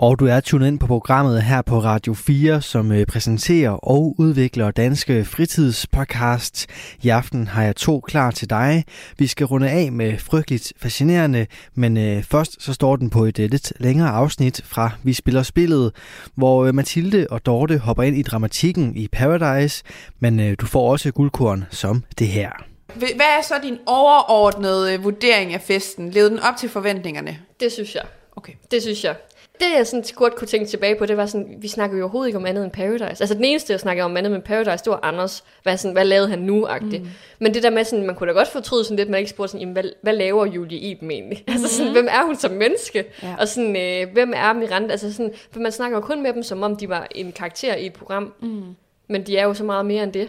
Og 0.00 0.18
du 0.18 0.26
er 0.26 0.40
tunet 0.40 0.66
ind 0.66 0.78
på 0.78 0.86
programmet 0.86 1.42
her 1.42 1.62
på 1.62 1.78
Radio 1.78 2.14
4, 2.14 2.62
som 2.62 2.92
øh, 2.92 3.06
præsenterer 3.06 3.70
og 3.70 4.14
udvikler 4.18 4.70
danske 4.70 5.24
fritidspodcasts. 5.24 6.66
I 7.02 7.08
aften 7.08 7.46
har 7.46 7.62
jeg 7.62 7.76
to 7.76 8.00
klar 8.00 8.30
til 8.30 8.50
dig. 8.50 8.84
Vi 9.16 9.26
skal 9.26 9.46
runde 9.46 9.70
af 9.70 9.92
med 9.92 10.18
frygteligt 10.18 10.72
fascinerende, 10.76 11.46
men 11.74 11.96
øh, 11.96 12.22
først 12.22 12.62
så 12.62 12.72
står 12.72 12.96
den 12.96 13.10
på 13.10 13.24
et 13.24 13.38
øh, 13.38 13.50
lidt 13.50 13.72
længere 13.80 14.08
afsnit 14.08 14.60
fra 14.64 14.90
Vi 15.02 15.12
spiller 15.12 15.42
spillet, 15.42 15.92
hvor 16.34 16.72
Mathilde 16.72 17.26
og 17.30 17.46
Dorte 17.46 17.78
hopper 17.78 18.02
ind 18.02 18.16
i 18.16 18.22
dramatikken 18.22 18.96
i 18.96 19.08
Paradise, 19.08 19.84
men 20.20 20.54
du 20.54 20.66
får 20.66 20.90
også 20.90 21.10
guldkorn 21.10 21.64
som 21.70 22.04
det 22.18 22.28
her. 22.28 22.50
Hvad 22.94 23.26
er 23.38 23.42
så 23.42 23.54
din 23.62 23.78
overordnede 23.86 25.00
vurdering 25.02 25.54
af 25.54 25.60
festen? 25.60 26.10
Levede 26.10 26.30
den 26.30 26.38
op 26.38 26.56
til 26.56 26.68
forventningerne? 26.68 27.38
Det 27.60 27.72
synes 27.72 27.94
jeg. 27.94 28.04
Okay. 28.36 28.52
Det 28.70 28.82
synes 28.82 29.04
jeg. 29.04 29.14
Det, 29.60 29.66
jeg 29.76 29.86
sådan 29.86 30.04
godt 30.14 30.34
kunne 30.36 30.48
tænke 30.48 30.66
tilbage 30.66 30.96
på, 30.96 31.06
det 31.06 31.16
var 31.16 31.26
sådan, 31.26 31.54
vi 31.58 31.68
snakker 31.68 31.96
jo 31.96 32.02
overhovedet 32.02 32.28
ikke 32.28 32.38
om 32.38 32.46
andet 32.46 32.64
end 32.64 32.72
Paradise. 32.72 33.22
Altså 33.22 33.34
den 33.34 33.44
eneste, 33.44 33.72
jeg 33.72 33.80
snakkede 33.80 34.04
om 34.04 34.16
andet 34.16 34.34
end 34.34 34.42
Paradise, 34.42 34.84
det 34.84 34.90
var 34.90 35.00
Anders. 35.02 35.44
Hvad, 35.62 35.76
sådan, 35.76 35.92
hvad 35.92 36.04
lavede 36.04 36.28
han 36.28 36.38
nu 36.38 36.66
-agtigt. 36.66 36.98
Mm. 36.98 37.08
Men 37.38 37.54
det 37.54 37.62
der 37.62 37.70
med, 37.70 37.84
sådan, 37.84 38.06
man 38.06 38.14
kunne 38.14 38.26
da 38.26 38.32
godt 38.32 38.48
fortryde 38.48 38.84
sådan 38.84 38.96
lidt, 38.96 39.10
man 39.10 39.18
ikke 39.18 39.30
spurgte 39.30 39.50
sådan, 39.50 39.60
jamen, 39.60 39.72
hvad, 39.72 39.84
hvad 40.02 40.12
laver 40.12 40.46
Julie 40.46 40.78
Iben 40.78 41.10
egentlig? 41.10 41.44
Mm. 41.46 41.52
Altså 41.54 41.68
sådan, 41.68 41.92
hvem 41.92 42.08
er 42.10 42.26
hun 42.26 42.36
som 42.36 42.50
menneske? 42.50 43.04
Ja. 43.22 43.36
Og 43.38 43.48
sådan, 43.48 43.76
øh, 43.76 44.12
hvem 44.12 44.32
er 44.36 44.52
Miranda? 44.52 44.90
Altså 44.90 45.12
sådan, 45.12 45.32
for 45.50 45.60
man 45.60 45.72
snakker 45.72 45.96
jo 45.96 46.00
kun 46.00 46.22
med 46.22 46.32
dem, 46.32 46.42
som 46.42 46.62
om 46.62 46.76
de 46.76 46.88
var 46.88 47.06
en 47.10 47.32
karakter 47.32 47.74
i 47.74 47.86
et 47.86 47.92
program. 47.92 48.32
Mm. 48.42 48.62
Men 49.08 49.26
de 49.26 49.36
er 49.36 49.44
jo 49.44 49.54
så 49.54 49.64
meget 49.64 49.86
mere 49.86 50.02
end 50.02 50.12
det. 50.12 50.28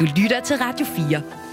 Du 0.00 0.04
lytter 0.16 0.40
til 0.44 0.56
Radio 0.56 0.86
4. 0.86 1.45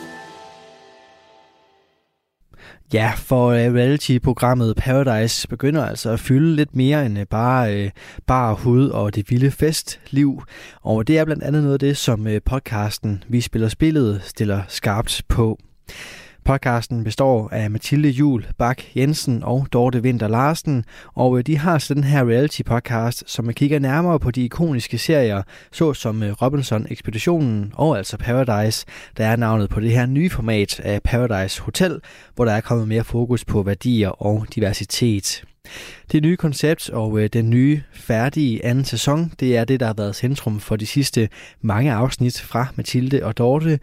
Ja, 2.94 3.12
for 3.16 3.48
øh, 3.48 3.73
reality-programmet 3.73 4.76
Paradise 4.76 5.48
begynder 5.48 5.86
altså 5.86 6.09
at 6.09 6.20
fylde 6.20 6.56
lidt 6.56 6.76
mere 6.76 7.06
end 7.06 7.20
øh, 7.20 7.25
bare, 7.25 7.75
øh, 7.75 7.92
bare 8.28 8.56
hud 8.56 8.90
og 8.90 9.16
det 9.16 9.30
vilde 9.30 9.52
festliv. 9.52 10.44
Og 10.81 11.08
det 11.08 11.17
er 11.17 11.25
blandt 11.25 11.44
andet 11.44 11.64
noget 11.64 11.73
af 11.73 11.80
det, 11.80 11.98
som 11.98 12.28
øh, 12.28 12.42
podcasten 12.45 13.23
Vi 13.28 13.42
Spiller 13.42 13.70
Spillet 13.70 14.22
stiller 14.23 14.62
skarpt 14.67 15.22
på. 15.28 15.59
Podcasten 16.45 17.03
består 17.03 17.49
af 17.52 17.72
Mathilde 17.72 18.09
Jul 18.09 18.45
Bak 18.58 18.81
Jensen 18.95 19.44
og 19.44 19.67
Dorte 19.73 20.02
Winter 20.02 20.27
Larsen, 20.27 20.85
og 21.13 21.38
øh, 21.38 21.44
de 21.44 21.58
har 21.58 21.77
så 21.77 21.94
den 21.94 22.03
her 22.03 22.30
reality-podcast, 22.30 23.23
som 23.25 23.47
øh, 23.47 23.53
kigger 23.53 23.80
nærmere 23.80 24.19
på 24.19 24.31
de 24.31 24.44
ikoniske 24.44 24.97
serier, 24.97 25.44
såsom 25.72 26.23
øh, 26.23 26.31
Robinson 26.31 26.88
Ekspeditionen 26.89 27.72
og 27.75 27.97
altså 27.97 28.17
Paradise, 28.17 28.85
der 29.17 29.25
er 29.25 29.35
navnet 29.35 29.69
på 29.69 29.80
det 29.80 29.91
her 29.91 30.05
nye 30.05 30.30
format 30.30 30.80
af 30.80 31.03
Paradise 31.03 31.61
Hotel, 31.61 32.00
hvor 32.35 32.45
der 32.45 32.52
er 32.52 32.61
kommet 32.61 32.88
mere 32.88 33.03
fokus 33.03 33.45
på 33.45 33.63
værdier 33.63 34.09
og 34.09 34.45
diversitet. 34.55 35.44
Det 36.11 36.23
nye 36.23 36.36
koncept 36.36 36.89
og 36.89 37.19
øh, 37.19 37.30
den 37.33 37.50
nye 37.50 37.81
færdige 37.94 38.66
anden 38.66 38.86
sæson, 38.86 39.31
det 39.39 39.58
er 39.58 39.66
det, 39.66 39.80
der 39.80 39.86
har 39.86 39.94
været 39.94 40.16
centrum 40.16 40.59
for 40.59 40.75
de 40.75 40.86
sidste 40.86 41.30
mange 41.61 41.94
afsnit 41.94 42.42
fra 42.42 42.67
Mathilde 42.75 43.25
og 43.25 43.38
Dorte. 43.38 43.80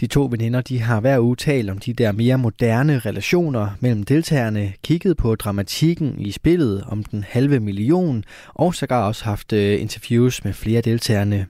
De 0.00 0.06
to 0.06 0.28
veninder, 0.30 0.60
de 0.60 0.80
har 0.80 1.00
hver 1.00 1.18
uge 1.18 1.36
talt 1.36 1.70
om 1.70 1.78
de 1.78 1.92
der 1.92 2.12
mere 2.12 2.38
moderne 2.38 2.98
relationer 2.98 3.68
mellem 3.80 4.02
deltagerne, 4.02 4.72
kigget 4.82 5.16
på 5.16 5.34
dramatikken 5.34 6.14
i 6.18 6.30
spillet 6.30 6.84
om 6.88 7.04
den 7.04 7.24
halve 7.28 7.60
million, 7.60 8.24
og 8.48 8.74
sågar 8.74 9.06
også 9.06 9.24
haft 9.24 9.52
øh, 9.52 9.80
interviews 9.80 10.44
med 10.44 10.52
flere 10.52 10.80
deltagerne. 10.80 11.46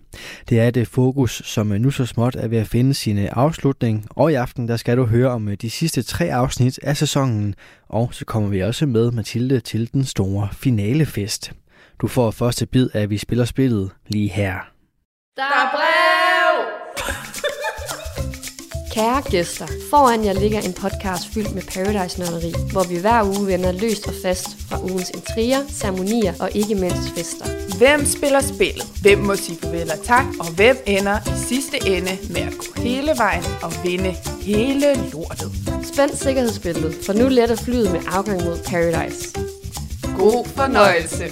Det 0.48 0.60
er 0.60 0.70
det 0.70 0.88
fokus, 0.88 1.42
som 1.44 1.72
øh, 1.72 1.80
nu 1.80 1.90
så 1.90 2.06
småt 2.06 2.36
er 2.36 2.48
ved 2.48 2.58
at 2.58 2.68
finde 2.68 2.94
sin 2.94 3.18
afslutning, 3.18 4.06
og 4.10 4.32
i 4.32 4.34
aften 4.34 4.68
der 4.68 4.76
skal 4.76 4.96
du 4.96 5.04
høre 5.04 5.30
om 5.30 5.48
de 5.62 5.70
sidste 5.70 6.02
tre 6.02 6.32
afsnit 6.32 6.78
af 6.82 6.96
sæsonen, 6.96 7.54
og 7.88 8.14
så 8.14 8.24
kommer 8.24 8.48
vi 8.48 8.62
også 8.62 8.86
med 8.86 9.10
Mathilde 9.10 9.60
til 9.60 9.92
den 9.92 10.04
store 10.04 10.48
finalefest. 10.52 11.52
Du 12.00 12.06
får 12.06 12.30
første 12.30 12.66
bid 12.66 12.88
af 12.94 13.10
Vi 13.10 13.18
spiller 13.18 13.44
spillet 13.44 13.90
lige 14.06 14.28
her. 14.28 14.54
Der 15.36 15.42
er 15.42 15.70
brev! 15.74 16.64
Kære 18.94 19.22
gæster, 19.30 19.66
foran 19.90 20.24
jer 20.24 20.32
ligger 20.32 20.60
en 20.60 20.72
podcast 20.72 21.24
fyldt 21.34 21.54
med 21.54 21.62
Paradise-nørderi, 21.62 22.52
hvor 22.72 22.84
vi 22.88 23.00
hver 23.00 23.22
uge 23.22 23.46
vender 23.46 23.72
løst 23.72 24.06
og 24.08 24.14
fast 24.22 24.48
fra 24.68 24.82
ugens 24.82 25.10
intriger, 25.10 25.62
ceremonier 25.68 26.34
og 26.40 26.50
ikke 26.54 26.74
mindst 26.74 27.08
fester. 27.16 27.46
Hvem 27.78 28.04
spiller 28.04 28.40
spillet? 28.40 28.86
Hvem 29.02 29.18
må 29.18 29.36
sige 29.36 29.58
farvel 29.60 29.90
og 29.90 30.04
tak? 30.04 30.26
Og 30.40 30.54
hvem 30.54 30.76
ender 30.86 31.16
i 31.32 31.36
sidste 31.48 31.76
ende 31.96 32.18
med 32.30 32.42
at 32.48 32.54
gå 32.58 32.82
hele 32.82 33.12
vejen 33.16 33.44
og 33.62 33.72
vinde 33.84 34.14
hele 34.42 34.88
lortet? 35.12 35.73
Spænd 35.94 36.10
sikkerhedsbæltet, 36.10 36.94
for 37.06 37.12
nu 37.12 37.28
letter 37.28 37.56
flyet 37.56 37.92
med 37.92 38.00
afgang 38.06 38.44
mod 38.44 38.58
Paradise. 38.70 39.34
God 40.16 40.44
fornøjelse. 40.48 41.24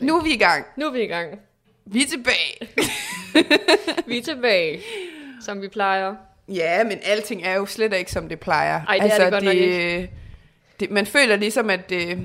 Nu 0.00 0.16
er 0.18 0.22
vi 0.22 0.30
i 0.34 0.36
gang. 0.38 0.64
Nu 0.76 0.86
er 0.86 0.90
vi 0.92 1.02
i 1.02 1.06
gang. 1.06 1.38
Vi 1.86 2.02
er 2.02 2.06
tilbage. 2.06 2.84
Vi 4.08 4.18
er 4.18 4.22
tilbage, 4.22 4.80
som 5.40 5.62
vi 5.62 5.68
plejer. 5.68 6.14
Ja, 6.48 6.84
men 6.84 6.98
alting 7.04 7.42
er 7.44 7.54
jo 7.56 7.66
slet 7.66 7.92
ikke, 7.92 8.12
som 8.12 8.28
det 8.28 8.40
plejer. 8.40 8.80
Ej, 8.88 8.98
det 8.98 9.12
er 9.12 9.18
det 9.24 9.32
godt 9.32 9.44
nok 9.44 9.54
ikke. 9.54 10.10
Det, 10.80 10.90
man 10.90 11.06
føler 11.06 11.36
ligesom, 11.36 11.70
at 11.70 11.92
øh, 11.92 12.18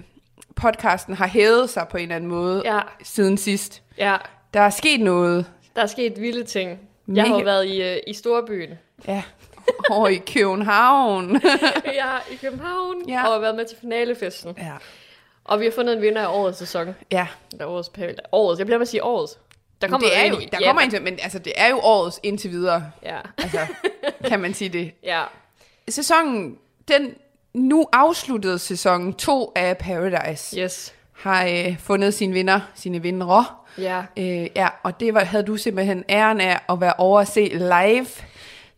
podcasten 0.55 1.13
har 1.13 1.27
hævet 1.27 1.69
sig 1.69 1.87
på 1.91 1.97
en 1.97 2.03
eller 2.03 2.15
anden 2.15 2.29
måde 2.29 2.61
Ja. 2.65 2.79
siden 3.03 3.37
sidst. 3.37 3.81
Ja, 3.97 4.17
Der 4.53 4.59
er 4.59 4.69
sket 4.69 4.99
noget. 5.01 5.45
der 5.75 5.81
er 5.81 5.87
sket 5.87 6.21
vilde 6.21 6.43
ting. 6.43 6.79
Jeg 7.15 7.23
har 7.27 7.37
jo 7.39 7.43
været 7.45 7.65
i, 7.67 7.81
øh, 7.83 7.97
i 8.07 8.13
Storbyen. 8.13 8.69
Ja, 9.07 9.23
over 9.89 10.07
i 10.07 10.15
København. 10.33 11.35
Er 11.85 12.31
i 12.31 12.35
København 12.35 13.09
Ja. 13.09 13.13
ja. 13.13 13.25
og 13.27 13.33
har 13.33 13.39
været 13.39 13.55
med 13.55 13.65
til 13.65 13.77
finalefesten. 13.81 14.55
ja. 14.57 14.73
Og 15.43 15.59
vi 15.59 15.65
har 15.65 15.71
fundet 15.71 15.95
en 15.95 16.01
vinder 16.01 16.21
af 16.21 16.27
årets 16.37 16.57
sæson. 16.57 16.95
ja. 17.11 17.27
Eller 17.51 17.65
årets 17.65 17.89
Paradise. 17.89 18.21
Årets, 18.31 18.59
jeg 18.59 18.65
bliver 18.67 18.77
med 18.77 18.85
at 18.85 18.89
sige 18.89 19.03
årets. 19.03 19.39
Der 19.81 19.87
kommer 19.87 20.07
det 20.07 20.17
er 20.17 20.25
jo, 20.25 20.35
der 20.51 20.57
ja, 20.61 20.65
kommer 20.67 20.81
en 20.81 20.89
til, 20.89 21.01
men 21.01 21.19
altså, 21.23 21.39
det 21.39 21.53
er 21.55 21.69
jo 21.69 21.79
årets 21.83 22.19
indtil 22.23 22.51
videre. 22.51 22.91
Ja, 23.03 23.19
Altså, 23.37 23.59
kan 24.27 24.39
man 24.39 24.53
sige 24.53 24.69
det. 24.69 24.91
ja. 25.03 25.23
Sæsonen, 25.89 26.57
den 26.87 27.15
nu 27.53 27.87
afsluttede 27.93 28.59
sæson 28.59 29.13
2 29.13 29.51
af 29.55 29.77
Paradise, 29.77 30.59
Yes. 30.59 30.93
Har 31.21 31.45
øh, 31.45 31.79
fundet 31.79 32.13
sine 32.13 32.33
vinder, 32.33 32.59
sine 32.75 33.01
vindere. 33.01 33.45
Ja. 33.77 34.01
Øh, 34.17 34.47
ja, 34.55 34.67
og 34.83 34.99
det 34.99 35.13
var, 35.13 35.23
havde 35.23 35.43
du 35.43 35.57
simpelthen 35.57 36.03
æren 36.09 36.41
af 36.41 36.59
at 36.69 36.81
være 36.81 36.93
over 36.97 37.19
at 37.19 37.27
se 37.27 37.51
live 37.53 38.05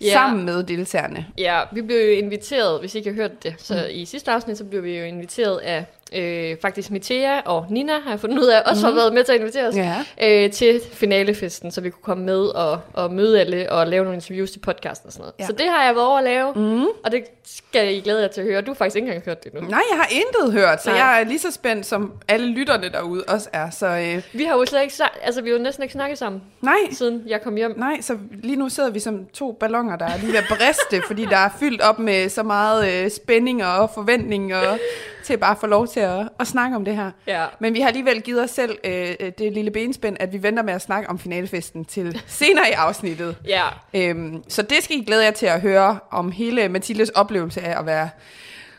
Ja. 0.01 0.13
sammen 0.13 0.45
med 0.45 0.63
deltagerne. 0.63 1.25
Ja, 1.37 1.61
vi 1.73 1.81
blev 1.81 1.97
jo 1.97 2.11
inviteret, 2.11 2.79
hvis 2.79 2.95
I 2.95 2.97
ikke 2.97 3.09
har 3.09 3.15
hørt 3.15 3.43
det, 3.43 3.55
så 3.57 3.73
mm. 3.73 3.79
i 3.91 4.05
sidste 4.05 4.31
afsnit, 4.31 4.57
så 4.57 4.63
blev 4.63 4.83
vi 4.83 4.97
jo 4.97 5.05
inviteret 5.05 5.57
af 5.57 5.85
øh, 6.15 6.57
faktisk 6.61 6.91
Mitea 6.91 7.39
og 7.45 7.65
Nina, 7.69 7.93
har 8.03 8.09
jeg 8.09 8.19
fundet 8.19 8.39
ud 8.39 8.45
af, 8.47 8.61
også 8.65 8.85
har 8.87 8.93
været 8.93 9.13
med 9.13 9.23
til 9.23 9.33
at 9.33 9.39
invitere 9.39 9.67
os, 9.67 9.75
Ja. 9.75 9.95
øh, 10.21 10.51
til 10.51 10.81
finalefesten, 10.93 11.71
så 11.71 11.81
vi 11.81 11.89
kunne 11.89 12.03
komme 12.03 12.23
med 12.25 12.39
og, 12.39 12.79
og 12.93 13.13
møde 13.13 13.39
alle 13.39 13.71
og 13.71 13.87
lave 13.87 14.03
nogle 14.03 14.15
interviews 14.15 14.51
til 14.51 14.59
podcasten 14.59 15.07
og 15.07 15.13
sådan 15.13 15.21
noget. 15.21 15.33
Ja. 15.39 15.45
Så 15.45 15.51
det 15.51 15.65
har 15.69 15.85
jeg 15.85 15.95
været 15.95 16.07
over 16.07 16.17
at 16.17 16.23
lave, 16.23 16.53
mm. 16.55 16.85
og 17.05 17.11
det 17.11 17.23
skal 17.45 17.95
I 17.95 17.99
glæde 17.99 18.21
jer 18.21 18.27
til 18.27 18.41
at 18.41 18.47
høre. 18.47 18.61
Du 18.61 18.71
har 18.71 18.75
faktisk 18.75 18.95
ikke 18.95 19.05
engang 19.07 19.25
hørt 19.25 19.43
det 19.43 19.53
nu. 19.53 19.59
Nej, 19.61 19.81
jeg 19.91 19.97
har 19.99 20.07
intet 20.11 20.53
hørt, 20.61 20.83
så 20.83 20.89
Nej. 20.89 20.99
jeg 20.99 21.21
er 21.21 21.25
lige 21.25 21.39
så 21.39 21.51
spændt, 21.51 21.85
som 21.85 22.11
alle 22.27 22.47
lytterne 22.47 22.89
derude 22.89 23.23
også 23.27 23.49
er. 23.53 23.69
Så 23.69 23.87
øh, 23.87 24.21
Vi 24.33 24.43
har 24.43 24.53
jo 24.57 24.65
slet 24.65 24.81
ikke, 24.81 24.93
altså 25.23 25.41
vi 25.41 25.49
har 25.49 25.57
jo 25.57 25.63
næsten 25.63 25.83
ikke 25.83 25.93
snakket 25.93 26.17
sammen, 26.17 26.41
nej, 26.61 26.75
siden 26.91 27.23
jeg 27.27 27.41
kom 27.41 27.55
hjem. 27.55 27.73
nej, 27.77 28.01
så 28.01 28.17
lige 28.31 28.55
nu 28.55 28.69
sidder 28.69 28.89
vi 28.89 28.99
som 28.99 29.25
to 29.33 29.51
ballonger, 29.59 29.95
der 29.95 30.05
er 30.05 30.17
lige 30.17 30.31
ved 30.31 30.39
at 30.39 30.45
briste, 30.49 31.01
fordi 31.07 31.25
der 31.25 31.37
er 31.37 31.49
fyldt 31.59 31.81
op 31.81 31.99
med 31.99 32.29
så 32.29 32.43
meget 32.43 33.03
øh, 33.05 33.11
spænding 33.11 33.65
og 33.65 33.89
forventning 33.93 34.55
og 34.55 34.79
til 35.23 35.37
bare 35.37 35.51
at 35.51 35.57
få 35.57 35.67
lov 35.67 35.87
til 35.87 35.99
at, 35.99 36.29
at 36.39 36.47
snakke 36.47 36.75
om 36.75 36.85
det 36.85 36.95
her. 36.95 37.11
Ja. 37.27 37.45
Men 37.59 37.73
vi 37.73 37.79
har 37.79 37.87
alligevel 37.87 38.21
givet 38.21 38.43
os 38.43 38.49
selv 38.51 38.77
øh, 38.83 39.09
øh, 39.19 39.31
det 39.37 39.53
lille 39.53 39.71
benspænd, 39.71 40.17
at 40.19 40.33
vi 40.33 40.43
venter 40.43 40.63
med 40.63 40.73
at 40.73 40.81
snakke 40.81 41.09
om 41.09 41.19
finalefesten 41.19 41.85
til 41.85 42.21
senere 42.27 42.69
i 42.69 42.71
afsnittet. 42.71 43.35
Ja, 43.47 43.63
Øhm, 43.93 44.43
så 44.47 44.61
det 44.61 44.77
skal 44.83 44.97
I 44.97 45.03
glæde 45.03 45.23
jer 45.25 45.31
til 45.31 45.45
at 45.45 45.61
høre 45.61 45.99
om 46.11 46.31
hele 46.31 46.69
Mathildes 46.69 47.09
oplevelse 47.09 47.61
af 47.61 47.79
at 47.79 47.85
være 47.85 48.09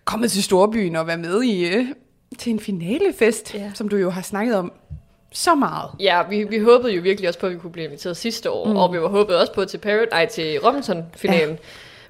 kommet 0.05 0.31
til 0.31 0.43
Storbyen 0.43 0.96
og 0.96 1.06
være 1.06 1.19
med 1.19 1.43
i 1.43 1.75
øh, 1.75 1.87
til 2.38 2.52
en 2.52 2.61
finalefest, 2.61 3.55
Ja. 3.55 3.70
som 3.75 3.88
du 3.88 3.97
jo 3.97 4.11
har 4.11 4.23
snakket 4.23 4.56
om 4.56 4.73
så 5.32 5.55
meget. 5.55 5.90
Ja, 6.00 6.23
vi, 6.31 6.44
vi 6.44 6.58
håbede 6.58 6.93
jo 6.94 7.02
virkelig 7.02 7.29
også 7.29 7.40
på, 7.40 7.47
at 7.47 7.52
vi 7.52 7.58
kunne 7.58 7.73
blive 7.73 7.85
inviteret 7.87 8.17
sidste 8.17 8.50
år, 8.50 8.69
mm. 8.69 8.76
og 8.76 8.93
vi 8.93 9.00
var 9.00 9.08
håbet 9.08 9.37
også 9.37 9.52
på 9.55 9.64
til 9.64 9.79
Parrot, 9.79 10.08
nej, 10.11 10.26
til 10.26 10.58
Robinson-finalen. 10.61 11.50
Ja. 11.55 11.56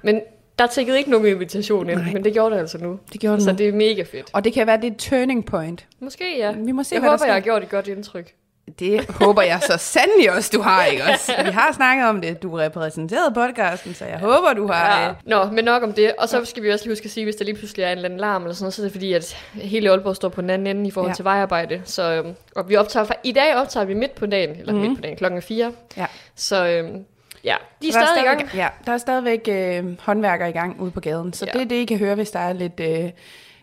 Men 0.03 0.21
der 0.59 0.67
tækkede 0.67 0.97
ikke 0.97 1.09
nogen 1.11 1.27
invitation 1.27 1.89
ind, 1.89 1.99
Nej. 1.99 2.13
men 2.13 2.23
det 2.23 2.33
gjorde 2.33 2.55
det 2.55 2.59
altså 2.61 2.77
nu. 2.77 2.99
Det 3.13 3.21
gjorde 3.21 3.35
det 3.37 3.43
Så 3.43 3.51
nu. 3.51 3.57
det 3.57 3.67
er 3.67 3.73
mega 3.73 4.03
fedt. 4.03 4.29
Og 4.33 4.43
det 4.43 4.53
kan 4.53 4.67
være, 4.67 4.77
det 4.77 4.83
er 4.87 4.91
et 4.91 4.97
turning 4.97 5.45
point. 5.45 5.85
Måske 5.99 6.37
ja. 6.37 6.51
Vi 6.51 6.71
må 6.71 6.83
se, 6.83 6.95
jeg 6.95 6.99
hvad 6.99 7.07
der 7.09 7.11
håber, 7.11 7.17
sker. 7.17 7.25
jeg 7.25 7.33
har 7.35 7.39
gjort 7.41 7.63
et 7.63 7.69
godt 7.69 7.87
indtryk. 7.87 8.33
Det 8.79 9.09
håber 9.09 9.41
jeg 9.41 9.59
så 9.61 9.77
sandelig 9.77 10.31
også, 10.31 10.49
du 10.53 10.61
har, 10.61 10.85
ikke 10.85 11.03
også? 11.13 11.31
Vi 11.45 11.49
har 11.49 11.73
snakket 11.73 12.05
om 12.07 12.21
det. 12.21 12.43
Du 12.43 12.51
repræsenterede 12.55 13.33
podcasten, 13.33 13.93
så 13.93 14.05
jeg 14.05 14.19
håber, 14.19 14.53
du 14.53 14.67
har... 14.67 15.01
Ja. 15.01 15.09
øh, 15.09 15.15
Nå, 15.25 15.51
men 15.55 15.65
nok 15.65 15.83
om 15.83 15.93
det. 15.93 16.13
Og 16.19 16.29
så 16.29 16.45
skal 16.45 16.63
vi 16.63 16.69
også 16.71 16.85
lige 16.85 16.91
huske 16.91 17.05
at 17.05 17.11
sige, 17.11 17.23
hvis 17.23 17.35
der 17.35 17.45
lige 17.45 17.55
pludselig 17.55 17.83
er 17.83 17.87
en 17.91 17.97
eller 17.97 18.05
anden 18.05 18.19
larm 18.19 18.41
eller 18.43 18.53
sådan 18.55 18.63
noget, 18.63 18.73
så 18.73 18.81
er 18.81 18.83
det 18.83 18.91
fordi, 18.91 19.13
at 19.13 19.37
hele 19.53 19.89
Aalborg 19.89 20.15
står 20.15 20.29
på 20.29 20.41
den 20.41 20.49
anden 20.49 20.67
ende 20.77 20.87
i 20.87 20.91
forhold 20.91 21.11
Ja. 21.11 21.15
til 21.15 21.25
vejarbejde. 21.25 21.81
Så, 21.85 22.11
øhm, 22.13 22.33
og 22.55 22.69
vi 22.69 22.75
optager, 22.75 23.05
fra- 23.05 23.19
i 23.23 23.31
dag 23.31 23.55
optager 23.55 23.85
vi 23.85 23.93
midt 23.93 24.15
på 24.15 24.25
dagen, 24.25 24.55
eller 24.59 24.73
mm. 24.73 24.79
midt 24.79 24.95
på 24.97 25.01
dagen, 25.01 25.17
klokken 25.17 25.37
er 25.37 25.41
fire. 25.41 25.71
Ja. 25.97 26.05
Så 26.35 26.67
øhm, 26.67 27.05
ja, 27.45 27.55
de 27.81 27.87
er 27.87 27.91
Der 27.91 28.05
stadig 28.05 28.21
i 28.21 28.25
gang. 28.25 28.49
Ja, 28.55 28.67
der 28.85 28.91
er 28.91 28.97
stadigvæk 28.97 29.47
øh, 29.47 29.99
håndværkere 30.01 30.49
i 30.49 30.53
gang 30.53 30.81
ude 30.81 30.91
på 30.91 30.99
gaden, 30.99 31.33
så 31.33 31.45
Ja. 31.45 31.51
det 31.51 31.61
er 31.61 31.65
det, 31.65 31.75
I 31.75 31.85
kan 31.85 31.97
høre, 31.97 32.15
hvis 32.15 32.31
der 32.31 32.39
er 32.39 32.53
lidt 32.53 32.79
øh, 32.79 33.11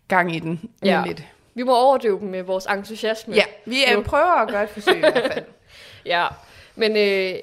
gang 0.08 0.36
i 0.36 0.38
den. 0.38 0.70
Ja. 0.84 1.02
Lidt. 1.06 1.22
Vi 1.54 1.62
må 1.62 1.76
overdøve 1.76 2.20
dem 2.20 2.28
med 2.28 2.42
vores 2.42 2.66
entusiasme. 2.66 3.34
ja, 3.34 3.42
vi 3.66 3.76
øh, 3.90 3.96
Nu. 3.96 4.02
prøver 4.02 4.42
at 4.42 4.48
gøre 4.48 4.62
et 4.62 4.68
forsøg 4.70 4.96
i 4.96 5.00
hvert 5.00 5.30
fald. 5.32 5.44
ja. 6.06 6.26
Men 6.76 6.96
øh, 6.96 7.34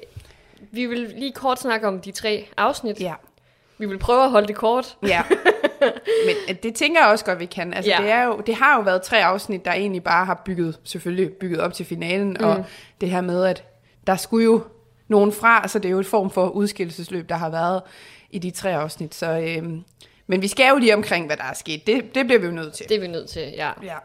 vi 0.70 0.86
vil 0.86 0.98
lige 1.16 1.32
kort 1.32 1.60
snakke 1.60 1.88
om 1.88 2.00
de 2.00 2.10
tre 2.10 2.46
afsnit. 2.56 3.00
Ja. 3.00 3.14
Vi 3.78 3.86
vil 3.86 3.98
prøve 3.98 4.24
at 4.24 4.30
holde 4.30 4.46
det 4.48 4.56
kort. 4.56 4.96
Ja, 5.06 5.22
men 6.26 6.34
øh, 6.48 6.54
det 6.62 6.74
tænker 6.74 7.00
jeg 7.00 7.10
også 7.10 7.24
godt, 7.24 7.40
vi 7.40 7.46
kan. 7.46 7.74
Altså, 7.74 7.90
Ja. 7.90 7.98
det, 8.02 8.10
er 8.10 8.24
jo, 8.24 8.40
det 8.46 8.54
har 8.54 8.76
jo 8.76 8.82
været 8.82 9.02
tre 9.02 9.24
afsnit, 9.24 9.64
der 9.64 9.72
egentlig 9.72 10.02
bare 10.04 10.24
har 10.24 10.42
bygget, 10.44 10.78
selvfølgelig 10.84 11.32
bygget 11.32 11.60
op 11.60 11.72
til 11.72 11.86
finalen, 11.86 12.36
mm. 12.40 12.46
og 12.46 12.64
det 13.00 13.10
her 13.10 13.20
med, 13.20 13.44
at 13.44 13.64
der 14.06 14.16
skulle 14.16 14.44
jo 14.44 14.62
nogen 15.10 15.32
fra, 15.32 15.68
så 15.68 15.78
det 15.78 15.88
er 15.88 15.92
jo 15.92 16.00
et 16.00 16.06
form 16.06 16.30
for 16.30 16.48
udskillelsesløb, 16.48 17.28
der 17.28 17.34
har 17.34 17.50
været 17.50 17.82
i 18.30 18.38
de 18.38 18.50
tre 18.50 18.76
afsnit. 18.76 19.14
Så, 19.14 19.30
øhm, 19.30 19.84
men 20.26 20.42
vi 20.42 20.48
skal 20.48 20.68
jo 20.68 20.76
lige 20.76 20.94
omkring, 20.94 21.26
hvad 21.26 21.36
der 21.36 21.44
er 21.44 21.54
sket. 21.54 21.86
Det, 21.86 22.14
det 22.14 22.26
bliver 22.26 22.40
vi 22.40 22.46
jo 22.46 22.52
nødt 22.52 22.72
til. 22.74 22.88
Det 22.88 22.96
er 22.96 23.00
vi 23.00 23.06
nødt 23.06 23.28
til, 23.30 23.52
ja. 23.56 23.70
Ja. 23.82 23.96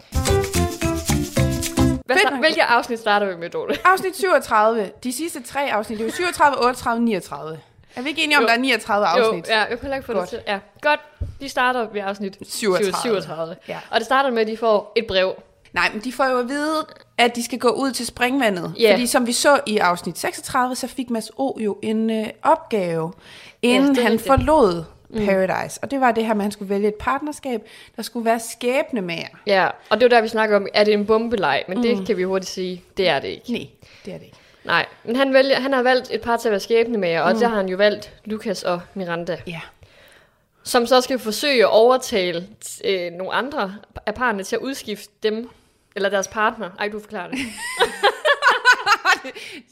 Hvad, 2.06 2.40
hvilke 2.40 2.64
afsnit 2.64 3.00
starter 3.00 3.28
vi 3.28 3.36
med, 3.36 3.50
Dorte? 3.50 3.76
Afsnit 3.92 4.18
37, 4.18 4.92
de 5.04 5.14
sidste 5.14 5.44
tre 5.44 5.74
afsnit, 5.74 6.00
det 6.00 6.04
er 6.04 6.08
jo 6.08 6.14
37, 6.16 6.58
38, 6.66 7.02
39. 7.04 7.60
Er 7.96 8.02
vi 8.02 8.10
ikke 8.10 8.24
enige 8.24 8.38
om, 8.38 8.42
Jo. 8.44 8.48
der 8.48 8.54
er 8.54 8.58
39 8.58 9.08
afsnit? 9.08 9.48
Jo, 9.48 9.54
ja, 9.54 9.60
jeg 9.64 9.80
kan 9.80 9.94
ikke 9.94 10.06
få 10.06 10.14
Godt. 10.14 10.32
det 10.32 10.40
til. 10.40 10.40
Ja, 10.48 10.60
godt. 10.82 11.00
De 11.42 11.50
starter 11.50 11.88
ved 11.94 12.02
afsnit 12.02 12.38
37. 12.50 12.94
37. 13.02 13.56
Ja. 13.68 13.80
Og 13.92 14.00
det 14.00 14.06
starter 14.06 14.32
med, 14.32 14.42
at 14.42 14.48
de 14.48 14.58
får 14.58 14.92
et 14.96 15.08
brev. 15.08 15.34
Nej, 15.74 15.90
men 15.94 16.02
de 16.04 16.12
får 16.14 16.26
jo 16.26 16.40
at 16.40 16.50
vide, 16.50 16.86
at 17.18 17.36
de 17.36 17.44
skal 17.44 17.60
gå 17.60 17.70
ud 17.70 17.92
til 17.92 18.06
springvandet. 18.06 18.74
Ja. 18.80 18.92
Fordi 18.94 19.08
som 19.08 19.28
vi 19.28 19.32
så 19.32 19.60
i 19.66 19.78
afsnit 19.78 20.18
36, 20.20 20.76
så 20.76 20.88
fik 20.88 21.10
Mads 21.10 21.32
O 21.38 21.58
jo 21.60 21.78
en 21.82 22.10
øh, 22.10 22.28
opgave, 22.44 23.14
inden 23.62 23.98
er 23.98 24.02
han 24.02 24.12
rigtigt. 24.12 24.28
forlod 24.28 24.84
Paradise. 25.26 25.80
Og 25.84 25.92
det 25.92 26.02
var 26.02 26.12
det 26.12 26.26
her 26.26 26.34
med, 26.34 26.42
at 26.42 26.44
han 26.46 26.52
skulle 26.52 26.70
vælge 26.70 26.88
et 26.88 26.96
partnerskab, 26.96 27.62
der 27.96 28.02
skulle 28.02 28.26
være 28.26 28.40
skæbne 28.40 29.02
med 29.02 29.16
jer. 29.16 29.28
Ja, 29.48 29.68
og 29.90 30.00
det 30.00 30.04
var 30.06 30.10
der, 30.10 30.22
vi 30.22 30.28
snakker 30.28 30.56
om, 30.56 30.68
er 30.74 30.84
det 30.84 30.94
en 30.94 31.06
bombeleg? 31.06 31.64
Men 31.68 31.78
mm. 31.78 31.84
det 31.84 32.08
kan 32.08 32.18
vi 32.18 32.24
hurtigt 32.24 32.52
sige, 32.52 32.84
det 32.98 33.08
er 33.10 33.20
det 33.20 33.28
ikke. 33.28 33.52
Nej, 33.52 33.68
det 34.06 34.14
er 34.14 34.18
det 34.18 34.26
ikke. 34.26 34.38
Nej, 34.64 34.86
men 35.04 35.16
han, 35.16 35.34
vælger, 35.34 35.60
han 35.60 35.74
har 35.74 35.84
valgt 35.84 36.12
et 36.12 36.22
par 36.22 36.38
til 36.38 36.48
at 36.48 36.52
være 36.52 36.60
skæbne 36.60 36.98
med 36.98 37.10
jer, 37.10 37.22
og 37.22 37.36
der 37.36 37.48
har 37.48 37.56
han 37.56 37.70
jo 37.70 37.78
valgt 37.78 38.14
Lukas 38.26 38.64
og 38.64 38.82
Miranda, 38.94 39.38
Ja. 39.48 39.60
som 40.64 40.86
så 40.88 41.02
skal 41.02 41.20
forsøge 41.20 41.60
at 41.64 41.70
overtale 41.72 42.48
øh, 42.86 43.12
nogle 43.12 43.34
andre 43.34 43.76
af 44.06 44.14
parerne 44.16 44.44
til 44.44 44.56
at 44.56 44.62
udskifte 44.62 45.10
dem, 45.24 45.50
eller 45.96 46.10
deres 46.10 46.28
partner. 46.28 46.70
Ej, 46.80 46.88
du 46.88 47.00
forklarer 47.00 47.32
det. 47.32 47.40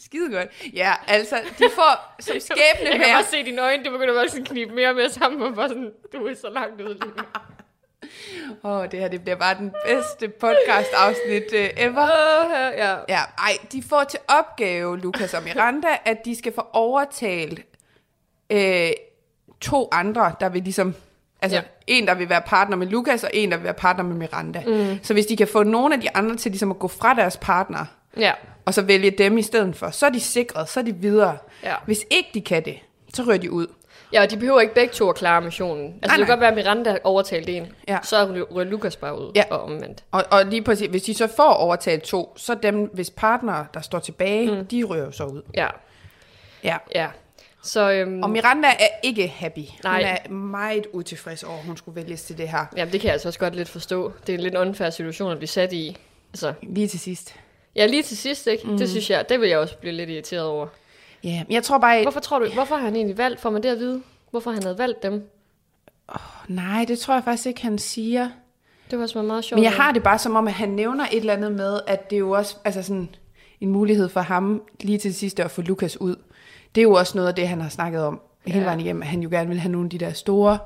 Skide 0.05 0.31
godt. 0.31 0.73
Ja, 0.73 0.93
altså, 1.07 1.35
de 1.59 1.65
får 1.75 2.15
som 2.19 2.39
skæbne 2.39 2.89
Jeg 2.89 2.99
kan 2.99 3.13
bare 3.13 3.23
se 3.23 3.43
dine 3.43 3.61
øjne, 3.61 3.83
det 3.83 3.91
begynder 3.91 4.13
bare 4.13 4.29
sådan 4.29 4.41
at 4.41 4.49
knibe 4.49 4.75
mere 4.75 4.89
og 4.89 4.95
mere 4.95 5.09
sammen, 5.09 5.41
og 5.41 5.55
bare 5.55 5.69
sådan, 5.69 5.91
du 6.13 6.25
er 6.25 6.35
så 6.35 6.49
langt 6.49 6.81
ude 6.81 6.93
lige. 6.93 7.13
Åh, 8.63 8.71
oh, 8.71 8.87
det 8.91 8.99
her 8.99 9.07
det 9.07 9.21
bliver 9.21 9.35
bare 9.35 9.57
den 9.57 9.71
bedste 9.85 10.29
podcast-afsnit 10.29 11.43
uh, 11.53 11.83
ever. 11.83 12.03
Åh, 12.03 12.77
ja. 12.77 12.97
Ja, 13.09 13.21
ej, 13.37 13.57
de 13.71 13.83
får 13.89 14.03
til 14.03 14.19
opgave, 14.27 14.99
Lukas 14.99 15.33
og 15.33 15.43
Miranda, 15.43 15.97
at 16.05 16.25
de 16.25 16.35
skal 16.35 16.53
få 16.53 16.61
overtalt 16.73 17.65
øh, 18.49 18.91
to 19.61 19.89
andre, 19.91 20.35
der 20.39 20.49
vil 20.49 20.63
ligesom... 20.63 20.95
Altså, 21.43 21.57
Ja. 21.57 21.61
en, 21.87 22.07
der 22.07 22.13
vil 22.13 22.29
være 22.29 22.41
partner 22.45 22.77
med 22.77 22.87
Lukas, 22.87 23.23
og 23.23 23.29
en, 23.33 23.51
der 23.51 23.57
vil 23.57 23.63
være 23.63 23.73
partner 23.73 24.03
med 24.03 24.15
Miranda. 24.15 24.63
Mm. 24.67 24.99
Så 25.03 25.13
hvis 25.13 25.25
de 25.25 25.37
kan 25.37 25.47
få 25.47 25.63
nogle 25.63 25.95
af 25.95 26.01
de 26.01 26.07
andre 26.15 26.35
til 26.35 26.51
ligesom 26.51 26.71
at 26.71 26.79
gå 26.79 26.87
fra 26.87 27.13
deres 27.13 27.37
partner, 27.37 27.85
Ja, 28.17 28.31
og 28.65 28.73
så 28.73 28.81
vælge 28.81 29.11
dem 29.11 29.37
i 29.37 29.41
stedet 29.41 29.75
for, 29.75 29.89
så 29.89 30.05
er 30.05 30.09
de 30.09 30.19
sikret, 30.19 30.69
så 30.69 30.79
er 30.79 30.83
de 30.83 30.95
videre. 30.95 31.37
Ja. 31.63 31.75
Hvis 31.85 31.99
ikke 32.11 32.29
de 32.33 32.41
kan 32.41 32.65
det, 32.65 32.79
så 33.13 33.23
rører 33.23 33.37
de 33.37 33.51
ud. 33.51 33.67
Ja, 34.13 34.21
og 34.21 34.31
de 34.31 34.37
behøver 34.37 34.61
ikke 34.61 34.73
begge 34.73 34.93
to 34.93 35.09
at 35.09 35.15
klare 35.15 35.41
missionen. 35.41 35.85
Altså, 35.85 35.97
Nej, 36.01 36.07
det 36.07 36.11
kan 36.17 36.19
nej. 36.19 36.27
godt 36.29 36.39
være, 36.39 36.49
at 36.49 36.55
Miranda 36.55 36.97
overtalte 37.03 37.51
en. 37.51 37.67
Ja. 37.87 37.97
Så 38.03 38.45
ryger 38.51 38.63
Lukas 38.63 38.95
bare 38.95 39.19
ud, 39.19 39.31
Ja. 39.35 39.43
og 39.49 39.63
omvendt. 39.63 40.03
Og, 40.11 40.23
og 40.31 40.45
lige 40.45 40.61
præcis, 40.61 40.87
hvis 40.87 41.03
de 41.03 41.13
så 41.13 41.27
får 41.35 41.53
overtalt 41.53 42.03
to, 42.03 42.33
så 42.37 42.55
dem, 42.55 42.89
hvis 42.93 43.09
partnere, 43.09 43.65
der 43.73 43.81
står 43.81 43.99
tilbage, 43.99 44.51
mm. 44.55 44.65
de 44.65 44.83
rører 44.83 45.05
jo 45.05 45.11
så 45.11 45.23
ud. 45.23 45.41
Ja, 45.53 45.67
Ja. 46.63 46.77
ja. 46.95 47.07
Så, 47.63 47.91
øhm, 47.91 48.23
Og 48.23 48.29
Miranda 48.29 48.67
er 48.67 48.87
ikke 49.03 49.27
happy. 49.27 49.59
Nej. 49.83 50.19
Hun 50.27 50.35
er 50.35 50.37
meget 50.37 50.87
utilfreds 50.93 51.43
over, 51.43 51.57
at 51.57 51.65
hun 51.65 51.77
skulle 51.77 51.95
vælges 51.95 52.23
til 52.23 52.37
det 52.37 52.49
her. 52.49 52.65
jamen, 52.77 52.91
det 52.91 53.01
kan 53.01 53.07
jeg 53.07 53.13
altså 53.13 53.27
også 53.29 53.39
godt 53.39 53.55
lidt 53.55 53.69
forstå. 53.69 54.13
Det 54.27 54.33
er 54.33 54.37
en 54.37 54.43
lidt 54.43 54.55
unfair 54.55 54.89
situation 54.89 55.31
at 55.31 55.37
blive 55.37 55.47
sat 55.47 55.73
i. 55.73 55.97
Altså, 56.33 56.53
Lige 56.63 56.87
til 56.87 56.99
sidst. 56.99 57.35
ja, 57.75 57.85
lige 57.85 58.03
til 58.03 58.17
sidst, 58.17 58.47
ikke? 58.47 58.67
Mm. 58.67 58.77
Det 58.77 58.89
synes 58.89 59.09
jeg, 59.09 59.29
det 59.29 59.41
vil 59.41 59.49
jeg 59.49 59.57
også 59.57 59.77
blive 59.77 59.93
lidt 59.93 60.09
irriteret 60.09 60.43
over. 60.45 60.67
Ja, 61.23 61.43
men 61.47 61.51
jeg 61.53 61.63
tror 61.63 61.77
bare... 61.77 62.01
Hvorfor 62.01 62.19
tror 62.19 62.39
du, 62.39 62.49
hvorfor 62.53 62.75
har 62.75 62.85
han 62.85 62.95
egentlig 62.95 63.17
valgt, 63.17 63.41
får 63.41 63.49
man 63.49 63.63
det 63.63 63.69
at 63.69 63.79
vide? 63.79 64.01
Hvorfor 64.31 64.51
han 64.51 64.63
havde 64.63 64.77
valgt 64.77 65.03
dem? 65.03 65.29
Nej, 66.47 66.85
det 66.87 66.99
tror 66.99 67.13
jeg 67.13 67.23
faktisk 67.23 67.47
ikke, 67.47 67.61
han 67.61 67.77
siger. 67.77 68.29
Det 68.91 68.97
var 68.99 69.03
også 69.03 69.21
meget 69.21 69.43
sjovt. 69.43 69.57
Men 69.57 69.63
jeg 69.63 69.71
har 69.73 69.91
det 69.91 70.03
bare 70.03 70.19
som 70.19 70.35
om, 70.35 70.47
at 70.47 70.53
han 70.53 70.69
nævner 70.69 71.05
et 71.11 71.17
eller 71.17 71.33
andet 71.33 71.51
med, 71.51 71.79
at 71.87 72.09
det 72.09 72.15
er 72.15 72.19
jo 72.19 72.31
også 72.31 72.55
altså 72.65 72.83
sådan 72.83 73.09
en 73.61 73.69
mulighed 73.69 74.09
for 74.09 74.21
ham 74.21 74.61
lige 74.81 74.97
til 74.97 75.13
sidst 75.15 75.39
at 75.39 75.51
få 75.51 75.61
Lukas 75.61 76.01
ud. 76.01 76.15
Det 76.75 76.81
er 76.81 76.83
jo 76.83 76.93
også 76.93 77.17
noget 77.17 77.29
af 77.29 77.35
det, 77.35 77.47
han 77.47 77.61
har 77.61 77.69
snakket 77.69 78.03
om 78.03 78.21
hele 78.45 78.59
Ja. 78.59 78.65
vejen 78.65 78.79
igennem, 78.79 79.01
at 79.01 79.07
han 79.07 79.19
jo 79.21 79.29
gerne 79.29 79.49
vil 79.49 79.59
have 79.59 79.71
nogle 79.71 79.85
af 79.85 79.89
de 79.89 79.97
der 79.97 80.13
store 80.13 80.57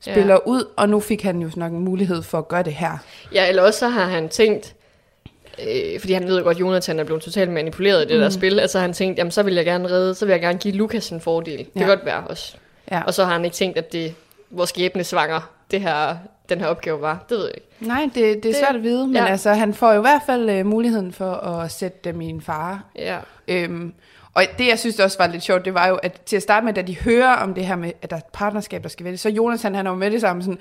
spillere 0.00 0.40
ja. 0.46 0.50
ud, 0.50 0.64
og 0.76 0.88
nu 0.88 1.00
fik 1.00 1.22
han 1.22 1.42
jo 1.42 1.50
nok 1.56 1.72
en 1.72 1.78
mulighed 1.80 2.22
for 2.22 2.38
at 2.38 2.48
gøre 2.48 2.62
det 2.62 2.72
her. 2.74 2.98
Ja, 3.34 3.48
eller 3.48 3.62
også 3.62 3.78
så 3.78 3.88
har 3.88 4.04
han 4.04 4.28
tænkt, 4.28 4.74
øh, 5.68 6.00
fordi 6.00 6.12
han 6.12 6.26
ved 6.26 6.38
jo 6.38 6.44
godt, 6.44 6.56
at 6.56 6.60
Jonathan 6.60 6.98
er 6.98 7.04
blevet 7.04 7.22
totalt 7.22 7.50
manipuleret 7.50 8.04
i 8.04 8.08
det 8.08 8.16
mm. 8.16 8.20
der 8.22 8.30
spil, 8.30 8.60
altså 8.60 8.78
har 8.78 8.82
han 8.86 8.92
tænkt, 8.94 9.18
jamen 9.18 9.30
så 9.30 9.42
vil 9.42 9.54
jeg 9.54 9.64
gerne 9.64 9.90
redde, 9.90 10.14
så 10.14 10.24
vil 10.26 10.32
jeg 10.32 10.40
gerne 10.40 10.58
give 10.58 10.74
Lukas 10.74 11.10
en 11.10 11.20
fordel. 11.20 11.58
Det 11.58 11.66
Ja. 11.74 11.80
kan 11.80 11.88
godt 11.88 12.04
være 12.04 12.20
også. 12.26 12.56
Ja. 12.90 13.02
Og 13.02 13.14
så 13.14 13.24
har 13.24 13.32
han 13.32 13.44
ikke 13.44 13.54
tænkt, 13.56 13.78
at 13.78 13.92
det 13.92 14.14
vores 14.50 14.70
skæbne 14.70 15.04
svanger, 15.04 15.50
det 15.70 15.80
her, 15.80 16.16
den 16.48 16.60
her 16.60 16.66
opgave 16.66 17.00
var. 17.00 17.24
Det 17.28 17.36
ved 17.36 17.44
jeg 17.44 17.54
ikke. 17.54 17.66
Nej, 17.80 18.02
det, 18.04 18.14
det 18.14 18.30
er 18.36 18.40
Det- 18.40 18.56
svært 18.56 18.76
at 18.76 18.82
vide, 18.82 19.06
men 19.06 19.16
ja. 19.16 19.26
altså, 19.26 19.52
han 19.52 19.74
får 19.74 19.92
jo 19.92 19.98
i 19.98 20.00
hvert 20.02 20.22
fald 20.26 20.50
øh, 20.50 20.66
muligheden 20.66 21.12
for 21.12 21.32
at 21.32 21.70
sætte 21.72 21.98
dem 22.04 22.20
i 22.20 22.26
en 22.28 22.40
fare. 22.40 22.80
Ja. 22.96 23.18
Øhm, 23.48 23.92
og 24.34 24.42
det, 24.58 24.66
jeg 24.66 24.78
synes 24.78 25.00
også 25.00 25.18
var 25.18 25.26
lidt 25.26 25.42
sjovt, 25.42 25.64
det 25.64 25.74
var 25.74 25.88
jo, 25.88 25.94
at 25.96 26.20
til 26.26 26.36
at 26.36 26.42
starte 26.42 26.66
med, 26.66 26.74
da 26.74 26.82
de 26.82 26.96
hører 26.98 27.32
om 27.36 27.54
det 27.54 27.66
her 27.66 27.76
med, 27.76 27.92
at 28.02 28.10
der 28.10 28.16
er 28.16 28.20
et 28.20 28.26
partnerskab, 28.32 28.82
der 28.82 28.88
skal 28.88 29.04
vælges, 29.04 29.20
så 29.20 29.28
Jonas, 29.28 29.62
han, 29.62 29.74
han 29.74 29.86
er 29.86 29.90
jo 29.90 29.96
med 29.96 30.10
det 30.10 30.20
samme 30.20 30.42
sådan, 30.42 30.58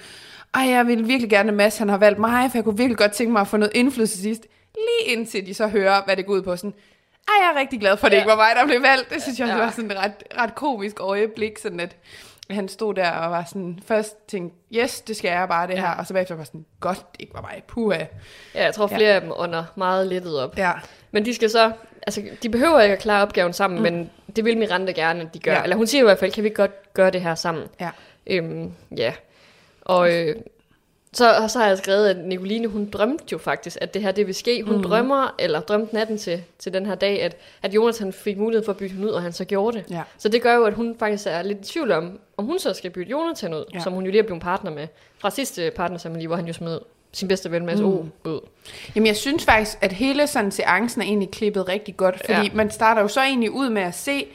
ej, 0.56 0.62
jeg 0.62 0.88
vil 0.88 1.08
virkelig 1.08 1.30
gerne, 1.30 1.52
Mads, 1.52 1.78
han 1.78 1.90
har 1.90 1.98
valgt 1.98 2.20
mig, 2.20 2.52
for 2.52 2.58
jeg 2.58 2.64
kunne 2.64 2.78
virkelig 2.78 2.98
godt 2.98 3.12
tænke 3.12 3.32
mig 3.34 3.42
at 3.42 3.48
få 3.48 3.58
noget 3.58 3.72
indflydelse 3.76 4.18
sidst. 4.22 4.46
Lige 4.76 5.16
indtil 5.18 5.46
de 5.46 5.54
så 5.54 5.68
hører, 5.68 6.02
hvad 6.06 6.18
det 6.18 6.26
går 6.26 6.34
ud 6.34 6.42
på, 6.42 6.56
sådan, 6.56 6.74
ej, 7.28 7.34
jeg 7.46 7.52
er 7.56 7.60
rigtig 7.60 7.80
glad 7.80 7.98
for, 7.98 8.06
at 8.08 8.12
det 8.12 8.18
Ja. 8.18 8.22
ikke 8.22 8.30
var 8.30 8.36
mig, 8.36 8.50
der 8.56 8.66
blev 8.66 8.82
valgt. 8.82 9.10
Det 9.14 9.22
synes 9.24 9.40
jeg 9.40 9.48
Ja. 9.48 9.54
ja. 9.56 9.60
var 9.64 9.72
sådan 9.72 9.92
et 9.92 9.98
ret, 9.98 10.14
ret 10.38 10.56
komisk 10.56 11.00
øjeblik, 11.00 11.58
sådan 11.58 11.80
at 11.80 11.96
han 12.50 12.68
stod 12.68 12.94
der 12.94 13.12
og 13.12 13.32
var 13.32 13.44
sådan, 13.48 13.80
først 13.88 14.28
tænkte, 14.28 14.58
yes, 14.76 15.02
det 15.02 15.16
skal 15.18 15.30
jeg 15.32 15.48
bare 15.48 15.68
det 15.68 15.74
Ja. 15.74 15.80
her, 15.80 15.90
og 15.90 16.08
så 16.08 16.14
bagefter 16.14 16.36
var 16.36 16.44
sådan, 16.44 16.66
godt, 16.80 17.12
det 17.12 17.22
ikke 17.22 17.34
var 17.34 17.42
mig, 17.42 17.64
puha. 17.68 17.98
ja, 18.56 18.64
jeg 18.66 18.74
tror 18.74 18.88
Ja. 18.92 18.98
flere 18.98 19.14
af 19.14 19.22
dem 19.22 19.32
under 19.36 19.64
meget 19.76 20.08
lettet 20.08 20.40
op. 20.40 20.58
Ja, 20.58 20.72
Men 21.12 21.26
de 21.26 21.34
skal 21.34 21.50
så, 21.50 21.72
altså 22.08 22.22
de 22.44 22.50
behøver 22.50 22.82
ikke 22.82 22.94
at 22.94 23.02
klare 23.02 23.22
opgaven 23.22 23.54
sammen, 23.54 23.78
mm. 23.78 23.84
men 23.84 24.10
det 24.36 24.46
vil 24.46 24.58
Miranda 24.58 24.92
gerne, 24.92 25.22
at 25.22 25.34
de 25.34 25.40
gør. 25.40 25.54
Ja. 25.54 25.64
Eller 25.64 25.76
hun 25.76 25.88
siger 25.88 26.02
i 26.02 26.04
hvert 26.04 26.20
fald, 26.20 26.32
kan 26.32 26.44
vi 26.44 26.48
ikke 26.48 26.56
godt 26.62 26.94
gøre 26.94 27.12
det 27.12 27.22
her 27.22 27.36
sammen? 27.36 27.64
ja. 27.80 27.90
Øhm, 28.28 28.72
ja. 28.98 29.14
Og 29.82 30.14
øh, 30.14 30.36
så, 31.14 31.38
og 31.38 31.52
så 31.52 31.60
har 31.60 31.68
jeg 31.68 31.78
skrevet, 31.78 32.10
at 32.10 32.18
Nicoline, 32.18 32.68
hun 32.68 32.90
drømte 32.90 33.26
jo 33.32 33.38
faktisk, 33.38 33.78
at 33.82 33.94
det 33.94 34.02
her 34.02 34.12
det 34.12 34.28
vil 34.28 34.36
ske. 34.36 34.64
Hun 34.64 34.76
mm. 34.76 34.84
drømmer, 34.84 35.36
eller 35.40 35.60
drømte 35.60 35.94
natten 35.96 36.18
til, 36.18 36.44
til 36.60 36.74
den 36.74 36.86
her 36.86 36.96
dag, 36.96 37.22
at, 37.22 37.38
at 37.64 37.74
Jonathan 37.74 38.14
fik 38.14 38.38
mulighed 38.38 38.66
for 38.66 38.72
at 38.72 38.78
bytte 38.78 38.94
hende 38.94 39.08
ud, 39.08 39.12
og 39.12 39.22
han 39.22 39.34
så 39.34 39.46
gjorde 39.46 39.78
det. 39.78 39.86
Ja. 39.90 40.02
Så 40.18 40.30
det 40.30 40.42
gør 40.42 40.56
jo, 40.56 40.64
at 40.64 40.74
hun 40.74 40.96
faktisk 41.00 41.28
er 41.28 41.42
lidt 41.42 41.58
i 41.60 41.64
tvivl 41.64 41.92
om, 41.92 42.20
om 42.38 42.46
hun 42.46 42.60
så 42.60 42.74
skal 42.74 42.92
bytte 42.92 43.12
Jonathan 43.12 43.54
ud, 43.54 43.66
ja. 43.74 43.78
Ja. 43.78 43.84
som 43.84 43.94
hun 43.94 44.06
jo 44.06 44.12
lige 44.12 44.22
er 44.22 44.26
blevet 44.26 44.42
partner 44.42 44.72
med. 44.72 44.88
Fra 45.18 45.30
sidste 45.30 45.72
partnersamling, 45.76 46.28
hvor 46.28 46.36
han 46.36 46.48
jo 46.48 46.54
smed 46.54 46.80
sin 47.14 47.28
bedste 47.28 47.52
ven 47.52 47.66
Mads 47.66 47.80
mm. 47.80 47.86
O 47.86 48.06
ud. 48.26 48.40
Jamen, 48.96 49.08
jeg 49.08 49.16
synes 49.16 49.46
faktisk, 49.46 49.78
at 49.82 49.92
hele 49.92 50.28
sådan 50.28 50.52
seancen 50.52 51.02
er 51.02 51.06
egentlig 51.06 51.32
klippet 51.32 51.68
rigtig 51.68 51.98
godt, 51.98 52.16
fordi 52.26 52.42
Ja. 52.48 52.50
man 52.54 52.72
starter 52.72 53.02
jo 53.02 53.08
så 53.08 53.22
egentlig 53.22 53.52
ud 53.52 53.70
med 53.70 53.82
at 53.82 53.96
se 53.96 54.26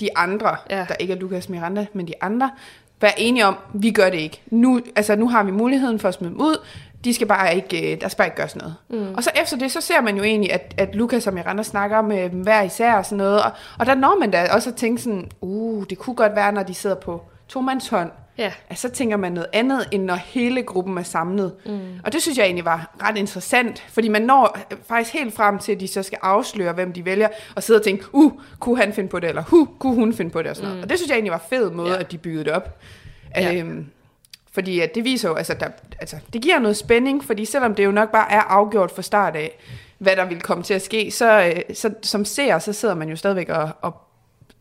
de 0.00 0.08
andre, 0.16 0.56
Ja. 0.70 0.86
der 0.88 0.94
ikke 1.00 1.12
er 1.14 1.18
Lukas 1.18 1.48
Miranda, 1.48 1.86
men 1.92 2.08
de 2.08 2.12
andre, 2.20 2.50
være 3.00 3.20
enige 3.20 3.46
om, 3.46 3.56
vi 3.74 3.90
gør 3.90 4.10
det 4.10 4.18
ikke. 4.18 4.40
Nu, 4.46 4.80
altså, 4.96 5.16
nu 5.16 5.28
har 5.28 5.42
vi 5.42 5.50
muligheden 5.50 5.98
for 5.98 6.08
at 6.08 6.14
smide 6.14 6.30
dem 6.32 6.40
ud, 6.40 6.56
de 7.04 7.14
skal 7.14 7.26
bare 7.26 7.56
ikke, 7.56 7.92
øh, 7.94 8.00
der 8.00 8.08
skal 8.08 8.16
bare 8.16 8.26
ikke 8.26 8.36
gøres 8.36 8.56
noget. 8.56 8.74
Mm. 8.88 9.14
Og 9.16 9.24
så 9.24 9.30
efter 9.42 9.56
det, 9.56 9.72
så 9.72 9.80
ser 9.80 10.00
man 10.00 10.16
jo 10.16 10.22
egentlig, 10.22 10.52
at, 10.52 10.74
at 10.76 10.94
Lukas 10.94 11.26
og 11.26 11.34
Miranda 11.34 11.62
snakker 11.62 12.02
med 12.02 12.30
dem 12.30 12.40
hver 12.40 12.62
især 12.62 12.94
og 12.94 13.04
sådan 13.04 13.18
noget, 13.18 13.42
og, 13.42 13.50
og 13.78 13.86
der 13.86 13.94
når 13.94 14.16
man 14.20 14.30
da 14.30 14.48
også 14.52 14.70
at 14.70 14.76
tænke 14.76 15.02
sådan, 15.02 15.30
uh, 15.40 15.84
det 15.90 15.98
kunne 15.98 16.16
godt 16.16 16.36
være, 16.36 16.52
når 16.52 16.62
de 16.62 16.74
sidder 16.74 16.96
på 16.96 17.22
tomandshånd, 17.48 18.10
Ja. 18.38 18.52
Altså, 18.70 18.88
så 18.88 18.94
tænker 18.94 19.16
man 19.16 19.32
noget 19.32 19.48
andet, 19.52 19.88
end 19.92 20.04
når 20.04 20.14
hele 20.14 20.62
gruppen 20.62 20.98
er 20.98 21.02
samlet. 21.02 21.52
Mm. 21.66 21.80
Og 22.04 22.12
det 22.12 22.22
synes 22.22 22.38
jeg 22.38 22.44
egentlig 22.44 22.64
var 22.64 22.96
ret 23.02 23.16
interessant, 23.16 23.84
fordi 23.88 24.08
man 24.08 24.22
når 24.22 24.58
øh, 24.72 24.78
faktisk 24.88 25.14
helt 25.14 25.34
frem 25.34 25.58
til, 25.58 25.72
at 25.72 25.80
de 25.80 25.88
så 25.88 26.02
skal 26.02 26.18
afsløre, 26.22 26.72
hvem 26.72 26.92
de 26.92 27.04
vælger, 27.04 27.28
og 27.56 27.62
sidde 27.62 27.78
og 27.78 27.84
tænke, 27.84 28.04
uh, 28.12 28.32
kunne 28.58 28.76
han 28.76 28.92
finde 28.92 29.08
på 29.08 29.20
det, 29.20 29.28
eller 29.28 29.42
uh, 29.52 29.66
kunne 29.78 29.94
hun 29.94 30.14
finde 30.14 30.30
på 30.30 30.42
det, 30.42 30.50
og 30.50 30.56
sådan 30.56 30.68
noget. 30.68 30.84
Og 30.84 30.90
det 30.90 30.98
synes 30.98 31.08
jeg 31.08 31.14
egentlig 31.14 31.32
var 31.32 31.44
fed 31.50 31.70
måde, 31.70 31.92
Ja. 31.92 32.00
at 32.00 32.12
de 32.12 32.18
byggede 32.18 32.44
det 32.44 32.52
op. 32.52 32.78
Ja. 33.36 33.54
Øhm, 33.54 33.86
fordi 34.52 34.80
at 34.80 34.94
det 34.94 35.04
viser 35.04 35.28
jo, 35.28 35.34
altså, 35.34 35.54
der, 35.60 35.68
altså, 36.00 36.16
det 36.32 36.42
giver 36.42 36.58
noget 36.58 36.76
spænding, 36.76 37.24
fordi 37.24 37.44
selvom 37.44 37.74
det 37.74 37.84
jo 37.84 37.90
nok 37.90 38.12
bare 38.12 38.32
er 38.32 38.40
afgjort 38.40 38.90
fra 38.90 39.02
start 39.02 39.36
af, 39.36 39.58
hvad 39.98 40.16
der 40.16 40.24
vil 40.24 40.40
komme 40.40 40.64
til 40.64 40.74
at 40.74 40.82
ske, 40.82 41.10
så, 41.10 41.42
øh, 41.42 41.74
så 41.74 41.90
som 42.02 42.24
ser, 42.24 42.58
så 42.58 42.72
sidder 42.72 42.94
man 42.94 43.08
jo 43.08 43.16
stadigvæk 43.16 43.48
og, 43.48 43.70
og 43.82 43.94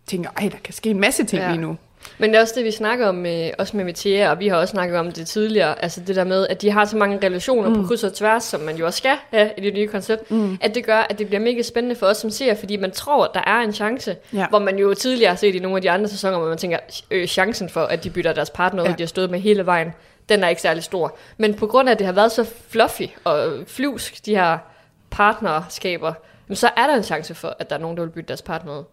tænker, 0.07 0.29
ej, 0.37 0.49
der 0.49 0.57
kan 0.63 0.73
ske 0.73 0.89
en 0.89 0.99
masse 0.99 1.23
ting 1.23 1.41
ja. 1.41 1.49
lige 1.49 1.61
nu. 1.61 1.77
Men 2.17 2.29
det 2.29 2.37
er 2.37 2.41
også 2.41 2.53
det, 2.57 2.63
vi 2.65 2.71
snakker 2.71 3.07
om 3.07 3.15
med, 3.15 3.51
også 3.57 3.77
med 3.77 3.85
Metier, 3.85 4.29
og 4.29 4.39
vi 4.39 4.47
har 4.47 4.57
også 4.57 4.71
snakket 4.71 4.97
om 4.97 5.11
det 5.11 5.27
tidligere, 5.27 5.83
altså 5.83 6.01
det 6.07 6.15
der 6.15 6.23
med, 6.23 6.47
at 6.49 6.61
de 6.61 6.71
har 6.71 6.85
så 6.85 6.97
mange 6.97 7.19
relationer 7.23 7.69
mm. 7.69 7.75
på 7.75 7.87
kryds 7.87 8.03
og 8.03 8.13
tværs, 8.13 8.43
som 8.43 8.61
man 8.61 8.75
jo 8.75 8.85
også 8.85 8.97
skal 8.97 9.15
have 9.33 9.49
i 9.57 9.61
det 9.61 9.73
nye 9.73 9.87
koncept, 9.87 10.31
mm. 10.31 10.57
at 10.61 10.75
det 10.75 10.85
gør, 10.85 10.97
at 11.09 11.19
det 11.19 11.27
bliver 11.27 11.39
mega 11.39 11.61
spændende 11.61 11.95
for 11.95 12.05
os 12.05 12.17
som 12.17 12.29
ser, 12.29 12.55
fordi 12.55 12.77
man 12.77 12.91
tror, 12.91 13.25
at 13.25 13.31
der 13.33 13.41
er 13.47 13.59
en 13.59 13.73
chance, 13.73 14.15
Ja. 14.33 14.47
hvor 14.49 14.59
man 14.59 14.77
jo 14.77 14.93
tidligere 14.93 15.29
har 15.29 15.37
set 15.37 15.55
i 15.55 15.59
nogle 15.59 15.75
af 15.77 15.81
de 15.81 15.91
andre 15.91 16.07
sæsoner, 16.07 16.37
hvor 16.37 16.47
man 16.47 16.57
tænker, 16.57 16.77
øh, 17.11 17.27
chancen 17.27 17.69
for, 17.69 17.81
at 17.81 18.03
de 18.03 18.09
bytter 18.09 18.33
deres 18.33 18.49
partner 18.49 18.83
ud, 18.83 18.87
Ja. 18.87 18.93
de 18.97 19.01
har 19.03 19.07
stået 19.07 19.31
med 19.31 19.39
hele 19.39 19.65
vejen, 19.65 19.93
den 20.29 20.43
er 20.43 20.47
ikke 20.49 20.61
særlig 20.61 20.83
stor. 20.83 21.17
Men 21.37 21.53
på 21.53 21.67
grund 21.67 21.89
af, 21.89 21.93
at 21.93 21.99
det 21.99 22.05
har 22.05 22.13
været 22.13 22.31
så 22.31 22.45
fluffy 22.69 23.03
og 23.23 23.53
flyvsk, 23.67 24.25
de 24.25 24.35
her 24.35 24.57
partnerskaber, 25.09 26.13
så 26.53 26.69
er 26.77 26.87
der 26.87 26.95
en 26.95 27.03
chance 27.03 27.35
for, 27.35 27.55
at 27.59 27.69
der 27.69 27.75
er 27.75 27.79
nogen, 27.79 27.97
der 27.97 28.03
vil 28.03 28.09
bytte 28.09 28.27
deres 28.27 28.41
partner 28.41 28.79
ud. 28.79 28.83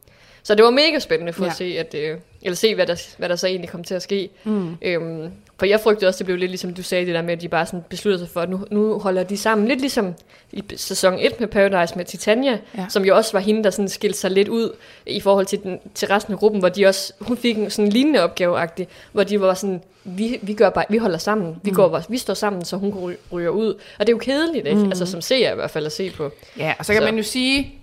Så 0.42 0.54
det 0.54 0.64
var 0.64 0.70
mega 0.70 0.98
spændende 0.98 1.32
for 1.32 1.44
ja. 1.44 1.50
At 1.50 1.56
se, 1.56 1.76
at, 1.78 1.94
øh, 1.94 2.18
eller 2.44 2.56
se 2.56 2.74
hvad, 2.74 2.86
der, 2.86 3.02
hvad 3.18 3.28
der 3.28 3.36
så 3.36 3.46
egentlig 3.46 3.70
kom 3.70 3.84
til 3.84 3.94
at 3.94 4.02
ske. 4.02 4.28
Mm. 4.44 4.76
Øhm, 4.82 5.30
for 5.58 5.66
jeg 5.66 5.80
frygtede 5.80 6.08
også, 6.08 6.18
det 6.18 6.26
blev 6.26 6.38
lidt 6.38 6.50
ligesom 6.50 6.74
du 6.74 6.82
sagde, 6.82 7.06
det 7.06 7.14
der 7.14 7.22
med, 7.22 7.32
at 7.32 7.40
de 7.40 7.48
bare 7.48 7.66
sådan 7.66 7.84
besluttede 7.88 8.24
sig 8.24 8.32
for, 8.32 8.40
at 8.40 8.50
nu, 8.50 8.64
nu 8.70 8.98
holder 8.98 9.22
de 9.22 9.36
sammen. 9.36 9.68
Lidt 9.68 9.80
ligesom 9.80 10.14
i 10.52 10.62
sæson 10.76 11.18
1 11.20 11.40
med 11.40 11.48
Paradise 11.48 11.96
med 11.96 12.04
Titania, 12.04 12.58
ja. 12.76 12.86
Som 12.88 13.04
jo 13.04 13.16
også 13.16 13.32
var 13.32 13.40
hende, 13.40 13.64
der 13.64 13.70
sådan 13.70 13.88
skilte 13.88 14.18
sig 14.18 14.30
lidt 14.30 14.48
ud 14.48 14.72
i 15.06 15.20
forhold 15.20 15.46
til, 15.46 15.62
den, 15.62 15.78
til 15.94 16.08
resten 16.08 16.32
af 16.32 16.38
gruppen, 16.38 16.60
hvor 16.60 16.68
de 16.68 16.86
også, 16.86 17.12
hun 17.20 17.36
fik 17.36 17.56
en 17.58 17.70
sådan 17.70 17.88
lignende 17.88 18.20
opgave 18.22 18.68
hvor 19.12 19.22
de 19.24 19.40
var 19.40 19.54
sådan, 19.54 19.82
vi, 20.04 20.38
vi, 20.42 20.54
gør 20.54 20.70
bare, 20.70 20.84
vi 20.90 20.98
holder 20.98 21.18
sammen, 21.18 21.56
vi, 21.62 21.70
går, 21.70 21.88
bare- 21.88 22.02
vi 22.08 22.18
står 22.18 22.34
sammen, 22.34 22.64
så 22.64 22.76
hun 22.76 22.92
ry- 22.92 23.32
ryger 23.32 23.50
ud. 23.50 23.74
Og 23.98 24.06
det 24.06 24.08
er 24.08 24.12
jo 24.12 24.18
kedeligt, 24.18 24.66
ikke? 24.66 24.78
Mm. 24.80 24.86
Altså 24.88 25.06
som 25.06 25.20
ser 25.20 25.52
i 25.52 25.54
hvert 25.54 25.70
fald 25.70 25.86
at 25.86 25.92
se 25.92 26.10
på. 26.10 26.30
Ja, 26.58 26.74
og 26.78 26.84
så 26.86 26.92
kan 26.92 27.02
så. 27.02 27.06
man 27.06 27.16
jo 27.16 27.22
sige, 27.22 27.74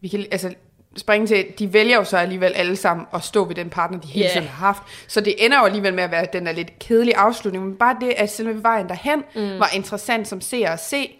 vi 0.00 0.08
kan 0.08 0.26
altså 0.30 0.54
springe 0.96 1.26
til, 1.26 1.44
de 1.58 1.72
vælger 1.72 1.96
jo 1.96 2.04
så 2.04 2.16
alligevel 2.16 2.52
alle 2.54 2.76
sammen 2.76 3.06
at 3.14 3.24
stå 3.24 3.44
ved 3.44 3.54
den 3.54 3.70
partner, 3.70 3.98
de 4.00 4.08
hele 4.08 4.26
Ja. 4.26 4.32
tiden 4.32 4.46
har 4.48 4.66
haft. 4.66 4.82
Så 5.08 5.20
det 5.20 5.44
ender 5.44 5.58
jo 5.58 5.64
alligevel 5.64 5.94
med 5.94 6.02
at 6.04 6.10
være 6.10 6.26
den 6.32 6.46
der 6.46 6.52
lidt 6.52 6.78
kedelige 6.78 7.16
afslutning, 7.16 7.64
men 7.64 7.74
bare 7.74 7.96
det, 8.00 8.08
at 8.16 8.30
selve 8.30 8.62
vejen 8.62 8.88
derhen 8.88 9.22
mm. 9.34 9.58
var 9.58 9.70
interessant 9.74 10.28
som 10.28 10.40
ser 10.40 10.68
at 10.70 10.80
se. 10.84 11.18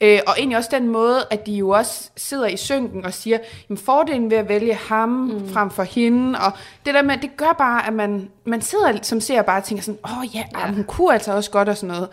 Øh, 0.00 0.18
og 0.26 0.34
egentlig 0.38 0.56
også 0.58 0.70
den 0.72 0.88
måde, 0.88 1.18
at 1.30 1.46
de 1.46 1.52
jo 1.52 1.68
også 1.68 2.10
sidder 2.16 2.46
i 2.46 2.56
synken 2.56 3.04
og 3.04 3.14
siger, 3.14 3.38
jamen 3.68 3.78
fordelen 3.78 4.30
ved 4.30 4.36
at 4.38 4.48
vælge 4.48 4.74
ham 4.74 5.08
mm. 5.08 5.48
frem 5.52 5.70
for 5.70 5.82
hende, 5.82 6.38
og 6.38 6.52
det 6.86 6.94
der 6.94 7.02
med, 7.02 7.16
det 7.22 7.36
gør 7.36 7.54
bare, 7.58 7.86
at 7.86 7.92
man, 7.92 8.28
man 8.44 8.62
sidder 8.62 8.98
som 9.02 9.20
ser 9.20 9.42
bare 9.42 9.58
og 9.60 9.64
tænker 9.64 9.82
sådan, 9.82 9.98
åh 10.04 10.18
oh, 10.18 10.24
ja, 10.34 10.44
Ja. 10.54 10.66
ja. 10.66 10.72
hun 10.72 10.84
kunne 10.84 11.12
altså 11.14 11.32
også 11.32 11.50
godt 11.50 11.68
og 11.68 11.76
sådan 11.76 11.94
noget. 11.94 12.08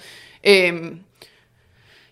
Øhm, 0.48 1.00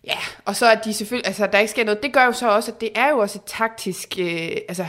Ja, 0.07 0.17
og 0.45 0.55
så 0.55 0.71
at 0.71 0.85
de 0.85 0.93
selvfølgelig, 0.93 1.27
altså 1.27 1.47
der 1.51 1.57
ikke 1.59 1.71
sker 1.71 1.85
noget, 1.85 2.03
det 2.03 2.13
gør 2.13 2.25
jo 2.25 2.31
så 2.31 2.49
også, 2.49 2.71
at 2.71 2.81
det 2.81 2.89
er 2.95 3.09
jo 3.09 3.17
også 3.17 3.37
et 3.37 3.43
taktisk, 3.45 4.15
øh, 4.19 4.51
altså 4.69 4.85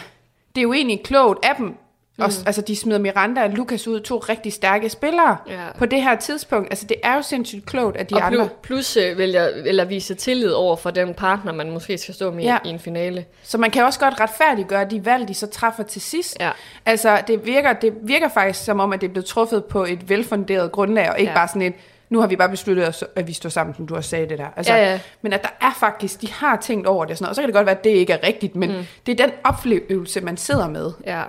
det 0.55 0.61
er 0.61 0.63
jo 0.63 0.73
egentlig 0.73 1.03
klogt 1.05 1.45
af 1.45 1.55
dem, 1.57 1.67
mm. 1.67 2.25
også, 2.25 2.43
altså 2.47 2.63
de 2.63 2.77
smider 2.77 2.99
Miranda 2.99 3.43
og 3.43 3.51
Lukas 3.51 3.89
ud, 3.89 4.01
to 4.01 4.19
rigtig 4.19 4.53
stærke 4.53 4.89
spillere 4.89 5.37
Ja. 5.49 5.65
på 5.79 5.87
det 5.87 6.03
her 6.03 6.17
tidspunkt, 6.17 6.71
altså 6.71 6.87
det 6.87 6.97
er 7.03 7.15
jo 7.15 7.23
sindssygt 7.23 7.67
klogt, 7.67 7.97
at 7.97 8.11
de 8.11 8.15
og 8.15 8.27
andre, 8.27 8.49
plus, 8.63 8.97
øh, 8.97 9.19
vælger, 9.19 9.47
eller 9.47 9.85
vise 9.85 10.15
tillid 10.15 10.51
over 10.51 10.77
for 10.77 10.91
den 10.91 11.15
partner, 11.15 11.53
man 11.53 11.71
måske 11.71 11.99
skal 11.99 12.15
stå 12.15 12.31
med 12.31 12.45
ja. 12.45 12.59
I 12.65 12.69
en 12.69 12.79
finale. 12.79 13.25
så 13.43 13.59
man 13.59 13.71
kan 13.71 13.85
også 13.85 14.01
godt 14.01 14.21
retfærdiggøre 14.21 14.85
de 14.85 15.05
valg, 15.05 15.29
de 15.29 15.35
så 15.35 15.47
træffer 15.47 15.83
til 15.83 16.01
sidst. 16.01 16.37
Ja. 16.41 16.51
Altså 16.87 17.23
det 17.27 17.47
virker, 17.47 17.73
det 17.73 17.95
virker 18.03 18.29
faktisk 18.29 18.65
som 18.65 18.81
om, 18.81 18.93
at 18.93 19.01
det 19.01 19.13
blevet 19.13 19.27
truffet 19.27 19.65
på 19.65 19.85
et 19.85 20.09
velfunderet 20.09 20.73
grundlag, 20.73 21.11
og 21.11 21.19
ikke 21.19 21.31
ja. 21.31 21.39
bare 21.39 21.49
sådan 21.49 21.63
et, 21.63 21.75
nu 22.11 22.21
har 22.21 22.27
vi 22.27 22.37
bare 22.37 22.49
besluttet, 22.49 22.89
os, 22.89 23.05
at 23.17 23.27
vi 23.27 23.33
står 23.33 23.49
sammen, 23.49 23.75
som 23.75 23.87
du 23.87 23.95
har 23.95 24.01
sagt 24.01 24.31
det 24.31 24.39
der. 24.39 24.49
Altså, 24.57 24.75
Ja, 24.75 24.91
ja. 24.91 25.01
Men 25.23 25.33
at 25.33 25.43
der 25.43 25.49
er 25.61 25.73
faktisk, 25.81 26.21
de 26.21 26.33
har 26.33 26.57
tænkt 26.57 26.87
over 26.87 27.05
det 27.05 27.13
og 27.13 27.19
sådan 27.19 27.25
noget, 27.25 27.31
og 27.31 27.35
så 27.35 27.43
kan 27.43 27.49
det 27.49 27.55
godt 27.55 27.67
være, 27.67 27.79
at 27.79 27.85
det 27.85 27.91
ikke 27.91 28.13
er 28.13 28.27
rigtigt, 28.27 28.57
men 28.57 28.71
mm. 28.71 28.85
det 29.07 29.21
er 29.21 29.27
den 29.27 29.35
oplevelse, 29.45 30.21
man 30.21 30.37
sidder 30.37 30.69
med. 30.69 30.93
Ja. 31.07 31.23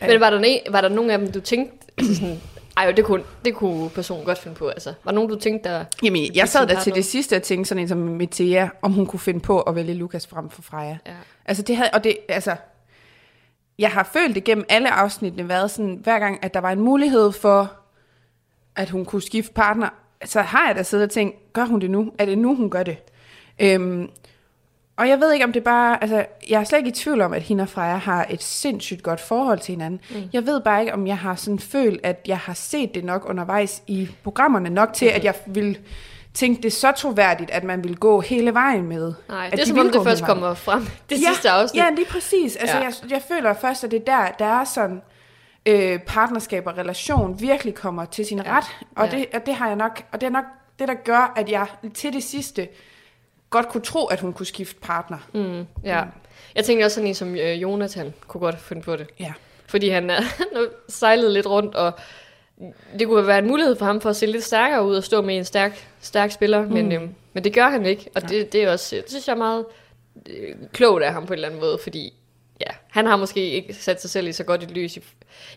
Men 0.00 0.20
var 0.20 0.30
der, 0.30 0.58
var 0.70 0.80
der 0.80 0.88
nogen 0.88 1.10
af 1.10 1.18
dem, 1.18 1.32
du 1.32 1.40
tænkte, 1.40 1.86
altså 1.98 2.14
sådan, 2.14 2.40
ej, 2.76 2.92
det 2.92 3.04
kunne, 3.04 3.22
det 3.44 3.54
kunne 3.54 3.90
personen 3.90 4.24
godt 4.24 4.38
finde 4.38 4.56
på, 4.56 4.68
altså. 4.68 4.94
Var 5.04 5.10
der 5.10 5.14
nogen, 5.14 5.30
du 5.30 5.38
tænkte, 5.38 5.68
der... 5.68 5.84
Jamen, 6.02 6.34
jeg 6.34 6.48
sad 6.48 6.66
der 6.66 6.80
til 6.80 6.94
det 6.94 7.04
sidste 7.04 7.36
og 7.36 7.42
tænkte 7.42 7.68
sådan 7.68 7.82
en 7.82 7.88
som 7.88 7.98
Metea, 7.98 8.68
om 8.82 8.92
hun 8.92 9.06
kunne 9.06 9.20
finde 9.20 9.40
på 9.40 9.60
at 9.60 9.74
vælge 9.74 9.94
Lukas 9.94 10.26
frem 10.26 10.50
for 10.50 10.62
Freja. 10.62 10.98
Ja. 11.06 11.12
Altså 11.44 11.62
det 11.62 11.76
havde, 11.76 11.90
og 11.92 12.04
det, 12.04 12.16
altså, 12.28 12.56
jeg 13.78 13.90
har 13.90 14.10
følt 14.12 14.34
det 14.34 14.44
gennem 14.44 14.64
alle 14.68 14.90
afsnittene 14.90 15.48
været 15.48 15.70
sådan, 15.70 15.98
hver 16.02 16.18
gang, 16.18 16.44
at 16.44 16.54
der 16.54 16.60
var 16.60 16.70
en 16.70 16.80
mulighed 16.80 17.32
for, 17.32 17.72
at 18.76 18.90
hun 18.90 19.04
kunne 19.04 19.22
skifte 19.22 19.52
partner, 19.52 19.88
så 20.24 20.42
har 20.42 20.66
jeg 20.66 20.76
da 20.76 20.82
siddet 20.82 21.04
og 21.04 21.10
tænkt, 21.10 21.52
gør 21.52 21.64
hun 21.64 21.80
det 21.80 21.90
nu? 21.90 22.12
Er 22.18 22.24
det 22.24 22.38
nu, 22.38 22.54
hun 22.54 22.70
gør 22.70 22.82
det? 22.82 22.96
Øhm, 23.58 24.08
og 24.96 25.08
jeg 25.08 25.20
ved 25.20 25.32
ikke, 25.32 25.44
om 25.44 25.52
det 25.52 25.64
bare... 25.64 26.02
Altså, 26.02 26.26
jeg 26.48 26.60
er 26.60 26.64
slet 26.64 26.78
ikke 26.78 26.88
i 26.88 26.92
tvivl 26.92 27.20
om, 27.20 27.32
at 27.32 27.42
hende 27.42 27.62
og 27.62 27.68
Freja 27.68 27.96
har 27.96 28.26
et 28.30 28.42
sindssygt 28.42 29.02
godt 29.02 29.20
forhold 29.20 29.58
til 29.58 29.72
hinanden. 29.72 30.00
Mm. 30.10 30.16
Jeg 30.32 30.46
ved 30.46 30.60
bare 30.60 30.80
ikke, 30.80 30.94
om 30.94 31.06
jeg 31.06 31.18
har 31.18 31.34
sådan 31.34 31.58
følt, 31.58 32.00
at 32.02 32.20
jeg 32.26 32.38
har 32.38 32.54
set 32.54 32.94
det 32.94 33.04
nok 33.04 33.28
undervejs 33.28 33.82
i 33.86 34.08
programmerne 34.22 34.70
nok 34.70 34.92
til, 34.92 35.08
mm. 35.08 35.16
at 35.16 35.24
jeg 35.24 35.34
vil 35.46 35.78
tænke, 36.34 36.62
det 36.62 36.72
så 36.72 36.92
troværdigt, 36.92 37.50
at 37.50 37.64
man 37.64 37.84
vil 37.84 37.96
gå 37.96 38.20
hele 38.20 38.54
vejen 38.54 38.88
med. 38.88 39.12
Nej, 39.28 39.50
det 39.50 39.60
er 39.60 39.64
de 39.64 39.68
som 39.68 39.78
om 39.78 39.90
det 39.90 40.02
først 40.04 40.24
kommer 40.24 40.54
frem 40.54 40.86
det 41.10 41.22
ja, 41.22 41.28
sidste 41.28 41.50
afsnit. 41.50 41.82
Ja, 41.82 41.90
lige 41.90 42.06
præcis. 42.10 42.56
Altså, 42.56 42.76
ja. 42.76 42.82
jeg, 42.82 42.92
jeg 43.10 43.22
føler 43.28 43.54
først, 43.54 43.84
at 43.84 43.90
det 43.90 44.00
er 44.00 44.04
der, 44.04 44.28
der 44.38 44.60
er 44.60 44.64
sådan 44.64 45.02
øh, 45.66 45.98
partnerskab 45.98 46.66
og 46.66 46.78
relation 46.78 47.40
virkelig 47.40 47.74
kommer 47.74 48.04
til 48.04 48.26
sin 48.26 48.38
Ja. 48.38 48.56
ret. 48.56 48.64
Og, 48.96 49.06
Ja. 49.06 49.16
det, 49.16 49.26
og 49.34 49.46
det 49.46 49.54
har 49.54 49.66
jeg 49.66 49.76
nok, 49.76 50.02
og 50.12 50.20
det 50.20 50.26
er 50.26 50.30
nok 50.30 50.44
det, 50.78 50.88
der 50.88 50.94
gør, 50.94 51.32
at 51.36 51.50
jeg 51.50 51.66
til 51.94 52.12
det 52.12 52.22
sidste 52.24 52.68
godt 53.50 53.68
kunne 53.68 53.80
tro, 53.82 54.06
at 54.06 54.20
hun 54.20 54.32
kunne 54.32 54.46
skifte 54.46 54.80
partner. 54.80 55.18
Mm, 55.34 55.66
ja. 55.84 56.02
Jeg 56.54 56.64
tænker 56.64 56.84
også 56.84 56.94
sådan 56.94 57.08
en 57.08 57.14
som 57.14 57.34
øh, 57.36 57.62
Jonathan 57.62 58.14
kunne 58.26 58.40
godt 58.40 58.60
finde 58.60 58.82
på 58.82 58.96
det. 58.96 59.06
Ja. 59.20 59.32
Fordi 59.66 59.88
han 59.88 60.10
er 60.10 60.20
nu 60.54 60.66
sejlet 60.88 61.30
lidt 61.30 61.46
rundt, 61.46 61.74
og 61.74 61.92
det 62.98 63.06
kunne 63.06 63.26
være 63.26 63.38
en 63.38 63.46
mulighed 63.46 63.76
for 63.76 63.84
ham 63.86 64.00
for 64.00 64.10
at 64.10 64.16
se 64.16 64.26
lidt 64.26 64.44
stærkere 64.44 64.84
ud 64.86 64.96
og 64.96 65.04
stå 65.04 65.22
med 65.22 65.36
en 65.36 65.44
stærk, 65.44 65.88
stærk 66.00 66.30
spiller, 66.30 66.62
mm. 66.66 66.72
men, 66.72 66.92
øhm, 66.92 67.14
men 67.32 67.44
det 67.44 67.54
gør 67.54 67.68
han 67.68 67.86
ikke. 67.86 68.10
Og 68.14 68.28
det, 68.28 68.52
det 68.52 68.62
er 68.64 68.72
også, 68.72 68.96
det 68.96 69.04
synes 69.08 69.28
jeg 69.28 69.34
er 69.34 69.38
meget 69.38 69.64
øh, 70.30 70.54
klogt 70.72 71.02
af 71.04 71.12
ham 71.12 71.26
på 71.26 71.32
en 71.32 71.36
eller 71.36 71.48
anden 71.48 71.60
måde, 71.60 71.78
fordi 71.82 72.12
ja, 72.66 72.74
han 72.90 73.06
har 73.06 73.16
måske 73.16 73.50
ikke 73.50 73.74
sat 73.74 74.00
sig 74.00 74.10
selv 74.10 74.28
i 74.28 74.32
så 74.32 74.44
godt 74.44 74.62
et 74.62 74.70
lys 74.70 74.96
i, 74.96 75.00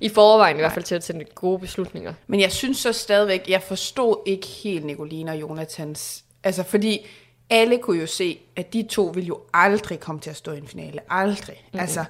i 0.02 0.10
forvejen, 0.10 0.58
i 0.58 0.60
hvert 0.60 0.72
fald 0.72 0.86
til 0.86 0.96
at 0.96 1.04
tage 1.04 1.26
gode 1.36 1.60
beslutninger. 1.60 2.14
Men 2.28 2.40
jeg 2.40 2.52
synes 2.52 2.78
så 2.78 2.94
stadigvæk, 2.94 3.50
jeg 3.50 3.62
forstod 3.62 4.24
ikke 4.26 4.48
helt 4.48 4.86
Nicoline 4.86 5.32
og 5.32 5.42
Jonathans... 5.42 6.24
Altså, 6.44 6.64
fordi 6.64 7.08
alle 7.50 7.78
kunne 7.78 8.00
jo 8.00 8.08
se, 8.08 8.40
at 8.56 8.74
de 8.74 8.84
to 8.84 9.06
ville 9.06 9.28
jo 9.28 9.40
aldrig 9.54 10.00
komme 10.00 10.22
til 10.22 10.30
at 10.30 10.36
stå 10.36 10.52
i 10.52 10.58
en 10.58 10.68
finale. 10.68 11.00
Aldrig. 11.10 11.56
Mm-hmm. 11.66 11.80
Altså, 11.80 12.06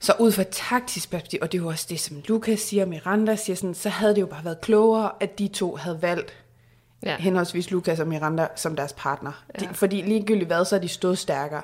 så 0.00 0.12
ud 0.18 0.32
fra 0.32 0.42
taktisk 0.42 1.10
perspektiv, 1.10 1.38
og 1.42 1.52
det 1.52 1.58
er 1.58 1.62
jo 1.62 1.68
også 1.68 1.86
det, 1.88 2.00
som 2.00 2.22
Lukas 2.28 2.60
siger, 2.60 2.86
Miranda 2.86 3.36
siger, 3.36 3.56
sådan, 3.56 3.74
så 3.74 3.88
havde 3.88 4.14
det 4.14 4.20
jo 4.20 4.26
bare 4.26 4.44
været 4.44 4.60
klogere, 4.60 5.10
at 5.20 5.38
de 5.38 5.48
to 5.48 5.76
havde 5.76 6.02
valgt 6.02 6.34
Ja. 7.02 7.16
henholdsvis 7.18 7.70
Lukas 7.70 8.00
og 8.00 8.06
Miranda 8.08 8.46
som 8.56 8.76
deres 8.76 8.92
partner. 8.92 9.44
Ja. 9.54 9.66
De, 9.66 9.74
fordi 9.74 10.02
ligegyldigt 10.02 10.46
hvad, 10.46 10.64
så 10.64 10.76
er 10.76 10.80
de 10.80 10.88
stået 10.88 11.18
stærkere. 11.18 11.62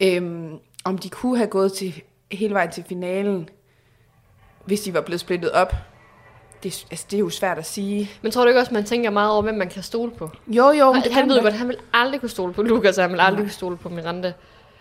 Øhm, 0.00 0.58
om 0.84 0.98
de 0.98 1.08
kunne 1.08 1.36
have 1.36 1.48
gået 1.48 1.72
til, 1.72 2.02
hele 2.32 2.54
vejen 2.54 2.70
til 2.70 2.84
finalen, 2.88 3.48
hvis 4.64 4.80
de 4.80 4.94
var 4.94 5.00
blevet 5.00 5.20
splittet 5.20 5.50
op, 5.50 5.74
det, 6.62 6.86
altså, 6.90 7.06
det 7.10 7.16
er 7.16 7.20
jo 7.20 7.30
svært 7.30 7.58
at 7.58 7.66
sige. 7.66 8.10
Men 8.22 8.32
tror 8.32 8.42
du 8.42 8.48
ikke 8.48 8.60
også, 8.60 8.74
man 8.74 8.84
tænker 8.84 9.10
meget 9.10 9.30
over, 9.32 9.42
hvem 9.42 9.54
man 9.54 9.68
kan 9.68 9.82
stole 9.82 10.10
på? 10.10 10.30
Jo, 10.46 10.70
jo. 10.70 10.92
Han, 10.92 11.12
han 11.12 11.28
ved 11.28 11.42
godt, 11.42 11.54
han 11.54 11.68
vil 11.68 11.76
aldrig 11.92 12.20
kunne 12.20 12.28
stole 12.28 12.52
på 12.52 12.62
Lukas, 12.62 12.98
og 12.98 13.04
han 13.04 13.12
vil 13.12 13.20
aldrig 13.20 13.38
Nej. 13.38 13.44
kunne 13.44 13.52
stole 13.52 13.76
på 13.76 13.88
Miranda. 13.88 14.32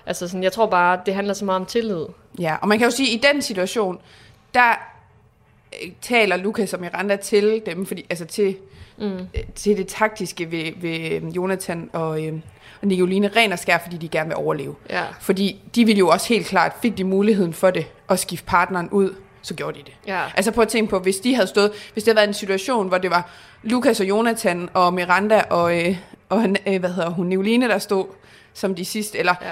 Altså 0.06 0.28
sådan, 0.28 0.44
jeg 0.44 0.52
tror 0.52 0.66
bare, 0.66 1.00
det 1.06 1.14
handler 1.14 1.34
så 1.34 1.46
meget 1.46 1.60
om 1.60 1.66
tillid. 1.66 2.06
Ja, 2.40 2.56
og 2.62 2.68
man 2.68 2.78
kan 2.78 2.88
jo 2.88 2.92
sige, 2.92 3.10
at 3.10 3.16
i 3.16 3.28
den 3.34 3.42
situation, 3.42 4.00
der 4.54 4.72
øh, 5.84 5.92
taler 6.02 6.36
Lukas 6.36 6.74
og 6.74 6.80
Miranda 6.80 7.16
til 7.16 7.62
dem, 7.66 7.86
fordi, 7.86 8.06
altså 8.10 8.26
til, 8.26 8.58
mm. 8.98 9.28
til 9.56 9.78
det 9.78 9.88
taktiske 9.88 10.52
ved, 10.52 10.72
ved 10.78 11.12
øhm, 11.12 11.28
Jonathan 11.28 11.90
og, 11.94 12.26
øh, 12.26 12.34
og 12.82 12.88
Nicoline 12.88 13.28
ren 13.36 13.52
og 13.52 13.60
skær, 13.60 13.78
fordi 13.78 13.98
de 13.98 14.08
gerne 14.08 14.28
vil 14.28 14.36
overleve. 14.36 14.76
Ja. 14.90 15.04
Fordi 15.20 15.62
de 15.76 15.86
ville 15.86 16.00
jo 16.00 16.08
også 16.08 16.28
helt 16.28 16.46
klart, 16.48 16.72
fik 16.82 16.98
de 16.98 17.04
muligheden 17.04 17.54
for 17.54 17.72
det, 17.72 17.86
at 18.10 18.20
skifte 18.20 18.46
partneren 18.46 18.90
ud, 18.90 19.16
så 19.42 19.54
gjorde 19.54 19.80
de 19.80 19.84
det. 19.86 19.94
Ja. 20.08 20.22
Altså 20.36 20.52
prøv 20.52 20.62
at 20.62 20.68
tænke 20.68 20.90
på, 20.90 21.00
hvis 21.00 21.18
de 21.18 21.36
havde 21.36 21.48
stået, 21.48 21.72
hvis 21.94 22.04
det 22.04 22.12
havde 22.12 22.16
været 22.16 22.28
en 22.28 22.34
situation, 22.34 22.88
hvor 22.88 22.98
det 22.98 23.12
var 23.12 23.30
Lukas 23.64 24.00
og 24.00 24.10
Jonathan 24.10 24.70
og 24.74 24.94
Miranda 24.94 25.42
og, 25.50 25.80
øh, 25.88 25.98
og 26.30 26.46
øh, 26.68 26.80
hvad 26.80 26.90
hedder 26.94 27.10
hun, 27.10 27.28
Nicoline, 27.28 27.68
der 27.68 27.78
stod 27.78 28.06
som 28.54 28.76
de 28.76 28.86
sidste, 28.86 29.18
eller 29.18 29.36
Ja. 29.42 29.52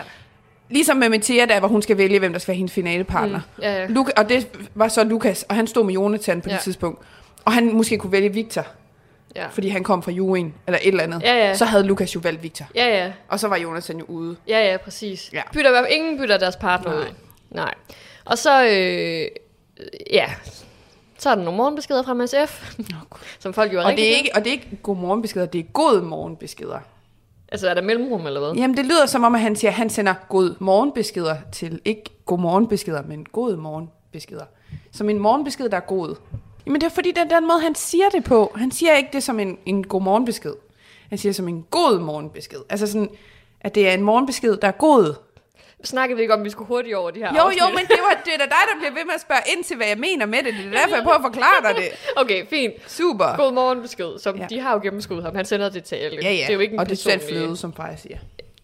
Ligesom 0.72 0.98
med 0.98 1.10
Mathia 1.10 1.46
der, 1.46 1.60
hvor 1.60 1.68
hun 1.68 1.82
skal 1.82 1.98
vælge, 1.98 2.20
hvem 2.20 2.32
der 2.32 2.40
skal 2.40 2.48
være 2.52 2.58
hendes 2.58 2.74
finalepartner. 2.74 3.40
Mm, 3.58 3.64
ja, 3.64 3.80
ja. 3.82 3.88
Luka, 3.88 4.12
og 4.18 4.30
det 4.30 4.48
var 4.76 4.88
så 4.88 5.04
Lukas, 5.04 5.44
og 5.44 5.56
han 5.56 5.68
stod 5.68 5.86
med 5.86 5.94
Jonathan 5.94 6.42
på. 6.42 6.50
Ja. 6.50 6.56
det 6.56 6.64
tidspunkt. 6.64 7.02
og 7.46 7.54
han 7.54 7.74
måske 7.74 7.98
kunne 7.98 8.12
vælge 8.12 8.34
Victor, 8.34 8.68
Ja. 9.36 9.48
fordi 9.48 9.68
han 9.70 9.84
kom 9.84 10.04
fra 10.04 10.12
Juin, 10.12 10.54
eller 10.68 10.80
et 10.82 10.88
eller 10.88 11.04
andet, 11.04 11.22
Ja, 11.22 11.36
ja. 11.48 11.56
så 11.56 11.66
havde 11.66 11.84
Lukas 11.84 12.16
jo 12.16 12.20
valgt 12.24 12.44
Victor. 12.44 12.66
Ja, 12.76 12.88
ja. 13.06 13.12
Og 13.28 13.40
så 13.40 13.48
var 13.48 13.58
Jonathan 13.58 13.98
jo 14.00 14.06
ude. 14.08 14.36
Ja, 14.48 14.72
ja, 14.72 14.78
præcis. 14.78 15.30
Ja. 15.34 15.42
Bytter, 15.54 15.86
ingen 15.86 16.18
bytter 16.18 16.38
deres 16.38 16.56
partner 16.56 16.92
Nej. 16.92 17.00
ud. 17.02 17.06
Nej. 17.50 17.74
Og 18.26 18.38
så, 18.38 18.64
øh, 18.66 19.26
ja, 20.12 20.30
så 21.18 21.30
er 21.30 21.36
der 21.36 21.44
nogle 21.44 21.58
morgenbeskeder 21.58 22.04
fra 22.04 22.14
MSF, 22.14 22.76
som 23.40 23.54
folk 23.54 23.74
jo 23.74 23.80
er 23.80 23.84
Og 23.86 23.92
det, 23.92 24.14
er 24.14 24.18
ikke, 24.18 24.30
og 24.36 24.40
det 24.44 24.48
er 24.48 24.52
ikke 24.52 24.80
god 24.84 24.96
morgenbeskeder, 24.98 25.46
det 25.46 25.60
er 25.60 25.64
god 25.64 26.02
morgenbeskeder. 26.02 26.80
Altså, 27.52 27.70
er 27.70 27.74
der 27.74 27.82
mellemrum 27.82 28.28
eller 28.28 28.40
hvad? 28.40 28.54
Jamen, 28.54 28.78
det 28.78 28.86
lyder 28.86 29.06
som 29.06 29.24
om, 29.24 29.36
at 29.36 29.42
han 29.42 29.56
siger, 29.56 29.72
at 29.72 29.76
han 29.78 29.90
sender 29.90 30.14
god 30.30 30.56
morgenbeskeder 30.60 31.36
til, 31.52 31.82
ikke 31.86 32.04
god 32.26 32.40
morgenbeskeder, 32.40 33.02
men 33.04 33.26
god 33.26 33.58
morgenbeskeder. 33.58 34.46
Som 34.92 35.10
en 35.10 35.20
morgenbesked, 35.20 35.70
der 35.70 35.78
er 35.78 35.82
god. 35.82 36.16
Jamen, 36.70 36.82
det 36.82 36.88
er 36.88 36.92
fordi, 36.92 37.10
er 37.10 37.24
den 37.24 37.48
måde, 37.48 37.60
han 37.62 37.76
siger 37.76 38.10
det 38.10 38.24
på. 38.24 38.52
Han 38.56 38.72
siger 38.72 38.96
ikke 38.96 39.10
det 39.14 39.24
som 39.24 39.40
en, 39.40 39.58
en 39.66 39.88
god 39.88 40.02
morgenbesked. 40.02 40.54
Han 41.10 41.18
siger 41.18 41.34
som 41.34 41.48
en 41.48 41.66
god 41.72 42.00
morgenbesked. 42.00 42.60
Altså 42.70 42.88
sådan, 42.88 43.10
at 43.62 43.76
det 43.76 43.90
er 43.90 43.94
en 43.94 44.02
morgenbesked, 44.02 44.58
der 44.58 44.68
er 44.68 44.72
god. 44.72 45.14
Snakkede 45.84 46.16
vi 46.16 46.22
ikke 46.22 46.34
om, 46.34 46.40
at 46.40 46.46
vi 46.46 46.50
skulle 46.50 46.68
hurtigt 46.68 46.96
over 46.96 47.12
de 47.12 47.20
her 47.20 47.34
Jo, 47.36 47.42
afsnit? 47.42 47.62
jo, 47.62 47.66
men 47.70 47.78
det, 47.88 48.00
var, 48.10 48.22
det 48.26 48.34
er 48.34 48.38
da 48.38 48.44
dig, 48.44 48.64
der 48.74 48.80
bliver 48.80 48.94
ved 48.94 49.06
med 49.06 49.14
at 49.16 49.22
spørge 49.22 49.42
ind 49.56 49.64
til, 49.64 49.76
hvad 49.78 49.88
jeg 49.88 49.98
mener 49.98 50.26
med 50.26 50.38
det. 50.38 50.54
Det 50.54 50.66
er 50.66 50.72
derfor, 50.82 50.96
jeg 50.96 51.04
prøver 51.04 51.18
at 51.18 51.22
forklare 51.24 51.62
dig 51.74 51.76
det. 51.82 51.90
Okay, 52.22 52.46
fint. 52.48 52.74
Super. 52.92 53.36
God 53.38 53.52
morgenbesked, 53.54 54.20
som 54.20 54.38
Ja. 54.38 54.46
de 54.50 54.60
har 54.60 54.74
jo 54.74 54.80
gennemskudt 54.84 55.24
ham. 55.24 55.36
Han 55.36 55.46
sender 55.46 55.70
det 55.70 55.84
til 55.84 55.96
alle. 55.96 56.20
Ja, 56.24 56.32
ja. 56.32 56.38
Det 56.42 56.50
er 56.50 56.54
jo 56.54 56.60
ikke 56.60 56.74
en 56.74 56.80
og 56.80 56.90
det 56.90 57.06
er 57.06 57.10
personlig- 57.12 57.30
fløde, 57.30 57.58
som 57.58 57.74
Freja 57.74 57.96
siger. 57.96 58.18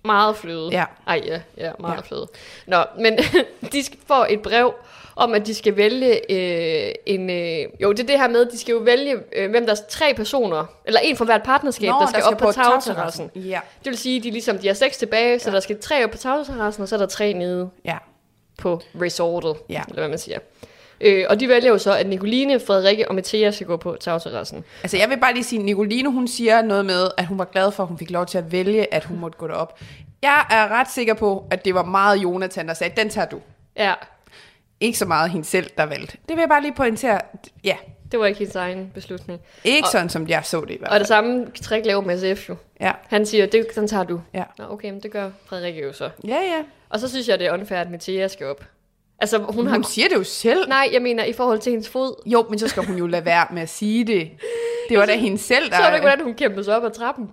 Meget 0.04 0.36
fløde. 0.38 0.70
Ja. 0.72 0.86
Ej, 1.08 1.22
ja, 1.26 1.40
ja 1.58 1.72
meget 1.80 1.96
Ja. 1.96 2.02
fløde. 2.02 2.28
Nå, 2.68 2.84
men 3.00 3.18
de 3.74 3.84
får 4.08 4.26
et 4.30 4.42
brev 4.42 4.74
om, 5.16 5.34
at 5.34 5.48
de 5.48 5.54
skal 5.54 5.78
vælge 5.78 6.32
øh, 6.32 6.92
en... 7.06 7.30
Øh, 7.30 7.66
jo, 7.82 7.92
det 7.92 8.00
er 8.00 8.08
det 8.08 8.20
her 8.20 8.28
med, 8.28 8.46
at 8.46 8.52
de 8.52 8.60
skal 8.60 8.72
jo 8.74 8.78
vælge, 8.80 9.16
øh, 9.36 9.50
hvem 9.50 9.66
der 9.66 9.72
er 9.72 9.78
tre 9.90 10.14
personer, 10.16 10.66
eller 10.86 11.00
en 11.04 11.16
fra 11.18 11.26
hvert 11.26 11.44
partnerskab, 11.44 11.90
Nå, 11.90 11.96
der 12.00 12.08
skal 12.08 12.24
op 12.24 12.38
på 12.38 12.46
tagterrassen. 12.52 12.94
tagterrassen. 12.96 13.32
Ja, 13.36 13.60
Det 13.84 13.90
vil 13.90 13.98
sige, 13.98 14.18
at 14.18 14.24
de, 14.24 14.32
ligesom, 14.32 14.58
de 14.58 14.68
har 14.68 14.74
seks 14.74 14.98
tilbage, 14.98 15.40
så 15.40 15.52
der 15.52 15.60
skal 15.60 15.80
tre 15.82 16.04
op 16.04 16.12
på 16.12 16.18
tagterrassen, 16.18 16.82
og 16.84 16.88
så 16.90 16.96
er 16.96 17.00
der 17.00 17.06
tre 17.06 17.34
nede 17.34 17.70
ja. 17.86 17.98
på 18.58 18.82
resortet, 19.02 19.56
Ja. 19.70 19.82
eller 19.88 20.00
hvad 20.02 20.10
man 20.10 20.18
siger. 20.20 20.40
Øh, 21.02 21.26
og 21.30 21.40
de 21.40 21.48
vælger 21.48 21.70
jo 21.70 21.78
så, 21.78 21.94
at 21.96 22.08
Nicoline, 22.08 22.60
Frederikke 22.60 23.08
og 23.10 23.16
Mathia 23.16 23.52
skal 23.52 23.68
gå 23.68 23.78
på 23.78 23.98
tagterrassen. 24.00 24.64
Altså, 24.84 24.98
jeg 24.98 25.10
vil 25.10 25.18
bare 25.20 25.34
lige 25.34 25.44
sige, 25.44 25.64
Nicoline, 25.64 26.12
hun 26.12 26.28
siger 26.28 26.62
noget 26.62 26.86
med, 26.86 27.08
at 27.18 27.26
hun 27.26 27.38
var 27.40 27.46
glad 27.46 27.72
for, 27.72 27.84
at 27.84 27.88
hun 27.90 27.98
fik 27.98 28.10
lov 28.12 28.26
til 28.26 28.38
at 28.38 28.52
vælge, 28.52 28.94
at 28.94 29.04
hun 29.04 29.20
måtte 29.20 29.38
gå 29.38 29.48
derop. 29.48 29.80
Jeg 30.22 30.46
er 30.52 30.68
ret 30.68 30.92
sikker 30.92 31.14
på, 31.14 31.46
at 31.52 31.66
det 31.66 31.76
var 31.76 31.84
meget 31.84 32.18
Jonathan, 32.18 32.68
der 32.68 32.74
sagde, 32.74 33.02
den 33.02 33.10
tager 33.10 33.28
du. 33.28 33.40
Ja, 33.78 33.94
Ikke 34.80 34.98
så 34.98 35.06
meget 35.06 35.32
hende 35.32 35.46
selv, 35.46 35.70
der 35.78 35.84
valgte. 35.86 36.18
Det 36.28 36.36
vil 36.36 36.42
jeg 36.42 36.50
bare 36.50 36.62
lige 36.62 36.74
pointere. 36.74 37.20
Ja, 37.64 37.76
det 38.12 38.20
var 38.20 38.26
ikke 38.26 38.40
hendes 38.40 38.56
egen 38.56 38.92
beslutning. 38.94 39.42
ikke 39.64 39.86
Og- 39.86 39.92
sådan, 39.92 40.10
som 40.10 40.28
jeg 40.28 40.42
så 40.46 40.62
det 40.62 40.72
i 40.72 40.78
hvert 40.78 40.90
Og 40.90 40.94
fald. 40.94 41.00
det 41.00 41.08
samme 41.08 41.46
trick 41.64 41.86
laver 41.86 42.02
med 42.02 42.36
SF 42.36 42.50
jo. 42.50 42.56
Ja, 42.82 42.92
Han 43.08 43.26
siger, 43.26 43.46
det, 43.46 43.68
den 43.76 43.88
tager 43.88 44.04
du. 44.04 44.22
ja. 44.34 44.44
Nå, 44.58 44.64
okay, 44.70 44.90
men 44.90 45.00
det 45.04 45.12
gør 45.12 45.30
Frederikke 45.46 45.82
jo 45.84 45.94
så. 45.94 46.10
Ja, 46.28 46.36
ja. 46.42 46.64
Og 46.90 47.00
så 47.00 47.08
synes 47.10 47.28
jeg, 47.28 47.40
det 47.40 47.48
er 47.48 47.54
unfair, 47.54 47.80
at 47.80 47.92
Mathia 47.92 48.28
skal 48.28 48.48
op. 48.48 48.64
Altså, 49.20 49.38
hun 49.38 49.54
Hun, 49.56 49.68
har... 49.68 49.82
siger 49.82 50.08
det 50.10 50.16
jo 50.16 50.24
selv. 50.24 50.68
Nej, 50.70 50.90
jeg 50.94 51.02
mener, 51.02 51.24
i 51.24 51.34
forhold 51.34 51.60
til 51.60 51.70
hendes 51.72 51.90
fod. 51.90 52.22
Jo, 52.26 52.46
men 52.50 52.60
så 52.60 52.68
skal 52.68 52.86
hun 52.86 52.96
jo 52.98 53.08
lade 53.08 53.26
være 53.26 53.48
med 53.52 53.62
at 53.62 53.70
sige 53.70 54.04
det. 54.08 54.30
Det 54.90 54.98
var 54.98 55.06
da 55.06 55.16
hende 55.16 55.38
selv, 55.38 55.70
der... 55.70 55.76
Så 55.76 55.82
er 55.82 55.88
det 55.88 55.96
ikke, 55.96 56.08
hvordan 56.08 56.24
hun 56.26 56.34
kæmpede 56.34 56.64
sig 56.64 56.76
op 56.78 56.84
ad 56.84 56.92
trappen. 56.92 57.30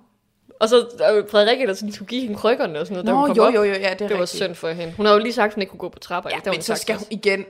Og 0.63 0.69
så 0.69 0.77
øh, 1.13 1.25
Frederikke, 1.31 1.67
der 1.67 1.75
sådan, 1.75 1.93
skulle 1.93 2.09
give 2.09 2.23
hende 2.23 2.37
krykkerne 2.37 2.81
og 2.81 2.87
sådan 2.87 2.95
noget, 2.95 3.07
da 3.07 3.13
Nå, 3.13 3.19
hun 3.19 3.27
kom 3.29 3.37
jo, 3.37 3.45
op. 3.45 3.55
jo, 3.55 3.63
jo, 3.63 3.73
ja, 3.73 3.77
det 3.79 3.85
er 3.85 3.95
Det 3.95 4.01
var 4.11 4.11
rigtigt. 4.11 4.29
synd 4.31 4.55
for 4.55 4.69
hende. 4.69 4.95
Hun 4.97 5.07
har 5.07 5.13
jo 5.13 5.19
lige 5.19 5.33
sagt, 5.33 5.47
at 5.51 5.55
hun 5.55 5.61
ikke 5.63 5.71
kunne 5.71 5.79
gå 5.79 5.89
på 5.89 5.99
trapper. 5.99 6.31
Ja, 6.47 6.51
men 6.51 6.63
så 6.63 6.75
skal 6.75 6.95
hun 6.97 7.07
igen... 7.11 7.45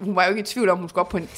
Hun 0.00 0.16
var 0.16 0.24
jo 0.24 0.28
ikke 0.30 0.40
i 0.40 0.44
tvivl 0.44 0.68
om, 0.68 0.78
hun 0.78 0.88
skulle 0.88 1.00
op 1.00 1.08
på 1.08 1.16
en 1.16 1.28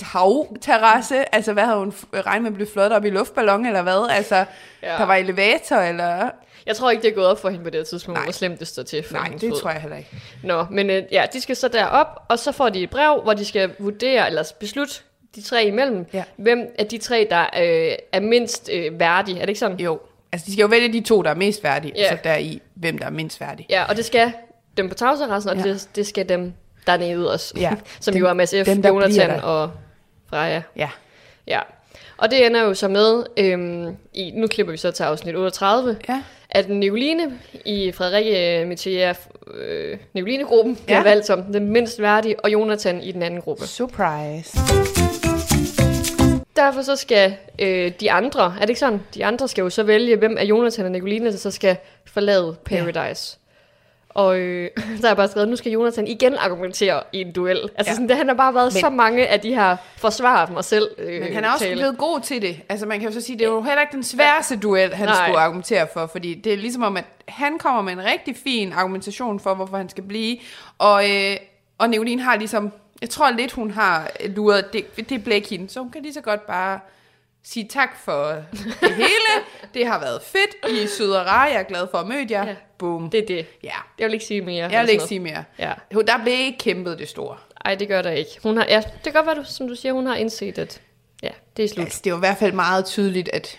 tagterrasse. 0.61 1.35
Altså, 1.35 1.53
hvad 1.53 1.65
havde 1.65 1.79
hun 1.79 1.95
regnet 2.15 2.43
med 2.43 2.51
at 2.51 2.55
blive 2.55 2.69
flot 2.73 2.93
op 2.93 3.05
i 3.05 3.11
luftballon, 3.11 3.67
eller 3.67 3.83
hvad? 3.83 4.07
Altså, 4.11 4.45
Ja. 4.83 4.95
der 4.99 5.05
var 5.05 5.15
elevator, 5.15 5.77
eller... 5.77 6.31
Jeg 6.67 6.77
tror 6.77 6.91
ikke, 6.91 7.03
det 7.03 7.11
er 7.11 7.15
gået 7.15 7.27
op 7.27 7.39
for 7.41 7.49
hende 7.49 7.65
på 7.65 7.71
det 7.71 7.87
tidspunkt, 7.87 8.19
Nej. 8.19 8.25
hvor 8.25 8.33
slemt 8.33 8.59
det 8.61 8.69
står 8.69 8.83
til 8.83 9.03
for 9.03 9.13
Nej, 9.15 9.29
det 9.41 9.51
fod. 9.51 9.61
tror 9.61 9.71
jeg 9.71 9.81
heller 9.81 9.97
ikke. 9.97 10.11
Nå, 10.43 10.67
men 10.71 10.91
øh, 10.91 11.03
ja, 11.13 11.25
de 11.33 11.41
skal 11.41 11.57
så 11.57 11.69
derop, 11.69 12.07
og 12.29 12.39
så 12.39 12.53
får 12.53 12.69
de 12.69 12.83
et 12.83 12.91
brev, 12.91 13.21
hvor 13.23 13.35
de 13.35 13.45
skal 13.45 13.71
vurdere, 13.79 14.27
eller 14.27 14.53
beslutte 14.61 14.95
de 15.35 15.43
tre 15.43 15.65
imellem, 15.65 16.07
Ja. 16.13 16.25
hvem 16.37 16.61
af 16.79 16.87
de 16.87 16.99
tre, 16.99 17.27
der 17.31 17.41
øh, 17.43 17.93
er 18.13 18.21
mindst 18.21 18.71
øh, 18.73 19.01
værdige. 19.01 19.37
Er 19.37 19.41
det 19.41 19.49
ikke 19.49 19.59
sådan? 19.61 19.81
Jo, 19.81 20.01
altså 20.37 20.47
de 20.47 20.53
skal 20.53 20.63
jo 20.63 20.69
vælge 20.69 20.93
de 20.93 21.01
to, 21.01 21.23
der 21.23 21.31
er 21.31 21.35
mest 21.35 21.65
værdige, 21.65 21.93
Ja. 21.97 22.13
og 22.13 22.19
så 22.19 22.23
der 22.25 22.37
i, 22.37 22.61
hvem 22.75 22.99
der 22.99 23.07
er 23.07 23.11
mindst 23.11 23.41
værdige. 23.41 23.67
Ja, 23.71 23.85
og 23.85 23.97
det 23.97 24.05
skal 24.05 24.33
dem 24.77 24.89
på 24.89 24.95
tagterrassen, 24.95 25.51
og 25.51 25.57
Ja. 25.57 25.63
det, 25.63 25.89
det 25.97 26.07
skal 26.07 26.29
dem 26.29 26.53
dernede 26.87 27.33
også. 27.33 27.55
Ja. 27.57 27.73
Som 28.01 28.13
Dem- 28.15 28.21
jo 28.23 28.29
er 28.29 28.33
Mads 28.35 28.51
F., 28.51 28.67
dem, 28.67 28.85
Jonathan 28.85 29.41
og 29.41 29.71
Freja. 30.31 30.63
Ja. 30.77 30.89
Ja. 31.47 31.61
Og 32.17 32.31
det 32.31 32.47
ender 32.47 32.63
jo 32.63 32.75
så 32.75 32.89
med, 32.89 33.23
øhm, 33.37 33.97
i, 34.15 34.31
nu 34.35 34.47
klipper 34.47 34.71
vi 34.71 34.77
så 34.77 34.91
til 34.91 35.03
afsnit 35.03 35.35
38, 35.37 35.97
Ja. 36.09 36.23
at 36.51 36.69
Nicoline 36.69 37.39
i 37.65 37.93
Frederikke 37.93 38.65
Metia 38.67 39.15
øh, 39.55 39.99
Nicoline-gruppen 40.15 40.77
bliver 40.77 40.99
Ja. 40.99 41.03
valgt 41.05 41.27
som 41.27 41.43
den 41.43 41.69
mindst 41.69 42.01
værdige, 42.01 42.41
og 42.41 42.53
Jonathan 42.53 43.01
i 43.03 43.13
den 43.13 43.23
anden 43.23 43.41
gruppe. 43.41 43.67
Surprise. 43.67 44.59
Derfor 46.57 46.83
så 46.83 46.97
skal 46.97 47.37
øh, 47.59 47.93
de 48.01 48.13
andre, 48.13 48.45
er 48.57 48.61
det 48.61 48.69
ikke 48.69 48.81
sådan? 48.81 49.01
De 49.15 49.25
andre 49.25 49.49
skal 49.49 49.63
jo 49.63 49.71
så 49.71 49.83
vælge, 49.83 50.17
hvem 50.17 50.37
af 50.39 50.45
Jonathan 50.45 50.85
og 50.85 50.91
Nicoline, 50.91 51.31
der 51.33 51.37
så 51.37 51.51
skal 51.51 51.77
forlade 52.07 52.57
Paradise. 52.65 53.39
Og 54.09 54.39
øh, 54.39 54.71
der 55.01 55.05
er 55.05 55.09
jeg 55.09 55.17
bare 55.17 55.29
skrevet, 55.29 55.49
nu 55.49 55.57
skal 55.57 55.73
Jonathan 55.73 56.07
igen 56.07 56.35
argumentere 56.35 57.03
i 57.13 57.21
en 57.21 57.33
duel. 57.33 57.57
Altså 57.63 57.71
Ja. 57.79 57.83
ja. 57.87 57.93
sådan, 57.93 58.09
det, 58.09 58.17
han 58.17 58.29
har 58.29 58.35
bare 58.35 58.55
været 58.55 58.75
Men- 58.75 58.81
så 58.81 58.91
mange 58.91 59.27
af 59.27 59.41
de 59.41 59.55
her 59.55 59.77
forsvarer 59.97 60.51
mig 60.51 60.65
selv 60.65 60.89
øh, 60.99 61.23
Men 61.23 61.35
han 61.35 61.45
er 61.45 61.51
også 61.53 61.65
tale. 61.65 61.77
blevet 61.77 61.99
god 61.99 62.21
til 62.21 62.43
det. 62.43 62.61
Altså 62.69 62.87
man 62.87 63.01
kan 63.01 63.09
jo 63.09 63.15
så 63.15 63.21
sige, 63.21 63.39
det 63.39 63.45
er 63.45 63.49
jo 63.51 63.63
heller 63.63 63.81
ikke 63.81 63.93
den 63.93 64.03
sværeste 64.05 64.57
duel, 64.57 64.95
han 64.95 65.09
Nej. 65.09 65.27
skulle 65.27 65.39
argumentere 65.41 65.87
for, 65.93 66.07
fordi 66.07 66.35
det 66.35 66.53
er 66.53 66.57
ligesom 66.57 66.83
om, 66.83 66.97
at 66.97 67.05
han 67.29 67.59
kommer 67.59 67.83
med 67.83 67.93
en 67.93 68.05
rigtig 68.05 68.37
fin 68.45 68.73
argumentation 68.73 69.41
for, 69.41 69.55
hvorfor 69.55 69.77
han 69.77 69.89
skal 69.89 70.05
blive, 70.05 70.39
og, 70.79 71.11
øh, 71.11 71.37
og 71.79 71.91
Nicoline 71.91 72.23
har 72.23 72.37
ligesom, 72.37 72.73
jeg 73.01 73.11
tror 73.11 73.31
lidt, 73.31 73.53
hun 73.53 73.71
har 73.71 74.11
luret, 74.27 74.73
det, 74.73 75.09
det 75.09 75.25
blev 75.25 75.37
ikke 75.37 75.49
hende, 75.49 75.71
så 75.71 75.81
hun 75.81 75.91
kan 75.91 76.03
lige 76.03 76.15
så 76.15 76.21
godt 76.21 76.47
bare 76.47 76.81
sige 77.45 77.69
tak 77.69 77.97
for 78.05 78.43
det 78.81 78.95
hele. 79.05 79.45
det 79.75 79.87
har 79.87 80.01
været 80.01 80.23
fedt. 80.23 80.73
I 80.79 80.83
er 80.83 80.89
søde 80.89 81.21
og 81.21 81.27
rare. 81.27 81.43
Jeg 81.43 81.61
er 81.61 81.63
glad 81.63 81.87
for 81.91 81.99
at 81.99 82.07
møde 82.07 82.27
jer. 82.31 82.47
Ja. 82.47 82.55
Boom. 82.79 83.11
Det 83.11 83.23
er 83.23 83.27
det. 83.27 83.47
Ja. 83.63 83.75
Jeg 83.99 84.07
vil 84.07 84.13
ikke 84.15 84.25
sige 84.27 84.41
mere. 84.41 84.71
Jeg 84.71 84.83
vil 84.83 84.91
ikke 84.91 85.01
eller 85.01 85.07
sige 85.07 85.21
mere. 85.21 85.45
noget. 85.59 86.09
Ja. 86.09 86.13
Der 86.13 86.23
blev 86.23 86.35
ikke 86.39 86.59
kæmpet 86.59 86.99
det 86.99 87.09
store. 87.09 87.37
Ej, 87.65 87.75
det 87.75 87.89
gør 87.89 88.03
der 88.03 88.11
ikke. 88.11 88.31
Hun 88.43 88.57
har, 88.57 88.67
ja, 88.69 88.83
det 89.05 89.13
kan 89.13 89.13
godt 89.13 89.27
være, 89.27 89.45
som 89.45 89.69
du 89.69 89.75
siger, 89.75 89.93
hun 89.93 90.07
har 90.07 90.15
indset, 90.15 90.59
at 90.59 90.81
ja, 91.23 91.31
det 91.57 91.65
er 91.65 91.69
slut. 91.69 91.85
Altså, 91.85 92.01
det 92.05 92.13
var 92.13 92.19
i 92.19 92.21
hvert 92.21 92.37
fald 92.39 92.53
meget 92.53 92.85
tydeligt, 92.85 93.29
at 93.29 93.59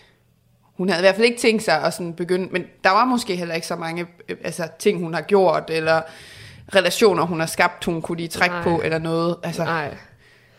hun 0.64 0.90
havde 0.90 1.02
i 1.02 1.04
hvert 1.04 1.16
fald 1.16 1.26
ikke 1.26 1.40
tænkt 1.40 1.64
sig 1.64 1.84
at 1.84 1.94
sådan 1.94 2.14
begynde, 2.14 2.48
men 2.52 2.66
der 2.84 2.90
var 2.90 3.06
måske 3.06 3.36
heller 3.36 3.56
ikke 3.56 3.68
så 3.68 3.76
mange 3.76 4.08
øh, 4.30 4.38
altså, 4.44 4.68
ting, 4.80 5.00
hun 5.00 5.14
har 5.14 5.22
gjort, 5.22 5.70
eller 5.70 6.02
relationer, 6.76 7.24
hun 7.24 7.40
har 7.40 7.48
skabt, 7.48 7.86
hun 7.86 8.02
kunne 8.02 8.18
lige 8.18 8.28
trække 8.28 8.56
Nej. 8.56 8.64
på, 8.64 8.82
eller 8.84 8.98
noget. 9.00 9.36
Altså, 9.44 9.64
Nej. 9.64 9.98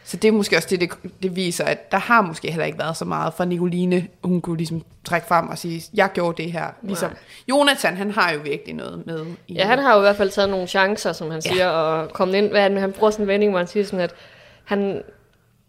så 0.05 0.17
det 0.17 0.29
er 0.29 0.33
måske 0.33 0.57
også 0.57 0.69
det, 0.71 0.81
det, 0.81 0.91
det 1.23 1.37
viser, 1.37 1.65
at 1.65 1.93
der 1.93 1.99
har 1.99 2.21
måske 2.23 2.51
heller 2.51 2.65
ikke 2.67 2.79
været 2.79 2.97
så 2.97 3.05
meget 3.05 3.35
fra 3.35 3.45
Nicoline, 3.45 4.09
hun 4.25 4.41
kunne 4.41 4.57
ligesom 4.57 4.83
trække 5.05 5.27
frem 5.27 5.49
og 5.49 5.59
sige, 5.59 5.83
jeg 5.95 6.11
gjorde 6.15 6.43
det 6.43 6.53
her. 6.53 6.67
Ligesom, 6.83 7.11
Nej. 7.11 7.19
Jonathan, 7.49 7.97
han 7.97 8.11
har 8.11 8.33
jo 8.33 8.39
virkelig 8.45 8.75
noget 8.75 9.07
med. 9.07 9.27
I, 9.49 9.55
Ja, 9.55 9.67
han 9.67 9.79
har 9.79 9.93
jo 9.93 9.99
i 9.99 10.03
hvert 10.03 10.17
fald 10.17 10.31
taget 10.31 10.51
nogle 10.51 10.67
chancer, 10.67 11.13
som 11.13 11.31
han 11.31 11.43
Ja. 11.45 11.51
siger, 11.53 11.69
og 11.69 12.09
kommet 12.13 12.35
ind, 12.35 12.49
hvad 12.49 12.71
det, 12.71 12.81
han 12.81 12.93
bruger 12.93 13.11
sådan 13.11 13.25
en 13.25 13.29
vending, 13.29 13.53
hvor 13.53 13.59
han 13.59 13.67
siger 13.69 13.85
sådan, 13.85 14.01
at 14.01 14.15
han 14.65 15.03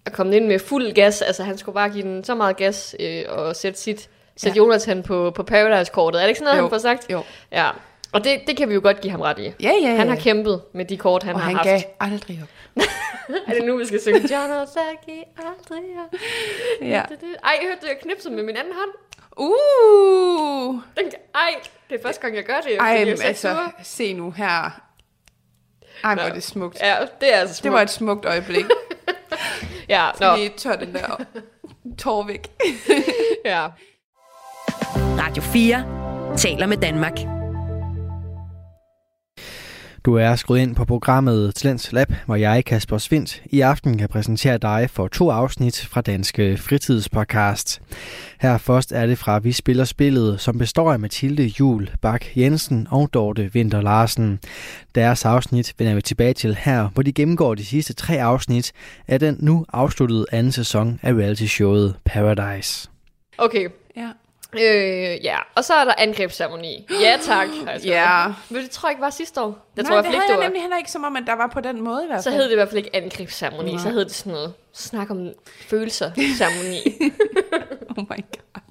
er 0.06 0.10
kommet 0.12 0.34
ind 0.34 0.48
med 0.48 0.60
fuld 0.60 0.94
gas, 0.94 1.22
altså 1.22 1.44
han 1.44 1.58
skulle 1.58 1.74
bare 1.76 1.90
give 1.90 2.04
den 2.04 2.24
så 2.24 2.36
meget 2.36 2.58
gas, 2.58 2.96
øh, 3.00 3.24
og 3.30 3.56
sætte 3.56 3.80
sit, 3.80 4.10
sætte 4.38 4.56
Ja. 4.56 4.64
Jonathan 4.64 5.04
på, 5.04 5.32
på 5.36 5.44
Paradise-kortet. 5.44 6.20
Er 6.20 6.24
det 6.24 6.30
ikke 6.30 6.40
sådan 6.40 6.46
noget, 6.46 6.58
Jo. 6.58 6.64
han 6.64 6.70
får 6.72 6.78
sagt? 6.78 7.06
Jo. 7.12 7.24
Ja, 7.52 7.70
og 8.14 8.24
det, 8.24 8.42
det 8.48 8.58
kan 8.58 8.70
vi 8.70 8.74
jo 8.74 8.80
godt 8.84 9.02
give 9.02 9.12
ham 9.12 9.22
ret 9.22 9.40
i. 9.40 9.42
Ja, 9.44 9.52
ja, 9.60 9.90
ja. 9.90 9.96
Han 9.96 10.08
har 10.10 10.16
kæmpet 10.16 10.62
med 10.74 10.86
de 10.86 10.98
kort, 10.98 11.24
han 11.24 11.36
og 11.36 11.42
har 11.42 11.48
han 11.48 11.56
haft. 11.56 11.68
gav 11.68 11.80
aldrig 12.00 12.40
op. 12.44 12.84
Er 13.48 13.54
det 13.54 13.66
nu, 13.66 13.78
vi 13.78 13.86
skal 13.86 14.02
synge? 14.02 14.20
John 14.34 14.52
og 14.52 14.68
Saki, 14.68 15.24
aldrig 15.38 15.84
op. 16.06 16.14
Ja. 16.82 16.86
Ej, 16.88 17.58
jeg 17.62 17.68
hørte, 17.68 17.88
jeg 17.88 17.98
knipsede 18.02 18.34
med 18.36 18.44
min 18.44 18.58
anden 18.58 18.74
hånd. 18.74 18.90
Uh! 19.38 20.76
Den, 20.98 21.12
ej, 21.36 21.54
det 21.90 21.96
er 22.00 22.02
første 22.04 22.22
gang, 22.22 22.36
jeg 22.36 22.44
gør 22.44 22.60
det. 22.68 22.78
Ej, 22.80 23.06
men 23.06 23.18
altså, 23.24 23.50
uger. 23.50 23.70
se 23.84 24.14
nu 24.14 24.32
her. 24.32 24.82
Ej, 26.04 26.14
hvor 26.14 26.24
er 26.24 26.34
det 26.34 26.44
smukt. 26.44 26.80
Ja, 26.82 26.96
det 27.22 27.34
er 27.34 27.38
altså 27.38 27.56
smukt. 27.56 27.64
Det 27.64 27.72
var 27.72 27.82
et 27.82 27.90
smukt 27.90 28.26
øjeblik. 28.26 28.66
Ja, 29.90 30.10
Så 30.18 30.30
nå, 30.32 30.36
lige 30.36 30.50
tør 30.58 30.76
den 30.76 30.94
der 30.94 31.20
tår 31.98 32.24
væk. 32.28 32.48
ja. 33.46 33.68
Radio 34.96 35.44
4 35.44 36.36
taler 36.38 36.68
med 36.68 36.78
Danmark. 36.78 37.39
Du 40.06 40.16
er 40.16 40.36
skruet 40.36 40.60
ind 40.60 40.76
på 40.76 40.86
programmet 40.86 41.56
Talents 41.56 41.92
Lab, 41.92 42.14
hvor 42.26 42.36
jeg, 42.36 42.66
Kasper 42.66 42.98
Svindt, 42.98 43.42
i 43.46 43.62
aften 43.62 43.98
kan 43.98 44.10
præsentere 44.10 44.58
dig 44.58 44.90
for 44.90 45.08
to 45.08 45.30
afsnit 45.30 45.86
fra 45.86 46.02
Danske 46.02 46.58
Fritidspodcast. 46.58 47.82
Her 48.42 48.58
først 48.58 48.92
er 48.92 49.06
det 49.06 49.18
fra 49.18 49.40
Vi 49.40 49.52
Spiller 49.52 49.84
Spillet, 49.84 50.42
som 50.42 50.58
består 50.58 50.94
af 50.94 51.00
Mathilde 51.00 51.44
Jul 51.60 51.90
Bak 52.02 52.26
Jensen 52.38 52.88
og 52.92 53.14
Dorte 53.14 53.54
Vinter 53.54 53.82
Larsen. 53.82 54.40
Deres 54.96 55.26
afsnit 55.26 55.74
vender 55.78 55.96
vi 55.96 56.02
tilbage 56.02 56.34
til 56.34 56.56
her, 56.56 56.88
hvor 56.94 57.04
de 57.04 57.14
gennemgår 57.14 57.56
de 57.56 57.66
sidste 57.66 57.94
tre 57.94 58.22
afsnit 58.22 58.72
af 59.08 59.20
den 59.20 59.38
nu 59.40 59.66
afsluttede 59.74 60.26
anden 60.32 60.52
sæson 60.52 61.00
af 61.04 61.14
reality-showet 61.14 61.96
Paradise. 62.06 62.90
Okay, 63.38 63.68
Ja. 63.96 64.10
Øh, 64.54 65.26
ja. 65.26 65.38
Og 65.56 65.64
så 65.64 65.74
er 65.74 65.86
der 65.86 65.94
angrebsceremoni. 65.98 66.88
Ja 67.02 67.18
tak. 67.22 67.48
Altså. 67.68 67.88
Ja. 67.88 68.26
Men 68.50 68.62
det 68.64 68.72
tror 68.72 68.90
jeg 68.90 68.92
ikke 68.94 69.02
var 69.02 69.10
sidste 69.10 69.42
år. 69.42 69.48
Det 69.48 69.84
Nej, 69.84 69.84
tror 69.86 69.96
jeg 69.96 70.04
det 70.04 70.12
havde 70.14 70.24
jeg 70.30 70.38
var. 70.38 70.44
nemlig 70.44 70.62
heller 70.62 70.78
ikke 70.78 70.92
som 70.92 71.04
om, 71.04 71.16
at 71.16 71.24
der 71.28 71.34
var 71.34 71.48
på 71.48 71.62
den 71.62 71.82
måde 71.82 72.04
i 72.04 72.08
hvert 72.08 72.24
Så 72.24 72.30
fald. 72.30 72.36
hed 72.36 72.46
det 72.46 72.52
i 72.52 72.56
hvert 72.56 72.68
fald 72.70 72.78
ikke 72.78 72.96
angrebsceremoni. 72.96 73.80
Så 73.80 73.90
hed 73.90 74.06
det 74.06 74.14
sådan 74.14 74.34
noget 74.34 74.54
snak 74.74 75.12
om 75.12 75.30
følelser 75.68 76.12
ceremoni. 76.38 76.80
Oh 77.98 78.04
my 78.04 78.18
god. 78.18 78.62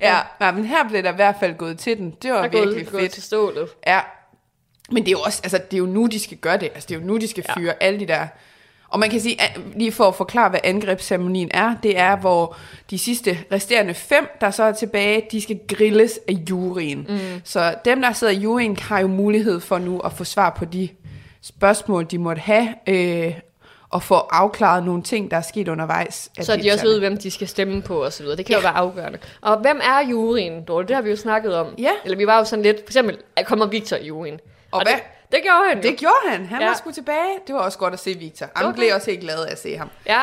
Ja, 0.00 0.18
nej, 0.40 0.50
men 0.52 0.64
her 0.64 0.88
blev 0.88 1.02
der 1.02 1.12
i 1.12 1.16
hvert 1.16 1.34
fald 1.40 1.54
gået 1.54 1.78
til 1.78 1.98
den. 1.98 2.10
Det 2.22 2.30
var 2.32 2.36
Der 2.38 2.44
er 2.44 2.48
virkelig 2.48 2.74
gået, 2.76 2.90
gået 2.92 3.00
fedt. 3.02 3.12
til 3.12 3.22
stålet. 3.22 3.68
Ja. 3.86 4.00
Men 4.90 5.02
det 5.02 5.08
er 5.08 5.12
jo 5.12 5.20
også, 5.20 5.40
altså 5.44 5.58
det 5.70 5.74
er 5.74 5.78
jo 5.78 5.86
nu, 5.86 6.06
de 6.06 6.20
skal 6.20 6.36
gøre 6.36 6.56
det. 6.56 6.70
Altså 6.74 6.86
det 6.88 6.94
er 6.96 7.00
jo 7.00 7.06
nu, 7.06 7.16
de 7.16 7.28
skal 7.28 7.44
fyre 7.58 7.74
ja. 7.80 7.86
alle 7.86 8.00
de 8.00 8.06
der... 8.06 8.26
Og 8.92 8.98
man 8.98 9.10
kan 9.10 9.20
sige, 9.20 9.40
at- 9.42 9.60
lige 9.76 9.92
for 9.92 10.04
at 10.08 10.14
forklare, 10.14 10.48
hvad 10.50 10.60
angrebsceremonien 10.64 11.50
er, 11.54 11.74
det 11.82 11.98
er, 11.98 12.16
hvor 12.16 12.56
de 12.90 12.98
sidste 12.98 13.38
resterende 13.52 13.94
fem, 13.94 14.28
der 14.40 14.50
så 14.50 14.62
er 14.62 14.72
tilbage, 14.72 15.26
de 15.32 15.40
skal 15.40 15.60
grilles 15.68 16.20
af 16.28 16.32
juryen. 16.50 17.06
Mm. 17.08 17.18
Så 17.44 17.74
dem, 17.84 18.02
der 18.02 18.12
sidder 18.12 18.32
i 18.32 18.36
juryen, 18.36 18.76
har 18.76 19.00
jo 19.00 19.06
mulighed 19.06 19.60
for 19.60 19.78
nu 19.78 20.00
at 20.00 20.12
få 20.12 20.24
svar 20.24 20.50
på 20.50 20.64
de 20.64 20.88
spørgsmål, 21.42 22.04
de 22.10 22.18
måtte 22.18 22.40
have, 22.40 22.68
øh, 22.86 23.34
og 23.90 24.02
få 24.02 24.14
afklaret 24.14 24.84
nogle 24.84 25.02
ting, 25.02 25.30
der 25.30 25.36
er 25.36 25.40
sket 25.40 25.68
undervejs. 25.68 26.30
Så 26.40 26.56
de 26.56 26.70
også 26.72 26.84
ved, 26.84 26.98
hvem 26.98 27.16
de 27.16 27.30
skal 27.30 27.48
stemme 27.48 27.82
på 27.82 28.04
og 28.04 28.12
så 28.12 28.22
videre. 28.22 28.36
Det 28.36 28.46
kan 28.46 28.52
ja. 28.52 28.58
Jo 28.58 28.62
være 28.62 28.76
afgørende. 28.76 29.18
Og 29.40 29.56
hvem 29.60 29.80
er 29.82 30.08
juryen, 30.10 30.64
Dorte? 30.64 30.88
Det 30.88 30.96
har 30.96 31.02
vi 31.02 31.10
jo 31.10 31.16
snakket 31.16 31.54
om. 31.56 31.66
Ja. 31.78 31.90
Eller 32.04 32.16
vi 32.16 32.26
var 32.26 32.38
jo 32.38 32.44
sådan 32.44 32.62
lidt, 32.62 32.76
for 32.76 32.88
eksempel, 32.88 33.16
kommer 33.44 33.66
Victor 33.66 33.96
i 33.96 34.06
juryen. 34.06 34.40
Og 34.70 34.80
det, 34.80 34.88
hvad? 34.88 34.94
det 34.94 35.02
gjorde 35.42 35.68
han 35.68 35.76
jo. 35.76 35.82
Det 35.90 35.98
gjorde 35.98 36.28
han. 36.28 36.46
Han 36.46 36.60
Ja. 36.60 36.66
var 36.66 36.74
sgu 36.74 36.90
tilbage. 36.90 37.38
Det 37.46 37.54
var 37.54 37.60
også 37.60 37.78
godt 37.78 37.94
at 37.94 38.00
se 38.00 38.14
Victor. 38.18 38.46
Han 38.56 38.66
Okay. 38.66 38.74
blev 38.76 38.94
også 38.94 39.10
helt 39.10 39.22
glad 39.22 39.46
af 39.46 39.52
at 39.52 39.60
se 39.62 39.76
ham. 39.76 39.90
Ja, 40.06 40.20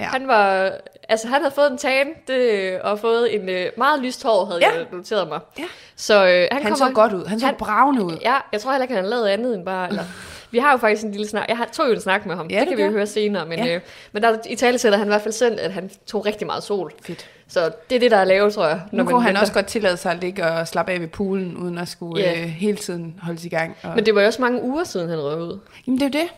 ja, 0.00 0.04
han 0.04 0.28
var, 0.28 0.72
altså 1.08 1.28
han 1.28 1.40
havde 1.40 1.54
fået 1.54 1.70
en 1.72 1.78
tan, 1.78 2.06
det, 2.28 2.80
og 2.80 2.98
fået 2.98 3.34
en 3.34 3.48
øh, 3.48 3.66
meget 3.76 4.00
lyst 4.00 4.22
hår, 4.22 4.44
havde 4.44 4.60
Ja. 4.60 4.70
jeg 4.74 4.86
noteret 4.92 5.28
mig. 5.28 5.40
Ja. 5.58 5.64
Så 5.96 6.14
øh, 6.14 6.20
han, 6.30 6.48
Han 6.52 6.62
kommer, 6.62 6.76
så 6.76 6.90
godt 6.94 7.12
ud. 7.12 7.26
Han 7.26 7.40
så 7.40 7.46
han- 7.46 7.54
bravende 7.54 8.02
ud. 8.04 8.16
Ja, 8.22 8.34
jeg 8.52 8.60
tror 8.60 8.70
heller 8.70 8.82
ikke, 8.84 8.94
han 8.94 9.06
lavet 9.06 9.28
andet 9.28 9.54
end 9.54 9.64
bare... 9.64 9.88
Eller, 9.88 10.04
vi 10.50 10.58
har 10.58 10.70
jo 10.72 10.76
faktisk 10.78 11.04
en 11.04 11.12
lille 11.12 11.28
snak. 11.28 11.48
Jeg 11.48 11.56
har, 11.56 11.68
tog 11.72 11.86
jo 11.88 11.92
en 11.92 12.00
snak 12.00 12.26
med 12.26 12.36
ham. 12.36 12.48
Ja, 12.50 12.60
det 12.60 12.66
du 12.66 12.70
kan 12.70 12.78
vi 12.78 12.82
jo 12.82 12.88
gør. 12.88 12.92
høre 12.96 13.06
senere. 13.06 13.46
Men, 13.46 13.58
Ja. 13.58 13.74
øh, 13.74 13.80
men 14.12 14.22
der 14.22 14.36
i 14.48 14.56
tale 14.56 14.78
sætter 14.78 14.98
han 14.98 15.06
i 15.06 15.10
hvert 15.10 15.22
fald 15.22 15.32
selv, 15.34 15.58
at 15.60 15.72
han 15.72 15.90
tog 16.06 16.26
rigtig 16.26 16.46
meget 16.46 16.62
sol. 16.62 16.92
Fedt. 17.02 17.26
Så 17.48 17.70
det 17.90 17.96
er 17.96 18.00
det, 18.00 18.10
der 18.10 18.16
er 18.16 18.24
lavet, 18.24 18.54
tror 18.54 18.66
jeg. 18.66 18.80
Nu 18.92 19.04
kunne 19.04 19.22
han 19.22 19.28
venter. 19.28 19.40
også 19.40 19.52
godt 19.52 19.66
tillade 19.66 19.96
sig 19.96 20.12
at 20.12 20.18
ligge 20.20 20.44
og 20.46 20.68
slappe 20.68 20.92
af 20.92 21.00
ved 21.00 21.08
poolen, 21.08 21.56
uden 21.56 21.78
at 21.78 21.88
skulle 21.88 22.24
yeah. 22.24 22.42
øh, 22.42 22.48
hele 22.48 22.76
tiden 22.76 23.14
holdes 23.22 23.44
i 23.44 23.48
gang. 23.48 23.76
Og... 23.82 23.92
Men 23.96 24.06
det 24.06 24.14
var 24.14 24.20
jo 24.20 24.26
også 24.26 24.42
mange 24.42 24.62
uger 24.62 24.84
siden, 24.84 25.08
han 25.08 25.18
røg 25.22 25.38
ud. 25.38 25.58
Jamen 25.86 26.00
det 26.00 26.14
er 26.14 26.18
jo 26.18 26.24
det. 26.24 26.30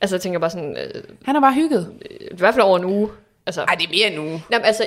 Altså, 0.00 0.16
jeg 0.16 0.20
tænker 0.20 0.38
bare 0.38 0.50
sådan... 0.50 0.76
Øh, 0.76 1.02
Han 1.24 1.34
har 1.34 1.40
bare 1.40 1.54
hygget. 1.54 1.92
i 2.20 2.36
hvert 2.36 2.54
fald 2.54 2.64
over 2.64 2.78
en 2.78 2.84
uge. 2.84 3.08
Altså, 3.46 3.62
Ej, 3.62 3.74
det 3.74 3.84
er 3.84 3.90
mere 3.90 4.12
en 4.12 4.18
uge. 4.28 4.44
jamen, 4.52 4.64
altså, 4.64 4.86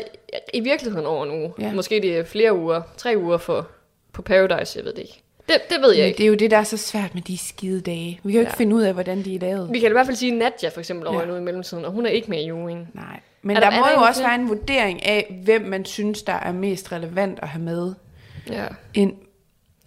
i 0.53 0.59
virkeligheden 0.59 1.05
over 1.07 1.25
en 1.25 1.31
uge. 1.31 1.53
Ja. 1.59 1.71
Måske 1.73 1.95
det 2.01 2.17
er 2.17 2.23
flere 2.23 2.55
uger. 2.57 2.81
Tre 2.97 3.13
uger 3.17 3.37
for, 3.37 3.67
på 4.13 4.21
Paradise, 4.21 4.77
jeg 4.79 4.85
ved 4.85 4.93
det 4.93 5.01
ikke. 5.01 5.21
Det, 5.53 5.61
det 5.69 5.81
ved 5.81 5.91
jeg 5.91 6.01
Men 6.01 6.07
ikke. 6.07 6.17
det 6.17 6.23
er 6.23 6.27
jo 6.27 6.35
det, 6.35 6.51
der 6.51 6.57
er 6.57 6.63
så 6.63 6.77
svært 6.77 7.13
med 7.13 7.21
de 7.21 7.37
skide 7.37 7.81
dage. 7.81 8.19
Vi 8.23 8.31
kan 8.31 8.39
jo 8.39 8.39
ikke 8.39 8.51
Ja. 8.51 8.57
finde 8.57 8.75
ud 8.75 8.81
af, 8.81 8.93
hvordan 8.93 9.23
de 9.25 9.35
er 9.35 9.39
lavet. 9.39 9.69
Vi 9.71 9.79
kan 9.79 9.89
i 9.89 9.91
hvert 9.91 10.05
fald 10.05 10.17
sige 10.17 10.31
Nadja 10.31 10.69
for 10.69 10.79
eksempel 10.79 11.07
over 11.07 11.21
Ja. 11.21 11.29
uge 11.31 11.37
i 11.37 11.41
mellemtiden, 11.41 11.85
og 11.85 11.91
hun 11.91 12.05
er 12.05 12.09
ikke 12.09 12.29
med 12.29 12.39
i 12.41 12.47
juryen. 12.47 12.87
Nej. 12.93 13.19
Men 13.41 13.55
Er 13.57 13.59
der, 13.59 13.69
der- 13.69 13.77
er 13.77 13.79
må 13.95 14.01
jo 14.01 14.07
også 14.07 14.19
til? 14.19 14.25
være 14.27 14.35
en 14.35 14.49
vurdering 14.49 15.05
af, 15.05 15.41
hvem 15.43 15.61
man 15.61 15.85
synes, 15.85 16.23
der 16.23 16.33
er 16.33 16.51
mest 16.51 16.91
relevant 16.91 17.39
at 17.41 17.47
have 17.47 17.63
med 17.63 17.93
Ja. 18.49 18.65
ind 18.93 19.13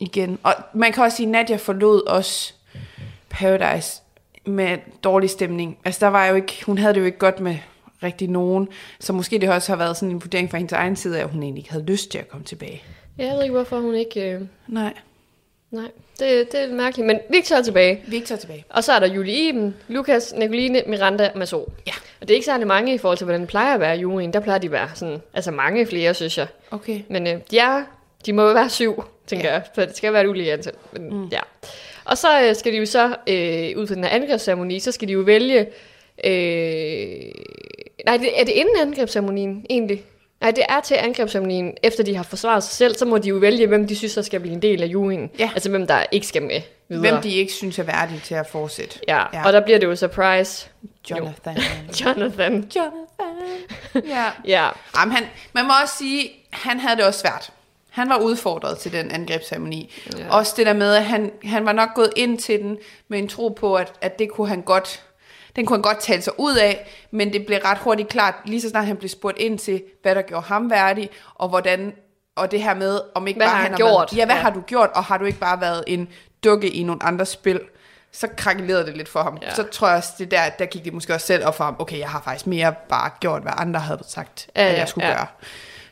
igen. 0.01 0.39
Og 0.43 0.55
man 0.75 0.93
kan 0.93 1.03
også 1.05 1.17
sige, 1.17 1.27
at 1.27 1.31
Nadia 1.33 1.57
forlod 1.57 2.07
også 2.09 2.53
Paradise 3.31 4.03
med 4.47 4.79
dårlig 5.05 5.31
stemning. 5.31 5.79
Altså 5.85 6.01
der 6.05 6.11
var 6.11 6.27
jo 6.27 6.35
ikke, 6.35 6.63
hun 6.67 6.79
havde 6.79 6.95
det 6.95 7.01
jo 7.01 7.05
ikke 7.07 7.19
godt 7.19 7.41
med 7.41 7.57
rigtig 8.03 8.29
nogen. 8.29 8.69
Så 9.01 9.13
måske 9.13 9.39
det 9.39 9.49
også 9.51 9.73
har 9.73 9.77
været 9.77 9.97
sådan 9.97 10.11
en 10.15 10.23
vurdering 10.23 10.51
fra 10.51 10.59
hendes 10.59 10.73
egen 10.73 10.97
side, 10.97 11.19
af, 11.19 11.23
at 11.25 11.31
hun 11.31 11.43
egentlig 11.43 11.61
ikke 11.61 11.73
havde 11.73 11.85
lyst 11.85 12.11
til 12.11 12.19
at 12.19 12.29
komme 12.29 12.45
tilbage. 12.45 12.83
Jeg 13.19 13.33
ved 13.35 13.43
ikke, 13.43 13.55
hvorfor 13.55 13.81
hun 13.81 13.95
ikke... 13.95 14.31
Øh... 14.33 14.41
Nej. 14.69 14.93
Nej, 15.75 15.91
det, 16.19 16.53
det 16.53 16.61
er 16.61 16.73
mærkeligt. 16.73 17.07
Men 17.07 17.19
Victor 17.31 17.57
er 17.57 17.63
tilbage. 17.63 18.03
Victor 18.07 18.35
er 18.35 18.39
tilbage. 18.39 18.65
Og 18.69 18.85
så 18.85 18.93
er 18.93 18.99
der 18.99 19.07
Julie 19.07 19.49
Iben, 19.49 19.75
Lukas, 19.89 20.35
Nicoline, 20.37 20.83
Miranda, 20.87 21.31
Maso. 21.35 21.73
Ja. 21.87 21.93
Og 22.21 22.29
det 22.29 22.31
er 22.31 22.35
ikke 22.35 22.45
særlig 22.45 22.67
mange 22.67 22.95
i 22.95 22.99
forhold 22.99 23.19
til, 23.19 23.25
hvordan 23.25 23.41
det 23.41 23.49
plejer 23.49 23.75
at 23.75 23.81
være 23.81 23.97
i 23.97 24.01
juryen. 24.01 24.33
Der 24.33 24.41
plejer 24.41 24.59
de 24.59 24.67
at 24.67 24.73
være 24.73 24.89
sådan, 24.95 25.23
altså 25.35 25.51
mange 25.51 25.87
flere, 25.87 26.15
synes 26.15 26.39
jeg. 26.39 26.47
Okay. 26.71 27.01
Men 27.09 27.27
øh, 27.27 27.35
de, 27.51 27.59
er, 27.59 27.85
de 28.27 28.33
må 28.33 28.53
være 28.53 28.71
syv, 28.71 29.05
tænker 29.27 29.49
ja. 29.49 29.53
jeg. 29.53 29.63
For 29.75 29.83
det 29.83 29.97
skal 29.97 30.13
være 30.13 30.23
et 30.25 30.29
ulige 30.29 30.53
antal. 30.53 30.73
Men, 30.93 31.03
mm. 31.03 31.29
ja. 31.29 31.41
Og 32.05 32.19
så 32.19 32.43
øh, 32.49 32.55
skal 32.55 32.73
de 32.73 32.79
jo 32.79 32.87
så, 32.87 33.07
øh, 33.07 33.79
ud 33.79 33.87
fra 33.87 33.95
den 33.95 34.05
her 34.05 34.11
angrebsceremoni, 34.11 34.81
så 34.81 34.93
skal 34.93 35.09
de 35.09 35.13
jo 35.13 35.21
vælge... 35.21 35.59
Øh, 36.25 37.33
nej, 38.07 38.17
det, 38.17 38.41
er 38.41 38.45
det 38.45 38.53
inden 38.53 38.77
angrebsceremonien, 38.81 39.67
egentlig? 39.71 40.05
Nej, 40.45 40.51
det 40.51 40.65
er 40.69 40.81
til 40.81 40.95
angrebsceremonien, 40.95 41.75
efter 41.83 42.05
de 42.05 42.17
har 42.17 42.23
forsvaret 42.23 42.63
sig 42.65 42.73
selv, 42.73 42.95
så 42.97 43.05
må 43.05 43.19
de 43.19 43.29
jo 43.29 43.37
vælge, 43.37 43.67
hvem 43.67 43.87
de 43.87 43.97
synes, 43.97 44.15
der 44.15 44.23
skal 44.23 44.41
blive 44.41 44.53
en 44.55 44.63
del 44.63 44.83
af 44.83 44.87
juryen. 44.87 45.31
Ja. 45.39 45.51
Altså, 45.55 45.71
hvem 45.71 45.87
der 45.87 46.05
ikke 46.13 46.27
skal 46.27 46.43
med 46.43 46.61
videre. 46.89 47.11
Hvem 47.13 47.23
de 47.23 47.35
ikke 47.35 47.53
synes 47.53 47.79
er 47.79 47.83
værdige 47.83 48.21
til 48.25 48.35
at 48.35 48.47
fortsætte. 48.47 48.99
Ja, 49.09 49.23
Ja. 49.33 49.47
og 49.47 49.53
der 49.53 49.61
bliver 49.61 49.79
det 49.79 49.87
jo 49.87 49.97
surprise. 49.97 50.69
Jonathan. 51.11 51.57
Jonathan. 52.05 52.53
Jonathan. 52.77 52.93
ja. 54.17 54.25
Ja, 54.45 54.69
Jamen, 54.99 55.15
han, 55.17 55.25
man 55.53 55.65
må 55.65 55.73
også 55.83 55.95
sige, 55.99 56.31
han 56.51 56.81
havde 56.81 56.97
det 56.97 57.05
også 57.05 57.21
svært. 57.21 57.51
Han 57.91 58.09
var 58.09 58.17
udfordret 58.19 58.79
til 58.79 58.93
den 58.93 59.11
angrebsceremoni. 59.11 59.93
Ja. 60.19 60.31
Også 60.31 60.55
det 60.57 60.67
der 60.67 60.73
med, 60.73 60.95
at 60.95 61.05
han, 61.05 61.31
han 61.45 61.67
var 61.67 61.73
nok 61.73 61.95
gået 61.95 62.11
ind 62.17 62.39
til 62.39 62.61
den 62.61 62.79
med 63.09 63.19
en 63.19 63.29
tro 63.29 63.49
på, 63.49 63.75
at, 63.75 63.93
at 64.01 64.19
det 64.19 64.31
kunne 64.31 64.49
han 64.49 64.63
godt, 64.63 65.03
den 65.57 65.67
kunne 65.67 65.77
han 65.77 65.83
godt 65.83 65.99
tale 65.99 66.23
sig 66.23 66.33
ud 66.39 66.57
af, 66.57 66.87
men 67.11 67.33
det 67.33 67.47
blev 67.47 67.59
ret 67.65 67.79
hurtigt 67.79 68.09
klart, 68.09 68.35
lige 68.45 68.61
så 68.61 68.69
snart 68.69 68.87
han 68.87 68.97
blev 68.97 69.09
spurgt 69.09 69.39
ind 69.39 69.59
til, 69.59 69.83
hvad 70.03 70.15
der 70.15 70.23
gjorde 70.23 70.47
ham 70.47 70.71
værdig, 70.71 71.11
og 71.35 71.49
hvordan, 71.49 71.93
og 72.37 72.51
det 72.51 72.63
her 72.63 72.75
med, 72.75 73.01
om 73.15 73.27
ikke 73.27 73.39
Hvad 73.39 73.47
bare 73.47 73.57
har 73.57 73.63
han 73.63 73.71
har 73.71 73.77
gjort? 73.77 73.91
Været, 73.91 74.17
ja, 74.17 74.25
hvad 74.25 74.37
Ja. 74.37 74.43
har 74.43 74.51
du 74.51 74.61
gjort, 74.61 74.91
og 74.95 75.05
har 75.05 75.19
du 75.19 75.25
ikke 75.25 75.39
bare 75.39 75.61
været 75.61 75.85
en 75.87 76.09
dukke 76.45 76.69
i 76.71 76.83
nogle 76.83 77.03
andre 77.03 77.27
spil? 77.27 77.61
Så 78.13 78.29
krakelerede 78.37 78.87
det 78.87 78.97
lidt 78.97 79.09
for 79.09 79.23
ham. 79.23 79.39
Ja. 79.43 79.55
Så 79.55 79.63
tror 79.63 79.89
jeg 79.89 79.97
også, 79.97 80.09
det 80.19 80.31
der, 80.31 80.49
der 80.49 80.67
gik 80.67 80.85
det 80.85 80.93
måske 80.93 81.15
også 81.15 81.27
selv 81.27 81.47
op 81.47 81.57
for 81.57 81.65
ham, 81.65 81.77
okay, 81.79 81.99
jeg 81.99 82.09
har 82.09 82.21
faktisk 82.25 82.47
mere 82.47 82.75
bare 82.89 83.11
gjort, 83.21 83.43
hvad 83.43 83.53
andre 83.57 83.81
havde 83.81 84.03
sagt, 84.09 84.49
Ja, 84.57 84.63
at 84.69 84.79
jeg 84.79 84.89
skulle 84.89 85.07
ja. 85.07 85.15
gøre. 85.15 85.27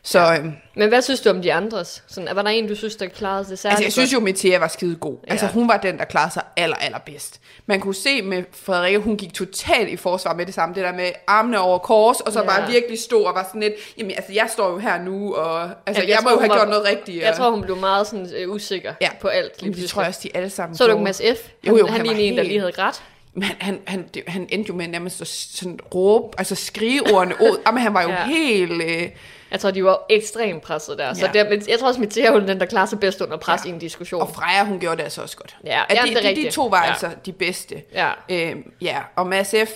Så 0.04 0.18
ja. 0.20 0.38
øhm, 0.38 0.52
men 0.76 0.88
hvad 0.88 1.02
synes 1.02 1.20
du 1.20 1.30
om 1.30 1.42
de 1.42 1.52
andres? 1.52 2.04
Sådan, 2.08 2.36
var 2.36 2.42
der 2.42 2.50
en, 2.50 2.68
du 2.68 2.74
synes, 2.74 2.96
der 2.96 3.06
klarede 3.06 3.44
sig 3.44 3.58
særligt 3.58 3.76
altså, 3.76 3.84
jeg 3.86 3.92
synes 3.92 4.12
jo, 4.12 4.20
Metea 4.20 4.58
var 4.58 4.68
skide 4.68 4.96
god. 4.96 5.16
Ja. 5.26 5.30
Altså, 5.30 5.46
Ja. 5.46 5.52
hun 5.52 5.68
var 5.68 5.76
den, 5.76 5.98
der 5.98 6.04
klarede 6.04 6.32
sig 6.32 6.42
aller, 6.56 6.76
allerbedst. 6.76 7.40
Man 7.66 7.80
kunne 7.80 7.94
se 7.94 8.22
med 8.22 8.44
Frederikke, 8.52 8.98
hun 8.98 9.16
gik 9.16 9.34
totalt 9.34 9.88
i 9.88 9.96
forsvar 9.96 10.34
med 10.34 10.46
det 10.46 10.54
samme. 10.54 10.74
Det 10.74 10.84
der 10.84 10.92
med 10.92 11.10
armene 11.26 11.60
over 11.60 11.78
kors, 11.78 12.20
og 12.20 12.32
så 12.32 12.38
Ja. 12.42 12.52
ja. 12.52 12.58
bare 12.60 12.70
virkelig 12.70 12.98
stå 12.98 13.22
og 13.22 13.34
var 13.34 13.44
sådan 13.44 13.60
lidt, 13.60 13.74
jamen 13.98 14.10
altså, 14.10 14.32
jeg 14.32 14.48
står 14.52 14.70
jo 14.70 14.78
her 14.78 15.02
nu, 15.02 15.34
og 15.34 15.62
altså, 15.62 15.72
Jamen, 15.86 15.96
jeg, 15.96 16.08
jeg 16.08 16.18
må 16.22 16.28
tror, 16.28 16.30
jo 16.30 16.36
hun 16.36 16.42
have 16.42 16.50
var- 16.50 16.56
gjort 16.56 16.68
noget 16.68 16.84
rigtigt. 16.84 17.22
Jeg 17.22 17.30
og- 17.30 17.36
tror, 17.36 17.50
hun 17.50 17.62
blev 17.62 17.76
meget 17.76 18.06
sådan, 18.06 18.28
øh, 18.36 18.50
usikker 18.50 18.92
Ja. 19.00 19.08
på 19.20 19.28
alt. 19.28 19.62
Lige 19.62 19.74
det 19.74 19.88
tror 19.90 20.02
jeg 20.02 20.08
også, 20.08 20.20
de 20.22 20.30
alle 20.36 20.50
sammen 20.50 20.76
Så 20.76 20.86
du. 20.86 20.98
Mads 20.98 21.16
F? 21.18 21.22
Han, 21.22 21.36
Jo, 21.68 21.78
jo, 21.78 21.86
han, 21.86 21.96
han 21.96 22.06
lignede 22.06 22.22
en, 22.28 22.36
der 22.36 22.42
lige 22.42 22.58
havde 22.60 22.72
grædt. 22.72 23.02
Men 23.34 23.42
han, 23.42 23.54
han, 23.60 23.80
han, 23.86 24.04
det- 24.14 24.22
han 24.26 24.46
endte 24.50 24.68
jo 24.68 24.74
med 24.74 24.88
nærmest 24.88 25.20
at 25.20 25.26
sådan 25.28 25.78
råbe, 25.94 26.34
altså 26.38 26.54
skrige 26.54 27.12
ordene 27.14 27.34
ud. 27.40 27.60
Jamen, 27.66 27.82
han 27.82 27.94
var 27.94 28.02
jo 28.02 28.08
Ja. 28.08 28.14
ja. 28.20 28.26
helt... 28.26 28.82
Øh, 28.82 29.08
Jeg 29.52 29.60
tror, 29.60 29.70
de 29.70 29.84
var 29.84 30.02
ekstremt 30.10 30.62
presset 30.62 30.98
der. 30.98 31.14
Så 31.14 31.26
Ja. 31.26 31.32
der, 31.32 31.50
men 31.50 31.62
jeg 31.68 31.78
tror 31.78 31.88
også, 31.88 31.98
at 31.98 32.04
Mathia 32.06 32.26
er 32.26 32.38
den, 32.40 32.60
der 32.60 32.66
klarer 32.66 32.86
sig 32.86 33.00
bedst 33.00 33.20
under 33.20 33.36
pres 33.36 33.60
ja. 33.64 33.70
i 33.70 33.72
en 33.72 33.78
diskussion. 33.78 34.22
og 34.22 34.30
Freja, 34.34 34.64
hun 34.64 34.78
gjorde 34.80 34.96
det 34.96 35.02
altså 35.02 35.22
også 35.22 35.36
godt. 35.36 35.56
Ja, 35.64 35.82
at 35.88 35.90
de, 35.90 36.08
det 36.08 36.10
er 36.10 36.14
de, 36.20 36.22
de 36.22 36.28
rigtigt. 36.28 36.54
to 36.54 36.66
var 36.66 36.84
Ja. 36.84 36.88
altså 36.90 37.10
de 37.26 37.32
bedste. 37.32 37.82
Ja. 37.92 38.10
Øhm, 38.28 38.72
ja, 38.80 38.98
og 39.16 39.26
Mads 39.26 39.50
F., 39.68 39.70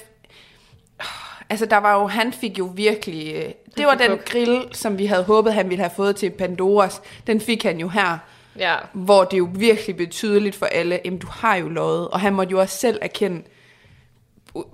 altså 1.50 1.66
der 1.66 1.76
var 1.76 2.00
jo, 2.00 2.06
han 2.06 2.32
fik 2.32 2.58
jo 2.58 2.70
virkelig, 2.74 3.34
øh, 3.34 3.50
det 3.76 3.86
var 3.86 3.94
den 3.94 4.10
hug. 4.10 4.20
grill, 4.24 4.64
som 4.72 4.98
vi 4.98 5.06
havde 5.06 5.24
håbet, 5.24 5.54
han 5.54 5.68
ville 5.70 5.82
have 5.82 5.92
fået 5.96 6.16
til 6.16 6.30
Pandoras, 6.30 7.02
den 7.26 7.40
fik 7.40 7.62
han 7.62 7.78
jo 7.80 7.88
her, 7.88 8.18
ja. 8.58 8.74
hvor 8.92 9.24
det 9.24 9.38
jo 9.38 9.48
virkelig 9.54 9.96
blev 9.96 10.08
tydeligt 10.08 10.56
for 10.56 10.66
alle, 10.66 11.00
jamen 11.04 11.18
du 11.18 11.26
har 11.30 11.56
jo 11.56 11.68
løjet, 11.68 12.08
og 12.08 12.20
han 12.20 12.34
måtte 12.34 12.50
jo 12.50 12.60
også 12.60 12.78
selv 12.78 12.98
erkende, 13.02 13.42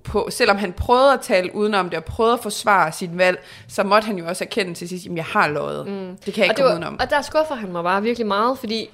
på, 0.05 0.29
selvom 0.31 0.57
han 0.59 0.73
prøvede 0.73 1.12
at 1.12 1.21
tale 1.21 1.55
udenom 1.55 1.88
det, 1.90 1.99
og 1.99 2.05
prøvede 2.05 2.33
at 2.35 2.40
forsvare 2.40 2.92
sit 2.92 3.18
valg, 3.18 3.38
så 3.68 3.83
måtte 3.83 4.07
han 4.07 4.18
jo 4.18 4.27
også 4.27 4.45
erkende 4.45 4.75
til 4.75 4.88
sidst, 4.88 5.07
at 5.07 5.16
jeg 5.16 5.25
har 5.25 5.49
løjet. 5.49 5.87
Mm. 5.87 6.16
Det 6.27 6.35
kan 6.35 6.37
jeg 6.37 6.45
ikke 6.45 6.45
og, 6.45 6.49
det 6.49 6.57
komme 6.57 6.64
var, 6.68 6.73
udenom. 6.73 6.97
og 7.01 7.11
der 7.11 7.23
skuffer 7.23 7.55
han 7.55 7.73
mig 7.73 7.83
bare 7.85 8.03
virkelig 8.03 8.27
meget, 8.27 8.59
fordi 8.59 8.90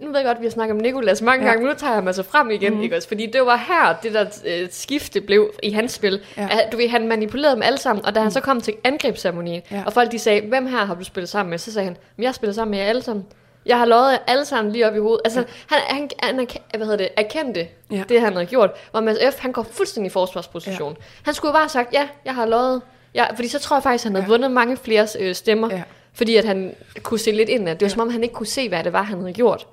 nu 0.00 0.06
ved 0.06 0.16
jeg 0.16 0.24
godt, 0.24 0.36
at 0.36 0.40
vi 0.40 0.46
har 0.46 0.50
snakket 0.50 0.74
om 0.76 0.80
Nikolas 0.80 1.22
mange 1.22 1.44
Ja. 1.44 1.48
gange, 1.50 1.62
men 1.64 1.68
nu 1.72 1.78
tager 1.78 1.94
jeg 1.94 2.04
mig 2.04 2.14
så 2.14 2.22
frem 2.22 2.50
igen, 2.50 2.74
mm. 2.74 2.80
ikke 2.82 2.96
også? 2.96 3.08
Fordi 3.08 3.26
det 3.26 3.40
var 3.46 3.56
her, 3.56 3.96
det 4.02 4.14
der 4.14 4.24
øh, 4.46 4.68
skifte 4.70 5.20
blev 5.20 5.50
i 5.62 5.70
hans 5.70 5.92
spil. 5.92 6.20
Ja. 6.36 6.48
At, 6.50 6.68
du 6.72 6.76
ved, 6.76 6.88
han 6.88 7.08
manipulerede 7.08 7.54
dem 7.54 7.62
alle 7.62 7.78
sammen, 7.78 8.04
og 8.06 8.14
da 8.14 8.20
han 8.20 8.30
så 8.30 8.40
kom 8.40 8.60
til 8.60 8.74
angrebsceremonien, 8.84 9.62
ja. 9.70 9.82
Og 9.86 9.92
folk 9.92 10.12
de 10.12 10.18
sagde, 10.18 10.40
hvem 10.48 10.66
her 10.66 10.84
har 10.84 10.94
du 10.94 11.04
spillet 11.04 11.28
sammen 11.28 11.50
med? 11.50 11.58
Så 11.58 11.72
sagde 11.72 11.84
han, 11.84 11.96
"Men 12.16 12.24
jeg 12.24 12.34
spiller 12.34 12.54
sammen 12.54 12.70
med 12.70 12.78
jer 12.78 12.84
alle 12.86 13.02
sammen. 13.02 13.24
Jeg 13.66 13.78
har 13.78 13.84
løjet 13.86 14.12
jer 14.12 14.18
alle 14.26 14.44
sammen 14.44 14.72
lige 14.72 14.86
op 14.88 14.96
i 14.96 14.98
hovedet. 14.98 15.20
Altså, 15.24 15.44
han, 15.66 15.78
han, 15.88 16.10
han 16.22 16.40
er, 16.40 16.76
hvad 16.76 16.86
hedder 16.86 16.96
det, 16.96 17.08
erkendte 17.16 17.60
Ja. 17.90 17.96
ja. 17.96 18.02
det, 18.08 18.20
han 18.20 18.32
havde 18.32 18.46
gjort. 18.46 18.70
Hvor 18.90 19.00
Mads 19.00 19.34
F., 19.34 19.38
han 19.38 19.52
går 19.52 19.62
fuldstændig 19.70 20.10
i 20.10 20.12
forsvarsposition. 20.12 20.92
Ja. 20.98 21.04
Han 21.22 21.34
skulle 21.34 21.48
jo 21.50 21.52
bare 21.52 21.62
have 21.62 21.68
sagt, 21.68 21.92
ja, 21.92 22.08
jeg 22.24 22.34
har 22.34 22.46
løjet. 22.46 22.82
Ja, 23.14 23.26
fordi 23.34 23.48
så 23.48 23.58
tror 23.58 23.76
jeg 23.76 23.82
faktisk, 23.82 24.04
han 24.04 24.14
havde 24.14 24.22
Ja. 24.24 24.26
ja. 24.26 24.32
vundet 24.32 24.50
mange 24.50 24.76
flere 24.76 25.06
øh, 25.20 25.34
stemmer. 25.34 25.68
Ja. 25.70 25.76
Ja. 25.76 25.82
Fordi 26.12 26.36
at 26.36 26.44
han 26.44 26.74
kunne 27.02 27.18
se 27.20 27.32
lidt 27.32 27.48
ind 27.48 27.68
af. 27.68 27.74
Det 27.76 27.80
var 27.82 27.88
ja. 27.88 27.92
som 27.92 28.00
om, 28.00 28.10
han 28.10 28.22
ikke 28.22 28.34
kunne 28.34 28.46
se, 28.46 28.68
hvad 28.68 28.84
det 28.84 28.92
var, 28.92 29.02
han 29.02 29.18
havde 29.20 29.32
gjort. 29.32 29.66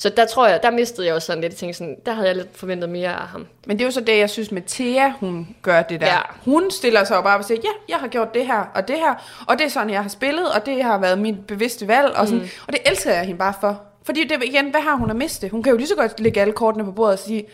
Så 0.00 0.08
der 0.08 0.26
tror 0.26 0.46
jeg, 0.46 0.62
der 0.62 0.70
mistede 0.70 1.06
jeg 1.06 1.14
også 1.14 1.26
sådan 1.26 1.40
lidt. 1.40 1.52
Jeg 1.52 1.58
tænkte 1.58 1.78
sådan, 1.78 1.96
der 2.06 2.12
havde 2.12 2.28
jeg 2.28 2.36
lidt 2.36 2.56
forventet 2.56 2.90
mere 2.90 3.08
af 3.08 3.26
ham. 3.28 3.46
Men 3.66 3.78
det 3.78 3.84
er 3.84 3.86
jo 3.86 3.90
så 3.92 4.00
det, 4.00 4.18
jeg 4.18 4.30
synes 4.30 4.52
med 4.52 4.62
Thea, 4.66 5.10
hun 5.20 5.56
gør 5.62 5.82
det 5.82 6.00
der. 6.00 6.06
Ja. 6.06 6.18
Hun 6.44 6.70
stiller 6.70 7.04
sig 7.04 7.22
bare 7.22 7.38
og 7.38 7.44
siger, 7.44 7.60
ja, 7.64 7.68
jeg 7.88 7.96
har 7.98 8.08
gjort 8.08 8.34
det 8.34 8.46
her 8.46 8.64
og 8.74 8.88
det 8.88 8.96
her, 8.96 9.14
og 9.48 9.58
det 9.58 9.64
er 9.64 9.70
sådan, 9.70 9.90
jeg 9.90 10.02
har 10.02 10.08
spillet, 10.08 10.52
og 10.52 10.66
det 10.66 10.84
har 10.84 10.98
været 10.98 11.18
mit 11.18 11.46
bevidste 11.46 11.88
valg, 11.88 12.16
og, 12.16 12.26
sådan, 12.26 12.42
mm. 12.42 12.48
og 12.66 12.72
det 12.72 12.80
elsker 12.86 13.12
jeg 13.12 13.22
hende 13.24 13.38
bare 13.38 13.54
for. 13.60 13.82
Fordi 14.02 14.24
det, 14.28 14.44
igen, 14.44 14.70
hvad 14.70 14.80
har 14.80 14.94
hun 14.94 15.10
at 15.10 15.16
miste? 15.16 15.48
Hun 15.48 15.62
kan 15.62 15.70
jo 15.70 15.76
lige 15.76 15.88
så 15.88 15.94
godt 15.94 16.20
lægge 16.20 16.40
alle 16.40 16.52
kortene 16.52 16.84
på 16.84 16.92
bordet 16.92 17.12
og 17.12 17.18
sige, 17.18 17.44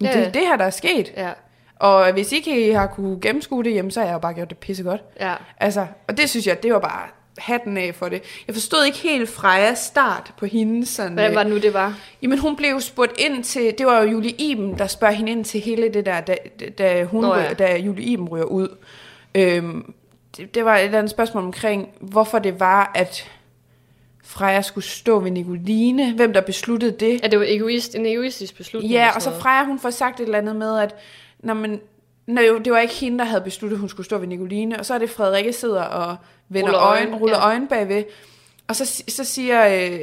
det 0.00 0.16
er 0.16 0.30
det 0.30 0.42
her, 0.42 0.56
der 0.56 0.64
er 0.64 0.70
sket. 0.70 1.12
Ja, 1.16 1.30
Og 1.78 2.12
hvis 2.12 2.32
ikke 2.32 2.68
I 2.68 2.70
har 2.70 2.86
kunne 2.86 3.20
gennemskue 3.20 3.64
det, 3.64 3.74
jamen, 3.74 3.90
så 3.90 4.00
har 4.00 4.06
jeg 4.06 4.14
jo 4.14 4.18
bare 4.18 4.34
gjort 4.34 4.50
det 4.50 4.58
pissegodt. 4.58 5.02
ja. 5.20 5.34
Altså, 5.60 5.86
og 6.08 6.16
det 6.16 6.30
synes 6.30 6.46
jeg, 6.46 6.62
det 6.62 6.72
var 6.72 6.78
bare 6.80 7.08
hatten 7.38 7.76
af 7.76 7.94
for 7.94 8.08
det. 8.08 8.22
Jeg 8.46 8.54
forstod 8.54 8.84
ikke 8.84 8.98
helt 8.98 9.28
Frejas 9.28 9.78
start 9.78 10.32
på 10.38 10.46
hende. 10.46 10.86
Sådan, 10.86 11.12
Hvad 11.12 11.28
øh, 11.28 11.34
var 11.34 11.42
det 11.42 11.52
nu, 11.52 11.58
det 11.58 11.74
var? 11.74 11.98
Jamen 12.22 12.38
hun 12.38 12.56
blev 12.56 12.80
spurgt 12.80 13.20
ind 13.20 13.44
til, 13.44 13.74
det 13.78 13.86
var 13.86 14.02
jo 14.02 14.10
Julie 14.10 14.30
Iben, 14.30 14.78
der 14.78 14.86
spørger 14.86 15.14
hende 15.14 15.32
ind 15.32 15.44
til 15.44 15.60
hele 15.60 15.88
det 15.88 16.06
der, 16.06 16.20
da, 16.20 16.36
da, 16.78 17.04
hun, 17.04 17.22
Nå 17.22 17.34
ja. 17.34 17.52
da 17.52 17.76
Julie 17.76 18.04
Iben 18.04 18.28
ryger 18.28 18.44
ud. 18.44 18.68
Øhm, 19.34 19.94
det, 20.36 20.54
det 20.54 20.64
var 20.64 20.76
et 20.76 20.84
eller 20.84 20.98
andet 20.98 21.10
spørgsmål 21.10 21.44
omkring, 21.44 21.88
hvorfor 22.00 22.38
det 22.38 22.60
var, 22.60 22.92
at 22.94 23.30
Freja 24.24 24.62
skulle 24.62 24.84
stå 24.84 25.20
ved 25.20 25.30
Nicoline, 25.30 26.12
hvem 26.14 26.32
der 26.32 26.40
besluttede 26.40 26.92
det. 26.92 27.20
Ja, 27.22 27.28
det 27.28 27.38
var 27.38 27.44
egoist, 27.48 27.94
en 27.94 28.06
egoistisk 28.06 28.56
beslutning. 28.56 28.92
Ja, 28.92 29.10
og 29.14 29.22
så. 29.22 29.30
Freja, 29.40 29.64
hun 29.64 29.78
får 29.78 29.90
sagt 29.90 30.20
et 30.20 30.24
eller 30.24 30.38
andet 30.38 30.56
med, 30.56 30.78
at 30.78 30.94
når 31.38 31.54
man, 31.54 31.80
når 32.26 32.42
jo, 32.42 32.58
det 32.58 32.72
var 32.72 32.78
ikke 32.78 32.94
hende, 32.94 33.18
der 33.18 33.24
havde 33.24 33.40
besluttet, 33.42 33.76
at 33.76 33.80
hun 33.80 33.88
skulle 33.88 34.04
stå 34.06 34.18
ved 34.18 34.26
Nicoline, 34.28 34.78
og 34.78 34.86
så 34.86 34.94
er 34.94 34.98
det 34.98 35.10
Frederikke 35.10 35.52
sidder 35.52 35.82
og 35.82 36.16
vender 36.48 36.68
Ruller 36.68 36.80
øjne, 36.82 37.06
øjne, 37.06 37.16
ruller 37.20 37.38
ja. 37.38 37.46
øjne 37.46 37.68
bagved, 37.68 38.04
og 38.68 38.76
så, 38.76 39.02
så 39.08 39.24
siger, 39.24 39.66
øh, 39.92 40.00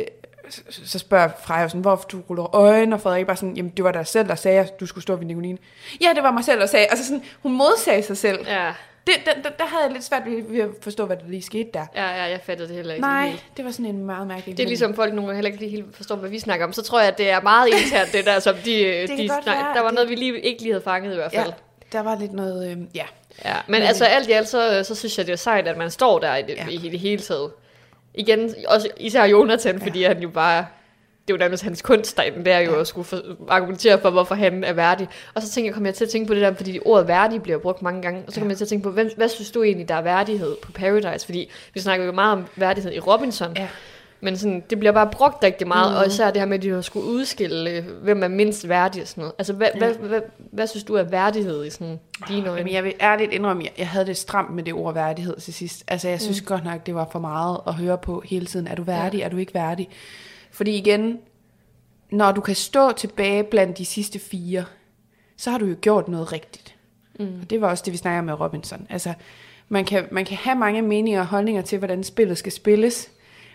så, 0.70 1.00
spørger 1.00 1.30
Freja 1.44 1.68
sådan, 1.68 1.82
hvorfor 1.82 2.08
du 2.08 2.20
ruller 2.30 2.56
øjne, 2.56 2.96
og 2.96 3.02
Frederik 3.02 3.26
bare 3.28 3.36
sådan, 3.38 3.56
jamen 3.56 3.72
det 3.78 3.86
var 3.86 3.92
dig 3.92 4.08
selv, 4.08 4.28
der 4.28 4.36
sagde, 4.36 4.60
at 4.60 4.80
du 4.80 4.86
skulle 4.86 5.02
stå 5.02 5.16
ved 5.16 5.26
Nicoline. 5.26 5.58
Ja, 6.02 6.08
det 6.16 6.24
var 6.24 6.32
mig 6.32 6.44
selv, 6.46 6.60
der 6.60 6.66
sagde, 6.66 6.86
altså 6.86 7.06
sådan, 7.06 7.24
hun 7.44 7.58
modsagde 7.58 8.04
sig 8.04 8.18
selv. 8.18 8.40
Ja, 8.48 8.72
Det, 9.08 9.16
der, 9.26 9.32
der, 9.44 9.50
der 9.50 9.66
havde 9.66 9.84
jeg 9.84 9.92
lidt 9.92 10.04
svært 10.04 10.22
ved, 10.26 10.60
at 10.60 10.70
forstå, 10.82 11.06
hvad 11.06 11.18
der 11.18 11.24
lige 11.28 11.42
skete 11.42 11.70
der. 11.74 11.86
ja, 11.96 12.08
ja, 12.16 12.24
jeg 12.24 12.40
fattede 12.44 12.68
det 12.68 12.76
heller 12.76 12.94
ikke. 12.94 13.02
Nej, 13.08 13.28
helt. 13.28 13.44
det 13.58 13.66
var 13.66 13.72
sådan 13.72 13.86
en 13.86 14.06
meget 14.06 14.28
mærkelig 14.28 14.58
Det 14.58 14.64
er 14.64 14.68
ligesom 14.68 14.94
folk 14.96 15.14
nogle 15.14 15.28
gange 15.28 15.36
heller 15.38 15.52
ikke 15.52 15.60
lige 15.60 15.72
helt 15.72 15.96
forstår, 15.96 16.16
hvad 16.16 16.30
vi 16.30 16.40
snakker 16.40 16.66
om. 16.66 16.74
Så 16.74 16.82
tror 16.82 17.00
jeg, 17.00 17.08
at 17.08 17.18
det 17.18 17.30
er 17.30 17.42
meget 17.42 17.68
internt, 17.68 18.14
det 18.14 18.26
der, 18.26 18.40
som 18.40 18.56
de, 18.66 18.84
kan 19.08 19.18
de 19.18 19.28
snak, 19.28 19.46
Der 19.46 19.80
var 19.82 19.88
det- 19.88 19.94
noget, 19.96 20.10
vi 20.10 20.16
lige, 20.16 20.40
ikke 20.40 20.62
lige 20.62 20.72
havde 20.74 20.84
fanget 20.84 21.12
i 21.12 21.16
hvert 21.16 21.32
fald. 21.34 21.48
Ja, 21.48 21.54
der 21.92 22.00
var 22.00 22.18
lidt 22.20 22.34
noget, 22.34 22.72
øh, 22.72 22.78
ja. 22.96 23.06
Ja, 23.46 23.56
men 23.68 23.82
altså 23.82 24.06
alt 24.06 24.28
i 24.30 24.32
alt, 24.32 24.48
så, 24.48 24.84
så 24.84 24.96
synes 24.96 25.18
jeg, 25.18 25.26
det 25.28 25.34
er 25.34 25.38
sejt, 25.38 25.68
at 25.68 25.78
man 25.78 25.92
står 25.92 26.20
der 26.20 26.36
i 26.36 26.42
det, 26.42 26.50
Ja. 26.50 26.66
ja. 26.66 26.72
i 26.72 26.90
det 26.90 27.00
hele 27.00 27.22
taget. 27.22 27.52
Igen, 28.14 28.56
også 28.68 28.90
især 28.98 29.26
Jonathan, 29.26 29.78
ja. 29.78 29.86
fordi 29.86 30.04
han 30.04 30.20
jo 30.22 30.30
bare... 30.30 30.66
Det 31.28 31.34
er 31.34 31.38
jo 31.38 31.40
nærmest 31.40 31.64
hans 31.64 31.82
kunst 31.82 32.18
derinde, 32.18 32.46
det 32.46 32.54
er 32.54 32.60
jo 32.60 32.74
ja. 32.74 32.80
at 32.80 32.88
skulle 32.88 33.06
for, 33.06 33.22
argumentere 33.48 34.00
for, 34.02 34.10
hvorfor 34.10 34.36
han 34.36 34.64
er 34.64 34.74
værdig. 34.74 35.08
Og 35.34 35.42
så 35.42 35.50
tænker 35.50 35.70
jeg, 35.70 35.74
kom 35.76 35.86
jeg 35.86 35.94
til 35.94 36.04
at 36.06 36.10
tænke 36.10 36.28
på 36.28 36.34
det 36.34 36.42
der, 36.42 36.54
fordi 36.54 36.80
ordet 36.86 37.08
værdig 37.08 37.44
bliver 37.44 37.58
brugt 37.58 37.82
mange 37.82 38.02
gange. 38.02 38.24
Og 38.28 38.34
så 38.34 38.40
kom 38.40 38.50
jeg 38.50 38.58
til 38.58 38.66
at 38.66 38.70
tænke 38.70 38.84
på, 38.84 38.92
hvad, 38.92 39.06
hvad 39.18 39.30
synes 39.30 39.52
du 39.52 39.64
egentlig, 39.64 39.90
der 39.90 39.96
er 39.96 40.02
værdighed 40.02 40.56
på 40.62 40.72
Paradise? 40.72 41.26
Fordi 41.26 41.52
vi 41.74 41.80
snakker 41.80 42.06
jo 42.06 42.12
meget 42.12 42.32
om 42.32 42.46
værdighed 42.56 42.94
i 42.94 43.00
Robinson. 43.00 43.58
Ja. 43.58 43.68
Men 44.22 44.38
sådan, 44.38 44.64
det 44.70 44.80
bliver 44.80 44.92
bare 44.92 45.10
brugt 45.12 45.44
rigtig 45.44 45.68
meget, 45.68 45.92
mm. 45.92 45.98
og 45.98 46.08
især 46.08 46.32
det 46.32 46.42
her 46.42 46.46
med, 46.46 46.58
at 46.58 46.64
de 46.64 46.70
har 46.70 46.82
skulle 46.82 47.06
udskille, 47.06 47.70
øh, 47.70 47.86
hvem 48.04 48.24
er 48.24 48.28
mindst 48.28 48.70
værdig 48.70 49.02
og 49.02 49.08
sådan 49.08 49.22
noget. 49.22 49.34
Altså, 49.38 49.54
hvad, 49.54 49.68
ja. 49.74 49.78
hvad, 49.78 49.94
hvad, 49.94 50.22
hvad, 50.52 50.68
synes 50.68 50.84
du 50.84 50.94
er 50.94 51.04
værdighed 51.04 51.66
i 51.66 51.70
sådan 51.70 52.00
dine 52.28 52.50
øjne? 52.50 52.58
Jamen, 52.58 52.74
jeg 52.74 52.84
vil 52.84 52.94
ærligt 53.02 53.34
indrømme, 53.34 53.64
jeg, 53.64 53.72
jeg 53.78 53.88
havde 53.88 54.06
det 54.06 54.18
stramt 54.18 54.56
med 54.56 54.64
det 54.64 54.74
ord 54.74 54.94
værdighed 54.94 55.40
til 55.40 55.54
sidst. 55.54 55.84
Altså, 55.88 56.10
jeg 56.10 56.22
synes 56.22 56.42
mm. 56.42 56.46
godt 56.46 56.64
nok, 56.64 56.86
det 56.86 56.96
var 56.96 57.08
for 57.12 57.20
meget 57.20 57.60
at 57.68 57.74
høre 57.74 57.98
på 57.98 58.24
hele 58.26 58.46
tiden. 58.46 58.68
Er 58.68 58.76
du 58.76 58.84
værdig? 58.84 59.18
Ja. 59.18 59.26
Er 59.26 59.30
du 59.30 59.38
ikke 59.38 59.54
værdig? 59.54 59.90
Fordi 60.52 60.78
igen, 60.78 61.20
når 62.12 62.32
du 62.32 62.42
kan 62.42 62.56
stå 62.56 62.92
tilbage 62.92 63.44
blandt 63.44 63.78
de 63.78 63.86
sidste 63.86 64.20
fire, 64.20 64.66
så 65.38 65.52
har 65.52 65.58
du 65.58 65.66
jo 65.66 65.76
gjort 65.82 66.08
noget 66.08 66.34
rigtigt. 66.34 66.76
Mm. 67.20 67.40
Og 67.42 67.50
det 67.50 67.62
var 67.62 67.70
også 67.70 67.84
det, 67.86 67.94
vi 67.94 67.98
snakker 67.98 68.22
med 68.22 68.40
Robinson. 68.40 68.88
Altså, 68.90 69.14
man 69.70 69.86
kan, 69.86 70.08
man 70.12 70.26
kan 70.26 70.38
have 70.38 70.56
mange 70.56 70.82
meninger 70.82 71.20
og 71.20 71.28
holdninger 71.28 71.62
til, 71.62 71.78
hvordan 71.78 72.04
spillet 72.04 72.38
skal 72.38 72.52
spilles, 72.52 73.10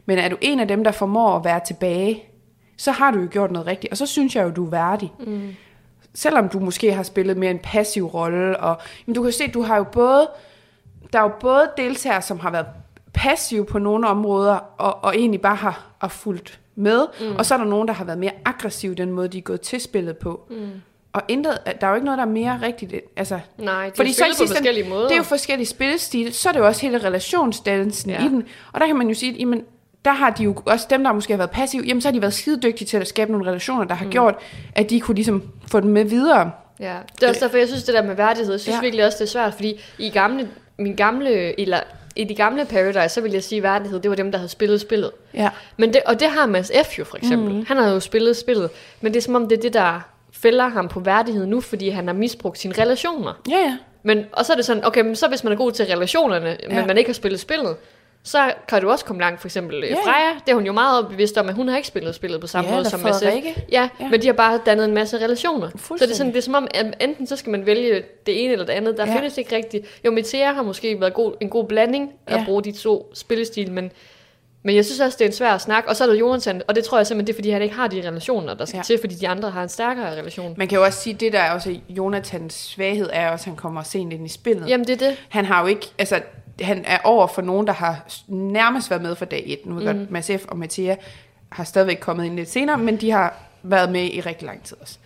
men 0.07 0.19
er 0.19 0.29
du 0.29 0.37
en 0.40 0.61
af 0.61 0.69
dem, 0.69 0.85
der 0.85 0.93
formår 0.93 1.37
at 1.37 1.45
være 1.45 1.61
tilbage, 1.67 2.23
så 2.77 2.93
har 2.93 3.11
du 3.11 3.19
jo 3.19 3.29
gjort 3.31 3.51
noget 3.51 3.67
rigtigt. 3.67 3.90
Og 3.90 3.97
så 3.97 4.07
synes 4.07 4.37
jeg 4.37 4.45
jo, 4.45 4.51
du 4.51 4.67
er 4.67 4.71
værdig. 4.71 5.12
Mm. 5.27 5.55
Selvom 6.14 6.49
du 6.49 6.61
måske 6.61 6.93
har 6.93 7.03
spillet 7.03 7.37
mere 7.37 7.51
en 7.51 7.59
passiv 7.59 8.07
rolle. 8.07 8.61
Og, 8.61 8.77
men 9.07 9.14
du 9.14 9.23
kan 9.23 9.33
se, 9.33 9.51
du 9.51 9.62
har 9.62 9.77
jo 9.77 9.85
både, 9.85 10.29
der 11.12 11.19
er 11.19 11.23
jo 11.23 11.33
både 11.40 11.71
deltagere, 11.77 12.23
som 12.23 12.40
har 12.40 12.51
været 12.51 12.67
passive 13.14 13.64
på 13.64 13.79
nogle 13.79 14.07
områder, 14.07 14.55
og, 14.79 15.05
og 15.05 15.17
egentlig 15.17 15.40
bare 15.40 15.57
har, 15.57 15.87
har 15.99 16.09
fulgt 16.09 16.61
med. 16.75 17.07
Mm. 17.21 17.37
Og 17.37 17.47
så 17.47 17.55
er 17.55 17.59
der 17.59 17.64
nogen, 17.64 17.88
der 17.88 17.95
har 17.95 18.05
været 18.05 18.19
mere 18.19 18.33
aggressive 18.45 18.93
i 18.93 18.95
den 18.95 19.12
måde, 19.12 19.29
de 19.29 19.38
er 19.38 19.43
gået 19.43 19.61
til 19.61 19.81
spillet 19.81 20.17
på. 20.17 20.47
Mm. 20.51 20.71
Og 21.12 21.23
intet, 21.29 21.59
der 21.81 21.87
er 21.87 21.90
jo 21.90 21.95
ikke 21.95 22.05
noget, 22.05 22.19
der 22.19 22.25
er 22.25 22.29
mere 22.29 22.61
rigtigt. 22.62 22.95
Altså, 23.17 23.40
Nej, 23.59 23.87
de 23.87 23.93
fordi 23.97 24.12
så 24.12 24.25
på 24.40 24.47
forskellige 24.47 24.88
måder. 24.88 25.03
Det 25.03 25.12
er 25.12 25.17
jo 25.17 25.23
forskellige 25.23 25.67
spilstil. 25.67 26.35
Så 26.35 26.49
er 26.49 26.53
det 26.53 26.61
jo 26.61 26.67
også 26.67 26.83
hele 26.83 26.99
relationsdannelsen. 26.99 28.11
Ja. 28.11 28.25
i 28.25 28.29
den. 28.29 28.45
Og 28.73 28.81
der 28.81 28.87
kan 28.87 28.97
man 28.97 29.09
jo 29.09 29.14
sige, 29.14 29.33
at 29.33 29.38
jamen, 29.38 29.64
der 30.05 30.12
har 30.12 30.31
de 30.31 30.43
jo 30.43 30.55
også 30.67 30.87
dem, 30.90 31.05
der 31.05 31.12
måske 31.12 31.33
har 31.33 31.38
været 31.38 31.51
passive, 31.51 31.85
jamen 31.87 32.01
så 32.01 32.09
har 32.09 32.12
de 32.12 32.21
været 32.21 32.35
skide 32.35 32.61
dygtige 32.61 32.87
til 32.87 32.97
at 32.97 33.09
skabe 33.09 33.33
nogle 33.33 33.47
relationer, 33.47 33.85
der 33.85 33.95
har 33.95 34.05
mm. 34.05 34.11
gjort, 34.11 34.35
at 34.75 34.90
de 34.90 35.01
kunne 35.01 35.14
ligesom 35.14 35.43
få 35.71 35.81
dem 35.81 35.90
med 35.90 36.05
videre. 36.05 36.51
Ja, 36.81 36.97
det 37.14 37.23
er 37.23 37.29
også 37.29 37.45
derfor, 37.45 37.57
jeg 37.57 37.69
synes 37.69 37.85
det 37.85 37.95
der 37.95 38.03
med 38.03 38.14
værdighed, 38.14 38.53
jeg 38.53 38.61
synes 38.61 38.77
Ja. 38.77 38.81
virkelig 38.81 39.07
også, 39.07 39.19
det 39.19 39.25
er 39.25 39.29
svært, 39.31 39.55
fordi 39.55 39.81
i 39.99 40.11
gamle, 40.11 40.49
min 40.79 40.97
gamle, 40.97 41.61
eller 41.61 41.81
i 42.17 42.25
de 42.25 42.35
gamle 42.35 42.64
Paradise, 42.64 43.09
så 43.09 43.21
vil 43.21 43.33
jeg 43.33 43.45
sige, 43.45 43.57
at 43.57 43.62
værdighed, 43.62 44.01
det 44.01 44.11
var 44.11 44.17
dem, 44.17 44.33
der 44.33 44.38
havde 44.38 44.49
spillet 44.49 44.81
spillet. 44.81 45.11
Ja. 45.35 45.51
Men 45.77 45.93
det, 45.93 46.01
og 46.07 46.21
det 46.21 46.29
har 46.29 46.47
Mads 46.47 46.73
F. 46.87 46.99
jo 46.99 47.05
for 47.05 47.17
eksempel. 47.17 47.55
Mm. 47.55 47.64
Han 47.69 47.77
har 47.77 47.88
jo 47.88 48.01
spillet 48.01 48.37
spillet, 48.37 48.71
men 49.01 49.12
det 49.14 49.21
er 49.21 49.23
som 49.23 49.35
om, 49.35 49.49
det 49.49 49.59
er 49.59 49.62
det, 49.62 49.73
der 49.75 50.01
fælder 50.33 50.69
ham 50.69 50.88
på 50.88 51.01
værdighed 51.01 51.47
nu, 51.47 51.61
fordi 51.61 51.88
han 51.88 52.07
har 52.07 52.14
misbrugt 52.14 52.59
sine 52.59 52.75
relationer. 52.79 53.33
Ja, 53.51 53.57
ja. 53.59 53.77
Men, 54.03 54.25
og 54.33 54.45
så 54.45 54.53
er 54.53 54.57
det 54.57 54.64
sådan, 54.64 54.85
okay, 54.85 55.01
men 55.01 55.17
så 55.17 55.29
hvis 55.29 55.45
man 55.45 55.53
er 55.53 55.57
god 55.57 55.73
til 55.73 55.87
relationerne. 55.87 56.57
Ja. 56.62 56.75
men 56.75 56.87
man 56.87 56.99
ikke 56.99 57.09
har 57.09 57.14
spillet 57.14 57.40
spillet, 57.40 57.77
så 58.27 58.53
kan 58.69 58.83
du 58.83 58.91
også 58.91 59.05
komme 59.05 59.23
langt. 59.23 59.41
For 59.41 59.49
eksempel 59.49 59.85
yeah. 59.85 59.97
Freja, 60.05 60.31
det 60.47 60.51
er 60.51 60.55
hun 60.55 60.67
jo 60.67 60.73
meget 60.73 61.09
bevidst 61.09 61.39
om, 61.39 61.49
at 61.49 61.55
hun 61.55 61.69
har 61.69 61.77
ikke 61.77 61.89
spillet 61.89 62.15
spillet 62.15 62.41
på 62.41 62.47
samme 62.47 62.71
Ja, 62.71 62.77
måde 62.77 62.91
som 62.91 63.01
Mads 63.01 63.17
F. 63.17 63.19
Frederikke. 63.21 63.65
Ja, 63.73 63.89
Ja. 64.01 64.09
men 64.09 64.23
de 64.23 64.27
har 64.27 64.35
bare 64.35 64.61
dannet 64.67 64.85
en 64.85 64.95
masse 64.95 65.19
relationer. 65.19 65.69
Så 65.79 65.95
det 66.01 66.11
er, 66.11 66.15
sådan, 66.15 66.33
det 66.33 66.39
er 66.39 66.43
som 66.43 66.55
om, 66.55 66.69
at 66.75 66.87
enten 67.01 67.27
så 67.27 67.37
skal 67.37 67.51
man 67.51 67.67
vælge 67.67 68.03
det 68.27 68.45
ene 68.45 68.53
eller 68.53 68.67
det 68.67 68.73
andet. 68.73 68.97
Der 68.97 69.07
Ja. 69.07 69.17
findes 69.17 69.39
ikke 69.39 69.57
rigtigt. 69.57 69.87
Jo, 70.05 70.11
Metea 70.11 70.53
har 70.53 70.63
måske 70.63 71.01
været 71.01 71.15
god, 71.15 71.33
en 71.41 71.49
god 71.51 71.65
blanding 71.65 72.13
ja. 72.31 72.39
At 72.39 72.45
bruge 72.47 72.63
de 72.65 72.73
to 72.73 73.11
spillestil, 73.15 73.73
men, 73.73 73.91
men 74.63 74.77
jeg 74.77 74.85
synes 74.85 75.01
også, 75.01 75.17
det 75.19 75.25
er 75.25 75.29
en 75.29 75.35
svær 75.35 75.59
snak. 75.59 75.85
Og 75.89 75.97
så 75.97 76.05
er 76.05 76.09
der 76.09 76.15
Jonathan, 76.15 76.63
og 76.69 76.75
det 76.75 76.85
tror 76.85 76.99
jeg 76.99 77.07
simpelthen, 77.07 77.27
det 77.27 77.33
er, 77.33 77.37
fordi 77.37 77.51
han 77.51 77.63
ikke 77.63 77.75
har 77.75 77.87
de 77.87 78.09
relationer, 78.09 78.55
der 78.55 78.65
skal 78.65 78.79
ja. 78.79 78.83
til, 78.83 78.99
fordi 79.01 79.15
de 79.15 79.29
andre 79.29 79.51
har 79.51 79.63
en 79.63 79.69
stærkere 79.69 80.11
relation. 80.21 80.55
Man 80.57 80.69
kan 80.69 80.79
jo 80.79 80.85
også 80.85 81.01
sige, 81.01 81.15
at 81.15 81.21
det 81.21 81.33
der 81.33 81.39
er 81.39 81.51
også 81.53 81.77
Jonathans 81.89 82.55
svaghed, 82.55 83.09
er 83.13 83.31
også, 83.31 83.43
at 83.43 83.47
han 83.47 83.57
kommer 83.57 83.83
sent 83.83 84.13
ind 84.13 84.27
i 84.27 84.29
spillet. 84.29 84.69
Jamen, 84.69 84.87
det 84.87 85.03
er 85.03 85.09
det. 85.09 85.17
Han 85.29 85.45
har 85.45 85.61
jo 85.61 85.67
ikke, 85.67 85.87
altså, 85.99 86.21
han 86.61 86.85
er 86.87 86.99
over 87.05 87.27
for 87.27 87.43
nogen, 87.43 87.67
der 87.67 87.73
har 87.73 88.05
nærmest 88.29 88.90
været 88.90 89.03
med 89.03 89.17
fra 89.17 89.25
dag 89.25 89.43
et. 89.47 89.67
Nu 89.67 89.77
er 89.77 89.81
mm. 89.81 89.99
godt, 89.99 90.11
Mads 90.11 90.31
F. 90.40 90.45
og 90.49 90.59
Mathia 90.59 90.97
har 91.49 91.64
stadigvæk 91.64 91.99
kommet 92.01 92.25
ind 92.25 92.37
lidt 92.37 92.51
senere, 92.51 92.79
men 92.79 92.97
de 92.97 93.11
har 93.11 93.35
været 93.62 93.93
med 93.93 94.05
i 94.05 94.21
rigtig 94.21 94.47
lang 94.47 94.62
tid 94.62 94.77
også. 94.81 94.99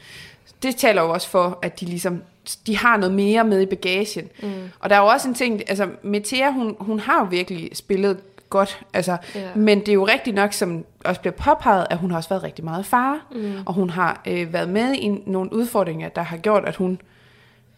Det 0.63 0.77
taler 0.77 1.03
jo 1.03 1.11
også 1.11 1.29
for, 1.29 1.59
at 1.63 1.81
de 1.81 1.87
ligesom, 1.87 2.23
de 2.67 2.77
har 2.77 2.97
noget 2.97 3.15
mere 3.15 3.45
med 3.45 3.61
i 3.61 3.67
bagagen. 3.67 4.29
Mm. 4.43 4.49
Og 4.81 4.91
der 4.91 4.97
er 4.97 5.01
jo 5.01 5.07
også 5.07 5.29
en 5.29 5.35
ting, 5.35 5.71
altså 5.71 5.89
Mathia, 6.03 6.51
hun, 6.51 6.77
hun 6.81 7.01
har 7.01 7.19
jo 7.19 7.27
virkelig 7.31 7.71
spillet 7.75 8.19
godt, 8.51 8.81
altså, 8.95 9.17
Ja. 9.35 9.55
men 9.55 9.81
det 9.81 9.89
er 9.89 9.93
jo 9.93 10.07
rigtigt 10.07 10.37
nok, 10.37 10.53
som 10.53 10.85
også 11.05 11.21
bliver 11.21 11.35
påpeget, 11.35 11.87
at 11.91 11.99
hun 11.99 12.11
har 12.11 12.17
også 12.17 12.29
været 12.29 12.43
rigtig 12.43 12.65
meget 12.65 12.87
far, 12.87 13.27
mm. 13.35 13.53
og 13.67 13.75
hun 13.75 13.91
har 13.91 14.23
øh, 14.27 14.53
været 14.53 14.69
med 14.69 14.95
i 14.95 15.09
nogle 15.27 15.53
udfordringer, 15.53 16.09
der 16.09 16.23
har 16.23 16.37
gjort, 16.37 16.65
at 16.65 16.77
hun 16.77 17.01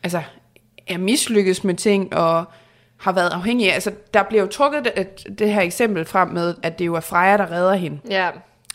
altså, 0.02 0.22
er 0.87 0.98
mislykkedes 0.98 1.64
med 1.64 1.74
ting, 1.74 2.14
og 2.14 2.44
har 3.00 3.12
været 3.12 3.30
afhængig 3.30 3.70
af, 3.70 3.74
altså 3.74 3.92
der 4.14 4.22
bliver 4.22 4.42
jo 4.42 4.48
trukket 4.48 4.84
det, 4.84 5.38
det 5.38 5.52
her 5.52 5.60
eksempel 5.60 6.04
frem 6.04 6.28
med, 6.28 6.54
at 6.62 6.78
det 6.78 6.86
jo 6.86 6.94
er 6.94 7.00
Freja, 7.00 7.36
der 7.36 7.52
redder 7.52 7.74
hende. 7.74 7.98
Ja, 8.10 8.30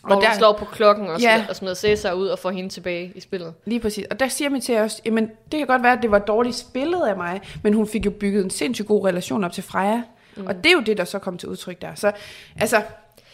hvor 0.06 0.16
Og 0.16 0.22
der... 0.22 0.34
slår 0.38 0.52
på 0.52 0.64
klokken 0.64 1.08
og, 1.08 1.20
ja. 1.20 1.46
og 1.48 1.56
smider 1.56 1.74
Cæsar 1.74 2.12
ud 2.12 2.26
og 2.26 2.38
får 2.38 2.50
hende 2.50 2.68
tilbage 2.68 3.12
i 3.14 3.20
spillet. 3.20 3.54
Lige 3.64 3.80
præcis. 3.80 4.04
Og 4.10 4.20
der 4.20 4.28
siger 4.28 4.50
man 4.50 4.60
til 4.60 4.78
os, 4.78 5.00
jamen 5.04 5.30
det 5.52 5.58
kan 5.58 5.66
godt 5.66 5.82
være, 5.82 5.92
at 5.92 6.02
det 6.02 6.10
var 6.10 6.18
dårligt 6.18 6.56
spillet 6.56 7.02
af 7.06 7.16
mig, 7.16 7.40
men 7.62 7.74
hun 7.74 7.86
fik 7.88 8.06
jo 8.06 8.10
bygget 8.10 8.44
en 8.44 8.50
sindssygt 8.50 8.88
god 8.88 9.06
relation 9.06 9.44
op 9.44 9.52
til 9.52 9.62
Freja. 9.62 10.02
Mm. 10.36 10.46
Og 10.46 10.56
det 10.56 10.66
er 10.66 10.72
jo 10.72 10.80
det, 10.80 10.96
der 10.96 11.04
så 11.04 11.18
kom 11.18 11.38
til 11.38 11.48
udtryk 11.48 11.82
der. 11.82 11.94
Så 11.94 12.12
altså, 12.60 12.82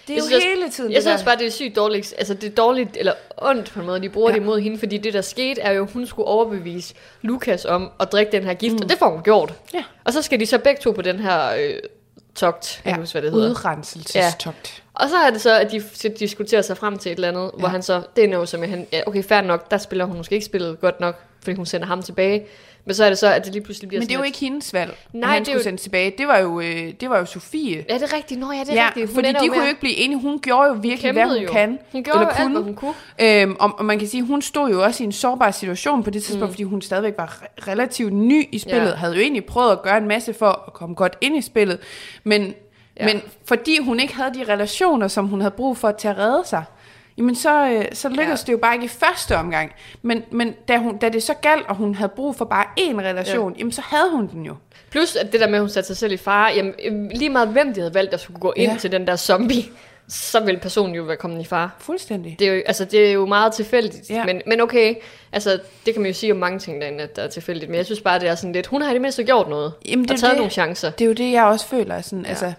det 0.09 0.12
er 0.12 0.15
Jeg 0.15 0.21
jo 0.23 0.27
synes 0.29 0.45
hele 0.45 0.71
tiden 0.71 0.91
Jeg 0.93 0.97
det 0.97 1.03
synes 1.03 1.21
der. 1.21 1.25
bare, 1.25 1.37
det 1.38 1.47
er 1.47 1.51
sygt 1.51 1.77
dårligt. 1.77 2.15
Altså, 2.19 2.35
det 2.35 2.45
er 2.51 2.55
dårligt, 2.55 2.97
eller 2.97 3.12
ondt 3.38 3.71
på 3.73 3.81
en 3.81 3.87
måde, 3.87 4.01
de 4.03 4.09
bruger 4.09 4.29
Ja. 4.31 4.35
ja. 4.35 4.38
det 4.38 4.45
imod 4.45 4.61
hende, 4.61 4.79
fordi 4.79 4.99
det, 4.99 5.15
der 5.15 5.21
skete, 5.21 5.61
er 5.61 5.73
jo, 5.73 5.85
at 5.85 5.91
hun 5.91 6.07
skulle 6.07 6.27
overbevise 6.29 6.95
Lukas 7.23 7.65
om 7.65 7.91
at 8.01 8.12
drikke 8.12 8.33
den 8.33 8.45
her 8.45 8.55
gift, 8.55 8.73
mm. 8.75 8.81
og 8.83 8.88
det 8.88 8.99
får 8.99 9.11
hun 9.11 9.23
gjort. 9.23 9.53
Ja. 9.75 9.85
Og 10.05 10.12
så 10.12 10.23
skal 10.23 10.41
de 10.41 10.47
så 10.47 10.59
begge 10.59 10.81
to 10.81 10.91
på 10.93 11.03
den 11.03 11.19
her 11.19 11.53
øh, 11.55 11.75
togt, 12.35 12.81
jeg 12.85 12.91
ikke 12.91 13.01
huske, 13.01 13.12
hvad 13.15 13.23
det 13.23 13.33
hedder. 13.33 13.51
Udrenselsestogt. 13.51 14.83
Og 14.95 15.09
så 15.11 15.17
er 15.17 15.31
det 15.31 15.41
så, 15.41 15.59
at 15.59 15.73
de 15.73 15.81
s- 15.95 16.07
diskuterer 16.19 16.62
sig 16.62 16.77
frem 16.77 16.99
til 16.99 17.12
et 17.12 17.17
eller 17.17 17.29
andet, 17.29 17.43
ja. 17.55 17.59
hvor 17.59 17.69
han 17.69 17.83
så, 17.83 18.03
det 18.17 18.25
er 18.25 18.29
noget 18.29 18.49
som, 18.49 18.62
at 18.62 18.69
han, 18.69 18.87
ja, 18.93 19.01
okay, 19.07 19.25
fair 19.25 19.41
nok, 19.41 19.71
der 19.71 19.79
spiller 19.79 20.05
hun 20.05 20.17
måske 20.17 20.35
ikke 20.35 20.47
spillet 20.47 20.81
godt 20.81 21.01
nok, 21.01 21.21
fordi 21.43 21.57
hun 21.57 21.67
sender 21.67 21.87
ham 21.87 22.03
tilbage. 22.03 22.47
Men 22.85 22.95
så 22.95 23.05
er 23.05 23.09
det 23.09 23.18
så, 23.18 23.27
at 23.33 23.45
det 23.45 23.53
lige 23.53 23.62
pludselig 23.64 23.88
bliver 23.88 24.01
Men 24.01 24.09
det 24.09 24.14
er 24.14 24.18
jo 24.18 24.25
ikke 24.25 24.38
hendes 24.38 24.73
valg, 24.75 24.97
Nej, 25.12 25.31
han 25.31 25.38
det 25.38 25.47
skulle 25.47 25.59
jo- 25.59 25.62
sendes 25.62 25.83
tilbage. 25.83 26.14
Det 26.18 26.29
var 26.29 26.38
jo, 26.38 26.61
øh, 26.61 26.92
det 27.01 27.11
var 27.11 27.18
jo 27.18 27.25
Sofie. 27.25 27.85
Ja, 27.88 27.95
det 27.95 28.03
er 28.03 28.16
rigtigt. 28.16 28.40
Nå 28.40 28.53
ja, 28.53 28.61
det 28.61 28.71
er 28.71 28.75
Ja, 28.75 28.87
rigtigt. 28.87 29.07
Hun 29.07 29.14
fordi 29.14 29.29
de 29.29 29.49
kunne 29.49 29.61
jo 29.62 29.68
ikke 29.68 29.81
blive 29.81 29.97
enige. 29.97 30.21
Hun 30.21 30.38
gjorde 30.40 30.68
jo 30.68 30.73
virkelig, 30.73 31.12
hvad 31.12 31.23
kæmpede 31.23 31.38
hun 31.38 31.47
jo. 31.47 31.53
kan. 31.53 31.79
Hun 31.92 32.03
gjorde 32.05 32.21
jo 32.21 32.27
alt, 32.27 32.51
hvad 32.53 32.62
hun 32.62 32.75
kunne. 32.75 32.95
Øhm, 33.21 33.57
og, 33.61 33.71
og 33.79 33.85
man 33.85 33.99
kan 33.99 34.09
sige, 34.09 34.23
hun 34.23 34.42
stod 34.42 34.71
jo 34.71 34.83
også 34.83 35.03
i 35.03 35.07
en 35.07 35.12
sårbar 35.12 35.51
situation 35.51 36.03
på 36.03 36.11
det 36.11 36.23
tidspunkt, 36.23 36.49
mm. 36.51 36.53
fordi 36.53 36.62
hun 36.62 36.83
stadigvæk 36.83 37.14
var 37.18 37.27
re- 37.42 37.68
relativt 37.68 38.12
ny 38.12 38.49
i 38.53 38.59
spillet, 38.59 38.88
Ja. 38.90 38.95
havde 38.95 39.14
jo 39.14 39.21
egentlig 39.21 39.45
prøvet 39.45 39.73
at 39.73 39.83
gøre 39.83 39.99
en 39.99 40.09
masse 40.09 40.35
for 40.35 40.64
at 40.66 40.73
komme 40.73 40.95
godt 40.95 41.16
ind 41.21 41.37
i 41.37 41.40
spillet, 41.42 41.79
men, 42.25 42.55
ja. 43.01 43.05
men 43.07 43.23
fordi 43.45 43.79
hun 43.81 44.01
ikke 44.01 44.14
havde 44.14 44.35
de 44.35 44.53
relationer, 44.53 45.09
som 45.09 45.27
hun 45.27 45.40
havde 45.40 45.55
brug 45.57 45.77
for 45.77 45.90
til 45.90 46.09
at 46.09 46.18
redde 46.18 46.42
sig, 46.47 46.64
jamen 47.18 47.35
så, 47.35 47.66
øh, 47.68 47.85
så 47.92 48.09
lykkedes 48.09 48.40
Ja. 48.40 48.46
det 48.46 48.53
jo 48.53 48.59
bare 48.59 48.75
ikke 48.75 48.85
i 48.85 48.88
første 48.88 49.37
omgang. 49.37 49.72
Men, 50.03 50.22
men 50.31 50.55
da, 50.68 50.77
hun, 50.79 50.96
da 50.98 51.09
det 51.09 51.22
så 51.22 51.35
galt, 51.35 51.66
og 51.68 51.77
hun 51.77 51.94
havde 51.94 52.12
brug 52.16 52.37
for 52.37 52.44
bare 52.44 52.64
én 52.81 52.98
relation, 53.01 53.53
ja. 53.53 53.59
jamen 53.59 53.72
så 53.72 53.83
havde 53.85 54.11
hun 54.11 54.27
den 54.27 54.46
jo. 54.46 54.55
Plus 54.90 55.16
at 55.16 55.33
det 55.33 55.40
der 55.40 55.46
med, 55.46 55.55
at 55.55 55.61
hun 55.61 55.68
satte 55.70 55.87
sig 55.87 55.96
selv 55.96 56.12
i 56.12 56.16
fare, 56.16 56.53
jamen 56.55 56.75
øh, 56.85 57.11
lige 57.11 57.31
meget 57.31 57.48
hvem 57.48 57.75
de 57.75 57.81
havde 57.81 57.94
valgt, 57.94 58.12
der 58.12 58.18
skulle 58.18 58.40
gå 58.40 58.53
ind 58.57 58.72
Ja. 58.72 58.79
til 58.79 58.92
den 58.92 59.07
der 59.07 59.16
zombie, 59.16 59.62
så 60.09 60.40
ville 60.44 60.61
personen 60.61 60.94
jo 60.94 61.03
være 61.03 61.16
kommet 61.16 61.40
i 61.40 61.44
fare. 61.44 61.70
Fuldstændig. 61.79 62.37
Det 62.38 62.48
er 62.48 62.53
jo, 62.55 62.62
altså, 62.66 62.85
det 62.85 63.09
er 63.09 63.12
jo 63.12 63.27
meget 63.27 63.53
tilfældigt, 63.53 64.11
ja. 64.11 64.25
Men, 64.25 64.42
men 64.46 64.61
okay, 64.61 64.94
altså, 65.33 65.61
det 65.87 65.94
kan 65.94 66.03
man 66.03 66.11
jo 66.11 66.14
sige 66.14 66.33
om 66.33 66.38
mange 66.38 66.59
ting 66.59 66.81
derinde, 66.81 67.05
at 67.05 67.16
der 67.16 67.22
er 67.22 67.29
tilfældigt, 67.29 67.70
men 67.70 67.77
jeg 67.77 67.85
synes 67.85 68.01
bare, 68.01 68.18
det 68.18 68.29
er 68.29 68.35
sådan 68.35 68.53
lidt, 68.53 68.66
hun 68.66 68.83
har 68.83 68.90
i 68.90 68.92
det 68.92 69.01
mindste 69.03 69.25
gjort 69.25 69.48
noget, 69.48 69.72
Jamen, 69.88 70.03
det 70.05 70.11
og 70.11 70.18
taget 70.18 70.31
det. 70.31 70.37
nogle 70.38 70.51
chancer. 70.51 70.90
Det 70.90 71.05
er 71.05 71.07
jo 71.09 71.12
det, 71.12 71.33
jeg 71.33 71.44
også 71.44 71.66
føler. 71.66 72.01
Sådan, 72.01 72.25
ja. 72.25 72.29
Altså, 72.29 72.53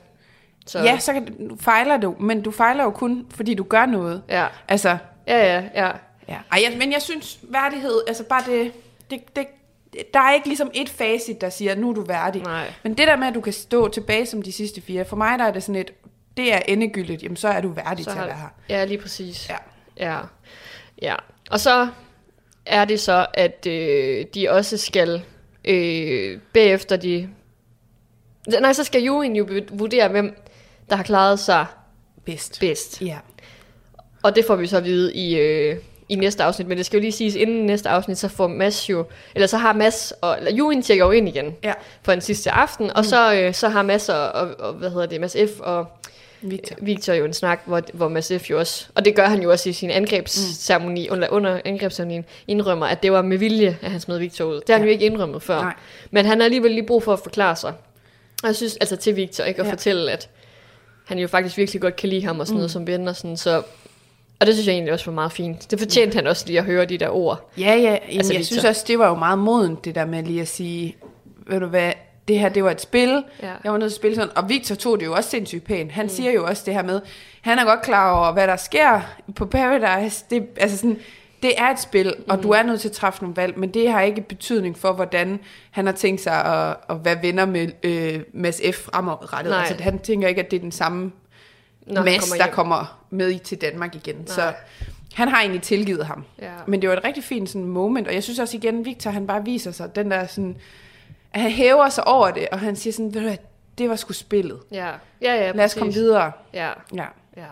Så, 0.66 0.80
ja, 0.80 1.00
så 1.00 1.14
kan, 1.14 1.48
du 1.50 1.58
fejler 1.60 1.98
du, 1.98 2.16
men 2.20 2.42
du 2.42 2.52
fejler 2.52 2.84
jo 2.84 2.92
kun, 2.92 3.26
fordi 3.36 3.54
du 3.54 3.64
gør 3.64 3.86
noget. 3.86 4.22
ja, 4.30 4.48
Altså, 4.68 4.98
ja, 5.28 5.38
ja, 5.56 5.64
ja. 5.76 5.92
ja. 6.28 6.38
Ej, 6.52 6.62
jeg, 6.70 6.78
men 6.78 6.92
jeg 6.92 7.02
synes, 7.02 7.40
værdighed, 7.44 8.02
altså 8.08 8.24
bare 8.24 8.44
det, 8.48 8.72
det, 9.10 9.36
det, 9.36 9.48
der 10.14 10.20
er 10.20 10.34
ikke 10.34 10.48
ligesom 10.48 10.72
et 10.74 10.90
facit, 10.90 11.42
der 11.42 11.50
siger, 11.50 11.76
nu 11.76 11.90
er 11.90 11.94
du 11.94 12.02
værdig. 12.02 12.42
Nej. 12.42 12.74
Men 12.84 12.94
det 12.98 13.08
der 13.08 13.16
med, 13.16 13.28
at 13.28 13.34
du 13.36 13.42
kan 13.42 13.54
stå 13.54 13.88
tilbage 13.88 14.26
som 14.26 14.42
de 14.42 14.52
sidste 14.52 14.82
fire, 14.82 15.06
for 15.06 15.16
mig 15.16 15.40
der 15.40 15.46
er 15.46 15.52
det 15.52 15.64
sådan 15.64 15.82
et, 15.82 15.92
det 16.38 16.54
er 16.54 16.60
endegyldigt, 16.68 17.24
jamen 17.24 17.36
så 17.36 17.48
er 17.48 17.62
du 17.62 17.68
værdig 17.70 18.06
Så 18.06 18.12
til 18.12 18.18
har, 18.18 18.24
at 18.26 18.30
være 18.30 18.38
her. 18.38 18.76
ja, 18.78 18.86
lige 18.86 18.98
præcis. 18.98 19.50
Ja. 19.50 19.56
Ja. 20.10 20.20
ja. 21.02 21.16
Og 21.52 21.60
så 21.60 21.88
er 22.66 22.86
det 22.86 23.00
så, 23.00 23.26
at 23.34 23.68
øh, 23.70 24.26
de 24.34 24.50
også 24.50 24.78
skal 24.78 25.24
øh, 25.66 26.40
bagefter 26.54 26.96
de... 26.96 27.30
Nej, 28.62 28.74
så 28.74 28.84
skal 28.84 29.02
juryen 29.04 29.36
jo 29.36 29.48
vurdere, 29.72 30.08
hvem 30.08 30.38
der 30.90 30.96
har 30.96 31.04
klaret 31.04 31.40
sig 31.40 31.66
Bedst. 32.26 32.60
bedst. 32.60 33.02
Ja. 33.02 33.18
Og 34.24 34.36
det 34.36 34.46
får 34.46 34.56
vi 34.56 34.68
så 34.68 34.78
at 34.78 34.84
vide 34.84 35.14
i, 35.14 35.36
øh, 35.40 35.78
i 36.10 36.16
næste 36.16 36.44
afsnit. 36.44 36.68
Men 36.68 36.78
det 36.78 36.86
skal 36.86 36.98
jo 36.98 37.02
lige 37.02 37.12
siges, 37.12 37.36
inden 37.36 37.66
næste 37.66 37.90
afsnit, 37.90 38.18
så 38.18 38.28
får 38.28 38.48
Mads 38.48 38.90
jo... 38.90 39.06
Eller 39.36 39.48
så 39.48 39.58
har 39.58 39.74
Mads 39.74 40.14
og... 40.22 40.38
Eller 40.38 40.52
juryen 40.52 40.82
tjekker 40.82 41.06
jo 41.06 41.12
ind 41.12 41.28
igen 41.30 41.56
Ja. 41.64 41.74
for 42.04 42.12
en 42.12 42.22
sidste 42.22 42.52
aften. 42.52 42.92
Og 42.98 43.06
så, 43.06 43.34
øh, 43.36 43.54
så 43.54 43.70
har 43.70 43.82
Mads 43.82 44.10
og, 44.10 44.30
og, 44.32 44.56
og... 44.60 44.74
Hvad 44.74 44.90
hedder 44.90 45.06
det? 45.06 45.22
Mads 45.22 45.34
F. 45.56 45.60
og 45.60 45.86
Victor. 46.42 46.76
Victor 46.82 47.14
jo 47.14 47.26
en 47.26 47.34
snak, 47.34 47.62
hvor, 47.66 47.82
hvor 47.94 48.08
Mads 48.08 48.32
F. 48.42 48.50
jo 48.50 48.60
også, 48.60 48.86
og 48.96 49.06
det 49.06 49.16
gør 49.16 49.26
han 49.26 49.42
jo 49.42 49.52
også 49.52 49.70
i 49.70 49.74
sin 49.74 49.90
angrebsceremoni, 49.90 51.08
mm. 51.08 51.14
under, 51.14 51.28
under 51.30 51.60
angrebsceremonien, 51.66 52.26
indrømmer, 52.48 52.86
at 52.86 53.04
det 53.04 53.12
var 53.12 53.22
med 53.22 53.38
vilje, 53.38 53.78
at 53.82 53.92
han 53.92 54.00
smed 54.00 54.20
Victor 54.20 54.46
ud. 54.46 54.56
Det 54.56 54.64
har 54.70 54.74
han 54.74 54.82
Ja. 54.82 54.86
jo 54.86 54.92
ikke 54.92 55.06
indrømmet 55.06 55.42
før. 55.44 55.62
Nej. 55.62 55.74
Men 56.12 56.26
han 56.26 56.40
har 56.40 56.46
alligevel 56.46 56.72
lige 56.72 56.86
brug 56.86 57.04
for 57.04 57.14
at 57.14 57.20
forklare 57.20 57.56
sig. 57.56 57.74
Og 58.44 58.48
jeg 58.48 58.56
synes, 58.56 58.78
altså 58.78 58.96
til 58.96 59.16
Victor, 59.16 59.44
ikke 59.44 59.62
at. 59.62 59.68
Ja. 59.68 59.72
fortælle, 59.72 60.12
at 60.12 60.30
han 61.06 61.20
jo 61.20 61.28
faktisk 61.28 61.58
virkelig 61.58 61.82
godt 61.82 61.96
kan 61.96 62.10
lide 62.10 62.26
ham 62.26 62.40
og 62.40 62.48
sådan 62.48 62.56
mm. 62.56 62.60
noget 62.60 62.72
som 62.72 62.88
ven 62.88 63.08
og 63.08 63.16
sådan, 63.16 63.38
så... 63.38 63.64
Og 64.40 64.48
det 64.48 64.56
synes 64.56 64.68
jeg 64.68 64.74
egentlig 64.74 64.94
også 64.94 65.06
var 65.06 65.14
meget 65.14 65.32
fint. 65.32 65.72
Det 65.72 65.80
fortjente 65.80 66.16
han 66.16 66.28
også 66.28 66.48
lige 66.48 66.60
at 66.60 66.66
høre 66.66 66.86
de 66.86 66.98
der 66.98 67.10
ord. 67.10 67.52
Ja, 67.58 67.64
ja. 67.64 67.76
Jamen, 67.76 68.00
altså, 68.18 68.34
jeg 68.34 68.40
Victor. 68.40 68.54
synes 68.54 68.66
også, 68.66 68.84
det 68.88 69.00
var 69.00 69.10
jo 69.10 69.16
meget 69.16 69.40
modent, 69.40 69.86
det 69.86 69.96
der 69.96 70.06
med 70.06 70.24
lige 70.24 70.42
at 70.42 70.48
sige, 70.48 70.96
ved 71.48 71.60
du 71.60 71.68
hvad, 71.68 71.92
det 72.28 72.40
her, 72.40 72.50
det 72.50 72.64
var 72.64 72.72
et 72.72 72.82
spil. 72.82 73.24
Ja. 73.44 73.52
Jeg 73.64 73.72
var 73.72 73.78
nødt 73.78 73.92
til 73.92 73.96
at 73.96 74.00
spille 74.00 74.16
sådan. 74.16 74.38
Og 74.38 74.50
Victor 74.50 74.76
tog 74.76 75.00
det 75.00 75.06
jo 75.06 75.14
også 75.14 75.30
sindssygt 75.30 75.64
pænt. 75.64 75.92
Han 75.92 76.06
mm. 76.06 76.10
siger 76.10 76.32
jo 76.32 76.46
også 76.46 76.64
det 76.66 76.74
her 76.74 76.84
med, 76.84 77.02
han 77.42 77.60
er 77.60 77.66
godt 77.66 77.82
klar 77.82 78.20
over, 78.20 78.32
hvad 78.32 78.48
der 78.48 78.56
sker 78.56 79.02
på 79.36 79.46
Paradise. 79.46 80.26
Det, 80.30 80.48
altså 80.58 80.78
sådan, 80.78 81.00
det 81.44 81.54
er 81.58 81.70
et 81.70 81.80
spil, 81.80 82.16
og 82.30 82.36
Mm. 82.38 82.42
du 82.42 82.50
er 82.52 82.64
nødt 82.64 82.82
til 82.82 82.90
at 82.90 82.92
træffe 82.96 83.22
nogle 83.22 83.36
valg, 83.36 83.60
men 83.60 83.70
det 83.74 83.92
har 83.92 84.02
ikke 84.02 84.22
betydning 84.22 84.78
for, 84.78 84.94
hvordan 84.94 85.40
han 85.72 85.86
har 85.86 85.94
tænkt 85.94 86.22
sig 86.22 86.46
at, 86.46 86.78
at 86.90 87.06
være 87.06 87.22
venner 87.22 87.46
med 87.46 87.68
øh, 87.84 88.22
Mads 88.34 88.62
F. 88.74 88.76
fremadrettet. 88.76 89.52
Nej. 89.52 89.60
Altså, 89.70 89.84
han 89.84 90.00
tænker 90.00 90.28
ikke, 90.28 90.42
at 90.44 90.52
det 90.52 90.58
er 90.58 90.62
den 90.62 90.72
samme 90.72 91.12
Når 91.88 92.04
Mads, 92.04 92.30
kommer 92.30 92.46
der 92.46 92.52
kommer 92.52 93.00
med 93.10 93.32
i 93.32 93.38
til 93.38 93.62
Danmark 93.62 93.96
igen. 93.96 94.16
Nej. 94.16 94.26
Så 94.28 94.54
han 95.14 95.28
har 95.28 95.40
egentlig 95.40 95.62
tilgivet 95.62 96.06
ham. 96.06 96.24
Ja. 96.42 96.52
Men 96.68 96.82
det 96.82 96.90
var 96.90 96.96
et 96.96 97.04
rigtig 97.04 97.24
fint 97.24 97.50
sådan, 97.50 97.68
moment, 97.68 98.08
og 98.08 98.14
jeg 98.14 98.24
synes 98.24 98.40
også 98.40 98.58
igen, 98.58 98.86
Victor 98.86 99.12
han 99.12 99.28
bare 99.28 99.46
viser 99.46 99.72
sig, 99.72 99.96
den 99.96 100.12
der 100.12 100.28
sådan, 100.28 100.58
at 101.34 101.42
han 101.42 101.52
hæver 101.52 101.90
sig 101.90 102.08
over 102.08 102.32
det, 102.32 102.48
og 102.52 102.60
han 102.60 102.76
siger 102.76 102.94
sådan, 102.94 103.14
ved 103.14 103.22
du 103.22 103.28
hvad, 103.28 103.38
det 103.78 103.90
var 103.90 103.96
sgu 103.96 104.14
spillet. 104.14 104.60
Ja, 104.72 104.88
ja, 105.22 105.34
ja, 105.36 105.52
Lad 105.52 105.66
os 105.66 105.74
komme 105.74 105.94
videre. 105.94 106.32
Ja, 106.54 106.70
Ja. 106.96 107.06
ja. 107.38 107.44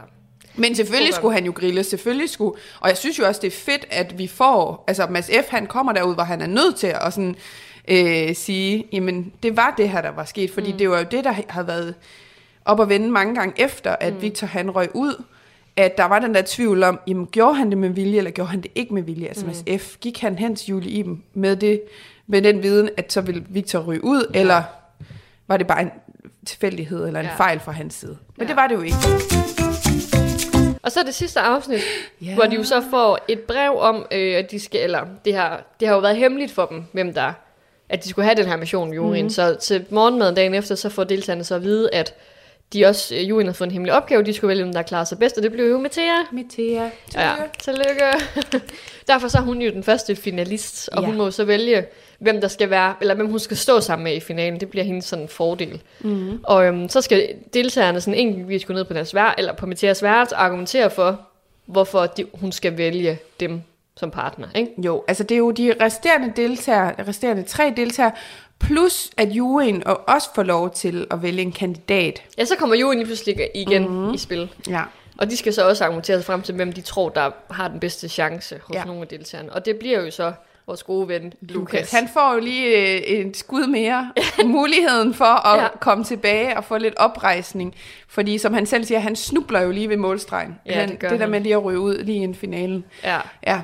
Men 0.56 0.76
selvfølgelig 0.76 1.14
skulle 1.14 1.34
han 1.34 1.46
jo 1.46 1.52
grille, 1.56 1.84
selvfølgelig 1.84 2.30
skulle, 2.30 2.60
og 2.80 2.90
jeg 2.90 2.98
synes 2.98 3.20
jo 3.20 3.26
også, 3.26 3.42
det 3.42 3.48
er 3.48 3.52
fedt, 3.52 3.86
at 3.90 4.18
vi 4.18 4.28
får, 4.28 4.84
altså 4.88 5.08
Mads 5.10 5.26
F., 5.46 5.50
han 5.50 5.68
kommer 5.68 5.92
derud, 5.94 6.14
hvor 6.14 6.24
han 6.24 6.42
er 6.42 6.48
nødt 6.48 6.76
til 6.76 6.88
at 6.88 7.14
sådan, 7.14 7.36
øh, 7.88 8.36
sige, 8.36 8.86
jamen 8.92 9.34
det 9.44 9.58
var 9.58 9.74
det 9.78 9.90
her, 9.90 10.02
der 10.02 10.10
var 10.12 10.26
sket, 10.26 10.52
fordi 10.52 10.72
mm. 10.72 10.78
det 10.78 10.90
var 10.90 10.98
jo 10.98 11.06
det, 11.12 11.24
der 11.24 11.34
har 11.50 11.64
været 11.64 11.96
op 12.66 12.80
at 12.80 12.90
vende 12.90 13.12
mange 13.12 13.36
gange 13.36 13.54
efter, 13.58 13.96
at 14.00 14.14
mm. 14.14 14.22
Victor 14.22 14.48
han 14.48 14.72
røg 14.72 14.90
ud, 14.94 15.24
at 15.78 15.98
der 15.98 16.06
var 16.06 16.20
den 16.20 16.36
der 16.36 16.42
tvivl 16.46 16.84
om, 16.84 17.00
jamen 17.08 17.28
gjorde 17.32 17.56
han 17.56 17.70
det 17.70 17.78
med 17.78 17.90
vilje, 17.90 18.18
eller 18.18 18.32
gjorde 18.32 18.50
han 18.50 18.62
det 18.62 18.72
ikke 18.76 18.94
med 18.94 19.02
vilje? 19.02 19.28
Altså 19.28 19.46
mm. 19.46 19.52
Mads 19.68 19.82
F., 19.82 19.98
gik 20.02 20.20
han 20.20 20.38
hen 20.38 20.56
til 20.56 20.68
Julie 20.68 20.92
Iben 20.92 21.24
med, 21.34 21.56
det, 21.56 21.82
med 22.28 22.42
den 22.42 22.64
viden, 22.64 22.90
at 22.98 23.14
så 23.14 23.22
ville 23.22 23.44
Victor 23.50 23.80
ryge 23.80 24.04
ud, 24.04 24.32
ja. 24.34 24.40
eller 24.40 24.64
var 25.48 25.58
det 25.58 25.68
bare 25.68 25.82
en 25.82 25.92
tilfældighed, 26.46 27.08
eller 27.08 27.20
en 27.20 27.26
ja. 27.26 27.36
fejl 27.36 27.60
fra 27.60 27.72
hans 27.72 27.94
side? 27.94 28.18
Men 28.38 28.48
Ja. 28.48 28.50
det 28.50 28.56
var 28.56 28.68
det 28.68 28.76
jo 28.76 28.82
ikke. 28.82 29.61
Og 30.82 30.92
så 30.92 31.04
det 31.04 31.14
sidste 31.14 31.40
afsnit, 31.40 31.82
ja. 32.22 32.34
hvor 32.34 32.44
de 32.44 32.56
jo 32.56 32.64
så 32.64 32.84
får 32.90 33.20
et 33.28 33.40
brev 33.40 33.72
om, 33.78 34.06
øh, 34.12 34.36
at 34.36 34.52
de 34.52 34.60
skal, 34.60 34.82
eller 34.84 35.06
det 35.26 35.36
har, 35.36 35.64
det 35.80 35.88
har 35.88 35.96
jo 35.96 36.02
været 36.02 36.18
hemmeligt 36.18 36.52
for 36.52 36.66
dem, 36.66 36.84
hvem 36.92 37.14
der, 37.14 37.34
at 37.90 38.04
de 38.04 38.10
skulle 38.10 38.26
have 38.26 38.36
den 38.36 38.46
her 38.46 38.56
mission, 38.56 38.94
juryen. 38.94 39.24
Mm. 39.24 39.30
Så 39.30 39.56
til 39.56 39.86
morgenmaden 39.90 40.36
dagen 40.36 40.54
efter, 40.54 40.76
så 40.76 40.90
får 40.90 41.04
deltagerne 41.04 41.44
så 41.44 41.56
at 41.56 41.64
vide, 41.64 41.94
at 41.94 42.16
de 42.74 42.86
også, 42.86 43.16
øh, 43.16 43.30
juryen 43.30 43.48
har 43.48 43.54
fået 43.54 43.68
en 43.68 43.72
hemmelig 43.72 43.94
opgave, 43.94 44.24
de 44.24 44.34
skulle 44.34 44.50
vælge, 44.50 44.64
hvem 44.64 44.74
der 44.74 44.82
klarer 44.82 45.04
sig 45.04 45.20
bedst, 45.20 45.38
og 45.38 45.44
det 45.44 45.52
blev 45.52 45.70
jo 45.70 45.78
Mathea. 45.78 46.24
Mitea. 46.32 46.90
Ja, 47.16 47.36
tillykke. 47.60 48.06
Derfor 49.08 49.28
så 49.28 49.38
er 49.38 49.42
hun 49.42 49.62
jo 49.62 49.72
den 49.72 49.84
første 49.84 50.16
finalist, 50.16 50.90
og 50.94 51.02
ja. 51.02 51.08
Hun 51.08 51.18
må 51.18 51.32
så 51.32 51.44
vælge, 51.44 51.86
hvem 52.22 52.42
der 52.42 52.48
skal 52.48 52.70
være, 52.70 52.96
eller 53.02 53.16
hvem 53.16 53.28
hun 53.28 53.40
skal 53.40 53.58
stå 53.58 53.80
sammen 53.80 54.04
med 54.04 54.16
i 54.16 54.20
finalen. 54.20 54.60
Det 54.60 54.70
bliver 54.70 54.84
hendes 54.84 55.06
sådan 55.06 55.28
fordel. 55.28 55.82
Mm. 56.00 56.40
Og 56.44 56.66
øhm, 56.66 56.90
så 56.90 57.02
skal 57.02 57.36
deltagerne 57.54 58.02
sådan 58.02 58.20
enkeltvis 58.20 58.66
gå 58.66 58.74
ned 58.74 58.86
på 58.86 58.94
deres 58.94 59.16
vær, 59.16 59.36
eller 59.38 59.54
på 59.54 59.66
Mathias 59.66 60.04
værelse 60.04 60.36
og 60.36 60.44
argumentere 60.44 60.90
for, 60.90 61.22
hvorfor 61.66 62.06
de, 62.06 62.26
hun 62.34 62.52
skal 62.52 62.78
vælge 62.78 63.20
dem 63.40 63.62
som 63.98 64.12
partner. 64.12 64.48
Ikke? 64.56 64.72
Jo, 64.78 65.04
altså 65.08 65.24
det 65.24 65.36
er 65.36 65.40
jo 65.40 65.52
de 65.52 65.74
resterende 65.82 66.34
deltagere, 66.36 66.94
de 66.98 67.08
resterende 67.08 67.44
tre 67.44 67.74
deltagere, 67.78 68.12
plus 68.60 69.10
at 69.18 69.30
juryen 69.30 69.88
og 69.88 70.10
også 70.10 70.30
får 70.36 70.44
lov 70.44 70.72
til 70.72 71.08
at 71.12 71.24
vælge 71.24 71.42
en 71.42 71.52
kandidat. 71.52 72.22
Ja, 72.38 72.46
så 72.46 72.56
kommer 72.56 72.76
juryen 72.76 72.98
lige 72.98 73.06
pludselig 73.06 73.50
igen 73.56 73.90
mm. 73.90 74.14
i 74.14 74.18
spil. 74.18 74.50
Ja. 74.70 74.82
Og 75.18 75.30
de 75.30 75.38
skal 75.38 75.54
så 75.54 75.68
også 75.68 75.84
argumentere 75.84 76.18
sig 76.18 76.26
frem 76.26 76.42
til, 76.42 76.56
hvem 76.56 76.72
de 76.74 76.82
tror, 76.82 77.10
der 77.10 77.32
har 77.50 77.68
den 77.68 77.80
bedste 77.80 78.10
chance 78.10 78.60
hos. 78.64 78.76
Ja. 78.76 78.86
nogle 78.86 79.02
af 79.02 79.08
deltagerne. 79.08 79.54
Og 79.54 79.66
det 79.66 79.76
bliver 79.76 80.02
jo 80.02 80.12
så 80.12 80.34
vores 80.72 80.84
gode 80.84 81.08
ven, 81.08 81.34
Lukas. 81.42 81.92
Han 81.92 82.08
får 82.14 82.34
jo 82.34 82.40
lige 82.40 82.68
øh, 82.68 83.02
et 83.28 83.38
skud 83.38 83.68
mere. 83.68 84.12
Muligheden 84.46 85.14
for 85.14 85.48
at 85.48 85.62
Ja. 85.64 85.68
komme 85.80 86.04
tilbage 86.04 86.58
og 86.58 86.64
få 86.64 86.78
lidt 86.78 86.94
oprejsning. 86.98 87.76
Fordi 88.08 88.38
som 88.38 88.54
han 88.54 88.66
selv 88.66 88.84
siger, 88.86 89.00
han 89.00 89.16
snubler 89.16 89.62
jo 89.62 89.72
lige 89.72 89.90
ved 89.90 89.98
målstregen. 89.98 90.56
Ja, 90.66 90.74
han, 90.74 90.90
det 90.90 91.02
det 91.02 91.10
der 91.12 91.18
han. 91.18 91.30
med 91.30 91.42
lige 91.42 91.54
at 91.56 91.64
ryge 91.64 91.80
ud 91.80 91.98
lige 91.98 92.18
i 92.18 92.22
en 92.24 92.36
finalen. 92.36 92.86
Ja. 93.04 93.20
Ja. 93.48 93.62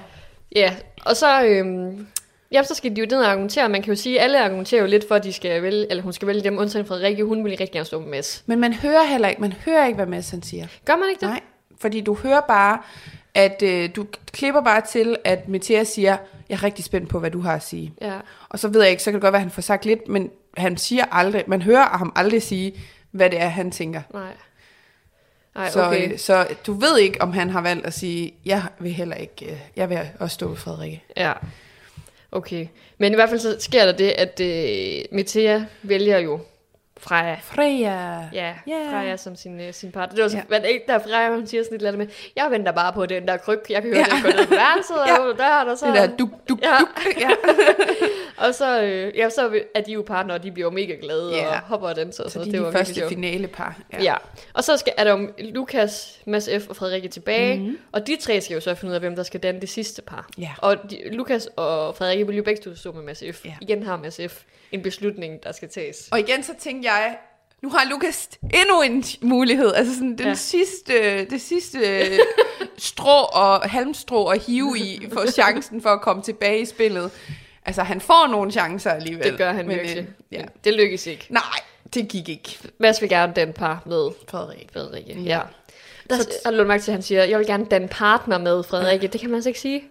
Ja, 0.56 0.76
og 1.06 1.16
så, 1.16 1.44
øhm, 1.46 2.08
ja, 2.52 2.64
så 2.64 2.76
skal 2.76 2.96
de 2.96 3.02
jo 3.02 3.08
ned 3.12 3.18
og 3.20 3.32
argumentere. 3.32 3.70
Man 3.70 3.82
kan 3.82 3.94
jo 3.94 4.00
sige, 4.00 4.20
at 4.20 4.24
alle 4.24 4.44
argumenterer 4.44 4.82
jo 4.82 4.88
lidt 4.88 5.08
for, 5.08 5.16
at 5.16 5.24
de 5.24 5.34
skal 5.34 5.62
vælge, 5.62 5.88
eller 5.90 6.04
hun 6.04 6.14
skal 6.14 6.28
vælge 6.28 6.42
dem, 6.44 6.58
undtagen 6.58 6.86
Frederikke. 6.86 7.24
Hun 7.24 7.44
vil 7.44 7.50
rigtig 7.52 7.72
gerne 7.72 7.86
stå 7.86 8.00
med 8.00 8.08
Mads. 8.08 8.44
Men 8.46 8.60
man 8.60 8.74
hører 8.74 9.04
heller 9.04 9.28
ikke, 9.28 9.42
man 9.42 9.54
hører 9.66 9.86
ikke, 9.86 9.96
hvad 9.96 10.06
Mads 10.06 10.30
han 10.30 10.44
siger. 10.44 10.68
Gør 10.86 10.96
man 10.96 11.10
ikke 11.10 11.20
det? 11.20 11.30
Nej, 11.30 11.42
fordi 11.82 12.02
du 12.02 12.14
hører 12.14 12.42
bare, 12.42 12.80
at 13.38 13.62
øh, 13.64 13.90
du 13.96 14.08
klipper 14.32 14.62
bare 14.62 14.82
til, 14.82 15.18
at 15.24 15.50
Mathias 15.50 15.88
siger, 15.88 16.18
jeg 16.50 16.56
er 16.56 16.64
rigtig 16.64 16.86
spændt 16.86 17.10
på, 17.10 17.20
hvad 17.20 17.32
du 17.32 17.40
har 17.40 17.56
at 17.56 17.64
sige. 17.64 17.94
Ja. 18.02 18.20
Og 18.50 18.60
så 18.60 18.68
ved 18.68 18.82
jeg 18.82 18.92
ikke, 18.92 19.04
så 19.04 19.12
kan 19.12 19.14
det 19.14 19.22
godt 19.22 19.34
være, 19.34 19.40
at 19.40 19.44
han 19.44 19.52
får 19.52 19.62
sagt 19.62 19.86
lidt, 19.86 20.08
men 20.08 20.32
han 20.58 20.78
siger 20.78 21.06
aldrig, 21.12 21.44
man 21.48 21.62
hører 21.62 21.98
ham 21.98 22.12
aldrig 22.16 22.42
sige, 22.42 22.74
hvad 23.12 23.30
det 23.30 23.42
er, 23.42 23.48
han 23.48 23.72
tænker. 23.72 24.02
Nej. 24.14 25.70
Så, 25.70 25.86
okay. 25.86 26.12
øh, 26.12 26.20
så 26.20 26.48
du 26.68 26.74
ved 26.74 27.00
ikke, 27.00 27.22
om 27.22 27.34
han 27.34 27.50
har 27.50 27.62
valgt 27.62 27.86
at 27.86 27.94
sige, 27.94 28.34
jeg 28.46 28.64
vil 28.80 28.92
heller 28.92 29.16
ikke, 29.16 29.46
øh, 29.46 29.58
jeg 29.76 29.90
vil 29.90 30.00
også 30.20 30.34
stå 30.34 30.48
ved 30.48 30.58
Frederikke. 30.58 31.04
Ja. 31.18 31.34
Okay. 32.32 32.68
Men 32.98 33.12
i 33.12 33.16
hvert 33.16 33.30
fald 33.30 33.40
så 33.40 33.56
sker 33.60 33.86
der 33.86 33.92
det, 33.92 34.10
at 34.10 34.40
øh, 34.40 35.06
Metea 35.12 35.66
vælger 35.84 36.18
jo 36.18 36.40
Freja. 37.00 37.36
Freja. 37.44 38.20
Ja, 38.34 38.54
yeah. 38.70 38.92
Freja 38.92 39.18
som 39.18 39.36
sin, 39.36 39.60
uh, 39.60 39.66
sin 39.72 39.92
partner. 39.92 40.16
Det 40.16 40.24
var 40.24 40.30
så, 40.30 40.38
Ja. 40.38 40.44
der 40.88 41.00
Freja, 41.00 41.30
hun 41.36 41.48
siger 41.48 41.64
sådan 41.64 41.76
et 41.76 41.80
eller 41.80 41.90
andet 41.94 42.08
med, 42.08 42.16
jeg 42.36 42.52
venter 42.52 42.72
bare 42.72 42.94
på 42.94 43.06
den 43.06 43.28
der 43.28 43.38
kryg, 43.38 43.60
jeg 43.70 43.82
kan 43.82 43.94
høre, 43.94 44.06
Ja. 44.10 44.16
den 44.16 44.24
gå 44.24 44.30
ned 44.38 44.48
på 44.48 44.54
værelset, 44.54 44.96
Ja. 45.08 45.18
og 45.18 45.38
der, 45.38 45.72
og 45.72 45.78
så, 45.78 45.86
Det 45.88 45.96
der 45.96 46.08
duk, 46.18 46.30
duk, 46.50 46.62
Ja. 46.62 46.78
duk. 46.80 47.06
Ja. 47.22 47.30
og 48.38 48.56
så, 48.56 48.82
øh, 48.84 49.18
ja, 49.18 49.30
så 49.30 49.62
er 49.76 49.82
de 49.82 49.92
jo 49.92 50.02
partnere, 50.02 50.38
og 50.38 50.44
de 50.44 50.52
bliver 50.52 50.66
jo 50.68 50.72
mega 50.72 50.96
glade, 51.02 51.36
Ja. 51.36 51.48
og 51.56 51.60
hopper 51.60 51.88
og 51.88 51.96
danser, 51.96 52.24
og 52.24 52.32
Så 52.32 52.34
sådan 52.34 52.52
de 52.52 52.58
er 52.58 52.60
det 52.60 52.66
var 52.66 52.72
de 52.72 52.78
første 52.78 52.94
sjovt. 52.94 53.10
finalepar. 53.10 53.80
Ja. 53.94 54.04
ja. 54.04 54.16
Og 54.54 54.64
så 54.64 54.78
skal, 54.78 54.94
er 54.98 55.04
der 55.04 55.12
jo 55.12 55.30
Lukas, 55.40 56.20
Mads 56.26 56.50
F. 56.60 56.70
og 56.70 56.76
Frederikke 56.76 57.08
tilbage, 57.08 57.58
mm-hmm. 57.60 57.78
og 57.92 58.08
de 58.08 58.16
tre 58.16 58.42
skal 58.42 58.54
jo 58.54 58.60
så 58.62 58.76
finde 58.76 58.90
ud 58.92 58.94
af, 58.96 59.02
hvem 59.02 59.16
der 59.16 59.24
skal 59.24 59.40
danne 59.40 59.62
det 59.62 59.70
sidste 59.70 60.02
par. 60.02 60.30
Ja. 60.38 60.52
Og 60.58 60.78
de, 60.92 61.10
Lukas 61.12 61.46
og 61.56 61.96
Frederikke 61.96 62.28
vil 62.28 62.36
jo 62.38 62.44
begge 62.44 62.62
to 62.62 62.76
stå 62.76 62.92
med 62.92 63.04
Mads 63.04 63.24
F. 63.34 63.46
Ja. 63.46 63.54
Igen 63.62 63.84
har 63.84 63.98
Mads 63.98 64.20
F. 64.30 64.42
en 64.72 64.82
beslutning, 64.84 65.44
der 65.44 65.52
skal 65.52 65.70
tages. 65.70 66.08
Og 66.12 66.20
igen 66.20 66.44
så 66.44 66.52
tænkte 66.60 66.90
jeg, 66.90 67.18
nu 67.62 67.70
har 67.70 67.90
Lukas 67.90 68.30
endnu 68.44 68.82
en 68.82 69.04
mulighed. 69.22 69.74
Altså 69.74 69.94
sådan 69.94 70.18
den. 70.18 70.28
Ja. 70.28 70.34
sidste, 70.34 71.26
det 71.26 71.42
sidste 71.42 71.80
strå 72.78 73.24
og 73.34 73.62
halmstrå 73.70 74.26
at 74.28 74.42
hive 74.46 74.78
i 74.80 75.06
for 75.14 75.32
chancen 75.32 75.82
for 75.82 75.90
at 75.90 76.02
komme 76.02 76.24
tilbage 76.24 76.60
i 76.62 76.66
spillet. 76.66 77.12
Altså 77.68 77.84
han 77.84 78.02
får 78.02 78.28
nogle 78.32 78.52
chancer 78.52 78.92
alligevel. 78.92 79.24
Det 79.32 79.38
gør 79.38 79.52
han 79.52 79.68
men, 79.68 79.76
virkelig. 79.80 79.98
øh, 79.98 80.06
Ja. 80.32 80.42
Det 80.64 80.74
lykkes 80.74 81.08
ikke. 81.08 81.26
Nej, 81.30 81.42
det 81.94 82.08
gik 82.08 82.30
ikke. 82.30 82.58
Mads 82.78 83.02
vil 83.02 83.10
gerne 83.10 83.34
danne 83.34 83.54
par 83.54 83.82
med 83.86 84.10
Frederik. 84.30 84.70
Frederikke. 84.74 85.14
Ja. 85.22 85.36
Ja. 85.36 85.40
Der 86.10 86.16
har 86.46 86.52
du 86.52 86.58
lagt 86.58 86.68
mærke 86.68 86.84
til, 86.84 86.92
at 86.92 86.96
han 86.96 87.02
siger, 87.02 87.24
jeg 87.24 87.40
vil 87.40 87.48
gerne 87.48 87.66
danne 87.66 87.88
partner 87.88 88.38
med 88.38 88.64
Frederikke. 88.64 89.08
Det 89.08 89.22
kan 89.22 89.30
man 89.30 89.36
altså 89.36 89.50
ikke 89.50 89.60
sige. 89.60 89.84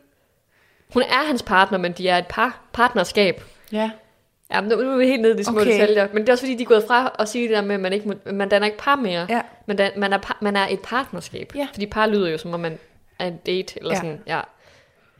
Hun 0.92 1.02
er 1.02 1.26
hans 1.26 1.42
partner, 1.42 1.78
men 1.78 1.92
de 1.92 2.08
er 2.08 2.18
et 2.18 2.26
par 2.26 2.60
partnerskab. 2.72 3.44
Ja. 3.72 3.90
Ja, 4.50 4.60
men 4.60 4.70
nu 4.70 4.92
er 4.92 4.96
vi 4.96 5.06
helt 5.06 5.22
nede 5.22 5.34
i 5.34 5.36
de 5.36 5.44
små 5.44 5.60
Okay. 5.60 5.72
detaljer. 5.72 6.08
Men 6.12 6.22
det 6.22 6.28
er 6.28 6.32
også 6.32 6.42
fordi, 6.44 6.54
de 6.54 6.62
er 6.62 6.66
gået 6.66 6.84
fra 6.88 7.16
at 7.18 7.28
sige 7.28 7.48
det 7.48 7.56
der 7.56 7.62
med, 7.62 7.74
at 7.74 7.80
man, 7.80 7.92
ikke 7.92 8.08
må, 8.08 8.14
man 8.32 8.48
danner 8.48 8.66
ikke 8.66 8.78
par 8.78 8.96
mere. 8.96 9.26
Ja. 9.28 9.40
Men 9.66 9.76
dan, 9.76 9.90
man, 9.96 10.12
er 10.12 10.18
par, 10.18 10.38
man 10.40 10.56
er 10.56 10.66
et 10.70 10.80
partnerskab. 10.80 11.52
Ja. 11.54 11.68
Fordi 11.72 11.86
par 11.86 12.06
lyder 12.06 12.28
jo 12.30 12.38
som 12.38 12.54
om, 12.54 12.60
man 12.60 12.78
er 13.18 13.26
en 13.26 13.36
date. 13.46 13.78
Eller 13.78 13.90
Ja. 13.90 13.94
ja. 13.94 14.00
sådan, 14.00 14.20
ja. 14.26 14.40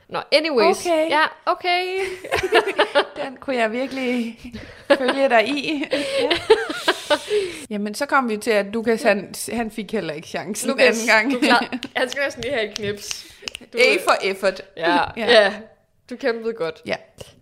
Nå, 0.09 0.19
anyways. 0.33 0.87
Okay. 0.87 1.09
Ja, 1.11 1.23
okay. 1.47 1.99
Den 3.25 3.37
kunne 3.41 3.57
jeg 3.57 3.73
virkelig 3.73 4.39
følge 4.99 5.29
dig 5.29 5.49
i. 5.49 5.85
Ja. 6.21 6.29
Jamen, 7.71 7.95
så 7.95 8.07
kom 8.07 8.29
vi 8.29 8.37
til, 8.37 8.51
at 8.51 8.67
Lukas, 8.67 9.03
han, 9.03 9.35
han 9.53 9.71
fik 9.71 9.93
heller 9.93 10.15
ikke 10.15 10.29
chancen 10.29 10.71
Lukas, 10.71 11.09
anden 11.09 11.31
gang. 11.31 11.33
du 11.33 11.39
klar, 11.47 11.67
han 11.97 12.11
skal 12.11 12.23
næsten 12.25 12.43
lige 12.43 12.55
have 12.55 12.71
et 12.71 12.77
knips. 12.77 13.27
Du, 13.73 13.79
A 13.79 13.97
for 14.05 14.17
effort. 14.23 14.63
ja, 14.77 14.93
Ja. 15.17 15.43
ja. 15.43 15.53
Du 16.11 16.17
kæmpede 16.17 16.53
godt 16.53 16.83
Ja, 16.87 16.95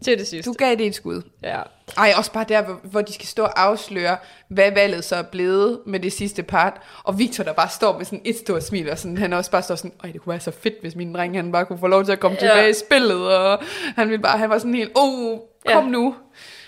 til 0.05 0.19
det 0.19 0.27
sidste. 0.29 0.51
du 0.51 0.55
gav 0.59 0.71
det 0.75 0.87
et 0.87 0.95
skud. 0.95 1.23
Ja. 1.43 1.61
Ej, 1.97 2.13
også 2.17 2.33
bare 2.33 2.45
der, 2.49 2.63
hvor, 2.63 2.81
hvor 2.83 3.01
de 3.03 3.13
skal 3.13 3.27
stå 3.27 3.43
og 3.45 3.63
afsløre, 3.63 4.17
hvad 4.49 4.71
valget 4.73 5.05
så 5.05 5.17
er 5.17 5.23
blevet 5.23 5.81
med 5.87 6.01
det 6.01 6.13
sidste 6.13 6.43
part. 6.43 6.73
Og 7.05 7.19
Victor, 7.19 7.45
der 7.45 7.53
bare 7.53 7.69
står 7.69 7.97
med 7.99 8.05
sådan 8.05 8.21
et 8.25 8.37
stort 8.39 8.65
smil, 8.65 8.91
og 8.91 8.99
sådan, 8.99 9.19
han 9.19 9.33
også 9.33 9.51
bare 9.51 9.63
står 9.63 9.75
sådan, 9.75 9.93
Ej, 10.05 10.11
det 10.11 10.21
kunne 10.21 10.31
være 10.31 10.41
så 10.41 10.51
fedt, 10.51 10.75
hvis 10.81 10.95
min 10.97 11.15
dreng, 11.15 11.37
han 11.37 11.53
bare 11.53 11.67
kunne 11.67 11.79
få 11.79 11.87
lov 11.87 12.05
til 12.05 12.13
at 12.13 12.21
komme 12.21 12.39
Ja. 12.41 12.47
tilbage 12.47 12.71
i 12.71 12.75
spillet. 12.87 13.37
Og 13.39 13.63
han, 13.97 14.09
ville 14.09 14.23
bare, 14.23 14.39
han 14.39 14.51
var 14.51 14.59
sådan 14.59 14.75
helt, 14.75 14.93
oh, 14.95 15.39
kom 15.67 15.85
Ja. 15.85 15.91
nu. 15.91 16.15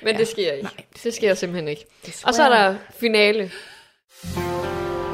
Men 0.02 0.12
Ja. 0.12 0.18
det 0.18 0.28
sker 0.28 0.52
ikke. 0.52 0.62
Nej, 0.62 0.84
det 1.04 1.14
sker 1.14 1.34
simpelthen 1.34 1.68
ikke. 1.68 1.84
Og 2.24 2.34
så 2.34 2.42
er 2.42 2.48
der 2.48 2.74
finale. 3.00 3.50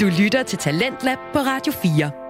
Du 0.01 0.07
lytter 0.21 0.43
til 0.43 0.59
Talentlab 0.59 1.19
på 1.33 1.39
Radio 1.39 1.73
4. 1.73 2.22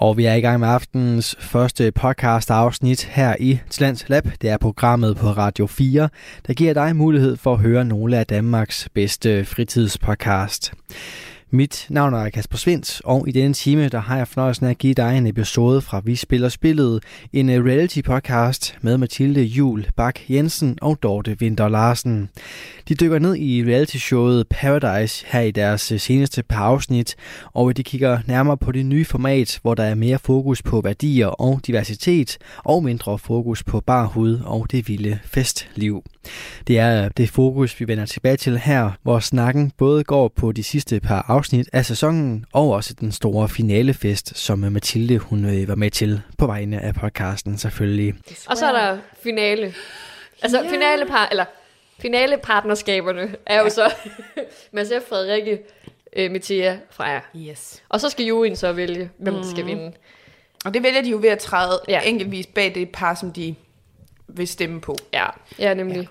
Og 0.00 0.16
vi 0.16 0.24
er 0.24 0.34
i 0.34 0.40
gang 0.40 0.60
med 0.60 0.68
aftenens 0.68 1.36
første 1.40 1.92
podcast 1.92 2.50
afsnit 2.50 3.04
her 3.04 3.36
i 3.40 3.58
Tlands 3.70 4.08
Lab. 4.08 4.28
Det 4.42 4.50
er 4.50 4.58
programmet 4.58 5.16
på 5.16 5.26
Radio 5.26 5.66
4, 5.66 6.08
der 6.46 6.54
giver 6.54 6.74
dig 6.74 6.96
mulighed 6.96 7.36
for 7.36 7.52
at 7.52 7.58
høre 7.58 7.84
nogle 7.84 8.18
af 8.18 8.26
Danmarks 8.26 8.88
bedste 8.94 9.44
fritidspodcast. 9.44 10.72
Mit 11.52 11.86
navn 11.88 12.14
er 12.14 12.30
Kasper 12.30 12.58
Svindt, 12.58 13.00
og 13.04 13.28
i 13.28 13.32
denne 13.32 13.54
time 13.54 13.88
der 13.88 13.98
har 13.98 14.16
jeg 14.16 14.28
fornøjelsen 14.28 14.66
af 14.66 14.70
at 14.70 14.78
give 14.78 14.94
dig 14.94 15.18
en 15.18 15.26
episode 15.26 15.80
fra 15.80 16.00
Vi 16.04 16.16
Spiller 16.16 16.48
Spillet, 16.48 17.02
en 17.32 17.50
øh, 17.50 17.64
reality 17.64 18.00
podcast 18.00 18.78
med 18.80 18.98
Mathilde 18.98 19.42
Jul 19.42 19.86
Bak 19.96 20.20
Jensen 20.28 20.78
og 20.82 21.02
Dorte 21.02 21.38
Vinter 21.38 21.68
Larsen. 21.68 22.28
De 22.88 22.94
dykker 22.94 23.18
ned 23.18 23.36
i 23.36 23.64
reality-showet 23.64 24.46
Paradise 24.50 25.26
her 25.28 25.40
i 25.40 25.50
deres 25.50 25.92
øh, 25.92 26.00
seneste 26.00 26.42
par 26.42 26.64
afsnit, 26.64 27.16
og 27.52 27.68
øh, 27.68 27.76
de 27.76 27.82
kigger 27.82 28.18
nærmere 28.26 28.56
på 28.56 28.72
det 28.72 28.86
nye 28.86 29.04
format, 29.04 29.58
hvor 29.62 29.74
der 29.74 29.84
er 29.84 29.94
mere 29.94 30.18
fokus 30.18 30.62
på 30.62 30.80
værdier 30.80 31.26
og 31.26 31.60
diversitet, 31.66 32.38
og 32.64 32.84
mindre 32.84 33.18
fokus 33.18 33.62
på 33.62 33.80
bar 33.80 34.06
hud 34.06 34.40
og 34.44 34.66
det 34.70 34.88
vilde 34.88 35.18
festliv. 35.24 36.02
Det 36.66 36.78
er 36.78 37.08
det 37.08 37.30
fokus, 37.30 37.80
vi 37.80 37.88
vender 37.88 38.06
tilbage 38.06 38.36
til 38.36 38.58
her, 38.58 38.90
hvor 39.02 39.18
snakken 39.18 39.72
både 39.78 40.04
går 40.04 40.32
på 40.36 40.52
de 40.52 40.62
sidste 40.62 41.00
par 41.00 41.24
afsnit 41.28 41.39
af 41.72 41.86
sæsonen, 41.86 42.44
og 42.52 42.70
også 42.70 42.94
den 42.94 43.12
store 43.12 43.48
finalefest, 43.48 44.38
som 44.38 44.58
Mathilde 44.58 45.18
hun 45.18 45.44
øh, 45.44 45.68
var 45.68 45.74
med 45.74 45.90
til 45.90 46.22
på 46.38 46.46
vegne 46.46 46.80
af 46.80 46.94
podcasten 46.94 47.58
selvfølgelig. 47.58 48.14
Og 48.46 48.56
så 48.56 48.66
er 48.66 48.72
der 48.72 48.98
finale. 49.22 49.74
Altså 50.42 50.56
Ja. 50.58 50.62
yeah. 50.62 50.72
finale 50.72 51.06
par, 51.06 51.28
eller 51.30 51.44
finale 51.98 52.36
partnerskaberne 52.42 53.36
er 53.46 53.60
jo 53.60 53.68
så 53.68 53.92
Mads 54.72 54.88
F. 54.88 55.08
Frederikke, 55.08 55.58
øh, 56.16 56.30
Mathia, 56.30 56.78
Freja. 56.90 57.20
Yes. 57.36 57.82
Og 57.88 58.00
så 58.00 58.08
skal 58.08 58.24
juryen 58.24 58.56
så 58.56 58.72
vælge, 58.72 59.10
hvem 59.18 59.34
der 59.34 59.42
skal 59.50 59.66
vinde. 59.66 59.92
Og 60.64 60.74
det 60.74 60.82
vælger 60.82 61.02
de 61.02 61.10
jo 61.10 61.18
ved 61.22 61.28
at 61.28 61.38
træde 61.38 61.80
ja. 61.88 61.92
Ja. 61.92 62.08
enkeltvis 62.08 62.46
bag 62.46 62.74
det 62.74 62.88
par, 62.88 63.14
som 63.14 63.32
de 63.32 63.54
vil 64.28 64.48
stemme 64.48 64.80
på. 64.80 64.96
Ja, 65.12 65.26
ja 65.58 65.74
nemlig. 65.74 66.08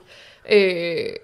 Ja. 0.49 0.55
Øh, 0.55 1.15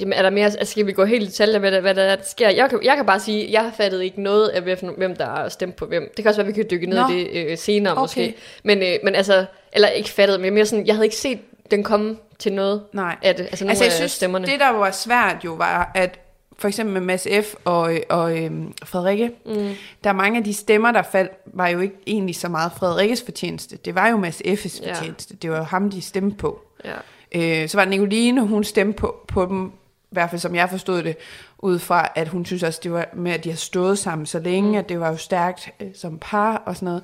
jamen, 0.00 0.12
er 0.12 0.22
der 0.22 0.30
mere, 0.30 0.44
altså, 0.44 0.64
skal 0.72 0.86
vi 0.86 0.92
gå 0.92 1.04
helt 1.04 1.22
i 1.22 1.26
detaljer 1.26 1.58
med, 1.58 1.72
det, 1.72 1.80
hvad 1.80 1.94
der, 1.94 2.16
der 2.16 2.22
sker? 2.24 2.48
Jeg 2.50 2.70
kan, 2.70 2.78
jeg 2.84 2.96
kan 2.96 3.06
bare 3.06 3.20
sige, 3.20 3.48
jeg 3.52 3.62
har 3.62 3.70
fattet 3.76 4.02
ikke 4.02 4.22
noget 4.22 4.48
af, 4.48 4.62
hvem- 4.96 5.16
der 5.16 5.26
har 5.26 5.48
stemt 5.48 5.76
på 5.76 5.86
hvem. 5.86 6.02
Det 6.16 6.24
kan 6.24 6.28
også 6.28 6.40
være, 6.42 6.46
vi 6.46 6.52
kan 6.52 6.66
dykke 6.70 6.86
ned 6.86 6.98
Nå. 7.00 7.08
i 7.08 7.18
det 7.18 7.50
øh, 7.50 7.58
senere 7.58 7.92
Okay. 7.92 8.00
måske. 8.02 8.34
Men, 8.64 8.78
øh, 8.78 8.94
men 9.04 9.14
altså, 9.14 9.44
eller 9.72 9.88
ikke 9.88 10.10
fattet, 10.10 10.40
men 10.40 10.54
mere 10.54 10.66
sådan, 10.66 10.86
jeg 10.86 10.94
havde 10.94 11.06
ikke 11.06 11.16
set 11.16 11.38
den 11.70 11.82
komme 11.84 12.16
til 12.38 12.52
noget 12.52 12.82
Nej. 12.92 13.16
af 13.22 13.34
det. 13.34 13.42
Altså, 13.44 13.66
Altså, 13.68 13.84
jeg 13.84 13.92
synes, 13.92 14.12
stemmerne. 14.12 14.46
det 14.46 14.60
der 14.60 14.70
var 14.70 14.90
svært 14.90 15.36
jo 15.44 15.52
var, 15.52 15.90
at 15.94 16.18
for 16.58 16.68
eksempel 16.68 16.92
med 16.92 17.00
Mads 17.00 17.26
F. 17.42 17.54
og, 17.64 17.92
og 18.08 18.38
øhm, 18.38 18.72
Frederikke, 18.84 19.30
mm. 19.46 19.68
der 20.04 20.10
er 20.10 20.14
mange 20.14 20.38
af 20.38 20.44
de 20.44 20.54
stemmer, 20.54 20.92
der 20.92 21.02
faldt, 21.02 21.30
var 21.46 21.68
jo 21.68 21.80
ikke 21.80 21.94
egentlig 22.06 22.36
så 22.36 22.48
meget 22.48 22.72
Frederikkes 22.76 23.22
fortjeneste. 23.22 23.76
Det 23.84 23.94
var 23.94 24.08
jo 24.08 24.16
Mads 24.16 24.42
F.'s 24.56 24.80
Ja. 24.86 24.94
Det 25.42 25.50
var 25.50 25.56
jo 25.56 25.62
ham, 25.62 25.90
de 25.90 26.02
stemte 26.02 26.36
på. 26.36 26.60
Ja. 26.84 27.62
Øh, 27.62 27.68
så 27.68 27.78
var 27.78 27.84
Nicoline, 27.84 28.40
hun 28.46 28.64
stemte 28.64 28.96
på, 28.96 29.16
på 29.28 29.46
dem, 29.46 29.72
i 30.10 30.14
hvert 30.14 30.30
fald 30.30 30.40
som 30.40 30.54
jeg 30.54 30.70
forstod 30.70 31.02
det, 31.02 31.16
ud 31.58 31.78
fra, 31.78 32.08
at 32.14 32.28
hun 32.28 32.44
synes 32.44 32.62
også, 32.62 32.80
det 32.82 32.92
var 32.92 33.08
med, 33.14 33.32
at 33.32 33.44
de 33.44 33.50
har 33.50 33.56
stået 33.56 33.98
sammen 33.98 34.26
så 34.26 34.38
længe, 34.38 34.70
mm. 34.70 34.78
at 34.78 34.88
det 34.88 35.00
var 35.00 35.08
jo 35.08 35.16
stærkt 35.16 35.70
øh, 35.80 35.88
som 35.94 36.18
par 36.20 36.56
og 36.56 36.76
sådan 36.76 36.86
noget. 36.86 37.02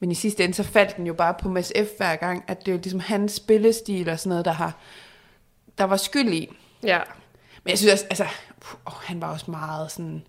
Men 0.00 0.10
i 0.10 0.14
sidste 0.14 0.44
ende, 0.44 0.54
så 0.54 0.62
faldt 0.62 0.96
den 0.96 1.06
jo 1.06 1.14
bare 1.14 1.34
på 1.40 1.48
Mads 1.48 1.72
F. 1.76 1.96
hver 1.96 2.16
gang, 2.16 2.44
at 2.48 2.66
det 2.66 2.74
var 2.74 2.80
ligesom 2.80 3.00
hans 3.00 3.32
spillestil 3.32 4.08
og 4.08 4.18
sådan 4.18 4.28
noget, 4.28 4.44
der, 4.44 4.52
har, 4.52 4.72
der 5.78 5.84
var 5.84 5.96
skyld 5.96 6.32
i. 6.32 6.56
ja. 6.82 6.98
Men 7.64 7.70
jeg 7.70 7.78
synes 7.78 7.92
også, 7.92 8.04
altså, 8.10 8.26
puh, 8.60 8.92
han 9.02 9.20
var 9.20 9.32
også 9.32 9.50
meget 9.50 9.90
sådan... 9.90 10.22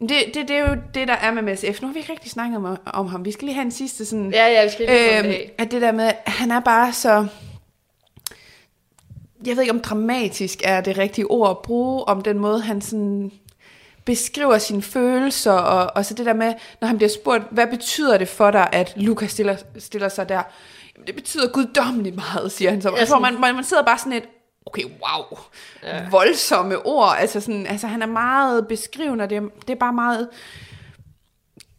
Det, 0.00 0.10
det, 0.34 0.48
det 0.48 0.50
er 0.50 0.68
jo 0.70 0.76
det, 0.94 1.08
der 1.08 1.14
er 1.14 1.30
med 1.30 1.42
Mads 1.42 1.64
F. 1.72 1.82
Nu 1.82 1.88
har 1.88 1.92
vi 1.92 1.98
ikke 1.98 2.12
rigtig 2.12 2.30
snakket 2.30 2.56
om, 2.56 2.78
om 2.86 3.06
ham. 3.06 3.24
Vi 3.24 3.32
skal 3.32 3.46
lige 3.46 3.54
have 3.54 3.64
en 3.64 3.70
sidste 3.70 4.04
sådan... 4.04 4.30
Ja, 4.30 4.46
ja, 4.46 4.64
vi 4.64 4.70
skal 4.70 4.86
lige 4.86 5.18
Øhm, 5.18 5.26
øhm, 5.26 5.34
at 5.58 5.70
det 5.70 5.82
der 5.82 5.92
med, 5.92 6.04
at 6.04 6.32
han 6.32 6.50
er 6.50 6.60
bare 6.60 6.92
så... 6.92 7.26
Jeg 9.46 9.56
ved 9.56 9.62
ikke, 9.62 9.72
om 9.72 9.80
dramatisk 9.80 10.60
er 10.64 10.80
det 10.80 10.98
rigtige 10.98 11.24
ord 11.30 11.50
at 11.50 11.58
bruge, 11.58 12.04
om 12.08 12.22
den 12.22 12.38
måde, 12.38 12.60
han 12.60 12.80
sådan 12.80 13.32
beskriver 14.04 14.58
sine 14.58 14.82
følelser, 14.82 15.52
og, 15.52 15.92
og 15.96 16.04
så 16.04 16.14
det 16.14 16.26
der 16.26 16.32
med, 16.34 16.54
når 16.80 16.88
han 16.88 16.96
bliver 16.96 17.10
spurgt, 17.10 17.42
hvad 17.50 17.66
betyder 17.66 18.18
det 18.18 18.28
for 18.28 18.50
dig, 18.50 18.68
at 18.72 18.92
Lukas 18.96 19.30
stiller, 19.30 19.56
stiller 19.78 20.08
sig 20.08 20.28
der? 20.28 20.42
Jamen, 20.96 21.06
det 21.06 21.14
betyder 21.14 21.48
guddommeligt 21.48 22.16
meget, 22.16 22.52
siger 22.52 22.70
han 22.70 22.82
så. 22.82 22.90
Ja, 22.96 23.04
sådan- 23.04 23.22
man, 23.22 23.40
man, 23.40 23.54
man 23.54 23.64
sidder 23.64 23.82
bare 23.82 23.98
sådan 23.98 24.12
et, 24.12 24.24
okay, 24.66 24.82
wow, 24.84 25.38
ja. 25.82 26.02
voldsomme 26.10 26.86
ord. 26.86 27.16
Altså, 27.18 27.40
sådan, 27.40 27.66
altså, 27.66 27.86
han 27.86 28.02
er 28.02 28.06
meget 28.06 28.68
beskrivende, 28.68 29.22
og 29.24 29.30
det 29.30 29.36
er, 29.36 29.42
det 29.66 29.70
er 29.70 29.78
bare 29.78 29.92
meget 29.92 30.28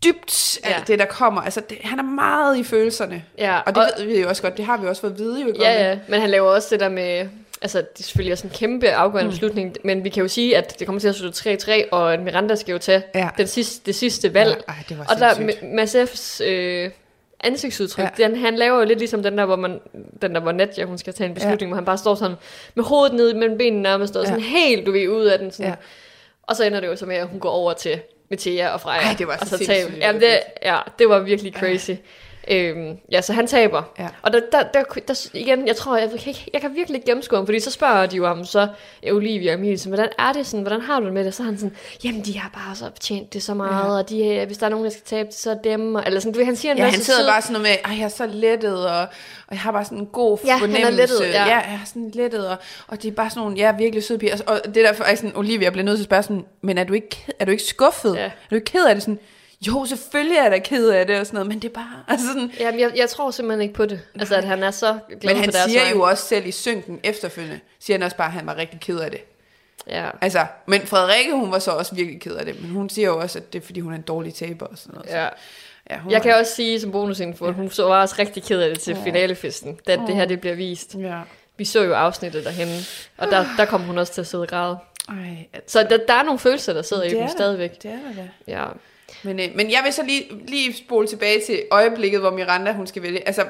dybt, 0.04 0.60
alt 0.64 0.76
Ja. 0.78 0.84
det, 0.88 1.00
der 1.00 1.06
kommer. 1.06 1.42
Altså, 1.42 1.62
det, 1.70 1.78
han 1.84 2.00
er 2.00 2.04
meget 2.04 2.58
i 2.58 2.64
følelserne. 2.64 3.24
Ja, 3.38 3.60
Og 3.66 3.76
det 3.76 3.84
og- 3.84 3.90
ved 4.00 4.06
vi 4.06 4.22
jo 4.22 4.30
også 4.30 4.42
godt, 4.42 4.58
det 4.58 4.66
har 4.66 4.78
vi 4.78 4.88
også 4.88 5.02
fået 5.02 5.12
at 5.12 5.20
vide 5.20 5.42
jo. 5.42 5.54
Ja, 5.60 5.90
ja, 5.90 6.00
men 6.10 6.22
han 6.22 6.30
laver 6.30 6.50
også 6.50 6.68
det 6.72 6.80
der 6.80 6.90
med, 6.90 7.28
altså 7.66 7.78
det 7.82 8.00
er 8.00 8.04
selvfølgelig 8.04 8.32
også 8.34 8.48
en 8.48 8.54
kæmpe 8.56 8.92
afgørende 8.92 9.28
mm. 9.28 9.32
beslutning, 9.32 9.76
men 9.84 10.04
vi 10.04 10.10
kan 10.10 10.22
jo 10.22 10.28
sige, 10.28 10.58
at 10.58 10.80
det 10.80 10.88
kommer 10.88 11.00
til 11.00 11.08
at 11.08 11.16
slutte 11.16 11.54
3-3, 11.86 11.90
og 11.92 12.20
Miranda 12.20 12.56
skal 12.56 12.72
jo 12.72 12.78
tage 12.78 13.04
Ja. 13.16 13.30
den 13.38 13.48
sidste, 13.48 13.86
det 13.86 13.96
sidste 13.96 14.34
valg. 14.34 14.64
Ja, 14.68 14.74
ej, 14.74 14.84
det 14.90 14.98
var 14.98 15.06
og 15.06 15.20
der 15.20 15.34
sindssygt. 15.34 15.64
M- 15.64 15.76
Mads 15.76 15.96
F's 15.96 16.44
øh, 16.44 16.90
ansigtsudtryk, 17.40 18.04
Ja. 18.20 18.28
den, 18.28 18.36
han 18.36 18.56
laver 18.56 18.80
jo 18.80 18.86
lidt 18.86 19.00
ligesom 19.00 19.24
den 19.24 19.38
der, 19.38 19.46
hvor 19.46 19.56
man, 19.56 19.80
den 20.22 20.36
der, 20.36 20.40
hvor 20.42 20.52
Nadja, 20.52 20.86
hun 20.86 20.98
skal 20.98 21.14
tage 21.14 21.28
en 21.28 21.34
beslutning, 21.34 21.62
ja. 21.62 21.68
hvor 21.68 21.76
han 21.76 21.86
bare 21.86 21.98
står 21.98 22.16
sådan 22.16 22.36
med 22.76 22.84
hovedet 22.84 23.16
ned 23.16 23.34
mellem 23.34 23.58
benene 23.58 23.82
nærmest, 23.84 24.16
og 24.16 24.24
Ja. 24.24 24.30
sådan 24.30 24.44
helt, 24.44 24.86
du 24.86 24.92
ved, 24.92 25.08
ud 25.10 25.26
af 25.26 25.40
den. 25.40 25.52
Sådan. 25.52 25.66
Ja. 25.72 25.76
Og 26.44 26.56
så 26.56 26.64
ender 26.64 26.80
det 26.80 26.88
jo 26.88 26.96
så 26.96 27.06
med, 27.06 27.16
at 27.16 27.28
hun 27.28 27.40
går 27.40 27.50
over 27.50 27.74
til 27.74 28.00
Metea 28.30 28.70
og 28.70 28.82
Freja. 28.82 29.02
Ej, 29.02 29.16
det 29.18 29.28
var 29.28 29.36
så 29.36 29.42
og 29.42 29.48
så 29.48 29.58
sindssygt, 29.58 29.98
jamen 29.98 30.22
det 30.22 30.40
ja, 30.64 30.78
det 31.00 31.10
var 31.10 31.20
virkelig 31.20 31.54
crazy. 31.54 31.92
Øhm, 32.52 32.98
ja, 33.12 33.22
så 33.22 33.34
han 33.34 33.48
taber. 33.48 33.84
Ja. 34.00 34.08
Og 34.22 34.34
der, 34.34 34.40
der, 34.52 34.64
der, 34.74 34.84
der, 35.08 35.28
igen, 35.34 35.68
jeg 35.68 35.76
tror, 35.76 35.98
jeg, 35.98 36.10
kan, 36.10 36.20
ikke, 36.28 36.50
jeg 36.54 36.62
kan 36.62 36.76
virkelig 36.76 36.96
ikke 36.96 37.06
gennemskue 37.08 37.38
ham, 37.38 37.46
fordi 37.48 37.60
så 37.60 37.72
spørger 37.72 38.06
de 38.06 38.16
jo 38.16 38.28
ham 38.28 38.46
så, 38.46 38.68
Olivia 39.12 39.52
og 39.54 39.58
Emilie, 39.60 39.78
sådan, 39.78 39.90
hvordan 39.90 40.10
er 40.20 40.34
det 40.34 40.48
sådan, 40.48 40.62
hvordan 40.62 40.82
har 40.82 41.00
du 41.00 41.06
det 41.06 41.14
med 41.14 41.26
det? 41.26 41.34
Så 41.34 41.44
er 41.44 41.46
han 41.46 41.58
sådan, 41.58 41.76
jamen 42.04 42.22
de 42.26 42.40
har 42.40 42.50
bare 42.54 42.76
så 42.76 42.90
tjent 43.00 43.34
det 43.34 43.44
så 43.44 43.54
meget, 43.54 43.94
ja. 43.94 43.98
og 43.98 44.10
de, 44.10 44.26
øh, 44.28 44.46
hvis 44.48 44.58
der 44.58 44.66
er 44.66 44.70
nogen, 44.70 44.86
der 44.86 44.92
skal 44.92 45.04
tabe 45.06 45.28
det, 45.28 45.36
så 45.36 45.52
er 45.52 45.56
dem, 45.56 45.96
og, 45.96 46.04
eller 46.06 46.20
sådan, 46.20 46.34
du 46.34 46.46
han 46.46 46.56
siger 46.56 46.72
en 46.72 46.78
Ja, 46.78 46.84
masse 46.84 46.98
han 46.98 47.04
sidder 47.04 47.20
søde- 47.20 47.30
bare 47.32 47.42
sådan 47.42 47.54
noget 47.54 47.64
med, 47.86 47.92
Ej, 47.92 47.98
jeg 48.00 48.06
er 48.06 48.10
så 48.10 48.26
lettet, 48.26 48.90
og, 48.90 49.00
og 49.48 49.52
jeg 49.52 49.60
har 49.60 49.72
bare 49.72 49.86
sådan 49.86 49.98
en 49.98 50.06
god 50.06 50.38
Ja, 50.46 50.52
han 50.52 50.56
er 50.56 50.60
fornemmelse. 50.60 50.98
lettet, 50.98 51.20
ja. 51.34 51.46
ja. 51.46 51.56
jeg 51.56 51.80
er 51.82 51.86
sådan 51.86 52.12
lettet, 52.14 52.48
og, 52.50 52.58
og 52.88 53.02
det 53.02 53.08
er 53.12 53.16
bare 53.16 53.30
sådan 53.30 53.42
nogle, 53.42 53.58
ja, 53.58 53.72
virkelig 53.78 54.04
søde 54.04 54.20
piger. 54.20 54.36
Og, 54.48 54.54
og 54.66 54.76
det 54.76 54.84
er 54.84 54.88
derfor, 54.88 55.04
at 55.04 55.18
sådan, 55.18 55.36
Olivia 55.38 55.70
bliver 55.70 55.84
nødt 55.86 55.98
til 55.98 56.04
at 56.04 56.06
spørge 56.06 56.24
sådan, 56.24 56.46
men 56.62 56.78
er 56.78 56.84
du 56.84 56.94
ikke, 56.94 57.26
er 57.40 57.46
du 57.46 57.52
ikke 57.52 57.64
skuffet? 57.64 58.16
Ja. 58.16 58.26
Er 58.26 58.30
du 58.50 58.56
ikke 58.56 58.66
ked 58.72 58.86
af 58.86 58.96
det? 58.96 59.04
Sådan, 59.04 59.20
jo, 59.68 59.86
selvfølgelig 59.86 60.38
er 60.38 60.50
da 60.50 60.60
ked 60.60 60.90
af 60.90 61.08
det, 61.08 61.20
og 61.20 61.26
sådan 61.26 61.36
noget, 61.36 61.48
men 61.48 61.60
det 61.62 61.70
er 61.70 61.74
bare, 61.74 62.04
altså 62.08 62.28
sådan, 62.28 62.52
Jamen, 62.60 62.80
jeg, 62.80 62.92
jeg 62.96 63.10
tror 63.10 63.32
simpelthen 63.32 63.62
ikke 63.62 63.74
på 63.74 63.86
det. 63.86 64.00
Altså, 64.20 64.36
at 64.36 64.44
han 64.44 64.64
er 64.64 64.72
så 64.72 64.98
glad 65.22 65.34
men 65.34 65.44
han 65.44 65.50
på 65.52 65.58
siger 65.68 65.82
vegne. 65.82 65.96
jo 65.98 66.04
også 66.04 66.24
selv 66.26 66.46
i 66.48 66.52
synken 66.52 67.00
efterfølgende, 67.04 67.60
siger 67.80 67.98
han 67.98 68.04
også 68.04 68.18
bare, 68.18 68.28
at 68.28 68.34
han 68.34 68.46
var 68.48 68.58
rigtig 68.58 68.80
ked 68.80 69.00
af 69.00 69.12
det. 69.12 69.22
Ja. 69.88 70.10
Altså, 70.22 70.46
men 70.66 70.82
Frederikke, 70.82 71.32
hun 71.36 71.52
var 71.52 71.60
så 71.60 71.72
også 71.72 71.96
virkelig 71.96 72.22
ked 72.22 72.36
af 72.36 72.46
det, 72.46 72.62
men 72.62 72.72
hun 72.72 72.90
siger 72.90 73.08
jo 73.08 73.20
også, 73.20 73.40
at 73.40 73.54
det 73.54 73.62
er, 73.62 73.66
fordi 73.66 73.80
hun 73.80 73.92
er 73.92 73.96
en 73.96 74.02
dårlig 74.02 74.34
taber 74.34 74.66
og 74.66 74.78
sådan 74.78 74.94
noget. 74.94 75.10
Så, 75.10 75.16
ja. 75.18 75.28
ja, 75.90 75.98
hun 76.00 76.12
Jeg 76.12 76.18
var- 76.20 76.24
kan 76.24 76.36
også 76.36 76.56
sige 76.56 76.80
som 76.82 76.92
bonusinfo, 76.92 77.46
at 77.46 77.54
hun 77.54 77.70
så 77.72 77.84
var 77.88 78.02
også 78.02 78.16
rigtig 78.20 78.44
ked 78.44 78.60
af 78.62 78.70
det 78.70 78.80
til 78.80 78.98
finalefesten, 79.04 79.80
da 79.88 79.96
det 80.08 80.16
her 80.16 80.26
det 80.26 80.42
bliver 80.42 80.56
vist. 80.56 80.96
Ja. 81.00 81.20
Vi 81.58 81.66
så 81.66 81.84
jo 81.84 81.94
afsnittet 81.94 82.44
derhenne, 82.46 82.74
og 83.18 83.28
der, 83.28 83.46
der 83.58 83.66
kom 83.66 83.82
hun 83.82 83.98
også 83.98 84.14
til 84.14 84.22
at 84.22 84.28
sidde 84.28 84.42
og 84.42 84.48
græde. 84.48 84.78
Ej, 85.10 85.16
altså, 85.54 85.80
Så 85.80 85.88
der, 85.90 85.98
der 86.08 86.14
er 86.14 86.24
nogle 86.24 86.40
følelser, 86.40 86.74
der 86.74 86.82
sidder 86.82 87.04
i 87.04 87.10
det 87.10 87.16
dem 87.18 87.22
der. 87.26 87.32
stadigvæk. 87.32 87.84
Det 87.84 87.92
er 87.92 87.96
der 87.96 88.24
da. 88.24 88.30
Ja. 88.60 88.66
Men, 89.24 89.40
øh, 89.40 89.46
men 89.56 89.72
jeg 89.72 89.82
vil 89.84 89.94
så 89.94 90.04
lige, 90.04 90.24
lige 90.48 90.74
spole 90.74 91.08
tilbage 91.08 91.42
til 91.46 91.62
øjeblikket, 91.72 92.20
hvor 92.20 92.32
Miranda 92.32 92.74
hun 92.74 92.88
skal 92.88 93.02
vælge. 93.02 93.28
Altså, 93.28 93.46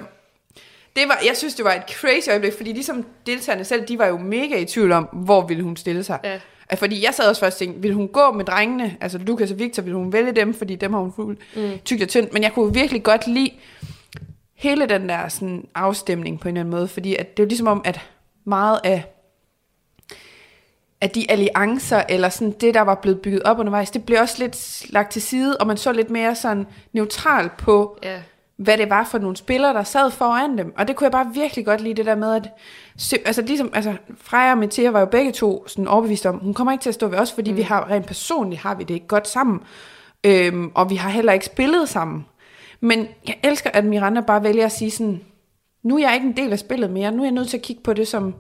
det 0.96 1.04
var, 1.08 1.20
jeg 1.26 1.38
synes, 1.38 1.56
det 1.56 1.66
var 1.66 1.74
et 1.74 1.84
crazy 1.90 2.30
øjeblik, 2.30 2.54
fordi 2.54 2.72
ligesom 2.72 3.06
deltagerne 3.26 3.64
selv, 3.64 3.88
de 3.88 4.00
var 4.00 4.06
jo 4.06 4.18
mega 4.18 4.58
i 4.58 4.66
tvivl 4.66 4.92
om, 4.92 5.04
hvor 5.04 5.48
ville 5.48 5.64
hun 5.64 5.78
stille 5.78 6.04
sig. 6.04 6.20
Ja. 6.24 6.40
Fordi 6.76 7.06
jeg 7.06 7.14
sad 7.14 7.30
også 7.30 7.40
først 7.40 7.56
og 7.56 7.60
tænkte, 7.60 7.82
ville 7.82 7.96
hun 7.96 8.08
gå 8.08 8.32
med 8.32 8.46
drengene, 8.46 8.98
altså 9.02 9.18
Lukas 9.18 9.52
og 9.52 9.60
Victor, 9.60 9.84
ville 9.84 9.98
hun 9.98 10.14
vælge 10.14 10.32
dem, 10.32 10.54
fordi 10.54 10.76
dem 10.76 10.94
har 10.94 11.00
hun 11.00 11.14
fuld 11.16 11.38
mm. 11.56 11.80
tygt 11.86 12.04
og 12.04 12.10
tyndt. 12.10 12.34
Men 12.34 12.44
jeg 12.44 12.54
kunne 12.54 12.74
virkelig 12.74 13.04
godt 13.04 13.28
lide 13.28 13.52
hele 14.56 14.86
den 14.86 15.10
der 15.10 15.28
sådan, 15.28 15.68
afstemning 15.76 16.40
på 16.40 16.48
en 16.48 16.58
eller 16.58 16.62
anden 16.62 16.72
måde, 16.72 16.88
fordi 16.88 17.16
at 17.16 17.38
det 17.38 17.44
er 17.44 17.46
jo 17.46 17.48
ligesom 17.48 17.68
om, 17.68 17.82
at 17.86 18.00
meget 18.46 18.80
af 18.84 19.04
at 21.02 21.16
de 21.16 21.32
alliancer, 21.32 22.04
eller 22.10 22.30
sådan 22.30 22.52
det, 22.62 22.74
der 22.74 22.82
var 22.82 22.96
blevet 22.96 23.22
bygget 23.22 23.44
op 23.44 23.60
undervejs, 23.60 23.92
det 23.92 24.06
blev 24.06 24.20
også 24.22 24.36
lidt 24.40 24.86
lagt 24.94 25.12
til 25.12 25.22
side, 25.22 25.58
og 25.58 25.68
man 25.68 25.78
så 25.78 25.92
lidt 25.92 26.10
mere 26.10 26.36
sådan 26.36 26.68
neutral 26.94 27.50
på, 27.58 27.98
Ja. 28.04 28.22
hvad 28.58 28.78
det 28.78 28.90
var 28.90 29.04
for 29.04 29.18
nogle 29.18 29.38
spillere, 29.38 29.74
der 29.74 29.84
sad 29.84 30.12
foran 30.12 30.58
dem. 30.58 30.74
Og 30.78 30.88
det 30.88 30.96
kunne 30.96 31.06
jeg 31.06 31.12
bare 31.12 31.32
virkelig 31.34 31.66
godt 31.66 31.82
lide, 31.82 31.94
det 31.94 32.06
der 32.06 32.16
med, 32.16 32.36
at 32.36 32.50
altså, 33.26 33.42
ligesom, 33.42 33.70
altså, 33.74 33.94
Freja 34.22 34.52
og 34.52 34.58
Mathia 34.58 34.90
var 34.90 35.00
jo 35.00 35.06
begge 35.06 35.32
to 35.32 35.68
sådan 35.68 35.88
overbevist 35.88 36.26
om, 36.26 36.38
hun 36.38 36.54
kommer 36.54 36.72
ikke 36.72 36.82
til 36.82 36.90
at 36.90 36.94
stå 36.96 37.08
ved 37.08 37.18
os, 37.20 37.32
fordi 37.32 37.52
mm. 37.52 37.58
vi 37.58 37.62
har 37.62 37.90
rent 37.90 38.06
personligt 38.06 38.62
har 38.62 38.76
vi 38.76 38.84
det 38.84 38.94
ikke 38.94 39.08
godt 39.08 39.28
sammen. 39.28 39.60
Øhm, 40.24 40.72
og 40.76 40.90
vi 40.90 40.96
har 40.96 41.10
heller 41.10 41.34
ikke 41.34 41.46
spillet 41.46 41.90
sammen. 41.90 42.26
Men 42.80 43.08
jeg 43.28 43.38
elsker, 43.44 43.70
at 43.74 43.86
Miranda 43.86 44.22
bare 44.22 44.44
vælger 44.44 44.66
at 44.66 44.72
sige 44.72 44.92
sådan, 44.92 45.22
nu 45.84 45.98
er 45.98 46.02
jeg 46.02 46.14
ikke 46.16 46.28
en 46.28 46.38
del 46.38 46.52
af 46.52 46.60
spillet 46.60 46.90
mere, 46.90 47.12
nu 47.12 47.22
er 47.22 47.26
jeg 47.26 47.32
nødt 47.32 47.50
til 47.50 47.58
at 47.58 47.64
kigge 47.64 47.82
på 47.84 47.94
det 47.94 48.08
som 48.08 48.36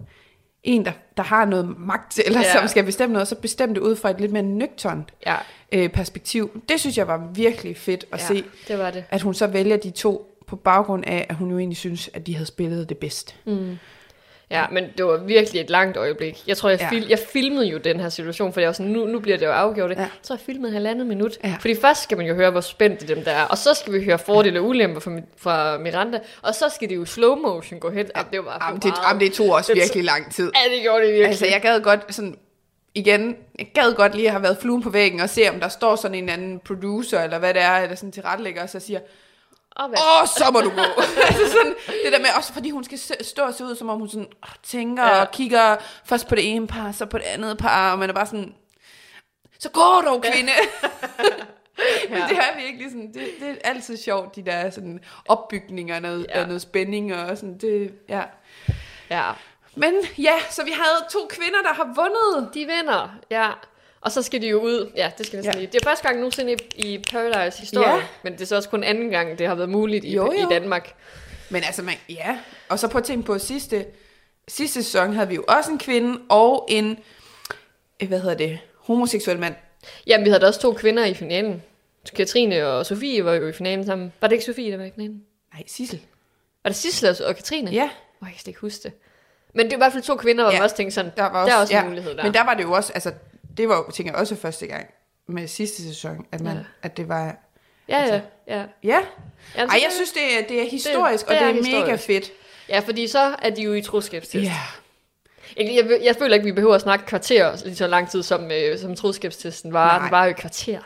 en, 0.65 0.85
der, 0.85 0.91
der 1.17 1.23
har 1.23 1.45
noget 1.45 1.75
magt, 1.79 2.19
eller 2.25 2.39
Ja. 2.39 2.53
som 2.59 2.67
skal 2.67 2.83
bestemme 2.83 3.13
noget, 3.13 3.21
og 3.21 3.27
så 3.27 3.35
bestemme 3.35 3.75
det 3.75 3.81
ud 3.81 3.95
fra 3.95 4.09
et 4.09 4.19
lidt 4.21 4.31
mere 4.31 4.43
nøgtern 4.43 5.09
Ja. 5.25 5.35
øh, 5.71 5.89
perspektiv. 5.89 6.61
Det 6.69 6.79
synes 6.79 6.97
jeg 6.97 7.07
var 7.07 7.27
virkelig 7.33 7.77
fedt 7.77 8.05
at 8.11 8.19
ja, 8.21 8.25
se, 8.27 8.43
det 8.67 8.79
var 8.79 8.91
det. 8.91 9.03
at 9.09 9.21
hun 9.21 9.33
så 9.33 9.47
vælger 9.47 9.77
de 9.77 9.89
to 9.91 10.31
på 10.47 10.55
baggrund 10.55 11.03
af, 11.07 11.25
at 11.29 11.35
hun 11.35 11.51
jo 11.51 11.57
egentlig 11.57 11.77
synes, 11.77 12.09
at 12.13 12.27
de 12.27 12.33
havde 12.33 12.45
spillet 12.45 12.89
det 12.89 12.97
bedst. 12.97 13.35
Mm. 13.45 13.77
Ja, 14.51 14.65
men 14.71 14.83
det 14.97 15.05
var 15.05 15.17
virkelig 15.17 15.61
et 15.61 15.69
langt 15.69 15.97
øjeblik. 15.97 16.43
Jeg 16.47 16.57
tror, 16.57 16.69
jeg, 16.69 16.79
Ja. 16.81 16.89
fil- 16.89 17.07
jeg 17.09 17.19
filmede 17.33 17.65
jo 17.67 17.77
den 17.77 17.99
her 17.99 18.09
situation, 18.09 18.53
for 18.53 18.59
jeg 18.59 18.67
var 18.67 18.73
sådan, 18.73 18.91
nu, 18.91 19.05
nu 19.05 19.19
bliver 19.19 19.37
det 19.37 19.45
jo 19.45 19.51
afgjort. 19.51 19.91
Ja. 19.91 20.01
Ja. 20.01 20.07
Jeg 20.29 20.39
filmede 20.45 20.71
halvandet 20.73 21.07
minut. 21.07 21.37
Ja. 21.43 21.55
Fordi 21.59 21.75
først 21.81 22.03
skal 22.03 22.17
man 22.17 22.27
jo 22.27 22.33
høre, 22.35 22.51
hvor 22.51 22.61
spændt 22.61 23.07
dem 23.07 23.23
der 23.23 23.31
er, 23.31 23.43
og 23.43 23.57
så 23.57 23.73
skal 23.73 23.93
vi 23.93 24.03
høre 24.05 24.19
fordele 24.19 24.59
og 24.59 24.65
ulemper 24.65 24.99
fra, 24.99 25.11
fra 25.37 25.77
Miranda, 25.77 26.19
og 26.41 26.55
så 26.55 26.65
skal 26.75 26.89
det 26.89 26.95
jo 26.95 27.05
slow 27.05 27.35
motion 27.35 27.79
gå 27.79 27.89
hen. 27.89 28.05
Jamen, 28.15 28.31
det 28.31 28.45
var 28.45 28.65
Jamen, 28.67 28.81
det, 28.81 28.93
jamen, 29.09 29.19
det 29.21 29.33
tog 29.33 29.49
også 29.49 29.73
Det- 29.73 29.81
virkelig 29.81 30.03
lang 30.03 30.33
tid. 30.33 30.51
Ja, 30.65 30.75
det 30.75 30.81
gjorde 30.81 30.99
det 30.99 31.07
virkelig. 31.07 31.27
Altså, 31.27 31.45
jeg 31.45 31.61
gad 31.61 31.81
godt 31.81 32.15
sådan, 32.15 32.37
igen, 32.95 33.35
jeg 33.59 33.67
gad 33.73 33.93
godt 33.95 34.15
lige 34.15 34.27
at 34.27 34.31
have 34.31 34.43
været 34.43 34.57
fluen 34.61 34.81
på 34.83 34.89
væggen 34.89 35.19
og 35.19 35.29
se, 35.29 35.49
om 35.49 35.59
der 35.59 35.67
står 35.69 35.95
sådan 35.95 36.15
en 36.17 36.29
anden 36.29 36.59
producer, 36.59 37.19
eller 37.23 37.39
hvad 37.39 37.53
det 37.53 37.61
er, 37.61 37.71
eller 37.77 37.95
sådan 37.95 38.11
tilrettelægger, 38.11 38.63
og 38.63 38.69
så 38.69 38.79
siger, 38.79 38.99
og 39.75 39.87
hvad? 39.89 39.99
åh, 40.21 40.27
så 40.27 40.51
må 40.53 40.59
du 40.61 40.69
gå. 40.69 40.81
altså 41.27 41.51
sådan, 41.51 41.75
det 42.03 42.11
der 42.13 42.19
med, 42.19 42.27
også 42.37 42.53
fordi 42.53 42.69
hun 42.69 42.83
skal 42.83 42.99
stå 43.25 43.43
og 43.43 43.53
se 43.53 43.63
ud, 43.63 43.75
som 43.75 43.89
om 43.89 43.99
hun 43.99 44.09
sådan, 44.09 44.27
åh, 44.43 44.49
tænker 44.63 45.03
Ja. 45.03 45.15
ja. 45.15 45.21
og 45.21 45.31
kigger 45.31 45.75
først 46.05 46.27
på 46.27 46.35
det 46.35 46.51
ene 46.55 46.67
par, 46.67 46.91
så 46.91 47.05
på 47.05 47.17
det 47.17 47.23
andet 47.25 47.57
par, 47.57 47.91
og 47.91 47.99
man 47.99 48.09
er 48.09 48.13
bare 48.13 48.25
sådan, 48.25 48.55
så 49.59 49.69
gå 49.69 49.81
dog, 50.05 50.23
kvinde. 50.33 50.51
Men 52.09 52.21
det 52.29 52.37
er 52.37 52.57
virkelig 52.65 52.89
sådan, 52.91 53.07
det, 53.13 53.27
det 53.39 53.49
er 53.49 53.55
altid 53.69 53.97
sjovt, 53.97 54.35
de 54.35 54.45
der 54.45 54.69
sådan 54.69 54.99
opbygninger 55.27 55.95
af 55.95 56.01
noget, 56.01 56.25
Ja. 56.29 56.39
ja. 56.39 56.45
noget 56.45 56.61
spænding 56.61 57.15
og 57.15 57.37
sådan, 57.37 57.57
det, 57.57 57.93
ja. 58.09 58.21
Ja, 59.09 59.31
Men 59.75 59.93
ja, 60.17 60.33
så 60.49 60.63
vi 60.63 60.71
havde 60.71 61.05
to 61.11 61.19
kvinder, 61.29 61.61
der 61.61 61.73
har 61.73 61.83
vundet. 61.95 62.53
de 62.53 62.59
vinder, 62.59 63.09
ja. 63.31 63.49
Og 64.05 64.11
så 64.11 64.21
skal 64.21 64.41
de 64.41 64.47
jo 64.47 64.59
ud. 64.59 64.91
Ja, 64.95 65.11
det 65.17 65.25
skal 65.25 65.39
vi 65.39 65.45
Ja. 65.45 65.51
Det 65.51 65.75
er 65.75 65.79
første 65.83 66.03
gang 66.07 66.17
nogensinde 66.19 66.53
i, 66.53 66.57
i 66.93 67.03
Paradise 67.11 67.59
historie, 67.59 67.89
Ja. 67.95 68.01
men 68.23 68.33
det 68.33 68.41
er 68.41 68.45
så 68.45 68.55
også 68.55 68.69
kun 68.69 68.83
anden 68.83 69.09
gang, 69.09 69.39
det 69.39 69.47
har 69.47 69.55
været 69.55 69.69
muligt 69.69 70.05
i, 70.05 70.15
Jo, 70.15 70.31
i 70.31 70.41
jo. 70.41 70.49
Danmark. 70.49 70.93
Men 71.49 71.63
altså, 71.63 71.81
man, 71.81 71.93
ja. 72.09 72.37
Og 72.69 72.79
så 72.79 72.87
prøv 72.87 72.99
at 72.99 73.05
tænke 73.05 73.25
på, 73.25 73.39
sidste, 73.39 73.85
sidste 74.47 74.83
sæson 74.83 75.13
havde 75.13 75.27
vi 75.27 75.35
jo 75.35 75.43
også 75.47 75.71
en 75.71 75.79
kvinde 75.79 76.21
og 76.29 76.65
en, 76.69 76.99
øh, 78.01 78.07
hvad 78.07 78.19
hedder 78.19 78.35
det, 78.35 78.59
homoseksuel 78.79 79.39
mand. 79.39 79.55
Jamen, 80.07 80.25
vi 80.25 80.29
havde 80.29 80.41
da 80.41 80.47
også 80.47 80.59
to 80.59 80.73
kvinder 80.73 81.05
i 81.05 81.13
finalen. 81.13 81.63
Katrine 82.15 82.67
og 82.67 82.85
Sofie 82.85 83.25
var 83.25 83.33
jo 83.33 83.47
i 83.47 83.53
finalen 83.53 83.85
sammen. 83.85 84.13
Var 84.21 84.27
det 84.27 84.33
ikke 84.35 84.45
Sofie, 84.45 84.71
der 84.71 84.77
var 84.77 84.85
i 84.85 84.91
finalen? 84.95 85.23
Nej, 85.53 85.63
Sissel. 85.67 85.99
Var 86.63 86.69
det 86.69 86.77
Sissel 86.77 87.25
og 87.25 87.35
Katrine? 87.35 87.71
Ja, 87.71 87.89
Oh, 88.21 88.27
jeg 88.27 88.31
kan 88.33 88.39
slet 88.39 88.47
ikke 88.47 88.59
huske 88.59 88.83
det. 88.83 88.93
Men 89.53 89.65
det 89.65 89.71
var 89.71 89.75
i 89.75 89.79
hvert 89.79 89.91
fald 89.91 90.03
to 90.03 90.15
kvinder, 90.15 90.43
hvor. 90.43 90.51
Ja. 90.51 90.57
man 90.57 90.63
også 90.63 90.75
tænkte 90.75 90.95
sådan, 90.95 91.11
der 91.17 91.23
var 91.23 91.41
også, 91.41 91.49
der 91.51 91.57
er 91.57 91.61
også 91.61 91.73
ja, 91.73 91.81
en 91.83 91.89
mulighed 91.89 92.15
der. 92.15 92.23
Men 92.23 92.33
der 92.33 92.43
var 92.43 92.53
det 92.53 92.63
jo 92.63 92.71
også, 92.71 92.93
altså, 92.93 93.11
det 93.57 93.69
var 93.69 93.75
jo, 93.75 93.91
tænker 93.91 94.11
jeg, 94.13 94.19
også 94.19 94.35
første 94.35 94.67
gang 94.67 94.85
med 95.27 95.47
sidste 95.47 95.83
sæson, 95.83 96.25
at, 96.31 96.41
man, 96.41 96.53
Ja. 96.53 96.57
ja. 96.59 96.65
at 96.83 96.97
det 96.97 97.07
var, 97.09 97.23
ja, 97.25 97.33
ja, 97.89 97.97
altså- 97.97 98.21
ja. 98.47 98.63
ja. 98.83 98.99
Jamen, 99.55 99.69
Ej, 99.69 99.69
så 99.69 99.73
jeg 99.75 99.81
det- 99.85 99.93
synes, 99.95 100.11
det 100.11 100.39
er, 100.39 100.47
det 100.47 100.61
er 100.61 100.69
historisk, 100.69 101.25
det 101.27 101.29
og 101.39 101.45
det 101.45 101.55
er 101.65 101.77
er 101.77 101.81
mega 101.81 101.95
fedt. 101.95 102.31
Ja, 102.69 102.79
fordi 102.79 103.07
så 103.07 103.35
er 103.41 103.49
de 103.49 103.61
jo 103.61 103.73
i 103.73 103.81
troskabstest. 103.81 104.45
Ja. 104.45 104.57
Jeg, 105.57 105.65
jeg, 105.75 105.99
jeg 106.03 106.15
føler 106.15 106.33
ikke, 106.35 106.45
vi 106.45 106.51
behøver 106.51 106.75
at 106.75 106.81
snakke 106.81 107.05
kvarter 107.05 107.57
lige 107.65 107.75
så 107.75 107.87
lang 107.87 108.09
tid, 108.09 108.23
som, 108.23 108.51
øh, 108.51 108.79
som 108.79 108.95
troskabstesten 108.95 109.73
var. 109.73 109.87
Nej. 109.97 109.99
Den 110.01 110.11
var 110.11 110.23
jo 110.25 110.29
et 110.31 110.35
kvarter. 110.37 110.79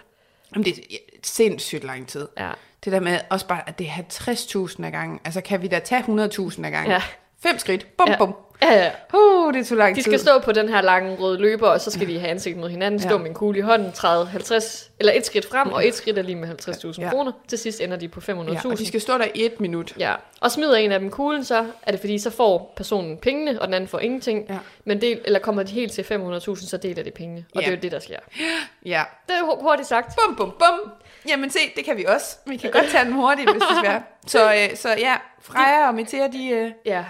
Jamen, 0.55 0.65
det 0.65 0.77
er 0.77 0.97
sindssygt 1.23 1.83
lang 1.83 2.07
tid. 2.07 2.27
Ja. 2.37 2.51
Det 2.85 2.93
der 2.93 2.99
med 2.99 3.19
også 3.29 3.47
bare, 3.47 3.69
at 3.69 3.79
det 3.79 3.87
er 3.87 3.91
50.000 3.91 4.85
af 4.85 4.91
gangen. 4.91 5.19
Altså, 5.25 5.41
kan 5.41 5.61
vi 5.61 5.67
da 5.67 5.79
tage 5.79 6.01
100.000 6.03 6.65
af 6.65 6.71
gangen? 6.71 6.91
Ja. 6.91 7.01
Fem 7.43 7.57
skridt. 7.59 7.87
Bum, 7.97 8.07
Ja. 8.07 8.11
ja. 8.13 8.17
bum. 8.17 8.35
Ja, 8.61 8.73
ja. 8.73 8.91
Uh, 9.13 9.53
det 9.53 9.67
tog 9.67 9.77
lang 9.77 9.95
De 9.95 10.01
tid. 10.01 10.11
skal 10.11 10.19
stå 10.19 10.39
på 10.39 10.51
den 10.51 10.69
her 10.69 10.81
lange 10.81 11.15
røde 11.15 11.37
løber, 11.39 11.67
og 11.67 11.81
så 11.81 11.91
skal 11.91 12.07
de 12.07 12.19
have 12.19 12.29
ansigt 12.31 12.57
mod 12.57 12.69
hinanden, 12.69 12.99
stå 12.99 13.09
Ja. 13.09 13.17
med 13.17 13.27
en 13.27 13.33
kugle 13.33 13.57
i 13.57 13.61
hånden, 13.61 13.91
træde 13.91 14.25
50, 14.25 14.89
eller 14.99 15.13
et 15.13 15.25
skridt 15.25 15.45
frem, 15.49 15.71
og 15.71 15.87
et 15.87 15.95
skridt 15.95 16.17
er 16.17 16.21
lige 16.21 16.35
med 16.35 16.47
50.000 16.47 17.01
Ja. 17.01 17.09
kroner. 17.09 17.31
Til 17.47 17.57
sidst 17.57 17.81
ender 17.81 17.97
de 17.97 18.07
på 18.07 18.19
500.000. 18.21 18.67
Ja, 18.67 18.71
og 18.73 18.77
de 18.77 18.85
skal 18.87 19.01
stå 19.01 19.17
der 19.17 19.25
i 19.35 19.45
et 19.45 19.59
minut. 19.61 19.93
Ja, 19.99 20.13
og 20.41 20.51
smider 20.51 20.75
en 20.75 20.91
af 20.91 20.99
dem 20.99 21.09
kuglen, 21.11 21.43
så 21.45 21.65
er 21.83 21.91
det 21.91 21.99
fordi, 21.99 22.19
så 22.19 22.29
får 22.29 22.73
personen 22.75 23.17
pengene, 23.17 23.61
og 23.61 23.67
den 23.67 23.73
anden 23.73 23.87
får 23.87 23.99
ingenting. 23.99 24.45
Ja. 24.49 24.57
Men 24.85 25.01
del, 25.01 25.19
eller 25.25 25.39
kommer 25.39 25.63
de 25.63 25.71
helt 25.71 25.91
til 25.91 26.01
500.000, 26.03 26.67
så 26.69 26.77
deler 26.77 27.03
de 27.03 27.11
pengene. 27.11 27.45
Og 27.55 27.61
Ja. 27.61 27.65
det 27.65 27.73
er 27.73 27.77
jo 27.77 27.81
det, 27.81 27.91
der 27.91 27.99
sker. 27.99 28.19
Ja. 28.85 29.03
Det 29.27 29.35
er 29.35 29.43
hu- 29.45 29.61
hurtigt 29.61 29.87
sagt. 29.87 30.15
Bum, 30.27 30.35
bum, 30.35 30.51
bum. 30.59 30.91
Jamen 31.29 31.49
se, 31.49 31.59
det 31.75 31.85
kan 31.85 31.97
vi 31.97 32.05
også. 32.05 32.37
Vi 32.45 32.57
kan 32.57 32.71
godt 32.71 32.85
tage 32.91 33.05
den 33.05 33.13
hurtigt, 33.13 33.51
hvis 33.51 33.61
det 33.69 33.77
skal. 33.83 34.01
Så, 34.27 34.53
øh, 34.53 34.75
så 34.77 34.89
ja, 34.89 35.15
Freja 35.41 35.87
og 35.87 35.95
Mathia, 35.95 36.27
de, 36.27 36.49
øh, 36.49 36.71
Ja. 36.85 37.03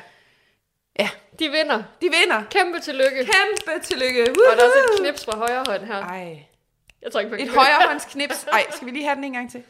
Ja. 1.00 1.10
De 1.40 1.50
vinder. 1.50 1.84
de 2.02 2.10
vinder. 2.20 2.44
Kæmpe 2.52 2.80
tillykke. 2.80 3.18
Kæmpe 3.18 3.84
tillykke. 3.84 4.22
Og 4.22 4.58
der 4.58 4.64
er 4.64 4.68
også 4.68 4.80
et 4.94 5.00
knips 5.00 5.26
fra 5.26 5.38
højre 5.38 5.64
hånd 5.68 5.84
her. 5.86 5.96
Ej. 5.96 6.46
Jeg 7.02 7.12
tror 7.12 7.20
ikke, 7.20 7.32
man 7.32 7.40
Et 7.40 7.50
højrehåndsknips. 7.50 8.48
Ej, 8.52 8.66
skal 8.72 8.86
vi 8.86 8.92
lige 8.92 9.06
have 9.06 9.16
den 9.16 9.24
en 9.24 9.34
gang 9.34 9.52
til? 9.52 9.64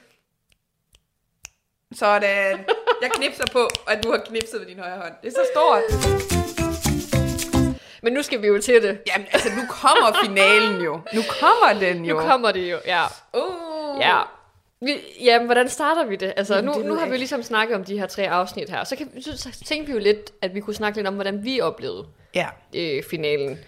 Sådan. 1.96 2.66
Jeg 3.02 3.12
knipser 3.12 3.46
på, 3.52 3.68
at 3.88 4.04
du 4.04 4.12
har 4.12 4.18
knipset 4.18 4.60
med 4.60 4.68
din 4.68 4.80
højre 4.80 4.98
hånd. 4.98 5.14
Det 5.24 5.28
er 5.28 5.32
så 5.32 5.48
stort. 5.54 5.84
Men 8.04 8.14
nu 8.14 8.22
skal 8.24 8.42
vi 8.42 8.48
jo 8.48 8.62
til 8.62 8.84
det. 8.84 9.02
Jamen, 9.08 9.28
altså, 9.32 9.50
nu 9.50 9.62
kommer 9.70 10.20
finalen 10.24 10.82
jo. 10.82 11.02
Nu 11.14 11.22
kommer 11.40 11.80
den 11.80 12.06
jo. 12.06 12.16
Nu 12.16 12.28
kommer 12.28 12.52
det 12.52 12.72
jo, 12.72 12.78
ja. 12.86 13.06
Uh. 13.34 14.00
Ja. 14.00 14.22
Vi, 14.82 14.92
jamen, 15.22 15.46
hvordan 15.46 15.70
starter 15.70 16.06
vi 16.06 16.16
det? 16.16 16.34
Altså, 16.38 16.56
Jamen, 16.56 16.72
nu, 16.72 16.78
det 16.78 16.86
nu 16.86 16.96
har 16.96 17.06
vi 17.06 17.12
jo 17.12 17.18
ligesom 17.18 17.44
snakket 17.44 17.76
om 17.76 17.84
de 17.84 18.00
her 18.00 18.08
tre 18.08 18.30
afsnit 18.30 18.70
her. 18.70 18.84
Så, 18.84 18.96
kan, 18.96 19.22
så, 19.22 19.38
så 19.38 19.64
tænkte 19.66 19.88
vi 19.88 19.94
jo 19.94 20.00
lidt, 20.00 20.32
at 20.42 20.56
vi 20.56 20.60
kunne 20.60 20.76
snakke 20.76 20.98
lidt 20.98 21.08
om, 21.08 21.14
hvordan 21.14 21.44
vi 21.44 21.62
oplevede 21.62 22.06
Ja. 22.36 22.48
øh, 22.76 23.04
finalen. 23.10 23.60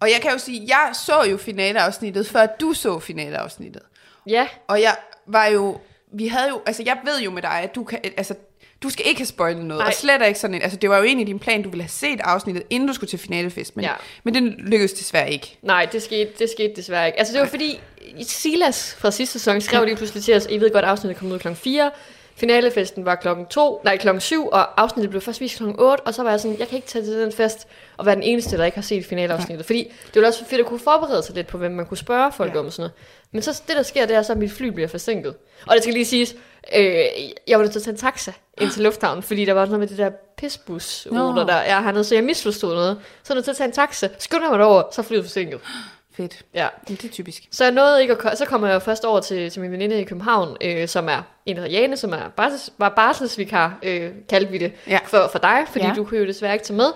Og 0.00 0.10
jeg 0.10 0.20
kan 0.22 0.30
jo 0.32 0.38
sige, 0.38 0.62
jeg 0.68 0.90
så 1.06 1.24
jo 1.30 1.36
finaleafsnittet, 1.36 2.26
før 2.26 2.46
du 2.60 2.72
så 2.72 2.98
finaleafsnittet. 2.98 3.82
Ja, 4.26 4.48
Og 4.68 4.80
jeg 4.80 4.96
var 5.26 5.46
jo 5.46 5.78
vi 6.12 6.26
havde 6.26 6.48
jo, 6.48 6.60
altså 6.66 6.82
jeg 6.86 6.98
ved 7.04 7.20
jo 7.20 7.30
med 7.30 7.42
dig, 7.42 7.50
at 7.62 7.74
du 7.74 7.84
kan, 7.84 7.98
altså, 8.16 8.34
du 8.82 8.90
skal 8.90 9.06
ikke 9.08 9.20
have 9.20 9.26
spoilet 9.26 9.64
noget, 9.64 9.80
Nej. 9.80 9.86
og 9.86 9.92
slet 9.94 10.26
ikke 10.26 10.38
sådan 10.40 10.54
en, 10.54 10.62
altså 10.62 10.78
det 10.78 10.90
var 10.90 10.96
jo 10.98 11.02
egentlig 11.04 11.26
din 11.26 11.38
plan, 11.38 11.62
du 11.62 11.70
ville 11.70 11.82
have 11.82 11.88
set 11.88 12.20
afsnittet, 12.20 12.62
inden 12.70 12.86
du 12.88 12.92
skulle 12.94 13.08
til 13.10 13.18
finalefest, 13.18 13.76
men, 13.76 13.84
Ja. 13.84 13.92
men 14.24 14.34
det 14.34 14.42
lykkedes 14.42 14.92
desværre 14.92 15.32
ikke. 15.32 15.58
Nej, 15.62 15.86
det 15.92 16.02
skete, 16.02 16.30
det 16.38 16.50
skete 16.50 16.72
desværre 16.76 17.06
ikke. 17.06 17.18
Altså 17.18 17.34
det 17.34 17.40
var 17.40 17.46
fordi, 17.46 17.80
Silas 18.22 18.94
fra 18.98 19.10
sidste 19.10 19.38
sæson 19.38 19.60
skrev 19.60 19.84
lige 19.84 19.96
pludselig 19.96 20.24
til 20.24 20.36
os, 20.36 20.46
I 20.50 20.58
ved 20.60 20.70
godt, 20.70 20.84
afsnittet 20.84 21.18
kom 21.18 21.32
ud 21.32 21.38
klokken 21.38 21.56
4, 21.56 21.90
finalefesten 22.36 23.04
var 23.04 23.14
klokken 23.14 23.46
2, 23.46 23.80
nej 23.84 23.96
klokken 23.96 24.20
7, 24.20 24.46
og 24.48 24.82
afsnittet 24.82 25.10
blev 25.10 25.20
først 25.22 25.40
vist 25.40 25.56
klokken 25.56 25.76
8, 25.80 26.02
og 26.06 26.14
så 26.14 26.22
var 26.22 26.30
jeg 26.30 26.40
sådan, 26.40 26.58
jeg 26.58 26.68
kan 26.68 26.76
ikke 26.76 26.88
tage 26.88 27.04
til 27.04 27.12
den 27.12 27.32
fest 27.32 27.66
og 27.96 28.06
være 28.06 28.14
den 28.14 28.22
eneste, 28.22 28.56
der 28.56 28.64
ikke 28.64 28.76
har 28.76 28.82
set 28.82 29.06
finaleafsnittet, 29.06 29.66
fordi 29.66 29.84
det 30.06 30.14
ville 30.14 30.28
også 30.28 30.44
fedt 30.44 30.60
at 30.60 30.66
kunne 30.66 30.80
forberede 30.80 31.22
sig 31.22 31.34
lidt 31.34 31.46
på, 31.46 31.58
hvem 31.58 31.72
man 31.72 31.86
kunne 31.86 31.96
spørge 31.96 32.32
folk 32.32 32.54
Ja. 32.54 32.58
om 32.58 32.66
og 32.66 32.72
sådan 32.72 32.82
noget. 32.82 32.92
Men 33.32 33.42
så 33.42 33.62
det, 33.68 33.76
der 33.76 33.82
sker, 33.82 34.06
det 34.06 34.16
er 34.16 34.22
så, 34.22 34.32
at 34.32 34.38
mit 34.38 34.52
fly 34.52 34.66
bliver 34.66 34.88
forsinket. 34.88 35.34
Og 35.66 35.74
det 35.74 35.82
skal 35.82 35.94
lige 35.94 36.04
siges, 36.06 36.34
øh, 36.76 36.84
jeg 37.46 37.58
var 37.58 37.62
nødt 37.64 37.72
til 37.72 37.78
at 37.78 37.84
tage 37.84 37.92
en 37.94 37.98
taxa 37.98 38.32
ind 38.60 38.70
til 38.70 38.82
lufthavnen, 38.82 39.22
fordi 39.22 39.44
der 39.44 39.52
var 39.52 39.64
noget 39.66 39.80
med 39.80 39.88
det 39.88 39.98
der 39.98 40.10
pisbus 40.38 41.06
Nå. 41.10 41.34
der 41.44 41.54
er 41.54 41.80
hernede, 41.80 42.04
så 42.04 42.14
jeg 42.14 42.24
misforstod 42.24 42.74
noget. 42.74 42.96
Så 43.22 43.32
er 43.32 43.34
jeg 43.34 43.36
nødt 43.36 43.44
til 43.44 43.50
at 43.50 43.56
tage 43.56 43.66
en 43.68 43.72
taxa, 43.72 44.08
skynder 44.18 44.50
mig 44.50 44.58
derover, 44.58 44.82
så 44.92 45.02
flyet 45.02 45.24
forsinket. 45.24 45.60
Fedt. 46.16 46.42
Ja. 46.54 46.68
Men 46.88 46.96
det 46.96 47.04
er 47.04 47.12
typisk. 47.12 47.42
Så 47.50 47.64
jeg 47.64 47.72
nåede 47.72 48.02
ikke 48.02 48.16
at 48.24 48.38
så 48.38 48.44
kommer 48.46 48.68
jeg 48.68 48.82
først 48.82 49.04
over 49.04 49.20
til, 49.20 49.50
til 49.50 49.62
min 49.62 49.72
veninde 49.72 50.00
i 50.00 50.04
København, 50.04 50.56
øh, 50.60 50.88
som 50.88 51.08
er 51.08 51.22
en 51.46 51.56
Jane, 51.56 51.96
som 51.96 52.12
er 52.12 52.28
barsels, 52.36 52.70
var 52.78 52.88
barselsvikar, 52.88 53.78
øh, 53.82 54.10
kaldte 54.28 54.52
vi 54.52 54.58
det, 54.58 54.72
Ja. 54.86 54.98
for, 55.06 55.28
for 55.32 55.38
dig, 55.38 55.58
fordi 55.70 55.84
Ja. 55.86 55.92
du 55.96 56.04
kunne 56.04 56.20
jo 56.20 56.26
desværre 56.26 56.52
ikke 56.52 56.64
tage 56.64 56.76
med. 56.76 56.86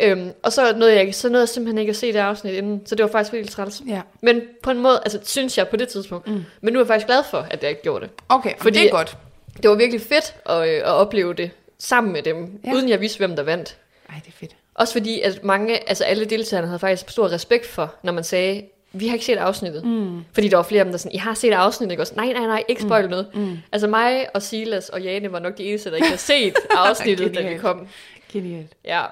Øhm, 0.00 0.32
og 0.42 0.52
så 0.52 0.76
nåede, 0.76 0.94
jeg, 0.94 1.14
så 1.14 1.28
nåede 1.28 1.42
jeg 1.42 1.48
simpelthen 1.48 1.78
ikke 1.78 1.90
at 1.90 1.96
se 1.96 2.12
det 2.12 2.18
afsnit 2.18 2.54
inden, 2.54 2.86
så 2.86 2.94
det 2.94 3.02
var 3.04 3.10
faktisk 3.10 3.32
virkelig 3.32 3.52
træls. 3.52 3.82
Ja. 3.86 4.00
Men 4.22 4.42
på 4.62 4.70
en 4.70 4.78
måde, 4.78 5.00
altså 5.04 5.18
synes 5.24 5.58
jeg 5.58 5.68
på 5.68 5.76
det 5.76 5.88
tidspunkt, 5.88 6.28
mm. 6.28 6.44
men 6.60 6.72
nu 6.72 6.78
er 6.78 6.82
jeg 6.82 6.86
faktisk 6.86 7.06
glad 7.06 7.22
for, 7.30 7.38
at 7.50 7.62
jeg 7.62 7.70
ikke 7.70 7.82
gjorde 7.82 8.04
det. 8.04 8.10
Okay, 8.28 8.52
fordi 8.58 8.78
det 8.78 8.86
er 8.86 8.90
godt. 8.90 9.16
Det 9.62 9.70
var 9.70 9.76
virkelig 9.76 10.00
fedt 10.00 10.34
at, 10.46 10.68
øh, 10.68 10.74
at 10.76 10.84
opleve 10.84 11.34
det 11.34 11.50
sammen 11.78 12.12
med 12.12 12.22
dem, 12.22 12.60
ja. 12.66 12.72
uden 12.72 12.88
jeg 12.88 13.00
vidste, 13.00 13.18
hvem 13.18 13.36
der 13.36 13.42
vandt. 13.42 13.76
Ej, 14.08 14.14
det 14.24 14.28
er 14.28 14.36
fedt. 14.40 14.56
Også 14.78 14.92
fordi, 14.92 15.20
at 15.20 15.44
mange, 15.44 15.88
altså 15.88 16.04
alle 16.04 16.24
deltagerne 16.24 16.66
havde 16.66 16.78
faktisk 16.78 17.10
stor 17.10 17.28
respekt 17.32 17.66
for, 17.66 17.94
når 18.02 18.12
man 18.12 18.24
sagde, 18.24 18.62
vi 18.92 19.06
har 19.06 19.14
ikke 19.14 19.26
set 19.26 19.36
afsnittet. 19.36 19.84
Mm. 19.84 20.24
Fordi 20.32 20.48
der 20.48 20.56
var 20.56 20.62
flere 20.62 20.80
af 20.80 20.84
dem, 20.84 20.92
der 20.92 20.98
sådan, 20.98 21.12
I 21.14 21.18
har 21.18 21.34
set 21.34 21.52
afsnittet, 21.52 21.92
ikke? 21.92 22.02
Og 22.02 22.06
sådan, 22.06 22.24
nej, 22.24 22.32
nej, 22.32 22.46
nej, 22.46 22.64
ikke 22.68 22.82
spoil 22.82 23.04
mm. 23.04 23.10
noget. 23.10 23.26
Mm. 23.34 23.58
Altså 23.72 23.86
mig 23.86 24.26
og 24.34 24.42
Silas 24.42 24.88
og 24.88 25.02
Jane 25.02 25.32
var 25.32 25.38
nok 25.38 25.58
de 25.58 25.64
eneste, 25.64 25.90
der 25.90 25.96
ikke 25.96 26.06
havde 26.08 26.20
set 26.20 26.54
afsnittet, 26.70 27.34
da 27.34 27.48
vi 27.52 27.58
kom. 27.58 27.88
Genialt. 28.32 28.72
Ja. 28.84 29.04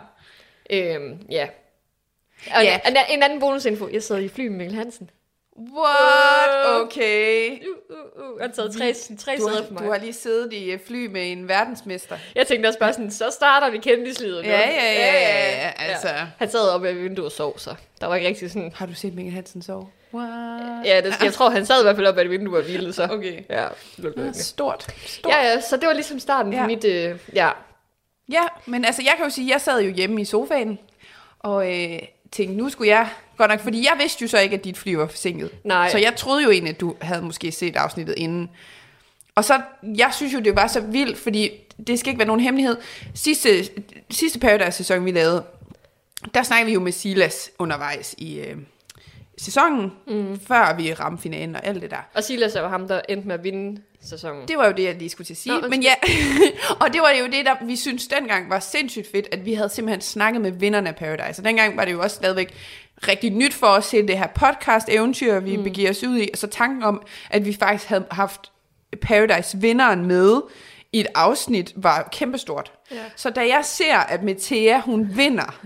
Øhm, 0.71 1.19
ja. 1.31 1.47
Og 2.57 2.63
Ja. 2.63 2.79
en, 2.89 2.97
en 3.11 3.23
anden 3.23 3.41
bonusinfo, 3.41 3.89
jeg 3.93 4.03
sad 4.03 4.19
i 4.23 4.29
fly 4.29 4.47
med 4.49 4.57
Mikkel 4.57 4.77
Hansen. 4.77 5.11
What? 5.59 6.83
Okay. 6.83 7.51
Uh, 7.51 7.97
uh, 8.27 8.35
uh, 8.35 8.41
han 8.41 8.53
taget 8.53 8.73
tre, 8.79 8.93
tre 9.19 9.37
Du 9.37 9.43
sæder 9.43 9.57
har, 9.57 9.65
for 9.67 9.73
mig. 9.73 9.83
du 9.85 9.91
har 9.91 9.99
lige 9.99 10.13
siddet 10.13 10.53
i 10.53 10.73
et 10.73 10.81
fly 10.87 11.07
med 11.07 11.33
en 11.33 11.49
verdensmester. 11.49 12.17
Jeg 12.35 12.47
tænkte 12.47 12.67
også 12.69 12.79
bare 12.79 12.93
sådan, 12.93 13.11
så 13.11 13.31
starter 13.31 13.71
vi 13.71 13.79
kendislivet 13.79 14.45
nu. 14.45 14.51
Ja, 14.51 14.59
ja, 14.59 14.93
ja, 14.93 15.13
ja, 15.13 15.61
ja, 15.67 15.73
altså. 15.77 16.09
Han 16.39 16.51
sad 16.51 16.69
oppe 16.69 16.89
ved 16.89 16.95
vinduet 16.95 17.27
og 17.27 17.33
sov, 17.33 17.59
så 17.59 17.75
der 18.01 18.07
var 18.07 18.15
ikke 18.15 18.29
rigtig 18.29 18.51
sådan... 18.51 18.73
Har 18.77 18.87
du 18.87 18.95
set 18.95 19.15
Mikkel 19.15 19.35
Hansen 19.35 19.63
sove? 19.63 19.87
What? 20.15 20.87
Ja, 20.87 21.01
det, 21.01 21.15
jeg 21.23 21.33
tror, 21.33 21.51
han 21.51 21.67
sad 21.67 21.81
i 21.81 21.85
hvert 21.85 21.97
fald 21.97 22.07
oppe 22.07 22.19
ved 22.19 22.25
et 22.25 22.31
vindue 22.31 22.57
og 22.59 22.63
hvilede, 22.65 22.93
så... 22.93 23.09
Okay. 23.11 23.43
Ja, 23.51 23.65
Ah, 23.65 23.71
godt. 24.15 24.37
Stort. 24.37 24.87
Stort. 25.07 25.33
Ja, 25.33 25.45
ja, 25.45 25.61
så 25.61 25.77
det 25.77 25.87
var 25.87 25.93
ligesom 25.93 26.19
starten 26.19 26.53
Ja. 26.53 26.61
på 26.61 26.67
mit... 26.67 26.85
Øh, 26.85 27.19
ja, 27.35 27.51
Ja, 28.33 28.43
men 28.67 28.85
altså, 28.85 29.03
jeg 29.03 29.13
kan 29.17 29.25
jo 29.25 29.31
sige, 29.31 29.45
at 29.49 29.53
jeg 29.53 29.61
sad 29.61 29.83
jo 29.83 29.91
hjemme 29.91 30.21
i 30.21 30.25
sofaen, 30.25 30.79
og 31.39 31.75
øh, 31.83 31.99
tænkte, 32.33 32.57
nu 32.57 32.69
skulle 32.69 32.91
jeg, 32.91 33.09
godt 33.37 33.51
nok, 33.51 33.61
fordi 33.61 33.85
jeg 33.85 33.97
vidste 33.99 34.23
jo 34.23 34.29
så 34.29 34.39
ikke, 34.39 34.57
at 34.57 34.65
dit 34.65 34.79
fly 34.79 34.95
var 34.95 35.07
forsinket. 35.07 35.51
Nej. 35.65 35.91
Så 35.91 35.99
jeg 35.99 36.17
troede 36.17 36.45
jo 36.45 36.51
egentlig, 36.51 36.75
at 36.75 36.81
du 36.81 36.95
havde 37.01 37.23
måske 37.23 37.53
set 37.53 37.77
afsnittet 37.77 38.15
inden. 38.17 38.51
Og 39.35 39.45
så, 39.45 39.61
jeg 39.83 40.11
synes 40.15 40.35
jo, 40.35 40.41
det 40.41 40.57
var 40.57 40.67
så 40.67 40.81
vildt, 40.81 41.19
fordi 41.19 41.51
det 41.87 41.99
skal 41.99 42.11
ikke 42.11 42.19
være 42.19 42.27
nogen 42.27 42.41
hemmelighed. 42.41 42.77
Sidste, 43.15 43.69
sidste 44.11 44.39
Paradise-sæson, 44.39 45.05
vi 45.05 45.11
lavede, 45.11 45.45
der 46.35 46.43
snakkede 46.43 46.67
vi 46.67 46.75
jo 46.75 46.81
med 46.81 46.93
Silas 46.93 47.51
undervejs 47.59 48.15
i 48.19 48.39
øh, 48.39 48.57
sæsonen, 49.39 49.93
mm. 50.07 50.41
før 50.41 50.77
vi 50.77 50.93
ramte 50.93 51.23
finalen 51.23 51.57
og 51.57 51.67
alt 51.67 51.83
det 51.83 51.91
der. 51.91 52.09
og 52.15 52.25
Silas 52.25 52.55
var 52.55 52.69
ham, 52.69 52.89
der 52.89 53.01
endte 53.09 53.29
med 53.29 53.35
at 53.35 53.45
vinde 53.45 53.83
sæsonen. 54.03 54.49
Det 54.49 54.59
var 54.59 54.67
jo 54.67 54.73
det, 54.73 54.85
jeg 54.85 54.95
lige 54.95 55.09
skulle 55.09 55.27
til 55.27 55.35
at 55.35 55.39
sige. 55.39 55.61
Nå, 55.61 55.69
men 55.69 55.83
ja, 55.83 55.95
og 56.83 56.93
det 56.93 57.01
var 57.01 57.11
jo 57.21 57.27
det, 57.27 57.47
der 57.47 57.67
vi 57.67 57.77
synes 57.77 58.07
dengang 58.07 58.51
var 58.51 58.61
sindssygt 58.61 59.11
fedt, 59.13 59.29
at 59.33 59.45
vi 59.45 59.55
havde 59.55 59.69
simpelthen 59.69 60.01
snakket 60.01 60.43
med 60.43 60.51
vinderne 60.51 60.89
af 60.89 60.97
Paradise. 60.97 61.41
Og 61.41 61.45
dengang 61.45 61.77
var 61.77 61.85
det 61.85 61.93
jo 61.93 62.01
også 62.01 62.17
stadigvæk 62.17 62.55
rigtig 63.09 63.31
nyt 63.31 63.55
for 63.55 63.67
os 63.67 63.89
til 63.89 64.09
det 64.09 64.19
her 64.19 64.27
podcast-eventyr, 64.27 65.41
vi 65.41 65.57
mm. 65.57 65.65
begiver 65.65 65.91
os 65.91 66.05
ud 66.05 66.19
i. 66.19 66.29
Og 66.33 66.39
så 66.39 66.47
tanken 66.47 66.83
om, 66.83 67.03
at 67.31 67.47
vi 67.47 67.55
faktisk 67.55 67.89
havde 67.89 68.07
haft 68.11 68.53
Paradise-vinderen 69.03 70.07
med 70.07 70.41
i 70.93 71.01
et 71.01 71.07
afsnit, 71.15 71.73
var 71.77 72.09
kæmpestort. 72.13 72.73
Ja. 72.91 72.97
Så 73.17 73.31
da 73.31 73.41
jeg 73.41 73.65
ser, 73.65 73.97
at 73.97 74.23
Metea, 74.23 74.81
hun 74.81 75.17
vinder 75.17 75.61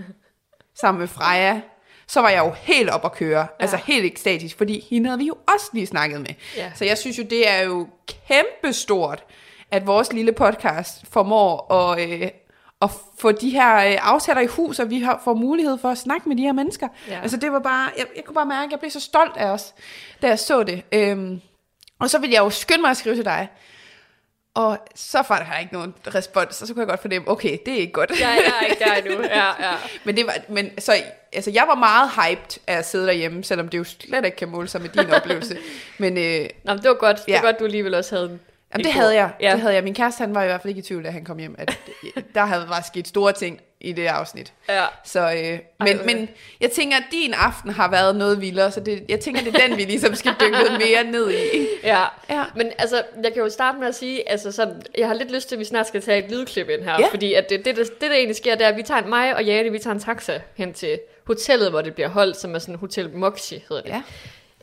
sammen 0.75 0.99
med 0.99 1.07
Freja, 1.07 1.61
så 2.11 2.21
var 2.21 2.29
jeg 2.29 2.39
jo 2.39 2.51
helt 2.51 2.89
op 2.89 3.05
at 3.05 3.11
køre. 3.11 3.39
Ja. 3.39 3.45
Altså 3.59 3.77
helt 3.77 4.05
ekstatisk, 4.05 4.57
fordi 4.57 4.87
hende 4.89 5.09
havde 5.09 5.19
vi 5.19 5.27
jo 5.27 5.37
også 5.53 5.69
lige 5.73 5.87
snakket 5.87 6.21
med. 6.21 6.29
Ja. 6.57 6.71
Så 6.75 6.85
jeg 6.85 6.97
synes 6.97 7.17
jo, 7.17 7.23
det 7.23 7.49
er 7.49 7.63
jo 7.63 7.87
kæmpestort, 8.27 9.23
at 9.71 9.87
vores 9.87 10.13
lille 10.13 10.31
podcast 10.31 11.05
formår 11.11 11.73
at, 11.73 12.09
øh, 12.09 12.29
at 12.81 12.89
få 13.19 13.31
de 13.31 13.49
her 13.49 13.75
øh, 13.75 13.97
aftaler 14.01 14.41
i 14.41 14.45
hus, 14.45 14.79
og 14.79 14.89
vi 14.89 14.99
har, 15.01 15.21
får 15.23 15.33
mulighed 15.33 15.77
for 15.77 15.89
at 15.89 15.97
snakke 15.97 16.29
med 16.29 16.37
de 16.37 16.41
her 16.41 16.53
mennesker. 16.53 16.87
Ja. 17.07 17.19
Altså 17.21 17.37
det 17.37 17.51
var 17.51 17.59
bare, 17.59 17.89
jeg, 17.97 18.05
jeg 18.15 18.23
kunne 18.23 18.35
bare 18.35 18.45
mærke, 18.45 18.65
at 18.65 18.71
jeg 18.71 18.79
blev 18.79 18.91
så 18.91 18.99
stolt 18.99 19.37
af 19.37 19.45
os, 19.45 19.73
da 20.21 20.27
jeg 20.27 20.39
så 20.39 20.63
det. 20.63 20.83
Øhm, 20.91 21.41
og 21.99 22.09
så 22.09 22.19
ville 22.19 22.33
jeg 22.33 22.41
jo 22.41 22.49
skynde 22.49 22.81
mig 22.81 22.91
at 22.91 22.97
skrive 22.97 23.15
til 23.15 23.25
dig, 23.25 23.47
og 24.55 24.77
så 24.95 25.23
var 25.29 25.47
der 25.51 25.59
ikke 25.59 25.73
nogen 25.73 25.93
respons, 26.15 26.61
og 26.61 26.67
så 26.67 26.73
kunne 26.73 26.81
jeg 26.81 26.87
godt 26.89 27.01
fornemme, 27.01 27.29
okay, 27.31 27.57
det 27.65 27.73
er 27.73 27.77
ikke 27.77 27.93
godt. 27.93 28.11
Ja, 28.19 28.27
jeg 28.29 28.53
er 28.61 28.65
ikke 28.65 28.83
der 28.83 28.93
endnu. 28.95 29.23
Ja, 29.39 29.47
ja. 29.71 29.75
Men, 30.03 30.17
det 30.17 30.25
var, 30.25 30.33
men 30.49 30.79
så, 30.79 30.93
altså, 31.33 31.51
jeg 31.51 31.63
var 31.67 31.75
meget 31.75 32.09
hyped 32.09 32.59
af 32.67 32.77
at 32.77 32.85
sidde 32.85 33.05
derhjemme, 33.07 33.43
selvom 33.43 33.67
det 33.67 33.77
jo 33.77 33.83
slet 33.83 34.25
ikke 34.25 34.37
kan 34.37 34.49
måle 34.49 34.67
sig 34.67 34.81
med 34.81 34.89
din 34.89 35.09
oplevelse. 35.15 35.57
Men 35.97 36.17
øh, 36.17 36.49
Nå, 36.63 36.73
men 36.73 36.81
det 36.81 36.89
var 36.89 36.95
godt. 36.95 37.17
Det 37.25 37.27
Ja. 37.31 37.41
var 37.41 37.47
godt, 37.47 37.59
du 37.59 37.65
alligevel 37.65 37.93
også 37.93 38.15
havde 38.15 38.25
en 38.29 38.39
jamen, 38.73 38.81
en 38.81 38.85
det 38.85 38.93
havde 38.93 39.15
jeg. 39.15 39.29
Ja. 39.39 39.51
Det 39.51 39.59
havde 39.61 39.73
jeg. 39.73 39.83
Min 39.83 39.93
kæreste, 39.95 40.21
han 40.21 40.35
var 40.35 40.43
i 40.43 40.45
hvert 40.45 40.61
fald 40.61 40.69
ikke 40.69 40.79
i 40.79 40.83
tvivl, 40.83 41.03
da 41.03 41.09
han 41.09 41.25
kom 41.25 41.37
hjem, 41.37 41.55
at 41.57 41.79
der 42.35 42.45
havde 42.45 42.69
var 42.69 42.81
sket 42.87 43.07
store 43.07 43.31
ting 43.33 43.59
i 43.81 43.93
det 43.93 44.05
afsnit. 44.07 44.53
Ja. 44.69 44.85
Så, 45.05 45.19
øh, 45.19 45.59
men, 45.79 45.95
hvor 45.95 46.05
men 46.05 46.29
jeg 46.61 46.71
tænker, 46.71 46.97
at 46.97 47.03
din 47.11 47.33
aften 47.33 47.71
har 47.71 47.91
været 47.91 48.15
noget 48.15 48.41
vildere, 48.41 48.71
så 48.71 48.79
det, 48.79 49.03
jeg 49.09 49.19
tænker, 49.19 49.41
det 49.43 49.55
er 49.55 49.67
den, 49.67 49.77
vi 49.77 49.83
ligesom 49.83 50.15
skal 50.15 50.33
dykke 50.41 50.57
lidt 50.57 50.71
mere 50.87 51.03
ned 51.03 51.31
i. 51.31 51.67
Ja. 51.83 52.03
Ja. 52.29 52.43
men 52.55 52.71
altså, 52.77 53.03
jeg 53.23 53.33
kan 53.33 53.41
jo 53.43 53.49
starte 53.49 53.77
med 53.79 53.87
at 53.87 53.95
sige, 53.95 54.29
altså 54.29 54.51
sådan, 54.51 54.81
jeg 54.97 55.07
har 55.07 55.13
lidt 55.13 55.31
lyst 55.31 55.47
til, 55.47 55.55
at 55.55 55.59
vi 55.59 55.65
snart 55.65 55.87
skal 55.87 56.01
tage 56.01 56.25
et 56.25 56.31
lydklip 56.31 56.69
ind 56.69 56.81
her, 56.81 56.99
Ja. 56.99 57.07
fordi 57.11 57.33
at 57.33 57.49
det, 57.49 57.65
det, 57.65 57.75
det, 57.77 58.01
det, 58.01 58.09
der 58.09 58.15
egentlig 58.15 58.35
sker, 58.35 58.55
det 58.55 58.65
er, 58.65 58.69
at 58.69 58.77
vi 58.77 58.83
tager 58.83 59.05
mig 59.07 59.35
og 59.35 59.45
Jane, 59.45 59.69
vi 59.71 59.79
tager 59.79 59.93
en 59.93 59.99
taxa 59.99 60.39
hen 60.55 60.73
til 60.73 60.99
hotellet, 61.27 61.69
hvor 61.69 61.81
det 61.81 61.93
bliver 61.95 62.09
holdt, 62.09 62.37
som 62.37 62.55
er 62.55 62.59
sådan 62.59 62.75
Hotel 62.75 63.09
Moxie, 63.09 63.61
hedder 63.69 63.83
det. 63.83 63.89
Ja. 63.89 64.01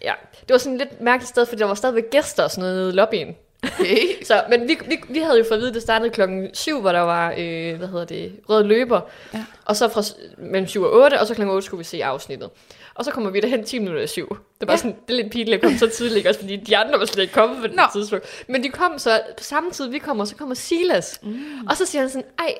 ja. 0.02 0.12
Det 0.40 0.50
var 0.50 0.58
sådan 0.58 0.80
et 0.80 0.88
lidt 0.88 1.00
mærkeligt 1.00 1.28
sted, 1.28 1.46
fordi 1.46 1.60
der 1.60 1.66
var 1.66 1.74
stadigvæk 1.74 2.10
gæster 2.10 2.42
og 2.42 2.50
sådan 2.50 2.62
noget 2.62 2.76
nede 2.76 2.88
i 2.90 2.92
lobbyen. 2.92 3.36
Okay. 3.62 3.98
Så, 4.24 4.42
men 4.48 4.68
vi, 4.68 4.78
vi, 4.86 5.00
vi 5.08 5.18
havde 5.18 5.38
jo 5.38 5.44
fået 5.48 5.56
at 5.56 5.60
vide, 5.60 5.68
at 5.68 5.74
det 5.74 5.82
startede 5.82 6.10
klokken 6.10 6.50
7, 6.54 6.80
hvor 6.80 6.92
der 6.92 7.00
var, 7.00 7.34
øh, 7.38 7.76
hvad 7.76 7.88
hedder 7.88 8.04
det, 8.04 8.32
rød 8.48 8.64
løber. 8.64 9.00
Ja. 9.34 9.44
Og 9.64 9.76
så 9.76 9.88
fra 9.88 10.02
mellem 10.38 10.66
7 10.68 10.82
og 10.82 10.92
8, 10.92 11.20
og 11.20 11.26
så 11.26 11.34
klokken 11.34 11.54
8 11.54 11.66
skulle 11.66 11.78
vi 11.78 11.84
se 11.84 12.04
afsnittet. 12.04 12.50
Og 12.94 13.04
så 13.04 13.10
kommer 13.10 13.30
vi 13.30 13.40
derhen 13.40 13.64
10 13.64 13.78
minutter 13.78 14.02
i 14.02 14.06
7. 14.06 14.28
Det 14.60 14.68
var 14.68 14.72
Ja. 14.72 14.76
sådan, 14.76 14.96
det 15.08 15.12
er 15.18 15.22
lidt 15.22 15.32
pinligt 15.32 15.54
at 15.54 15.62
komme 15.62 15.78
så 15.78 15.86
tidligt, 15.88 16.26
også 16.26 16.40
fordi 16.40 16.56
de 16.56 16.76
andre 16.76 16.98
var 16.98 17.04
slet 17.04 17.22
ikke 17.22 17.34
kommet 17.34 17.58
på 17.60 17.66
det 17.66 17.76
Nå. 17.76 17.82
tidspunkt. 17.92 18.44
Men 18.48 18.62
de 18.64 18.68
kom 18.68 18.98
så, 18.98 19.20
på 19.38 19.44
samme 19.44 19.70
tid 19.70 19.88
vi 19.88 19.98
kommer, 19.98 20.24
så 20.24 20.36
kommer 20.36 20.54
Silas. 20.54 21.20
Mm. 21.22 21.40
Og 21.70 21.76
så 21.76 21.86
siger 21.86 22.02
han 22.02 22.10
sådan, 22.10 22.26
ej, 22.38 22.54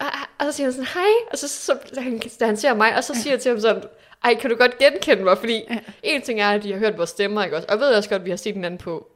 ah, 0.00 0.06
ah," 0.22 0.26
og 0.38 0.46
så 0.46 0.52
siger 0.56 0.66
han 0.66 0.72
sådan, 0.72 0.86
hej. 0.94 1.10
Og 1.32 1.38
så, 1.38 1.48
så 1.48 1.76
da, 1.94 2.00
han, 2.00 2.18
da 2.40 2.46
han 2.46 2.56
ser 2.56 2.74
mig, 2.74 2.96
og 2.96 3.04
så 3.04 3.14
siger 3.14 3.32
jeg 3.32 3.40
til 3.40 3.48
ham 3.50 3.60
sådan, 3.60 3.82
ej, 4.24 4.34
kan 4.34 4.50
du 4.50 4.56
godt 4.56 4.78
genkende 4.78 5.24
mig? 5.24 5.38
Fordi 5.38 5.62
Ja. 5.70 5.76
en 6.02 6.22
ting 6.22 6.40
er, 6.40 6.48
at 6.50 6.62
de 6.62 6.72
har 6.72 6.78
hørt 6.78 6.98
vores 6.98 7.10
stemmer, 7.10 7.44
ikke 7.44 7.56
også? 7.56 7.66
Og 7.68 7.72
jeg 7.74 7.80
ved 7.80 7.88
også 7.96 8.08
godt, 8.08 8.20
at 8.20 8.24
vi 8.26 8.30
har 8.30 8.36
set 8.36 8.54
hinanden 8.54 8.78
på 8.78 9.06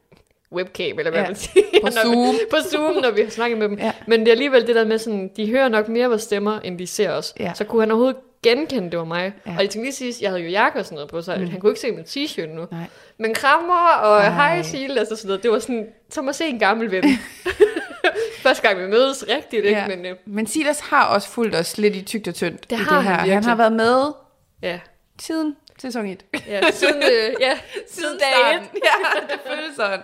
webcam, 0.52 0.98
eller 0.98 1.10
hvad 1.10 1.20
Ja. 1.20 1.26
man 1.26 1.36
siger. 1.36 1.62
På 1.82 1.88
Når 1.88 2.08
vi- 2.10 2.14
Zoom. 2.14 2.34
på 2.50 2.56
Zoom, 2.70 2.94
når 3.02 3.10
vi 3.10 3.22
har 3.22 3.30
snakket 3.30 3.58
med 3.58 3.68
dem. 3.68 3.78
Ja. 3.78 3.92
Men 4.06 4.20
det 4.20 4.28
er 4.28 4.32
alligevel 4.32 4.66
det 4.66 4.74
der 4.74 4.84
med 4.84 4.98
sådan, 4.98 5.30
de 5.36 5.50
hører 5.50 5.68
nok 5.68 5.88
mere 5.88 6.08
vores 6.08 6.22
stemmer, 6.22 6.60
end 6.60 6.78
de 6.78 6.86
ser 6.86 7.10
os. 7.12 7.34
Ja. 7.40 7.52
Så 7.54 7.64
kunne 7.64 7.82
han 7.82 7.90
overhovedet 7.90 8.16
genkende, 8.42 8.90
det 8.90 8.98
var 8.98 9.04
mig. 9.04 9.32
Ja. 9.46 9.50
Og 9.56 9.60
jeg 9.62 9.70
tænkte 9.70 9.80
lige 9.86 9.92
sidst, 9.92 10.22
jeg 10.22 10.30
havde 10.30 10.42
jo 10.42 10.48
jakke 10.48 10.78
og 10.78 10.84
sådan 10.84 10.94
noget 10.96 11.10
på, 11.10 11.22
så 11.22 11.36
mm. 11.36 11.46
han 11.46 11.60
kunne 11.60 11.70
ikke 11.70 11.80
se 11.80 11.90
min 11.92 12.04
t-shirt 12.04 12.54
nu. 12.54 12.66
Nej. 12.70 12.80
Men 13.18 13.34
krammer 13.34 13.88
og 14.02 14.18
Ej. 14.20 14.30
hej 14.30 14.62
Silas 14.62 15.08
og 15.10 15.16
sådan 15.18 15.28
noget, 15.28 15.42
det 15.42 15.50
var 15.50 15.58
sådan, 15.58 15.86
som 16.10 16.28
at 16.28 16.34
se 16.34 16.44
en 16.46 16.58
gammel 16.58 16.90
ven. 16.90 17.04
Første 18.42 18.68
gang 18.68 18.82
vi 18.82 18.86
mødes 18.86 19.24
rigtigt, 19.28 19.64
ikke? 19.64 19.78
Ja. 19.78 19.86
Men 19.88 20.06
øh, 20.06 20.16
Men 20.26 20.46
Silas 20.46 20.80
har 20.80 21.04
også 21.06 21.28
fulgt 21.28 21.54
os 21.56 21.78
lidt 21.78 21.96
i 21.96 22.02
tygt 22.02 22.28
og 22.28 22.34
tyndt 22.34 22.70
Det 22.70 22.76
i 22.76 22.82
har 22.82 22.94
det 22.96 23.04
han 23.04 23.12
her. 23.12 23.20
Han 23.20 23.28
virkelig. 23.30 23.44
har 23.50 23.56
været 23.56 23.72
med 23.72 24.12
ja, 24.62 24.78
siden 25.20 25.56
sæson 25.82 26.06
1. 26.06 26.24
ja, 26.48 26.70
siden, 26.70 26.96
øh, 27.02 27.34
ja, 27.40 27.58
siden 27.96 28.18
dag 28.18 28.54
et. 28.54 28.60
starten. 28.60 28.68
Ja, 28.88 29.20
det 29.34 29.40
føles 29.46 29.76
sådan. 29.76 30.00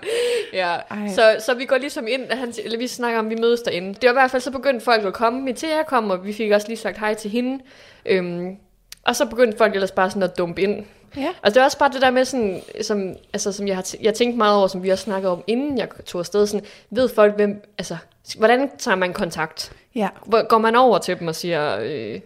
Ja, 0.52 0.76
Ej. 0.90 1.08
så, 1.14 1.36
så 1.46 1.54
vi 1.54 1.64
går 1.64 1.78
ligesom 1.78 2.06
ind, 2.08 2.30
han, 2.30 2.54
eller 2.64 2.78
vi 2.78 2.86
snakker 2.86 3.18
om, 3.18 3.30
vi 3.30 3.34
mødes 3.34 3.60
derinde. 3.62 3.88
Det 3.94 4.02
var 4.04 4.10
i 4.10 4.12
hvert 4.12 4.30
fald, 4.30 4.42
så 4.42 4.50
begyndte 4.50 4.84
folk 4.84 5.04
at 5.04 5.12
komme. 5.14 5.40
Metea 5.42 5.82
kom, 5.82 6.10
og 6.10 6.26
vi 6.26 6.32
fik 6.32 6.50
også 6.50 6.68
lige 6.68 6.78
sagt 6.78 6.98
hej 6.98 7.14
til 7.14 7.30
hende. 7.30 7.64
Øhm, 8.06 8.56
og 9.06 9.16
så 9.16 9.26
begyndte 9.26 9.58
folk 9.58 9.74
ellers 9.74 9.90
bare 9.90 10.10
sådan 10.10 10.22
at 10.22 10.38
dumpe 10.38 10.62
ind. 10.62 10.84
Ja. 11.16 11.28
Altså 11.42 11.54
det 11.54 11.56
er 11.56 11.64
også 11.64 11.78
bare 11.78 11.90
det 11.92 12.02
der 12.02 12.10
med 12.10 12.24
sådan, 12.24 12.62
som, 12.82 13.14
altså, 13.32 13.52
som 13.52 13.68
jeg 13.68 13.76
har 13.76 13.82
t- 13.82 14.02
jeg 14.02 14.14
tænkt 14.14 14.36
meget 14.36 14.56
over, 14.58 14.66
som 14.66 14.82
vi 14.82 14.88
også 14.88 15.04
snakkede 15.04 15.32
om, 15.32 15.44
inden 15.46 15.78
jeg 15.78 15.88
tog 16.06 16.18
afsted, 16.18 16.46
sådan, 16.46 16.66
ved 16.90 17.08
folk, 17.08 17.34
hvem, 17.34 17.62
altså, 17.78 17.96
hvordan 18.38 18.70
tager 18.78 18.94
man 18.94 19.12
kontakt? 19.12 19.72
Ja. 19.94 20.08
Hvor, 20.26 20.46
går 20.48 20.58
man 20.58 20.76
over 20.76 20.98
til 20.98 21.18
dem 21.18 21.28
og 21.28 21.34
siger, 21.34 21.78
øh, 21.82 22.20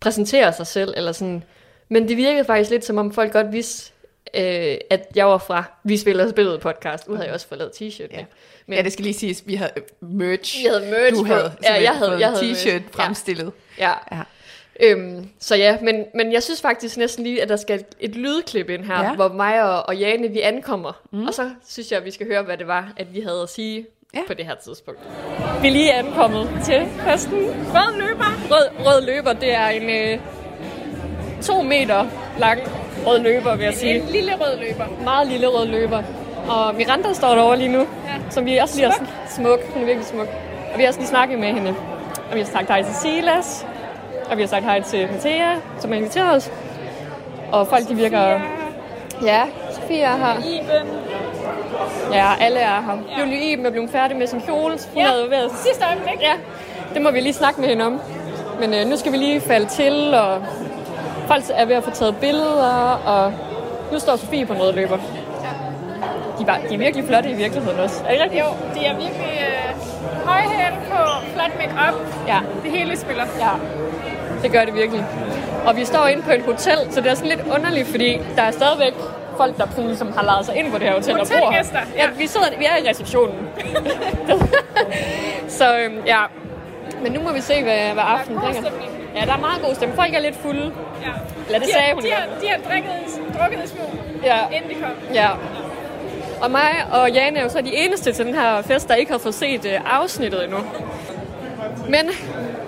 præsenterer 0.00 0.50
sig 0.50 0.66
selv, 0.66 0.94
eller 0.96 1.12
sådan. 1.12 1.44
Men 1.94 2.08
det 2.08 2.16
virkede 2.16 2.44
faktisk 2.44 2.70
lidt, 2.70 2.84
som 2.84 2.98
om 2.98 3.12
folk 3.12 3.32
godt 3.32 3.52
vidste, 3.52 3.92
øh, 4.34 4.76
at 4.90 5.06
jeg 5.14 5.26
var 5.26 5.38
fra 5.38 5.64
Vi 5.84 5.96
Spiller 5.96 6.30
Spillet 6.30 6.60
podcast. 6.60 7.08
Nu 7.08 7.14
havde 7.14 7.26
jeg 7.26 7.34
også 7.34 7.48
fået 7.48 7.58
lavet 7.58 7.72
t-shirt. 7.72 8.16
Ja. 8.16 8.24
Men 8.66 8.76
ja, 8.78 8.82
det 8.82 8.92
skal 8.92 9.02
lige 9.04 9.14
siges, 9.14 9.42
vi 9.46 9.54
havde 9.54 9.70
merch. 10.00 10.58
Vi 10.62 10.66
havde 10.68 10.90
merch 10.90 11.14
Du 11.16 11.22
på. 11.22 11.24
havde 11.34 11.52
Ja, 11.64 11.82
jeg 11.82 11.92
havde- 11.92 12.18
jeg 12.18 12.28
havde 12.28 12.42
en 12.44 12.48
merch. 12.50 12.66
t-shirt 12.66 12.82
Ja. 12.98 13.04
fremstillet. 13.04 13.52
Ja. 13.78 13.92
Ja. 14.12 14.20
Øhm, 14.80 15.28
så 15.40 15.56
ja, 15.56 15.78
men, 15.82 16.04
men 16.14 16.32
jeg 16.32 16.42
synes 16.42 16.60
faktisk 16.62 16.96
næsten 16.96 17.24
lige, 17.24 17.42
at 17.42 17.48
der 17.48 17.56
skal 17.56 17.84
et, 18.00 18.16
lydklip 18.16 18.70
ind 18.70 18.84
her, 18.84 19.02
Ja. 19.04 19.14
hvor 19.14 19.28
mig 19.28 19.62
og, 19.62 19.86
og 19.88 19.96
Jane, 19.96 20.28
vi 20.28 20.40
ankommer. 20.40 21.00
Mm. 21.12 21.26
Og 21.26 21.34
så 21.34 21.50
synes 21.68 21.90
jeg, 21.90 21.98
at 21.98 22.04
vi 22.04 22.10
skal 22.10 22.26
høre, 22.26 22.42
hvad 22.42 22.56
det 22.56 22.66
var, 22.66 22.92
at 22.96 23.14
vi 23.14 23.20
havde 23.20 23.42
at 23.42 23.48
sige 23.48 23.86
ja. 24.14 24.20
på 24.26 24.34
det 24.34 24.44
her 24.46 24.54
tidspunkt. 24.54 25.00
Vi 25.62 25.68
er 25.68 25.72
lige 25.72 25.92
ankommet 25.92 26.48
til 26.64 26.82
festen. 27.08 27.34
Rød 27.74 27.98
løber. 28.00 28.24
Rød, 28.50 28.86
rød 28.86 29.06
løber, 29.06 29.32
det 29.32 29.52
er 29.52 29.66
en 29.68 29.90
øh, 29.90 30.18
to 31.44 31.62
meter 31.62 32.04
lang 32.38 32.60
rød 33.06 33.18
løber, 33.18 33.56
vil 33.56 33.64
jeg 33.64 33.74
sige. 33.74 33.94
En 33.96 34.08
lille 34.10 34.32
rød 34.40 34.58
løber. 34.58 34.84
Meget 35.04 35.26
lille 35.26 35.46
rød 35.46 35.66
løber. 35.66 36.02
Og 36.48 36.74
Miranda 36.74 37.12
står 37.12 37.28
derovre 37.28 37.56
lige 37.58 37.68
nu, 37.68 37.78
ja. 37.78 37.86
som 38.30 38.46
vi 38.46 38.56
også 38.56 38.76
lige 38.76 38.86
har 38.86 39.06
smuk. 39.28 39.60
Hun 39.72 39.82
er 39.82 39.86
virkelig 39.86 40.06
smuk. 40.06 40.28
Og 40.72 40.78
vi 40.78 40.82
har 40.82 40.88
også 40.88 41.00
lige 41.00 41.08
snakket 41.08 41.38
med 41.38 41.48
hende. 41.52 41.74
Og 42.30 42.34
vi 42.34 42.38
har 42.40 42.46
sagt 42.46 42.68
hej 42.68 42.82
til 42.82 42.94
Silas. 42.94 43.66
Og 44.30 44.36
vi 44.36 44.42
har 44.42 44.48
sagt 44.48 44.64
hej 44.64 44.80
til 44.80 45.08
Mathea, 45.12 45.54
som 45.78 45.90
har 45.90 45.96
inviteret 45.98 46.36
os. 46.36 46.50
Og 47.52 47.66
folk, 47.66 47.88
de 47.88 47.94
virker... 47.94 48.40
Ja, 49.24 49.42
Sofie 49.72 50.00
er 50.02 50.16
her. 50.16 50.38
Iben. 50.38 50.88
Ja, 52.12 52.26
alle 52.40 52.58
er 52.58 52.80
her. 52.82 52.98
Ja. 53.16 53.20
Julie 53.24 53.52
Iben 53.52 53.66
er 53.66 53.70
blevet 53.70 53.90
færdig 53.90 54.16
med 54.16 54.26
sin 54.26 54.40
kjole. 54.40 54.78
Hun 54.92 55.02
Ja, 55.02 55.06
havde 55.08 55.30
været... 55.30 55.50
sidste 55.56 55.84
øjeblik. 55.84 56.22
Ja, 56.22 56.32
det 56.94 57.02
må 57.02 57.10
vi 57.10 57.20
lige 57.20 57.32
snakke 57.32 57.60
med 57.60 57.68
hende 57.68 57.84
om. 57.86 58.00
Men 58.60 58.74
øh, 58.74 58.86
nu 58.86 58.96
skal 58.96 59.12
vi 59.12 59.16
lige 59.16 59.40
falde 59.40 59.66
til, 59.66 60.14
og 60.14 60.42
folk 61.26 61.44
er 61.54 61.64
ved 61.64 61.74
at 61.74 61.84
få 61.84 61.90
taget 61.90 62.16
billeder, 62.16 63.00
og 63.06 63.32
nu 63.92 63.98
står 63.98 64.16
Sofie 64.16 64.46
på 64.46 64.52
rød 64.54 64.72
løber. 64.72 64.98
De, 66.38 66.46
var, 66.46 66.58
de 66.68 66.74
er 66.74 66.78
virkelig 66.78 67.04
flotte 67.06 67.30
i 67.30 67.34
virkeligheden 67.34 67.80
også. 67.80 68.02
Er 68.08 68.12
det 68.12 68.20
rigtigt? 68.20 68.42
Jo, 68.44 68.46
de 68.74 68.86
er 68.86 68.94
virkelig 68.96 69.40
øh, 69.40 70.26
højhæl 70.26 70.72
på 70.90 70.96
flot 71.34 71.50
make-up. 71.58 72.00
Ja, 72.26 72.38
Det 72.64 72.70
hele 72.70 72.96
spiller. 72.96 73.24
ja. 73.40 73.50
Det 74.42 74.52
gør 74.52 74.64
det 74.64 74.74
virkelig. 74.74 75.04
Og 75.66 75.76
vi 75.76 75.84
står 75.84 76.06
inde 76.06 76.22
på 76.22 76.30
et 76.30 76.42
hotel, 76.42 76.78
så 76.90 77.00
det 77.00 77.10
er 77.10 77.14
sådan 77.14 77.30
lidt 77.30 77.46
underligt, 77.54 77.88
fordi 77.88 78.18
der 78.36 78.42
er 78.42 78.50
stadigvæk 78.50 78.94
folk, 79.36 79.56
der 79.56 79.66
sådan 79.70 79.86
ligesom 79.86 80.12
har 80.12 80.24
lavet 80.24 80.46
sig 80.46 80.56
ind 80.56 80.72
på 80.72 80.78
det 80.78 80.86
her 80.86 80.94
hotel 80.94 81.20
og 81.20 81.26
bor 81.26 81.50
her. 81.50 81.62
Ja, 81.72 81.80
ja. 82.04 82.08
vi 82.18 82.26
sidder, 82.26 82.46
vi 82.58 82.64
er 82.64 82.76
i 82.84 82.88
receptionen. 82.90 83.48
så 85.58 85.78
øhm, 85.78 85.98
ja, 86.06 86.18
men 87.02 87.12
nu 87.12 87.20
må 87.22 87.32
vi 87.32 87.40
se, 87.40 87.62
hvad, 87.62 87.92
hvad 87.92 88.04
aftenen 88.06 88.40
bringer. 88.40 88.70
Ja, 89.14 89.20
der 89.26 89.32
er 89.32 89.38
meget 89.38 89.62
god 89.62 89.74
stemning. 89.74 89.98
Folk 90.00 90.14
er 90.14 90.18
lidt 90.20 90.36
fulde. 90.42 90.72
Ja. 91.02 91.08
Eller 91.46 91.58
det 91.58 91.68
de, 91.68 91.72
sagde 91.72 91.86
har, 91.86 91.94
hun 91.94 92.02
de, 92.02 92.10
har, 92.10 92.26
de 92.40 92.46
har 92.48 92.58
drikket, 92.70 92.92
drukket 93.40 93.64
i 93.64 93.68
smug, 93.68 93.90
Ja, 94.24 94.38
inden 94.52 94.70
de 94.70 94.74
kom. 94.74 94.90
ja. 95.14 95.28
Og 96.42 96.50
mig 96.50 96.70
og 96.92 97.10
Jane 97.10 97.38
er 97.38 97.42
jo 97.42 97.48
så 97.48 97.60
de 97.60 97.74
eneste 97.74 98.12
til 98.12 98.26
den 98.26 98.34
her 98.34 98.62
fest, 98.62 98.88
der 98.88 98.94
ikke 98.94 99.12
har 99.12 99.18
fået 99.18 99.34
set 99.34 99.64
uh, 99.64 99.94
afsnittet 100.00 100.44
endnu. 100.44 100.58
Men 101.88 102.10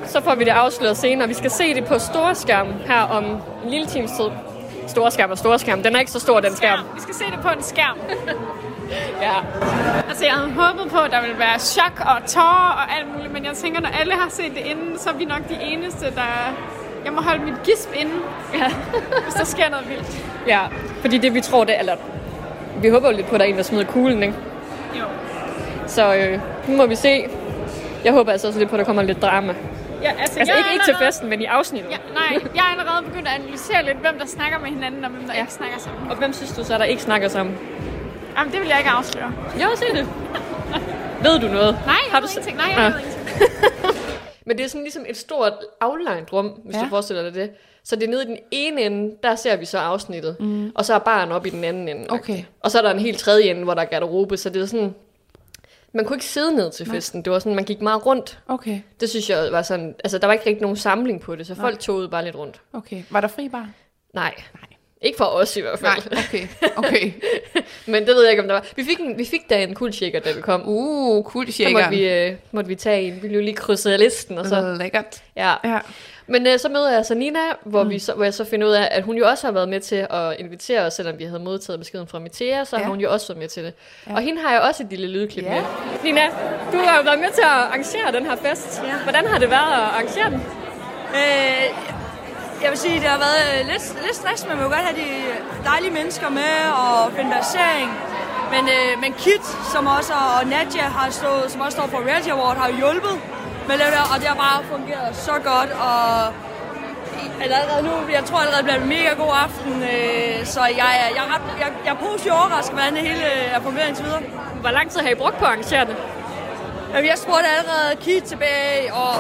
så 0.07 0.20
får 0.22 0.34
vi 0.34 0.44
det 0.44 0.51
afsløret 0.51 0.97
senere. 0.97 1.28
Vi 1.28 1.34
skal 1.34 1.51
se 1.51 1.74
det 1.74 1.84
på 1.84 1.99
storskærm 1.99 2.66
her 2.86 3.01
om 3.01 3.24
en 3.24 3.40
lille 3.70 3.86
times 3.86 4.11
tid. 4.11 4.24
Storskærm 4.86 5.30
og 5.30 5.38
storskærm. 5.38 5.82
Den 5.82 5.97
er 5.97 6.01
ikke 6.01 6.12
så 6.12 6.20
stor, 6.20 6.40
den 6.40 6.57
skærm. 6.57 6.78
Vi 6.94 7.01
skal 7.01 7.14
se 7.14 7.24
det 7.24 7.38
på 7.42 7.49
en 7.49 7.62
skærm. 7.62 7.99
Ja. 9.26 9.34
Altså, 10.09 10.24
jeg 10.24 10.34
havde 10.34 10.51
håbet 10.51 10.93
på, 10.93 10.99
at 10.99 11.11
der 11.11 11.20
ville 11.20 11.39
være 11.39 11.59
chok 11.59 12.01
og 12.01 12.26
tårer 12.26 12.72
og 12.80 12.97
alt 12.97 13.14
muligt, 13.14 13.32
men 13.32 13.45
jeg 13.45 13.55
tænker, 13.55 13.80
når 13.80 13.89
alle 14.01 14.12
har 14.12 14.30
set 14.30 14.55
det 14.55 14.62
inden, 14.64 14.99
så 14.99 15.11
er 15.11 15.14
vi 15.14 15.24
nok 15.24 15.49
de 15.49 15.59
eneste, 15.61 16.05
der... 16.05 16.55
Jeg 17.05 17.12
må 17.12 17.20
holde 17.20 17.45
mit 17.45 17.62
gisp 17.64 17.91
inde, 17.95 18.12
ja. 18.55 18.68
hvis 19.22 19.34
der 19.34 19.45
sker 19.45 19.70
noget 19.70 19.89
vildt. 19.89 20.24
Ja, 20.47 20.61
fordi 21.01 21.18
det 21.18 21.34
vi 21.34 21.41
tror, 21.41 21.64
det 21.64 21.74
er... 21.74 21.78
Eller, 21.78 21.97
vi 22.82 22.89
håber 22.89 23.11
jo 23.11 23.16
lidt 23.16 23.26
på, 23.26 23.34
at 23.34 23.41
der 23.41 23.47
er 23.47 23.51
en, 23.51 23.57
der 23.57 23.62
smider 23.62 23.84
kuglen, 23.84 24.22
ikke? 24.22 24.34
Jo. 24.99 25.05
Så 25.87 26.14
øh, 26.14 26.41
nu 26.68 26.76
må 26.76 26.87
vi 26.87 26.95
se. 26.95 27.26
Jeg 28.05 28.12
håber 28.12 28.32
altså 28.32 28.47
også 28.47 28.59
lidt 28.59 28.70
på, 28.70 28.76
at 28.76 28.78
der 28.78 28.84
kommer 28.84 29.03
lidt 29.03 29.22
drama. 29.22 29.55
Ja, 30.03 30.11
altså, 30.20 30.39
Altså 30.39 30.55
jeg 30.55 30.59
ikke, 30.59 30.72
ikke 30.72 30.84
til 30.84 30.97
festen, 31.07 31.28
men 31.30 31.41
i 31.41 31.45
afsnittet. 31.45 31.91
Ja, 31.91 31.97
nej, 32.14 32.43
jeg 32.55 32.61
er 32.61 32.80
allerede 32.80 33.05
begyndt 33.05 33.28
at 33.28 33.34
analysere 33.41 33.84
lidt, 33.84 33.97
hvem 33.97 34.18
der 34.18 34.26
snakker 34.26 34.59
med 34.59 34.68
hinanden, 34.68 35.05
og 35.05 35.11
hvem 35.11 35.24
der 35.24 35.34
ja. 35.34 35.41
ikke 35.41 35.53
snakker 35.53 35.78
sammen. 35.78 36.11
Og 36.11 36.16
hvem 36.16 36.32
synes 36.32 36.53
du 36.53 36.64
så, 36.64 36.78
der 36.78 36.84
ikke 36.84 37.03
snakker 37.03 37.28
sammen? 37.28 37.59
Jamen, 38.37 38.53
det 38.53 38.61
vil 38.61 38.68
jeg 38.68 38.78
ikke 38.78 38.91
afsløre. 38.91 39.32
Jo, 39.62 39.76
se 39.76 39.84
det. 39.99 40.07
Ved 41.22 41.41
du 41.41 41.49
noget? 41.49 41.78
Nej, 41.87 41.97
jeg 42.05 42.12
Har 42.12 42.20
ved 42.20 42.28
du 42.28 42.32
ingenting. 42.32 42.61
se- 42.61 42.66
Nej, 42.66 42.74
jeg 42.76 42.87
Ah. 42.87 42.93
ved 42.95 43.01
ingenting. 43.01 43.37
Men 44.47 44.59
det 44.59 44.64
er 44.64 44.68
sådan 44.68 44.82
ligesom 44.82 45.05
et 45.09 45.16
stort 45.16 45.53
aflejnt 45.80 46.32
rum, 46.32 46.47
hvis 46.64 46.74
Ja. 46.74 46.78
ja. 46.78 46.84
du 46.84 46.89
forestiller 46.91 47.22
dig 47.22 47.34
det. 47.34 47.51
Så 47.84 47.97
det 47.97 48.03
er 48.05 48.09
nede 48.09 48.22
i 48.22 48.26
den 48.26 48.39
ene 48.51 48.80
ende, 48.82 49.14
der 49.22 49.34
ser 49.34 49.57
vi 49.57 49.64
så 49.64 49.78
afsnittet. 49.78 50.37
Mm. 50.41 50.72
Og 50.74 50.84
så 50.84 50.95
er 50.95 50.99
baren 50.99 51.32
oppe 51.32 51.49
i 51.49 51.51
den 51.51 51.64
anden 51.64 51.89
ende. 51.89 52.05
Okay. 52.09 52.43
Og 52.61 52.70
så 52.70 52.78
er 52.78 52.82
der 52.82 52.91
en 52.91 52.99
helt 52.99 53.18
tredje 53.18 53.45
ende, 53.51 53.64
hvor 53.64 53.74
der 53.74 53.80
er 53.82 53.87
garderobe. 53.87 54.37
Så 54.37 54.51
det 54.51 54.62
er 54.62 54.66
sådan... 54.66 54.95
Man 55.95 56.05
kunne 56.05 56.16
ikke 56.16 56.24
sidde 56.26 56.57
ned 56.57 56.70
til 56.70 56.87
festen. 56.91 57.22
Det 57.22 57.32
var 57.32 57.39
sådan, 57.39 57.55
man 57.55 57.64
gik 57.64 57.80
meget 57.80 58.07
rundt. 58.07 58.39
Okay, 58.49 58.80
Det 59.01 59.11
synes 59.11 59.30
jeg 59.30 59.49
var 59.53 59.62
sådan... 59.62 59.95
Altså, 60.05 60.18
der 60.18 60.26
var 60.26 60.32
ikke 60.34 60.47
rigtig 60.47 60.62
nogen 60.62 60.76
samling 60.76 61.20
på 61.20 61.37
det, 61.37 61.47
så 61.47 61.55
folk 61.55 61.78
tog 61.78 62.11
bare 62.11 62.24
lidt 62.24 62.37
rundt. 62.37 62.61
okay. 62.72 63.03
Var 63.11 63.20
der 63.20 63.28
fri 63.28 63.49
bar? 63.49 63.68
Nej. 64.14 64.34
Nej. 64.55 64.76
Ikke 65.03 65.16
for 65.16 65.24
os 65.24 65.57
i 65.57 65.61
hvert 65.61 65.82
Nej, 65.82 66.01
fald. 66.01 66.18
okay, 66.28 66.47
okay. 66.76 67.12
Men 67.92 68.07
det 68.07 68.14
ved 68.14 68.22
jeg 68.22 68.30
ikke, 68.30 68.42
om 68.42 68.49
der 68.49 68.55
var. 68.55 68.64
Vi 68.76 68.84
fik, 68.84 69.01
en, 69.01 69.18
vi 69.18 69.24
fik 69.24 69.51
da 69.51 69.62
en 69.62 69.74
kuldshaker, 69.74 70.20
da 70.20 70.32
vi 70.32 70.40
kom. 70.40 70.62
Uh, 70.64 71.24
cool 71.24 71.53
Så 71.53 71.68
måtte 71.72 71.88
vi, 71.90 72.09
øh, 72.09 72.34
måtte 72.53 72.68
vi 72.68 72.74
tage 72.74 73.03
en. 73.03 73.22
Vi 73.22 73.28
blev 73.28 73.42
lige 73.42 73.57
krydset 73.57 73.90
af 73.92 73.99
listen, 73.99 74.38
og 74.38 74.47
så... 74.47 74.76
Lækkert. 74.78 75.22
Ja. 75.36 75.55
Ja. 75.64 75.78
Men 76.26 76.47
øh, 76.47 76.59
så 76.59 76.68
møder 76.68 76.92
jeg 76.92 77.07
så 77.07 77.14
Nina, 77.14 77.38
hvor, 77.64 77.82
mm. 77.82 77.90
vi 77.90 77.99
så, 77.99 78.12
hvor 78.12 78.24
jeg 78.24 78.34
så 78.34 78.44
finder 78.44 78.66
ud 78.66 78.72
af, 78.72 78.88
at 78.90 79.03
hun 79.03 79.16
jo 79.16 79.28
også 79.28 79.47
har 79.47 79.53
været 79.53 79.68
med 79.68 79.80
til 79.80 80.07
at 80.11 80.36
invitere 80.38 80.80
os, 80.80 80.94
selvom 80.94 81.18
vi 81.18 81.24
havde 81.24 81.40
modtaget 81.40 81.78
beskeden 81.80 82.07
fra 82.07 82.18
Mitea, 82.18 82.64
så. 82.64 82.76
Ja. 82.76 82.82
har 82.82 82.90
hun 82.90 83.01
jo 83.01 83.12
også 83.12 83.28
været 83.28 83.38
med 83.38 83.49
til 83.49 83.64
det. 83.64 83.72
Ja. 84.07 84.14
Og 84.14 84.20
hende 84.20 84.42
har 84.42 84.53
jeg 84.53 84.61
også 84.61 84.82
et 84.82 84.88
lille 84.90 85.07
lydklip 85.07 85.44
Ja. 85.44 85.55
med. 85.55 85.62
Nina, 86.05 86.26
du 86.72 86.76
har 86.78 86.97
jo 86.97 87.03
været 87.03 87.18
med 87.18 87.28
til 87.34 87.42
at 87.42 87.49
arrangere 87.49 88.12
den 88.12 88.26
her 88.26 88.36
fest. 88.36 88.82
Ja. 88.84 89.03
Hvordan 89.03 89.26
har 89.26 89.38
det 89.38 89.51
været 89.51 89.72
at 89.72 89.78
arrangere 89.78 90.30
den? 90.30 90.42
Øh, 91.14 92.05
jeg 92.62 92.70
vil 92.70 92.78
sige, 92.78 92.94
det 92.94 93.09
har 93.14 93.18
været 93.26 93.42
øh, 93.52 93.66
lidt, 93.72 93.84
lidt 94.04 94.16
stress, 94.16 94.40
men 94.46 94.57
man 94.57 94.64
vil 94.64 94.72
godt 94.76 94.86
have 94.88 94.98
de 95.04 95.11
dejlige 95.70 95.92
mennesker 95.98 96.28
med 96.28 96.54
og 96.82 97.12
finde 97.16 97.30
placering. 97.30 97.90
Men, 98.54 98.64
øh, 98.76 98.92
men 99.02 99.11
Kit, 99.22 99.44
som 99.72 99.86
også 99.86 100.12
og 100.12 100.46
Nadja 100.46 100.86
har 100.98 101.11
stået, 101.11 101.44
som 101.52 101.61
også 101.61 101.76
står 101.78 101.86
for 101.86 101.98
Reality 102.09 102.28
Award, 102.28 102.57
har 102.57 102.68
jo 102.68 102.76
hjulpet 102.76 103.16
med 103.68 103.76
det, 103.78 103.86
og 104.12 104.16
det 104.20 104.28
har 104.32 104.38
bare 104.46 104.59
fungeret 104.74 105.16
så 105.16 105.34
godt. 105.50 105.70
Og 105.86 106.02
allerede 107.44 107.82
nu, 107.88 107.92
jeg 108.12 108.24
tror 108.24 108.38
allerede, 108.38 108.62
det 108.62 108.68
bliver 108.68 108.82
en 108.82 108.88
mega 108.88 109.12
god 109.22 109.32
aften, 109.46 109.72
øh, 109.92 110.46
så 110.54 110.61
jeg, 110.82 110.90
jeg, 111.18 111.24
ret, 111.32 111.44
jeg, 111.62 111.70
jeg 111.84 111.92
er 111.96 112.00
positivt 112.07 112.34
overrasket, 112.34 112.74
hvordan 112.74 112.94
det 112.94 113.02
hele 113.02 113.24
er 113.57 113.61
fungeret 113.61 113.88
indtil 113.88 114.04
videre. 114.04 114.22
Hvor 114.61 114.70
lang 114.70 114.90
tid 114.90 115.00
har 115.00 115.09
I 115.09 115.14
brugt 115.14 115.38
på 115.38 115.44
at 115.44 115.50
arrangere 115.50 115.84
det? 115.90 115.96
Jamen, 116.92 117.07
jeg 117.12 117.18
spurgte 117.18 117.48
allerede 117.59 117.96
Kit 118.04 118.22
tilbage 118.22 118.94
og 118.94 119.14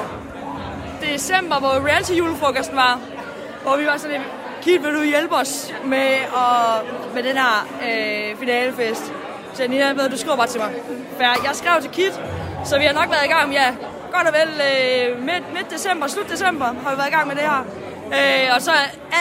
december, 1.00 1.56
hvor 1.58 1.86
reality 1.88 2.12
julefrokosten 2.12 2.76
var, 2.76 3.00
hvor 3.66 3.76
vi 3.76 3.86
var 3.86 3.96
sådan 3.96 4.16
lidt, 4.16 4.26
Kit, 4.62 4.84
vil 4.84 4.94
du 4.94 5.02
hjælpe 5.02 5.34
os 5.34 5.74
med, 5.84 6.10
og, 6.42 6.56
med 7.14 7.22
den 7.22 7.36
her 7.42 7.54
øh, 7.86 8.36
finalefest? 8.38 9.04
Så 9.54 9.62
jeg, 9.62 9.68
Nina, 9.68 9.92
ved, 9.92 10.08
du 10.10 10.18
skriver 10.18 10.36
bare 10.36 10.46
til 10.46 10.60
mig. 10.60 10.70
Fair. 11.18 11.32
Jeg 11.44 11.54
skrev 11.54 11.82
til 11.82 11.90
Kit, 11.90 12.14
så 12.64 12.78
vi 12.78 12.84
har 12.84 12.92
nok 12.92 13.10
været 13.10 13.24
i 13.24 13.32
gang, 13.36 13.52
ja, 13.52 13.68
godt 14.14 14.26
og 14.30 14.34
vel 14.40 14.52
øh, 14.70 15.22
midt, 15.28 15.44
midt 15.56 15.70
december, 15.70 16.06
slut 16.06 16.28
december, 16.30 16.66
har 16.82 16.90
vi 16.92 16.96
været 17.00 17.08
i 17.08 17.16
gang 17.16 17.26
med 17.28 17.36
det 17.36 17.44
her. 17.52 17.60
Øh, 18.18 18.54
og 18.54 18.62
så 18.62 18.72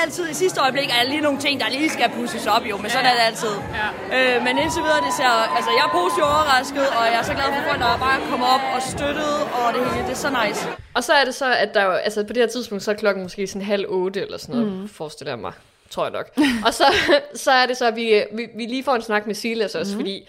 altid 0.04 0.30
i 0.30 0.34
sidste 0.34 0.62
øjeblik 0.62 0.89
er 0.89 1.04
der 1.04 1.10
lige 1.10 1.22
nogle 1.22 1.39
ting, 1.39 1.60
der 1.60 1.70
lige 1.70 1.89
skal 1.89 2.10
pusses 2.18 2.48
op 2.48 2.66
jo, 2.72 2.78
men 2.78 2.89
sådan 2.89 3.06
er 3.06 3.16
det 3.18 3.24
altid. 3.30 3.54
Ja. 3.80 3.88
Øh, 4.16 4.43
men 4.46 4.58
indtil 4.58 4.82
videre, 4.84 5.02
det 5.08 5.14
ser, 5.20 5.56
altså 5.58 5.72
jeg 5.78 5.84
er 5.89 5.93
positivt 6.00 6.26
overrasket, 6.26 6.88
og 6.98 7.04
jeg 7.12 7.20
er 7.22 7.26
så 7.32 7.34
glad 7.34 7.50
for 7.56 7.62
folk, 7.70 7.80
der 7.80 7.98
bare 8.08 8.20
kommer 8.30 8.48
op 8.56 8.64
og 8.76 8.82
støttede, 8.82 9.38
og 9.58 9.74
det 9.74 9.80
hele, 9.93 10.06
det 10.08 10.12
er 10.12 10.24
så 10.28 10.32
nice. 10.43 10.85
Og 10.96 11.04
så 11.04 11.14
er 11.14 11.26
det 11.26 11.36
så, 11.36 11.54
at 11.54 11.74
der 11.74 11.84
jo, 11.84 11.91
altså 11.91 12.24
på 12.24 12.34
det 12.34 12.38
her 12.38 12.48
tidspunkt, 12.48 12.84
så 12.84 12.91
er 12.91 12.96
klokken 12.96 13.24
måske 13.24 13.48
sådan 13.48 13.62
halv 13.62 13.86
otte 13.89 14.22
eller 14.22 14.38
sådan 14.38 14.56
noget, 14.56 14.72
mm. 14.72 14.89
forestiller 14.89 15.32
jeg 15.32 15.39
mig. 15.39 15.54
Tror 15.89 16.04
jeg 16.04 16.12
nok. 16.12 16.30
og 16.66 16.74
så, 16.74 16.84
så 17.43 17.52
er 17.52 17.66
det 17.66 17.78
så, 17.78 17.88
at 17.88 17.96
vi, 17.96 18.24
vi, 18.32 18.48
vi 18.56 18.66
lige 18.66 18.84
får 18.84 18.96
en 18.96 19.02
snak 19.02 19.28
med 19.28 19.36
Silas 19.36 19.76
også, 19.76 19.93
mm. 19.93 20.00
fordi 20.00 20.28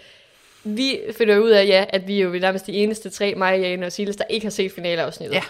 vi 0.63 0.99
finder 1.17 1.37
ud 1.37 1.49
af, 1.49 1.65
ja, 1.65 1.85
at 1.89 2.07
vi 2.07 2.19
er 2.19 2.23
jo 2.23 2.29
nærmest 2.29 2.67
de 2.67 2.71
eneste 2.71 3.09
tre, 3.09 3.35
mig, 3.35 3.59
Jane 3.59 3.85
og 3.85 3.91
Silas, 3.91 4.15
der 4.15 4.23
ikke 4.29 4.45
har 4.45 4.51
set 4.51 4.71
finaleafsnittet. 4.71 5.35
Ja. 5.35 5.43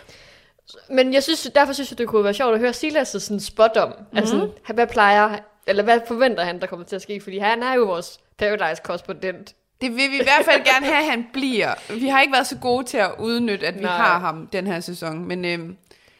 Men 0.89 1.13
jeg 1.13 1.23
synes, 1.23 1.51
derfor 1.55 1.73
synes 1.73 1.91
jeg, 1.91 1.97
det 1.97 2.07
kunne 2.07 2.23
være 2.23 2.33
sjovt 2.33 2.53
at 2.53 2.59
høre 2.59 2.71
Silas' 2.71 3.03
sådan 3.03 3.39
spot 3.39 3.77
om. 3.77 3.89
Mm. 4.11 4.17
Altså, 4.17 4.49
hvad 4.73 4.87
plejer, 4.87 5.37
eller 5.67 5.83
hvad 5.83 5.99
forventer 6.07 6.43
han, 6.43 6.61
der 6.61 6.67
kommer 6.67 6.85
til 6.85 6.95
at 6.95 7.01
ske? 7.01 7.21
Fordi 7.21 7.37
han 7.37 7.63
er 7.63 7.73
jo 7.73 7.83
vores 7.83 8.19
Paradise-korrespondent. 8.37 9.55
Det 9.81 9.91
vil 9.91 10.11
vi 10.11 10.15
i 10.19 10.23
hvert 10.23 10.45
fald 10.45 10.63
gerne 10.63 10.85
have, 10.85 10.97
at 10.97 11.05
han 11.11 11.27
bliver. 11.33 11.73
Vi 11.99 12.07
har 12.07 12.21
ikke 12.21 12.33
været 12.33 12.47
så 12.47 12.55
gode 12.57 12.83
til 12.85 12.97
at 12.97 13.11
udnytte, 13.19 13.67
at 13.67 13.75
vi 13.75 13.83
Nej. 13.83 13.97
Har 13.97 14.19
ham 14.19 14.47
den 14.53 14.67
her 14.67 14.79
sæson. 14.79 15.25
Men 15.27 15.45
øhm, 15.45 15.77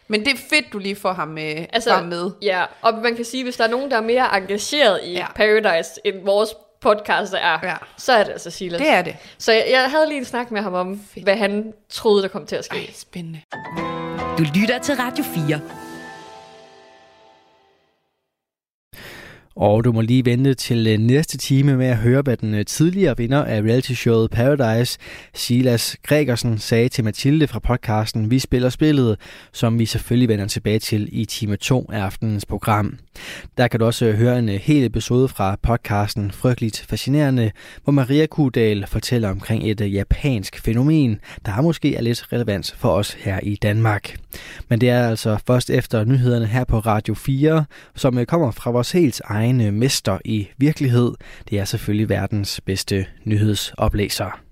Men 0.08 0.20
det 0.26 0.34
er 0.34 0.38
fedt, 0.50 0.74
du 0.74 0.78
lige 0.80 0.96
får 0.96 1.14
ham 1.14 1.28
med. 1.28 1.66
Altså, 1.74 1.94
ham 1.94 2.06
med. 2.06 2.32
Ja, 2.42 2.64
og 2.82 2.94
man 2.94 3.16
kan 3.16 3.26
sige, 3.26 3.44
hvis 3.44 3.56
der 3.58 3.64
er 3.64 3.70
nogen, 3.70 3.92
der 3.92 3.98
er 3.98 4.02
mere 4.02 4.38
engageret 4.38 5.00
i. 5.04 5.12
Ja. 5.14 5.26
Paradise, 5.36 5.92
end 6.06 6.16
vores 6.26 6.50
podcast 6.82 7.34
er, 7.34 7.60
Ja. 7.64 7.76
så 7.98 8.14
er 8.14 8.24
det 8.24 8.32
altså 8.32 8.52
Silas. 8.52 8.82
Det 8.82 8.90
er 8.90 9.02
det. 9.02 9.16
Så 9.38 9.52
jeg, 9.52 9.68
jeg 9.72 9.92
havde 9.92 10.08
lige 10.08 10.18
en 10.18 10.26
snak 10.26 10.52
med 10.52 10.62
ham 10.62 10.74
om, 10.74 11.02
Fedt. 11.14 11.26
hvad 11.26 11.36
han 11.36 11.74
troede, 11.90 12.22
der 12.22 12.28
kom 12.28 12.46
til 12.46 12.56
at 12.56 12.66
ske. 12.66 12.76
Ej, 12.78 12.94
spændende. 12.94 13.42
Du 14.38 14.44
lytter 14.56 14.80
til 14.80 14.96
Radio 14.96 15.24
4. 15.24 15.62
Og 19.60 19.84
du 19.84 19.92
må 19.92 20.02
lige 20.02 20.26
vente 20.26 20.54
til 20.54 20.88
øh, 20.88 20.98
næste 20.98 21.38
time 21.38 21.78
med 21.78 21.86
at 21.86 21.98
høre, 21.98 22.22
hvad 22.22 22.38
den 22.38 22.54
øh, 22.54 22.66
tidligere 22.66 23.18
vinder 23.18 23.44
af 23.44 23.62
reality-showet 23.62 24.32
Paradise, 24.32 25.00
Silas 25.34 25.98
Gregersen, 26.04 26.58
sagde 26.58 26.90
til 26.90 27.04
Mathilde 27.04 27.48
fra 27.48 27.60
podcasten 27.60 28.32
Vi 28.32 28.40
spiller 28.40 28.70
spillet, 28.70 29.20
som 29.54 29.80
vi 29.80 29.86
selvfølgelig 29.86 30.30
vender 30.30 30.48
tilbage 30.48 30.80
til 30.80 31.10
i 31.12 31.26
time 31.26 31.56
2 31.56 31.90
af 31.94 32.00
aftenens 32.00 32.46
program. 32.46 32.98
Der 33.58 33.68
kan 33.68 33.80
du 33.80 33.86
også 33.86 34.06
øh, 34.06 34.16
høre 34.16 34.40
en 34.40 34.50
hel 34.50 34.86
episode 34.86 35.28
fra 35.28 35.58
podcasten 35.62 36.32
Frygteligt 36.32 36.86
Fascinerende, 36.90 37.52
hvor 37.84 37.92
Maria 37.92 38.26
Kudal 38.26 38.88
fortæller 38.88 39.30
omkring 39.30 39.72
et 39.72 39.94
japansk 39.94 40.62
fænomen, 40.62 41.20
der 41.46 41.62
måske 41.62 41.96
er 41.96 42.02
lidt 42.02 42.34
relevant 42.34 42.76
for 42.78 42.90
os 42.90 43.14
her 43.14 43.40
i 43.44 43.56
Danmark. 43.56 44.16
Men 44.70 44.82
det 44.82 44.90
er 44.90 45.10
altså 45.10 45.38
først 45.48 45.70
efter 45.70 46.04
nyhederne 46.04 46.46
her 46.46 46.64
på 46.64 46.80
Radio 46.80 47.14
4, 47.14 47.66
som 47.96 48.18
øh, 48.18 48.26
kommer 48.26 48.52
fra 48.52 48.72
vores 48.72 48.92
helt 48.92 49.22
egen 49.26 49.74
mester 49.80 50.18
i 50.26 50.48
virkelighed. 50.58 51.12
Det 51.50 51.60
er 51.60 51.66
selvfølgelig 51.66 52.10
verdens 52.10 52.62
bedste 52.62 53.06
nyhedsoplæser. 53.26 54.47